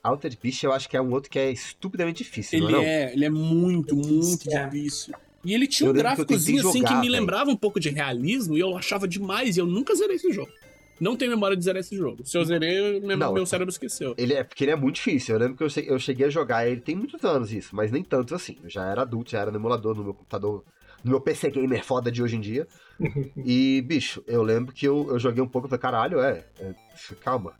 Altered 0.03 0.37
Beast 0.41 0.63
eu 0.63 0.71
acho 0.71 0.87
que 0.87 0.95
é 0.95 1.01
um 1.01 1.11
outro 1.11 1.31
que 1.31 1.39
é 1.39 1.51
estupidamente 1.51 2.23
difícil, 2.23 2.59
Ele 2.59 2.71
não 2.71 2.79
é? 2.79 2.83
não? 2.83 2.87
é, 2.87 3.13
ele 3.13 3.25
é 3.25 3.29
muito, 3.31 3.95
muito 3.95 4.47
É. 4.51 4.65
difícil. 4.67 5.15
E 5.43 5.53
ele 5.55 5.65
tinha 5.67 5.87
Eu 5.87 5.91
um 5.91 5.95
lembro 5.95 6.11
que 6.11 6.15
gráficozinho 6.17 6.69
assim 6.69 6.83
que 6.83 6.93
me 6.95 7.09
lembrava 7.09 7.49
um 7.49 7.55
pouco 7.55 7.79
de 7.79 7.89
realismo 7.89 8.55
e 8.55 8.59
eu 8.59 8.77
achava 8.77 9.07
demais 9.07 9.57
e 9.57 9.59
eu 9.59 9.65
nunca 9.65 9.95
zerei 9.95 10.15
esse 10.17 10.31
jogo. 10.31 10.51
Não 10.99 11.15
tenho 11.15 11.31
memória 11.31 11.57
de 11.57 11.63
zerar 11.63 11.79
esse 11.81 11.95
jogo. 11.95 12.25
Se 12.25 12.37
eu 12.37 12.45
zerei, 12.45 12.99
meu, 13.01 13.17
Não. 13.17 13.33
meu 13.33 13.45
cérebro 13.45 13.71
esqueceu. 13.71 14.15
Ele 14.17 14.33
é 14.33 14.43
porque 14.43 14.63
ele 14.63 14.71
é 14.71 14.75
muito 14.75 14.95
difícil. 14.95 15.35
Eu 15.35 15.39
lembro 15.41 15.57
que 15.57 15.63
eu, 15.63 15.69
che- 15.69 15.85
eu 15.87 15.99
cheguei 15.99 16.27
a 16.27 16.29
jogar 16.29 16.67
ele 16.67 16.79
tem 16.81 16.95
muitos 16.95 17.23
anos 17.23 17.51
isso, 17.51 17.75
mas 17.75 17.91
nem 17.91 18.03
tantos 18.03 18.33
assim. 18.33 18.57
Eu 18.63 18.69
já 18.69 18.85
era 18.89 19.01
adulto, 19.01 19.31
já 19.31 19.39
era 19.41 19.51
no 19.51 19.57
emulador, 19.57 19.95
no 19.95 20.03
meu 20.03 20.13
computador, 20.13 20.63
no 21.03 21.11
meu 21.11 21.19
PC 21.21 21.51
gamer 21.51 21.83
foda 21.83 22.11
de 22.11 22.23
hoje 22.23 22.35
em 22.37 22.41
dia. 22.41 22.67
e, 23.45 23.81
bicho, 23.85 24.23
eu 24.27 24.41
lembro 24.41 24.73
que 24.73 24.87
eu, 24.87 25.07
eu 25.09 25.19
joguei 25.19 25.43
um 25.43 25.47
pouco 25.47 25.67
falei, 25.67 25.81
caralho, 25.81 26.19
é, 26.21 26.45
é, 26.59 26.73
calma. 27.21 27.53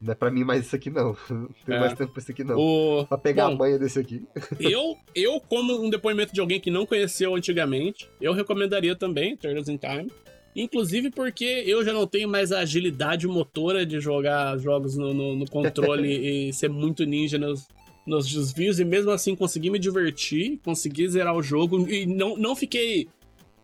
Não 0.00 0.12
é 0.12 0.14
pra 0.14 0.30
mim 0.30 0.44
mais 0.44 0.64
isso 0.64 0.76
aqui, 0.76 0.90
não. 0.90 1.16
Não 1.28 1.48
tenho 1.66 1.76
É. 1.76 1.80
mais 1.80 1.92
tempo 1.94 2.12
pra 2.12 2.22
isso 2.22 2.30
aqui, 2.30 2.44
não. 2.44 2.56
O... 2.56 3.04
Pra 3.06 3.18
pegar 3.18 3.48
Bom. 3.48 3.54
a 3.54 3.58
manha 3.58 3.78
desse 3.80 3.98
aqui. 3.98 4.24
eu, 4.60 4.96
eu, 5.12 5.40
como 5.40 5.84
um 5.84 5.90
depoimento 5.90 6.32
de 6.32 6.40
alguém 6.40 6.60
que 6.60 6.70
não 6.70 6.86
conheceu 6.86 7.34
antigamente, 7.34 8.08
eu 8.20 8.32
recomendaria 8.32 8.94
também 8.94 9.36
Turtles 9.36 9.68
in 9.68 9.76
Time. 9.76 10.08
Inclusive 10.62 11.10
porque 11.10 11.44
eu 11.66 11.84
já 11.84 11.92
não 11.92 12.04
tenho 12.06 12.28
mais 12.28 12.50
a 12.50 12.58
agilidade 12.60 13.28
motora 13.28 13.86
de 13.86 14.00
jogar 14.00 14.58
jogos 14.58 14.96
no, 14.96 15.14
no- 15.14 15.36
no 15.36 15.48
controle 15.48 16.08
e 16.48 16.52
ser 16.52 16.68
muito 16.68 17.04
ninja 17.06 17.38
nos, 17.38 17.68
nos 18.04 18.26
desvios, 18.28 18.80
e 18.80 18.84
mesmo 18.84 19.12
assim 19.12 19.36
conseguir 19.36 19.70
me 19.70 19.78
divertir, 19.78 20.58
conseguir 20.64 21.08
zerar 21.08 21.36
o 21.36 21.42
jogo 21.42 21.88
e 21.88 22.04
não, 22.06 22.36
não 22.36 22.56
fiquei. 22.56 23.06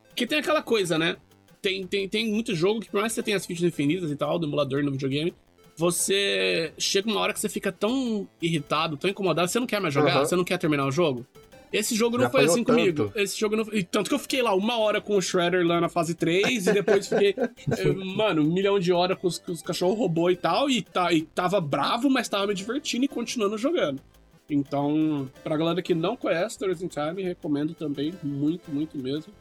Porque 0.08 0.24
tem 0.24 0.38
aquela 0.38 0.62
coisa, 0.62 0.96
né? 0.96 1.16
Tem, 1.60 1.84
tem, 1.84 2.08
tem 2.08 2.30
muito 2.30 2.54
jogo 2.54 2.80
que, 2.80 2.88
por 2.90 3.00
mais 3.00 3.12
que 3.12 3.16
você 3.16 3.22
tenha 3.24 3.36
as 3.38 3.44
fichas 3.46 3.64
infinitas 3.64 4.10
e 4.12 4.14
tal, 4.16 4.38
do 4.38 4.46
emulador 4.46 4.84
no 4.84 4.92
videogame, 4.92 5.34
você 5.76 6.72
chega 6.78 7.10
uma 7.10 7.18
hora 7.20 7.32
que 7.32 7.40
você 7.40 7.48
fica 7.48 7.72
tão 7.72 8.28
irritado, 8.40 8.96
tão 8.96 9.10
incomodado, 9.10 9.48
você 9.48 9.58
não 9.58 9.66
quer 9.66 9.80
mais 9.80 9.92
jogar, 9.92 10.12
Aham. 10.18 10.24
você 10.26 10.36
não 10.36 10.44
quer 10.44 10.58
terminar 10.58 10.86
o 10.86 10.92
jogo. 10.92 11.26
Esse 11.74 11.94
jogo 11.96 12.16
não 12.16 12.24
Já 12.24 12.30
foi 12.30 12.44
assim 12.44 12.62
tanto. 12.62 12.76
comigo. 12.78 13.12
Esse 13.16 13.38
jogo 13.38 13.56
não. 13.56 13.66
E 13.72 13.82
tanto 13.82 14.08
que 14.08 14.14
eu 14.14 14.18
fiquei 14.18 14.40
lá 14.40 14.54
uma 14.54 14.78
hora 14.78 15.00
com 15.00 15.16
o 15.16 15.20
Shredder 15.20 15.66
lá 15.66 15.80
na 15.80 15.88
fase 15.88 16.14
3 16.14 16.68
e 16.68 16.72
depois 16.72 17.08
fiquei, 17.08 17.34
mano, 18.16 18.42
um 18.42 18.52
milhão 18.52 18.78
de 18.78 18.92
horas 18.92 19.18
com 19.18 19.26
os, 19.26 19.38
com 19.38 19.50
os 19.50 19.60
cachorros 19.60 19.98
robô 19.98 20.30
e 20.30 20.36
tal. 20.36 20.70
E, 20.70 20.82
tá, 20.82 21.12
e 21.12 21.22
tava 21.22 21.60
bravo, 21.60 22.08
mas 22.08 22.28
tava 22.28 22.46
me 22.46 22.54
divertindo 22.54 23.04
e 23.04 23.08
continuando 23.08 23.58
jogando. 23.58 24.00
Então, 24.48 25.28
pra 25.42 25.56
galera 25.56 25.82
que 25.82 25.94
não 25.94 26.16
conhece 26.16 26.58
Turtles 26.58 26.82
in 26.82 26.88
Time, 26.88 27.22
recomendo 27.22 27.74
também, 27.74 28.14
muito, 28.22 28.70
muito 28.70 28.96
mesmo. 28.98 29.32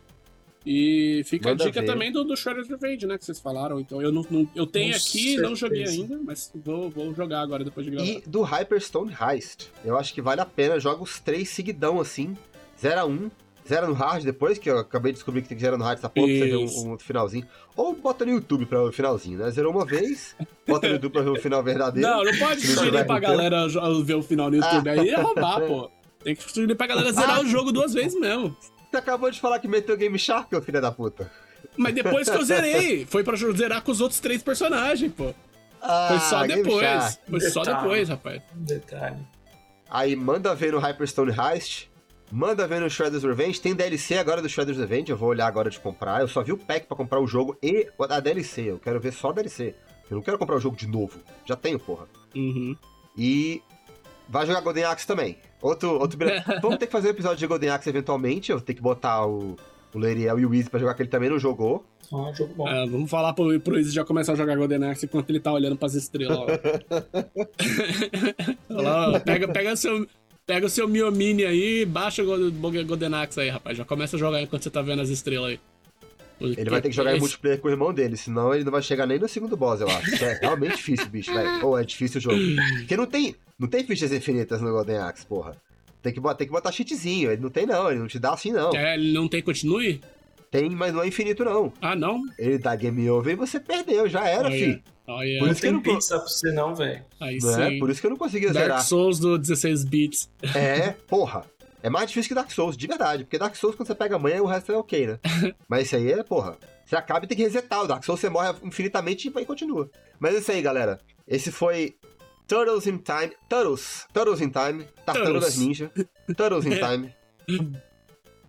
E 0.65 1.23
fica 1.25 1.49
Manda 1.49 1.63
a 1.63 1.67
dica 1.67 1.81
ver. 1.81 1.87
também 1.87 2.11
do, 2.11 2.23
do 2.23 2.37
Shredder's 2.37 2.69
Revenge, 2.69 3.05
né? 3.05 3.17
Que 3.17 3.25
vocês 3.25 3.39
falaram. 3.39 3.79
Então, 3.79 4.01
eu 4.01 4.11
não, 4.11 4.25
não- 4.29 4.47
eu 4.55 4.65
tenho 4.65 4.91
Com 4.91 4.97
aqui, 4.97 5.35
não 5.37 5.55
joguei 5.55 5.85
certeza. 5.85 6.03
ainda, 6.03 6.21
mas 6.23 6.51
vou, 6.55 6.89
vou 6.89 7.13
jogar 7.13 7.41
agora 7.41 7.63
depois 7.63 7.85
de 7.85 7.91
gravar. 7.91 8.07
E 8.07 8.21
do 8.25 8.41
Hyperstone 8.41 9.13
Heist, 9.19 9.67
eu 9.83 9.97
acho 9.97 10.13
que 10.13 10.21
vale 10.21 10.39
a 10.41 10.45
pena. 10.45 10.79
Joga 10.79 11.03
os 11.03 11.19
três 11.19 11.49
seguidão 11.49 11.99
assim. 11.99 12.37
0 12.79 12.99
a 13.01 13.05
1 13.05 13.11
um, 13.11 13.31
zera 13.67 13.87
no 13.87 13.93
hard 13.93 14.23
depois, 14.23 14.57
que 14.57 14.69
eu 14.69 14.77
acabei 14.79 15.11
de 15.11 15.17
descobrir 15.17 15.41
que 15.41 15.47
tem 15.49 15.57
que 15.57 15.63
zerar 15.63 15.77
no 15.77 15.83
hard 15.85 15.97
essa 15.97 16.09
porra 16.09 16.27
pra 16.27 16.35
você 16.35 16.45
ver 16.45 16.57
um, 16.57 16.93
um 16.93 16.99
finalzinho. 16.99 17.45
Ou 17.75 17.95
bota 17.95 18.25
no 18.25 18.31
YouTube 18.31 18.65
pra 18.65 18.81
ver 18.81 18.89
o 18.89 18.91
finalzinho, 18.91 19.39
né? 19.39 19.49
Zerou 19.51 19.71
uma 19.71 19.85
vez, 19.85 20.35
bota 20.67 20.87
no 20.87 20.93
YouTube 20.95 21.13
pra 21.13 21.21
ver 21.21 21.29
o 21.29 21.35
final 21.35 21.63
verdadeiro. 21.63 22.07
Não, 22.07 22.23
não 22.23 22.37
pode 22.37 22.61
sugerir 22.65 23.05
pra 23.05 23.19
galera 23.19 23.67
ver 24.03 24.15
o 24.15 24.23
final 24.23 24.49
no 24.49 24.57
YouTube. 24.57 24.89
Aí 24.89 25.09
é 25.09 25.19
roubar, 25.19 25.61
pô. 25.67 25.89
Tem 26.23 26.35
que 26.35 26.43
sugerir 26.43 26.75
pra 26.75 26.87
galera 26.87 27.11
zerar 27.11 27.41
o 27.41 27.47
jogo 27.47 27.71
duas 27.71 27.93
vezes 27.93 28.19
mesmo. 28.19 28.55
Você 28.93 28.97
acabou 28.97 29.31
de 29.31 29.41
falar 29.41 29.57
que 29.57 29.67
meteu 29.67 29.97
Game 29.97 30.19
Shark, 30.19 30.55
ô 30.55 30.61
filho 30.61 30.79
da 30.79 30.91
puta. 30.91 31.31
Mas 31.75 31.95
depois 31.95 32.29
que 32.29 32.37
eu 32.37 32.43
zerei, 32.45 33.05
foi 33.09 33.23
pra 33.23 33.35
zerar 33.35 33.81
com 33.81 33.91
os 33.91 33.99
outros 33.99 34.19
três 34.19 34.43
personagens, 34.43 35.11
pô. 35.11 35.33
Ah, 35.81 36.09
Foi 36.09 36.19
só 36.19 36.45
Game 36.45 36.61
depois. 36.61 36.85
Shark. 36.85 37.17
Foi 37.27 37.39
só 37.41 37.63
Detalhe. 37.63 37.81
depois, 37.81 38.09
rapaz. 38.09 38.41
Um 38.55 38.63
detalhe. 38.63 39.17
Aí 39.89 40.15
manda 40.15 40.53
ver 40.53 40.73
no 40.73 40.77
Hyperstone 40.79 41.31
Heist. 41.31 41.89
Manda 42.31 42.67
ver 42.67 42.81
no 42.81 42.87
Shredder's 42.89 43.23
Revenge. 43.23 43.59
Tem 43.59 43.73
DLC 43.73 44.19
agora 44.19 44.43
do 44.43 44.47
Shredder's 44.47 44.79
Revenge. 44.79 45.09
Eu 45.09 45.17
vou 45.17 45.29
olhar 45.29 45.47
agora 45.47 45.71
de 45.71 45.79
comprar. 45.79 46.21
Eu 46.21 46.27
só 46.27 46.43
vi 46.43 46.51
o 46.51 46.57
pack 46.57 46.85
pra 46.85 46.95
comprar 46.95 47.19
o 47.19 47.25
jogo 47.25 47.57
e 47.63 47.87
a 48.07 48.19
DLC. 48.19 48.69
Eu 48.69 48.77
quero 48.77 48.99
ver 48.99 49.11
só 49.11 49.31
a 49.31 49.33
DLC. 49.33 49.73
Eu 50.07 50.17
não 50.17 50.21
quero 50.21 50.37
comprar 50.37 50.55
o 50.55 50.59
jogo 50.59 50.77
de 50.77 50.85
novo. 50.85 51.19
Já 51.47 51.55
tenho, 51.55 51.79
porra. 51.79 52.05
Uhum. 52.35 52.77
E 53.17 53.59
vai 54.29 54.45
jogar 54.45 54.61
Golden 54.61 54.83
Axe 54.83 55.07
também. 55.07 55.39
Outro, 55.63 55.97
outro... 55.99 56.19
Vamos 56.61 56.77
ter 56.77 56.85
que 56.87 56.91
fazer 56.91 57.07
um 57.07 57.11
episódio 57.11 57.37
de 57.37 57.47
Golden 57.47 57.69
Axe 57.69 57.89
eventualmente. 57.89 58.51
Eu 58.51 58.57
vou 58.57 58.65
ter 58.65 58.73
que 58.73 58.81
botar 58.81 59.25
o, 59.25 59.55
o 59.93 59.97
Leiriel 59.97 60.39
e 60.39 60.45
o 60.45 60.53
Easy 60.53 60.69
pra 60.69 60.79
jogar, 60.79 60.93
que 60.93 61.01
ele 61.01 61.09
também 61.09 61.29
não 61.29 61.39
jogou. 61.39 61.85
Um 62.11 62.35
jogo 62.35 62.53
bom. 62.53 62.67
É, 62.67 62.85
vamos 62.85 63.09
falar 63.09 63.33
pro, 63.33 63.57
pro 63.61 63.79
Izzy 63.79 63.91
já 63.91 64.03
começar 64.05 64.33
a 64.33 64.35
jogar 64.35 64.55
Golden 64.57 64.83
Axe 64.83 65.05
enquanto 65.05 65.29
ele 65.29 65.39
tá 65.39 65.51
olhando 65.51 65.75
pras 65.77 65.95
estrelas. 65.95 66.37
Ó. 66.37 66.45
Olha 68.69 68.81
lá, 68.89 69.09
ó, 69.11 69.19
pega, 69.19 69.47
pega, 69.47 69.75
seu, 69.75 70.07
pega 70.45 70.65
o 70.65 70.69
seu 70.69 70.87
Mio 70.87 71.11
Mini 71.11 71.45
aí, 71.45 71.85
baixa 71.85 72.23
o 72.23 72.51
Go- 72.59 72.85
Golden 72.85 73.13
Axe 73.15 73.39
aí, 73.39 73.49
rapaz. 73.49 73.77
Já 73.77 73.85
começa 73.85 74.15
a 74.15 74.19
jogar 74.19 74.41
enquanto 74.41 74.63
você 74.63 74.69
tá 74.69 74.81
vendo 74.81 75.01
as 75.01 75.09
estrelas 75.09 75.51
aí. 75.51 75.59
Ele 76.43 76.69
vai 76.69 76.81
ter 76.81 76.89
que 76.89 76.95
jogar 76.95 77.11
em 77.11 77.13
Esse- 77.13 77.21
multiplayer 77.21 77.59
com 77.59 77.67
o 77.67 77.71
irmão 77.71 77.93
dele, 77.93 78.17
senão 78.17 78.53
ele 78.53 78.63
não 78.63 78.71
vai 78.71 78.81
chegar 78.81 79.05
nem 79.07 79.17
no 79.19 79.27
segundo 79.27 79.55
boss, 79.57 79.81
eu 79.81 79.87
acho. 79.89 80.23
É 80.23 80.39
realmente 80.41 80.75
difícil, 80.75 81.07
bicho, 81.09 81.33
velho. 81.33 81.49
Ou 81.65 81.77
é 81.79 81.83
difícil 81.83 82.19
o 82.19 82.21
jogo. 82.21 82.37
Porque 82.79 82.97
não 82.97 83.05
tem, 83.05 83.35
não 83.57 83.67
tem 83.67 83.83
fichas 83.85 84.11
infinitas 84.11 84.61
no 84.61 84.71
Golden 84.71 84.97
Axe, 84.97 85.25
porra. 85.25 85.55
Tem 86.01 86.11
que, 86.13 86.19
botar, 86.19 86.35
tem 86.35 86.47
que 86.47 86.53
botar 86.53 86.71
cheatzinho. 86.71 87.31
Ele 87.31 87.41
não 87.41 87.49
tem, 87.49 87.65
não. 87.65 87.89
Ele 87.89 87.99
não 87.99 88.07
te 88.07 88.19
dá 88.19 88.33
assim, 88.33 88.51
não. 88.51 88.71
É, 88.75 88.95
ele 88.95 89.13
não 89.13 89.27
tem 89.27 89.41
continue? 89.41 90.01
Tem, 90.51 90.69
mas 90.69 90.93
não 90.93 91.01
é 91.01 91.07
infinito, 91.07 91.43
não. 91.45 91.71
Ah, 91.81 91.95
não? 91.95 92.21
Ele 92.37 92.57
dá 92.57 92.75
game 92.75 93.09
over 93.09 93.33
e 93.33 93.35
você 93.37 93.59
perdeu. 93.59 94.07
Já 94.09 94.27
era, 94.27 94.47
Olha. 94.49 94.55
fi. 94.57 94.83
Olha, 95.05 95.39
Por 95.39 95.45
Não 95.45 95.51
isso 95.51 95.61
que 95.61 95.67
eu 95.67 95.73
não 95.73 95.81
pizza 95.81 96.17
pra 96.19 96.27
você 96.27 96.51
não, 96.53 96.75
velho. 96.75 97.01
aí 97.19 97.37
Não 97.41 97.53
sim. 97.53 97.61
é? 97.61 97.79
Por 97.79 97.89
isso 97.89 97.99
que 97.99 98.07
eu 98.07 98.11
não 98.11 98.17
conseguia 98.17 98.53
Dark 98.53 98.65
zerar. 98.65 98.81
Souls 98.83 99.19
do 99.19 99.37
16 99.37 99.83
bits. 99.83 100.29
É, 100.55 100.91
porra. 101.07 101.43
É 101.83 101.89
mais 101.89 102.07
difícil 102.07 102.29
que 102.29 102.35
Dark 102.35 102.49
Souls, 102.49 102.77
de 102.77 102.87
verdade. 102.87 103.25
Porque 103.25 103.37
Dark 103.37 103.53
Souls, 103.55 103.75
quando 103.75 103.87
você 103.87 103.93
pega 103.93 104.15
a 104.15 104.19
manha, 104.19 104.41
o 104.41 104.45
resto 104.45 104.71
é 104.71 104.77
ok, 104.77 105.05
né? 105.05 105.19
Mas 105.67 105.87
isso 105.87 105.97
aí 105.97 106.13
é, 106.13 106.23
porra. 106.23 106.57
Você 106.85 106.95
acaba 106.95 107.25
e 107.25 107.27
tem 107.27 107.35
que 107.35 107.43
resetar. 107.43 107.83
O 107.83 107.87
Dark 107.87 108.05
Souls 108.05 108.21
você 108.21 108.29
morre 108.29 108.55
infinitamente 108.63 109.27
e 109.27 109.45
continua. 109.45 109.91
Mas 110.17 110.33
é 110.33 110.37
isso 110.37 110.51
aí, 110.51 110.61
galera. 110.61 110.97
Esse 111.27 111.51
foi 111.51 111.97
Turtles 112.47 112.87
in 112.87 112.99
Time. 112.99 113.35
Turtles. 113.49 114.07
Turtles 114.13 114.39
in 114.39 114.49
Time. 114.49 114.87
Tartarugas. 115.05 115.57
Ninja. 115.57 115.91
Turtles 116.37 116.65
in 116.65 116.79
Time. 116.79 117.13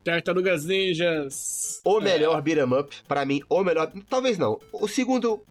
Tartarugas 0.04 0.64
Ninjas. 0.64 1.80
O 1.84 2.00
melhor 2.00 2.40
beat'em 2.40 2.72
up. 2.72 2.94
Pra 3.08 3.24
mim, 3.24 3.42
o 3.48 3.64
melhor. 3.64 3.90
Talvez 4.08 4.38
não. 4.38 4.60
O 4.72 4.86
segundo. 4.86 5.44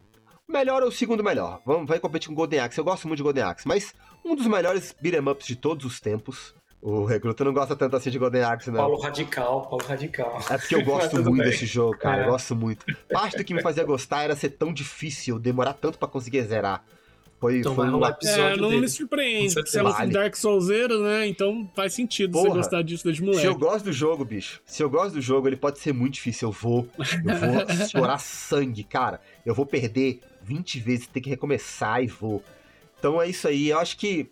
Melhor 0.47 0.83
ou 0.83 0.89
o 0.89 0.91
segundo 0.91 1.23
melhor. 1.23 1.61
Vamos, 1.65 1.87
vai 1.87 1.99
competir 1.99 2.29
com 2.29 2.35
Golden 2.35 2.59
Axe. 2.59 2.77
Eu 2.77 2.83
gosto 2.85 3.07
muito 3.09 3.17
de 3.17 3.23
Golden 3.23 3.43
Axe. 3.43 3.67
Mas 3.67 3.93
um 4.23 4.35
dos 4.35 4.47
melhores 4.47 4.95
beat'em 5.01 5.27
ups 5.27 5.47
de 5.47 5.57
todos 5.57 5.85
os 5.85 5.99
tempos. 5.99 6.53
O 6.85 7.05
recruta 7.05 7.45
não 7.45 7.53
gosta 7.53 7.77
tanto 7.77 7.95
assim 7.95 8.09
de 8.09 8.19
Golden 8.19 8.43
Axe, 8.43 8.69
não. 8.69 8.77
Paulo 8.77 8.99
Radical, 8.99 9.61
Paulo 9.69 9.85
Radical. 9.85 10.37
É 10.49 10.57
porque 10.57 10.75
eu 10.75 10.83
gosto 10.83 11.13
muito 11.23 11.31
bem. 11.31 11.49
desse 11.49 11.65
jogo, 11.65 11.97
cara. 11.97 12.23
É. 12.23 12.25
Eu 12.25 12.31
gosto 12.31 12.53
muito. 12.55 12.85
Parte 13.09 13.37
do 13.37 13.43
que 13.45 13.53
me 13.53 13.61
fazia 13.61 13.85
gostar 13.85 14.23
era 14.23 14.35
ser 14.35 14.49
tão 14.49 14.73
difícil, 14.73 15.39
demorar 15.39 15.73
tanto 15.73 15.97
pra 15.97 16.09
conseguir 16.09 16.43
zerar. 16.43 16.83
Foi, 17.39 17.59
Então 17.59 17.73
foi 17.73 17.85
vai 17.85 17.93
um 17.93 17.97
rolar 17.97 18.09
lapso. 18.09 18.27
É, 18.27 18.31
episódio 18.33 18.61
não 18.61 18.69
dele. 18.69 18.81
me 18.81 18.89
surpreende. 18.89 19.53
Porque 19.53 19.69
Você 19.69 19.79
é 19.79 19.83
um. 19.83 20.09
Dark 20.09 20.35
Soulsero, 20.35 21.01
né? 21.03 21.25
Então 21.27 21.69
faz 21.73 21.93
sentido 21.93 22.33
você 22.37 22.47
Porra. 22.47 22.57
gostar 22.57 22.81
disso 22.81 23.03
desde 23.05 23.21
Se 23.21 23.27
eu 23.29 23.33
moleque. 23.33 23.59
gosto 23.59 23.85
do 23.85 23.93
jogo, 23.93 24.25
bicho, 24.25 24.61
se 24.65 24.83
eu 24.83 24.89
gosto 24.89 25.13
do 25.15 25.21
jogo, 25.21 25.47
ele 25.47 25.55
pode 25.57 25.79
ser 25.79 25.93
muito 25.93 26.15
difícil. 26.15 26.49
Eu 26.49 26.51
vou, 26.51 26.87
eu 26.97 27.05
vou 27.05 27.65
chorar 27.89 28.17
sangue, 28.17 28.83
cara. 28.83 29.21
Eu 29.45 29.55
vou 29.55 29.65
perder 29.65 30.19
20 30.41 30.79
vezes, 30.79 31.07
ter 31.07 31.21
que 31.21 31.29
recomeçar 31.29 32.03
e 32.03 32.07
vou. 32.07 32.43
Então 32.99 33.21
é 33.21 33.27
isso 33.29 33.47
aí. 33.47 33.69
Eu 33.69 33.79
acho 33.79 33.97
que 33.97 34.29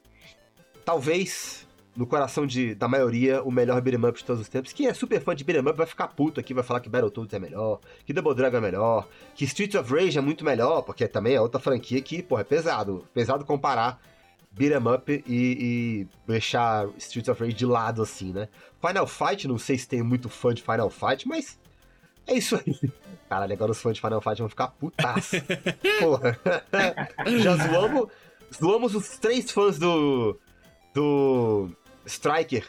talvez 0.85 1.67
no 1.95 2.05
coração 2.05 2.45
de, 2.45 2.73
da 2.73 2.87
maioria 2.87 3.43
o 3.43 3.51
melhor 3.51 3.81
beat'em 3.81 4.05
up 4.05 4.17
de 4.17 4.25
todos 4.25 4.41
os 4.41 4.49
tempos. 4.49 4.73
Quem 4.73 4.87
é 4.87 4.93
super 4.93 5.21
fã 5.21 5.35
de 5.35 5.43
beat'em 5.43 5.67
up 5.67 5.77
vai 5.77 5.85
ficar 5.85 6.07
puto 6.07 6.39
aqui, 6.39 6.53
vai 6.53 6.63
falar 6.63 6.79
que 6.79 6.89
Battletoads 6.89 7.33
é 7.33 7.39
melhor, 7.39 7.79
que 8.05 8.13
Double 8.13 8.33
Dragon 8.33 8.57
é 8.57 8.61
melhor, 8.61 9.07
que 9.35 9.45
Streets 9.45 9.79
of 9.79 9.93
Rage 9.93 10.17
é 10.17 10.21
muito 10.21 10.45
melhor, 10.45 10.81
porque 10.81 11.07
também 11.07 11.35
é 11.35 11.41
outra 11.41 11.59
franquia 11.59 12.01
que, 12.01 12.23
porra, 12.23 12.41
é 12.41 12.45
pesado. 12.45 13.05
Pesado 13.13 13.45
comparar 13.45 14.01
beat'em 14.51 14.93
up 14.93 15.23
e, 15.25 15.25
e 15.27 16.07
deixar 16.27 16.87
Streets 16.97 17.29
of 17.29 17.43
Rage 17.43 17.55
de 17.55 17.65
lado 17.65 18.01
assim, 18.01 18.31
né? 18.31 18.47
Final 18.85 19.07
Fight, 19.07 19.47
não 19.47 19.57
sei 19.57 19.77
se 19.77 19.87
tem 19.87 20.01
muito 20.01 20.29
fã 20.29 20.53
de 20.53 20.61
Final 20.61 20.89
Fight, 20.89 21.27
mas 21.27 21.59
é 22.27 22.35
isso 22.35 22.55
aí. 22.55 22.91
Caralho, 23.29 23.53
agora 23.53 23.71
os 23.71 23.81
fãs 23.81 23.95
de 23.95 24.01
Final 24.01 24.21
Fight 24.21 24.39
vão 24.39 24.49
ficar 24.49 24.67
putaço. 24.69 25.37
Porra. 25.99 26.39
Já 27.41 27.55
zoamos, 27.55 28.09
zoamos 28.59 28.95
os 28.95 29.17
três 29.17 29.49
fãs 29.49 29.79
do. 29.79 30.37
do. 30.93 31.69
Striker 32.05 32.65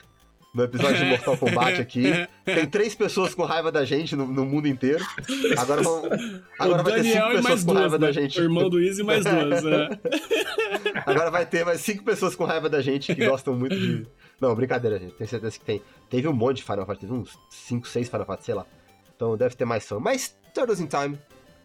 no 0.55 0.65
episódio 0.65 0.99
de 0.99 1.05
Mortal 1.07 1.39
Kombat 1.39 1.81
aqui. 1.81 2.05
Tem 2.45 2.67
três 2.67 2.95
pessoas 2.95 3.35
com 3.35 3.43
raiva 3.45 3.73
da 3.73 3.85
gente 3.85 4.15
no, 4.15 4.27
no 4.27 4.45
mundo 4.45 4.69
inteiro. 4.69 5.05
Agora 5.59 5.83
vão. 5.83 6.03
Agora 6.59 6.83
o 6.83 6.85
vai 6.85 7.01
ter 7.01 7.05
cinco 7.05 7.27
e 7.27 7.37
pessoas 7.37 7.43
mais 7.43 7.65
com 7.65 7.73
duas, 7.73 7.81
raiva 7.81 7.99
né? 7.99 8.07
da 8.07 8.13
gente. 8.13 8.41
O 8.41 8.43
irmão 8.43 8.69
do 8.69 8.81
Easy 8.81 9.03
mais 9.03 9.25
duas. 9.25 9.65
é. 9.65 9.89
Agora 11.07 11.31
vai 11.31 11.47
ter 11.47 11.65
mais 11.65 11.81
cinco 11.81 12.05
pessoas 12.05 12.37
com 12.37 12.45
raiva 12.45 12.69
da 12.69 12.83
gente 12.83 13.15
que 13.15 13.27
gostam 13.27 13.55
muito 13.55 13.77
de. 13.77 14.07
Não, 14.41 14.55
brincadeira, 14.55 14.99
gente. 14.99 15.15
Tenho 15.15 15.31
certeza 15.31 15.59
que 15.59 15.65
tem. 15.65 15.83
Teve 16.11 16.29
um 16.29 16.33
monte 16.33 16.59
de 16.59 16.65
Final 16.65 16.85
Fight, 16.85 17.01
teve 17.01 17.13
uns 17.13 17.39
5, 17.49 17.89
6 17.89 18.09
Final 18.09 18.27
Fight, 18.27 18.45
sei 18.45 18.55
lá. 18.55 18.67
Então 19.15 19.37
deve 19.37 19.55
ter 19.55 19.65
mais 19.65 19.87
fã. 19.87 19.99
Mas 19.99 20.37
Turtles 20.53 20.81
in 20.81 20.87
Time, 20.87 21.19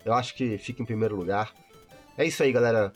eu 0.06 0.14
acho 0.14 0.36
que 0.36 0.58
fica 0.58 0.82
em 0.82 0.86
primeiro 0.86 1.16
lugar. 1.16 1.54
É 2.18 2.26
isso 2.26 2.42
aí, 2.42 2.52
galera. 2.52 2.94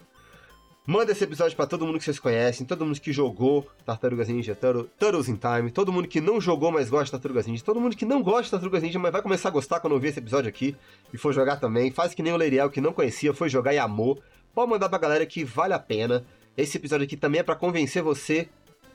Manda 0.86 1.12
esse 1.12 1.24
episódio 1.24 1.56
pra 1.56 1.68
todo 1.68 1.86
mundo 1.86 2.00
que 2.00 2.04
vocês 2.04 2.20
conhecem, 2.20 2.66
todo 2.66 2.84
mundo 2.86 3.00
que 3.00 3.14
jogou 3.14 3.68
Tartarugas 3.86 4.28
Ninja, 4.28 4.56
Turtle- 4.56 4.90
Turtles 4.98 5.30
in 5.30 5.36
Time, 5.36 5.70
todo 5.72 5.92
mundo 5.94 6.08
que 6.08 6.20
não 6.20 6.42
jogou, 6.42 6.72
mas 6.72 6.90
gosta 6.90 7.06
de 7.06 7.12
Tartarugas 7.12 7.46
Ninja, 7.46 7.64
todo 7.64 7.80
mundo 7.80 7.96
que 7.96 8.04
não 8.04 8.22
gosta 8.24 8.44
de 8.44 8.50
Tartarugas 8.52 8.82
Ninja, 8.82 8.98
mas 8.98 9.12
vai 9.12 9.22
começar 9.22 9.50
a 9.50 9.52
gostar 9.52 9.80
quando 9.80 9.94
ouvir 9.94 10.08
esse 10.08 10.18
episódio 10.20 10.50
aqui 10.50 10.76
e 11.14 11.18
for 11.20 11.34
jogar 11.34 11.58
também. 11.58 11.92
Faz 11.92 12.16
que 12.16 12.24
nem 12.24 12.34
o 12.34 12.38
Leiriel, 12.38 12.70
que 12.70 12.82
não 12.82 12.92
conhecia, 12.94 13.32
foi 13.34 13.48
jogar 13.48 13.74
e 13.74 13.78
amou. 13.78 14.20
Pode 14.56 14.70
mandar 14.72 14.90
pra 14.90 14.98
galera 14.98 15.26
que 15.26 15.44
vale 15.44 15.74
a 15.74 15.80
pena. 15.80 16.26
Esse 16.58 16.78
episódio 16.78 17.06
aqui 17.06 17.16
também 17.16 17.40
é 17.40 17.44
pra 17.44 17.56
convencer 17.56 18.02
você 18.02 18.50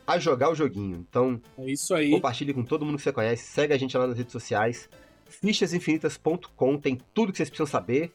a 0.05 0.19
jogar 0.19 0.49
o 0.51 0.55
joguinho. 0.55 1.05
Então, 1.09 1.41
É 1.57 1.71
isso 1.71 1.95
aí. 1.95 2.11
compartilhe 2.11 2.53
com 2.53 2.63
todo 2.63 2.85
mundo 2.85 2.97
que 2.97 3.03
você 3.03 3.13
conhece, 3.13 3.43
segue 3.45 3.73
a 3.73 3.77
gente 3.77 3.97
lá 3.97 4.05
nas 4.07 4.17
redes 4.17 4.33
sociais. 4.33 4.89
Fichasinfinitas.com 5.25 6.77
tem 6.77 6.99
tudo 7.13 7.31
que 7.31 7.37
vocês 7.37 7.49
precisam 7.49 7.65
saber. 7.67 8.11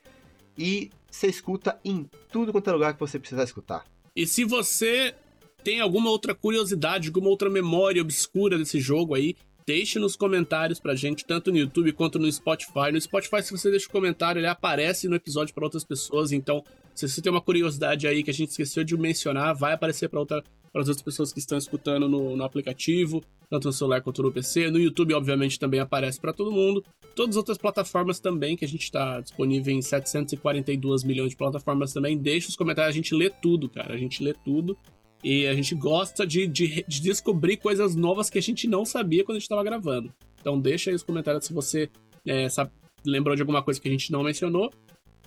E 0.57 0.91
você 1.11 1.27
escuta 1.27 1.79
em 1.85 2.09
tudo 2.31 2.53
quanto 2.53 2.69
é 2.69 2.73
lugar 2.73 2.95
que 2.95 3.01
você 3.01 3.19
precisar 3.19 3.45
escutar. 3.45 3.85
E 4.15 4.27
se 4.27 4.45
você 4.45 5.15
tem 5.63 5.81
alguma 5.81 6.11
outra 6.11 6.35
curiosidade, 6.35 7.09
alguma 7.09 7.29
outra 7.29 7.49
memória 7.49 8.03
obscura 8.03 8.59
desse 8.59 8.81
jogo 8.81 9.15
aí, 9.15 9.37
deixe 9.67 9.99
nos 9.99 10.17
comentários 10.17 10.81
pra 10.81 10.95
gente, 10.95 11.25
tanto 11.25 11.51
no 11.51 11.59
YouTube 11.59 11.93
quanto 11.93 12.19
no 12.19 12.31
Spotify. 12.31 12.91
No 12.93 13.01
Spotify, 13.01 13.43
se 13.43 13.51
você 13.53 13.71
deixa 13.71 13.89
um 13.89 13.93
comentário, 13.93 14.41
ele 14.41 14.47
aparece 14.47 15.09
no 15.09 15.17
episódio 15.17 15.55
para 15.55 15.65
outras 15.65 15.85
pessoas. 15.85 16.33
Então, 16.33 16.65
se 16.95 17.09
você 17.09 17.23
tem 17.23 17.31
uma 17.31 17.41
curiosidade 17.41 18.07
aí 18.07 18.23
que 18.23 18.31
a 18.31 18.35
gente 18.35 18.51
esqueceu 18.51 18.85
de 18.85 18.97
mencionar, 18.97 19.55
vai 19.55 19.73
aparecer 19.73 20.09
para 20.09 20.21
outra, 20.21 20.43
para 20.73 20.83
as 20.83 20.89
outras 20.89 21.03
pessoas 21.03 21.33
que 21.33 21.39
estão 21.39 21.59
escutando 21.59 22.09
no, 22.09 22.35
no 22.35 22.45
aplicativo, 22.45 23.23
tanto 23.51 23.67
no 23.69 23.73
celular 23.73 24.01
quanto 24.01 24.23
no 24.23 24.33
PC. 24.33 24.71
No 24.71 24.79
YouTube, 24.79 25.13
obviamente, 25.15 25.59
também 25.59 25.81
aparece 25.81 26.19
para 26.19 26.33
todo 26.33 26.51
mundo. 26.51 26.83
Todas 27.15 27.35
as 27.35 27.37
outras 27.37 27.59
plataformas 27.59 28.19
também, 28.19 28.57
que 28.57 28.65
a 28.65 28.69
gente 28.69 28.85
está 28.85 29.21
disponível 29.21 29.75
em 29.75 29.83
742 29.83 31.05
milhões 31.05 31.31
de 31.31 31.37
plataformas 31.37 31.93
também. 31.93 32.17
Deixa 32.17 32.49
os 32.49 32.57
comentários, 32.57 32.95
a 32.95 32.97
gente 32.97 33.15
lê 33.15 33.29
tudo, 33.29 33.69
cara. 33.69 33.95
A 33.95 33.99
gente 33.99 34.23
lê 34.23 34.33
tudo. 34.33 34.77
E 35.23 35.47
a 35.47 35.55
gente 35.55 35.75
gosta 35.75 36.27
de, 36.27 36.47
de, 36.49 36.85
de 36.89 37.01
descobrir 37.01 37.57
coisas 37.59 37.95
novas 37.95 38.29
que 38.29 38.39
a 38.39 38.43
gente 38.43 38.67
não 38.67 38.85
sabia 38.85 39.23
quando 39.25 39.37
a 39.37 39.39
gente 39.39 39.45
estava 39.45 39.63
gravando. 39.63 40.13
Então 40.41 40.59
deixa 40.59 40.91
aí 40.91 40.97
os 40.97 41.03
comentários 41.05 41.45
se 41.45 41.53
você 41.53 41.89
é, 42.27 42.49
sabe- 42.49 42.73
lembrou 43.07 43.37
de 43.37 43.43
alguma 43.43 43.63
coisa 43.63 43.81
que 43.81 43.87
a 43.87 43.91
gente 43.91 44.11
não 44.11 44.25
mencionou. 44.25 44.73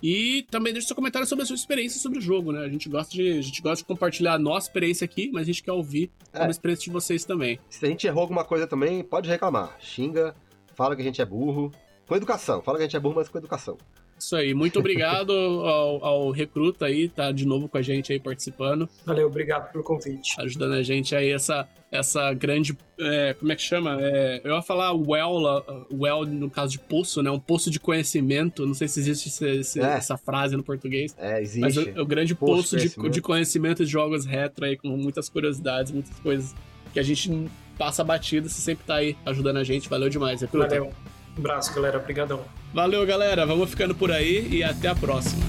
E 0.02 0.46
também 0.50 0.72
deixa 0.72 0.88
seu 0.88 0.96
comentário 0.96 1.26
sobre 1.26 1.42
a 1.42 1.46
sua 1.46 1.56
experiência 1.56 1.98
sobre 2.00 2.18
o 2.18 2.22
jogo, 2.22 2.52
né? 2.52 2.60
A 2.64 2.68
gente 2.68 2.88
gosta 2.88 3.12
de, 3.12 3.38
a 3.38 3.40
gente 3.42 3.62
gosta 3.62 3.78
de 3.78 3.84
compartilhar 3.84 4.34
a 4.34 4.38
nossa 4.38 4.68
experiência 4.68 5.04
aqui, 5.04 5.30
mas 5.32 5.42
a 5.42 5.46
gente 5.46 5.62
quer 5.62 5.72
ouvir 5.72 6.10
É. 6.32 6.44
a 6.44 6.50
experiência 6.50 6.84
de 6.84 6.90
vocês 6.90 7.24
também. 7.24 7.58
Se 7.70 7.84
a 7.84 7.88
gente 7.88 8.06
errou 8.06 8.22
alguma 8.22 8.44
coisa 8.44 8.66
também, 8.66 9.02
pode 9.02 9.28
reclamar. 9.28 9.76
Xinga, 9.80 10.34
fala 10.74 10.94
que 10.94 11.02
a 11.02 11.04
gente 11.04 11.20
é 11.20 11.24
burro. 11.24 11.72
Com 12.06 12.14
educação. 12.14 12.62
Fala 12.62 12.78
que 12.78 12.84
a 12.84 12.86
gente 12.86 12.96
é 12.96 13.00
burro, 13.00 13.16
mas 13.16 13.28
com 13.28 13.36
educação. 13.38 13.76
Isso 14.18 14.34
aí, 14.34 14.54
muito 14.54 14.78
obrigado 14.78 15.30
ao, 15.32 16.04
ao 16.04 16.30
Recruta 16.30 16.86
aí, 16.86 17.08
tá 17.08 17.30
de 17.32 17.46
novo 17.46 17.68
com 17.68 17.76
a 17.78 17.82
gente 17.82 18.12
aí 18.12 18.18
participando, 18.18 18.88
Valeu, 19.04 19.26
obrigado 19.26 19.70
pelo 19.70 19.84
convite. 19.84 20.34
ajudando 20.40 20.72
a 20.72 20.82
gente 20.82 21.14
aí, 21.14 21.30
essa, 21.30 21.68
essa 21.92 22.32
grande, 22.32 22.76
é, 22.98 23.34
como 23.34 23.52
é 23.52 23.56
que 23.56 23.62
chama? 23.62 23.98
É, 24.00 24.40
eu 24.42 24.54
ia 24.54 24.62
falar 24.62 24.92
well, 24.94 25.38
lá, 25.38 25.62
well 25.92 26.24
no 26.24 26.48
caso 26.48 26.72
de 26.72 26.78
poço, 26.78 27.22
né? 27.22 27.30
Um 27.30 27.38
poço 27.38 27.70
de 27.70 27.78
conhecimento, 27.78 28.64
não 28.66 28.72
sei 28.74 28.88
se 28.88 29.00
existe 29.00 29.28
esse- 29.28 29.48
esse- 29.60 29.80
É. 29.80 29.84
essa 29.84 30.16
frase 30.16 30.56
no 30.56 30.62
português, 30.62 31.14
É, 31.18 31.32
mas 31.34 31.56
existe. 31.56 31.90
o, 31.98 32.02
o 32.02 32.06
grande 32.06 32.34
Poço 32.34 32.54
de 32.54 32.56
poço 32.56 32.70
de, 32.70 32.76
conhecimento. 32.94 33.12
de 33.12 33.20
conhecimento 33.22 33.84
de 33.84 33.90
jogos 33.90 34.24
retro 34.24 34.64
aí, 34.64 34.76
com 34.76 34.88
muitas 34.88 35.28
curiosidades, 35.28 35.92
muitas 35.92 36.18
coisas 36.20 36.54
que 36.92 36.98
a 36.98 37.02
gente 37.02 37.30
passa 37.76 38.02
batida, 38.02 38.48
você 38.48 38.62
sempre 38.62 38.86
tá 38.86 38.94
aí 38.96 39.14
ajudando 39.26 39.58
a 39.58 39.64
gente, 39.64 39.88
valeu 39.90 40.08
demais, 40.08 40.40
Recruta. 40.40 40.68
Valeu. 40.68 40.90
Um 41.36 41.40
abraço, 41.40 41.74
galera. 41.74 41.98
Obrigadão. 41.98 42.44
Valeu, 42.72 43.04
galera. 43.06 43.44
Vamos 43.44 43.70
ficando 43.70 43.94
por 43.94 44.10
aí 44.10 44.48
e 44.48 44.64
até 44.64 44.88
a 44.88 44.94
próxima. 44.94 45.44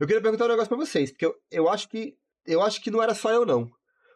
Eu 0.00 0.06
queria 0.06 0.20
perguntar 0.20 0.46
um 0.46 0.48
negócio 0.48 0.68
pra 0.68 0.76
vocês, 0.76 1.12
porque 1.12 1.26
eu, 1.26 1.34
eu 1.48 1.68
acho 1.68 1.88
que 1.88 2.16
eu 2.44 2.60
acho 2.60 2.80
que 2.80 2.90
não 2.90 3.00
era 3.00 3.14
só 3.14 3.30
eu 3.30 3.46
não. 3.46 3.70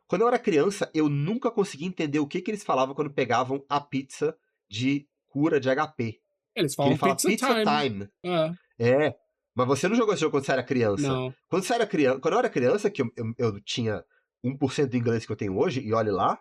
Quando 0.09 0.23
eu 0.23 0.29
era 0.29 0.39
criança, 0.39 0.91
eu 0.95 1.09
nunca 1.09 1.51
conseguia 1.51 1.87
entender 1.87 2.19
o 2.19 2.27
que, 2.27 2.41
que 2.41 2.51
eles 2.51 2.65
falavam 2.65 2.95
quando 2.95 3.11
pegavam 3.11 3.65
a 3.69 3.81
pizza 3.81 4.37
de 4.69 5.07
cura 5.27 5.59
de 5.59 5.69
HP. 5.69 6.21
Eles 6.55 6.75
falam 6.75 6.93
ele 6.93 6.99
fala 6.99 7.15
pizza, 7.15 7.29
pizza 7.29 7.47
time. 7.47 7.65
time. 7.65 8.09
Ah, 8.25 8.53
É. 8.79 9.15
Mas 9.55 9.67
você 9.67 9.89
não 9.89 9.97
jogou 9.97 10.13
esse 10.13 10.21
jogo 10.21 10.33
quando 10.33 10.45
você 10.45 10.53
era 10.53 10.63
criança. 10.63 11.09
não. 11.09 11.35
Quando 11.49 11.65
você 11.65 11.75
era 11.75 11.87
criança, 11.87 12.21
quando 12.21 12.35
eu 12.35 12.39
era 12.39 12.51
criança, 12.51 12.91
que 12.91 13.03
eu, 13.03 13.11
eu, 13.17 13.35
eu 13.39 13.61
tinha 13.61 14.05
1% 14.45 14.87
do 14.87 14.97
inglês 14.97 15.25
que 15.25 15.33
eu 15.33 15.37
tenho 15.37 15.57
hoje, 15.57 15.81
e 15.81 15.93
olhe 15.93 16.11
lá, 16.11 16.39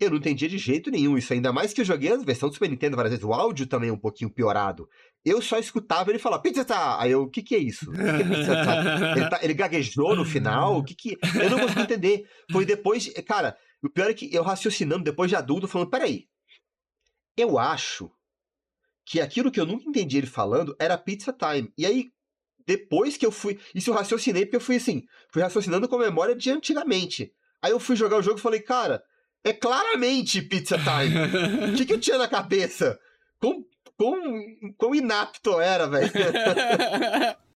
eu 0.00 0.10
não 0.10 0.16
entendia 0.16 0.48
de 0.48 0.58
jeito 0.58 0.90
nenhum 0.90 1.16
isso. 1.16 1.32
Ainda 1.32 1.52
mais 1.52 1.72
que 1.72 1.80
eu 1.80 1.84
joguei 1.84 2.12
a 2.12 2.16
versão 2.16 2.48
do 2.48 2.54
Super 2.54 2.68
Nintendo 2.68 2.96
várias 2.96 3.12
vezes. 3.12 3.24
O 3.24 3.32
áudio 3.32 3.66
também 3.66 3.90
é 3.90 3.92
um 3.92 3.98
pouquinho 3.98 4.30
piorado. 4.30 4.88
Eu 5.24 5.40
só 5.40 5.58
escutava 5.58 6.10
ele 6.10 6.18
falar, 6.18 6.40
pizza 6.40 6.64
tá! 6.64 7.00
Aí 7.00 7.12
eu, 7.12 7.22
o 7.22 7.30
que 7.30 7.42
que 7.42 7.54
é 7.54 7.58
isso? 7.58 7.90
Que 7.92 7.96
que 7.96 8.50
é 8.50 8.64
tá? 8.64 9.14
Ele, 9.16 9.30
tá- 9.30 9.40
ele 9.42 9.54
gaguejou 9.54 10.16
no 10.16 10.24
final? 10.24 10.78
O 10.78 10.84
que 10.84 10.94
que... 10.94 11.18
Eu 11.40 11.50
não 11.50 11.60
consegui 11.60 11.80
entender. 11.80 12.28
Foi 12.50 12.66
depois... 12.66 13.08
Cara, 13.24 13.56
o 13.82 13.88
pior 13.88 14.10
é 14.10 14.14
que 14.14 14.34
eu 14.34 14.42
raciocinando, 14.42 15.04
depois 15.04 15.30
de 15.30 15.36
adulto, 15.36 15.68
falando, 15.68 15.90
peraí. 15.90 16.26
Eu 17.36 17.58
acho 17.58 18.10
que 19.06 19.20
aquilo 19.20 19.50
que 19.50 19.60
eu 19.60 19.66
nunca 19.66 19.88
entendi 19.88 20.18
ele 20.18 20.26
falando 20.26 20.74
era 20.78 20.98
pizza 20.98 21.32
time. 21.32 21.72
E 21.78 21.86
aí, 21.86 22.10
depois 22.66 23.16
que 23.16 23.24
eu 23.24 23.30
fui... 23.30 23.58
Isso 23.74 23.90
eu 23.90 23.94
raciocinei, 23.94 24.44
porque 24.44 24.56
eu 24.56 24.60
fui 24.60 24.76
assim... 24.76 25.04
Fui 25.32 25.40
raciocinando 25.40 25.88
com 25.88 25.96
a 25.96 26.00
memória 26.00 26.34
de 26.34 26.50
antigamente. 26.50 27.32
Aí 27.62 27.70
eu 27.70 27.78
fui 27.80 27.94
jogar 27.94 28.16
o 28.16 28.22
jogo 28.22 28.38
e 28.38 28.42
falei, 28.42 28.60
cara... 28.60 29.02
É 29.44 29.52
claramente 29.52 30.40
pizza 30.42 30.78
time. 30.78 31.14
O 31.70 31.76
que, 31.76 31.84
que 31.84 31.92
eu 31.92 32.00
tinha 32.00 32.16
na 32.16 32.26
cabeça? 32.26 32.98
Quão, 33.38 33.62
quão, 33.96 34.16
quão 34.78 34.94
inapto 34.94 35.60
era, 35.60 35.86
velho. 35.86 36.10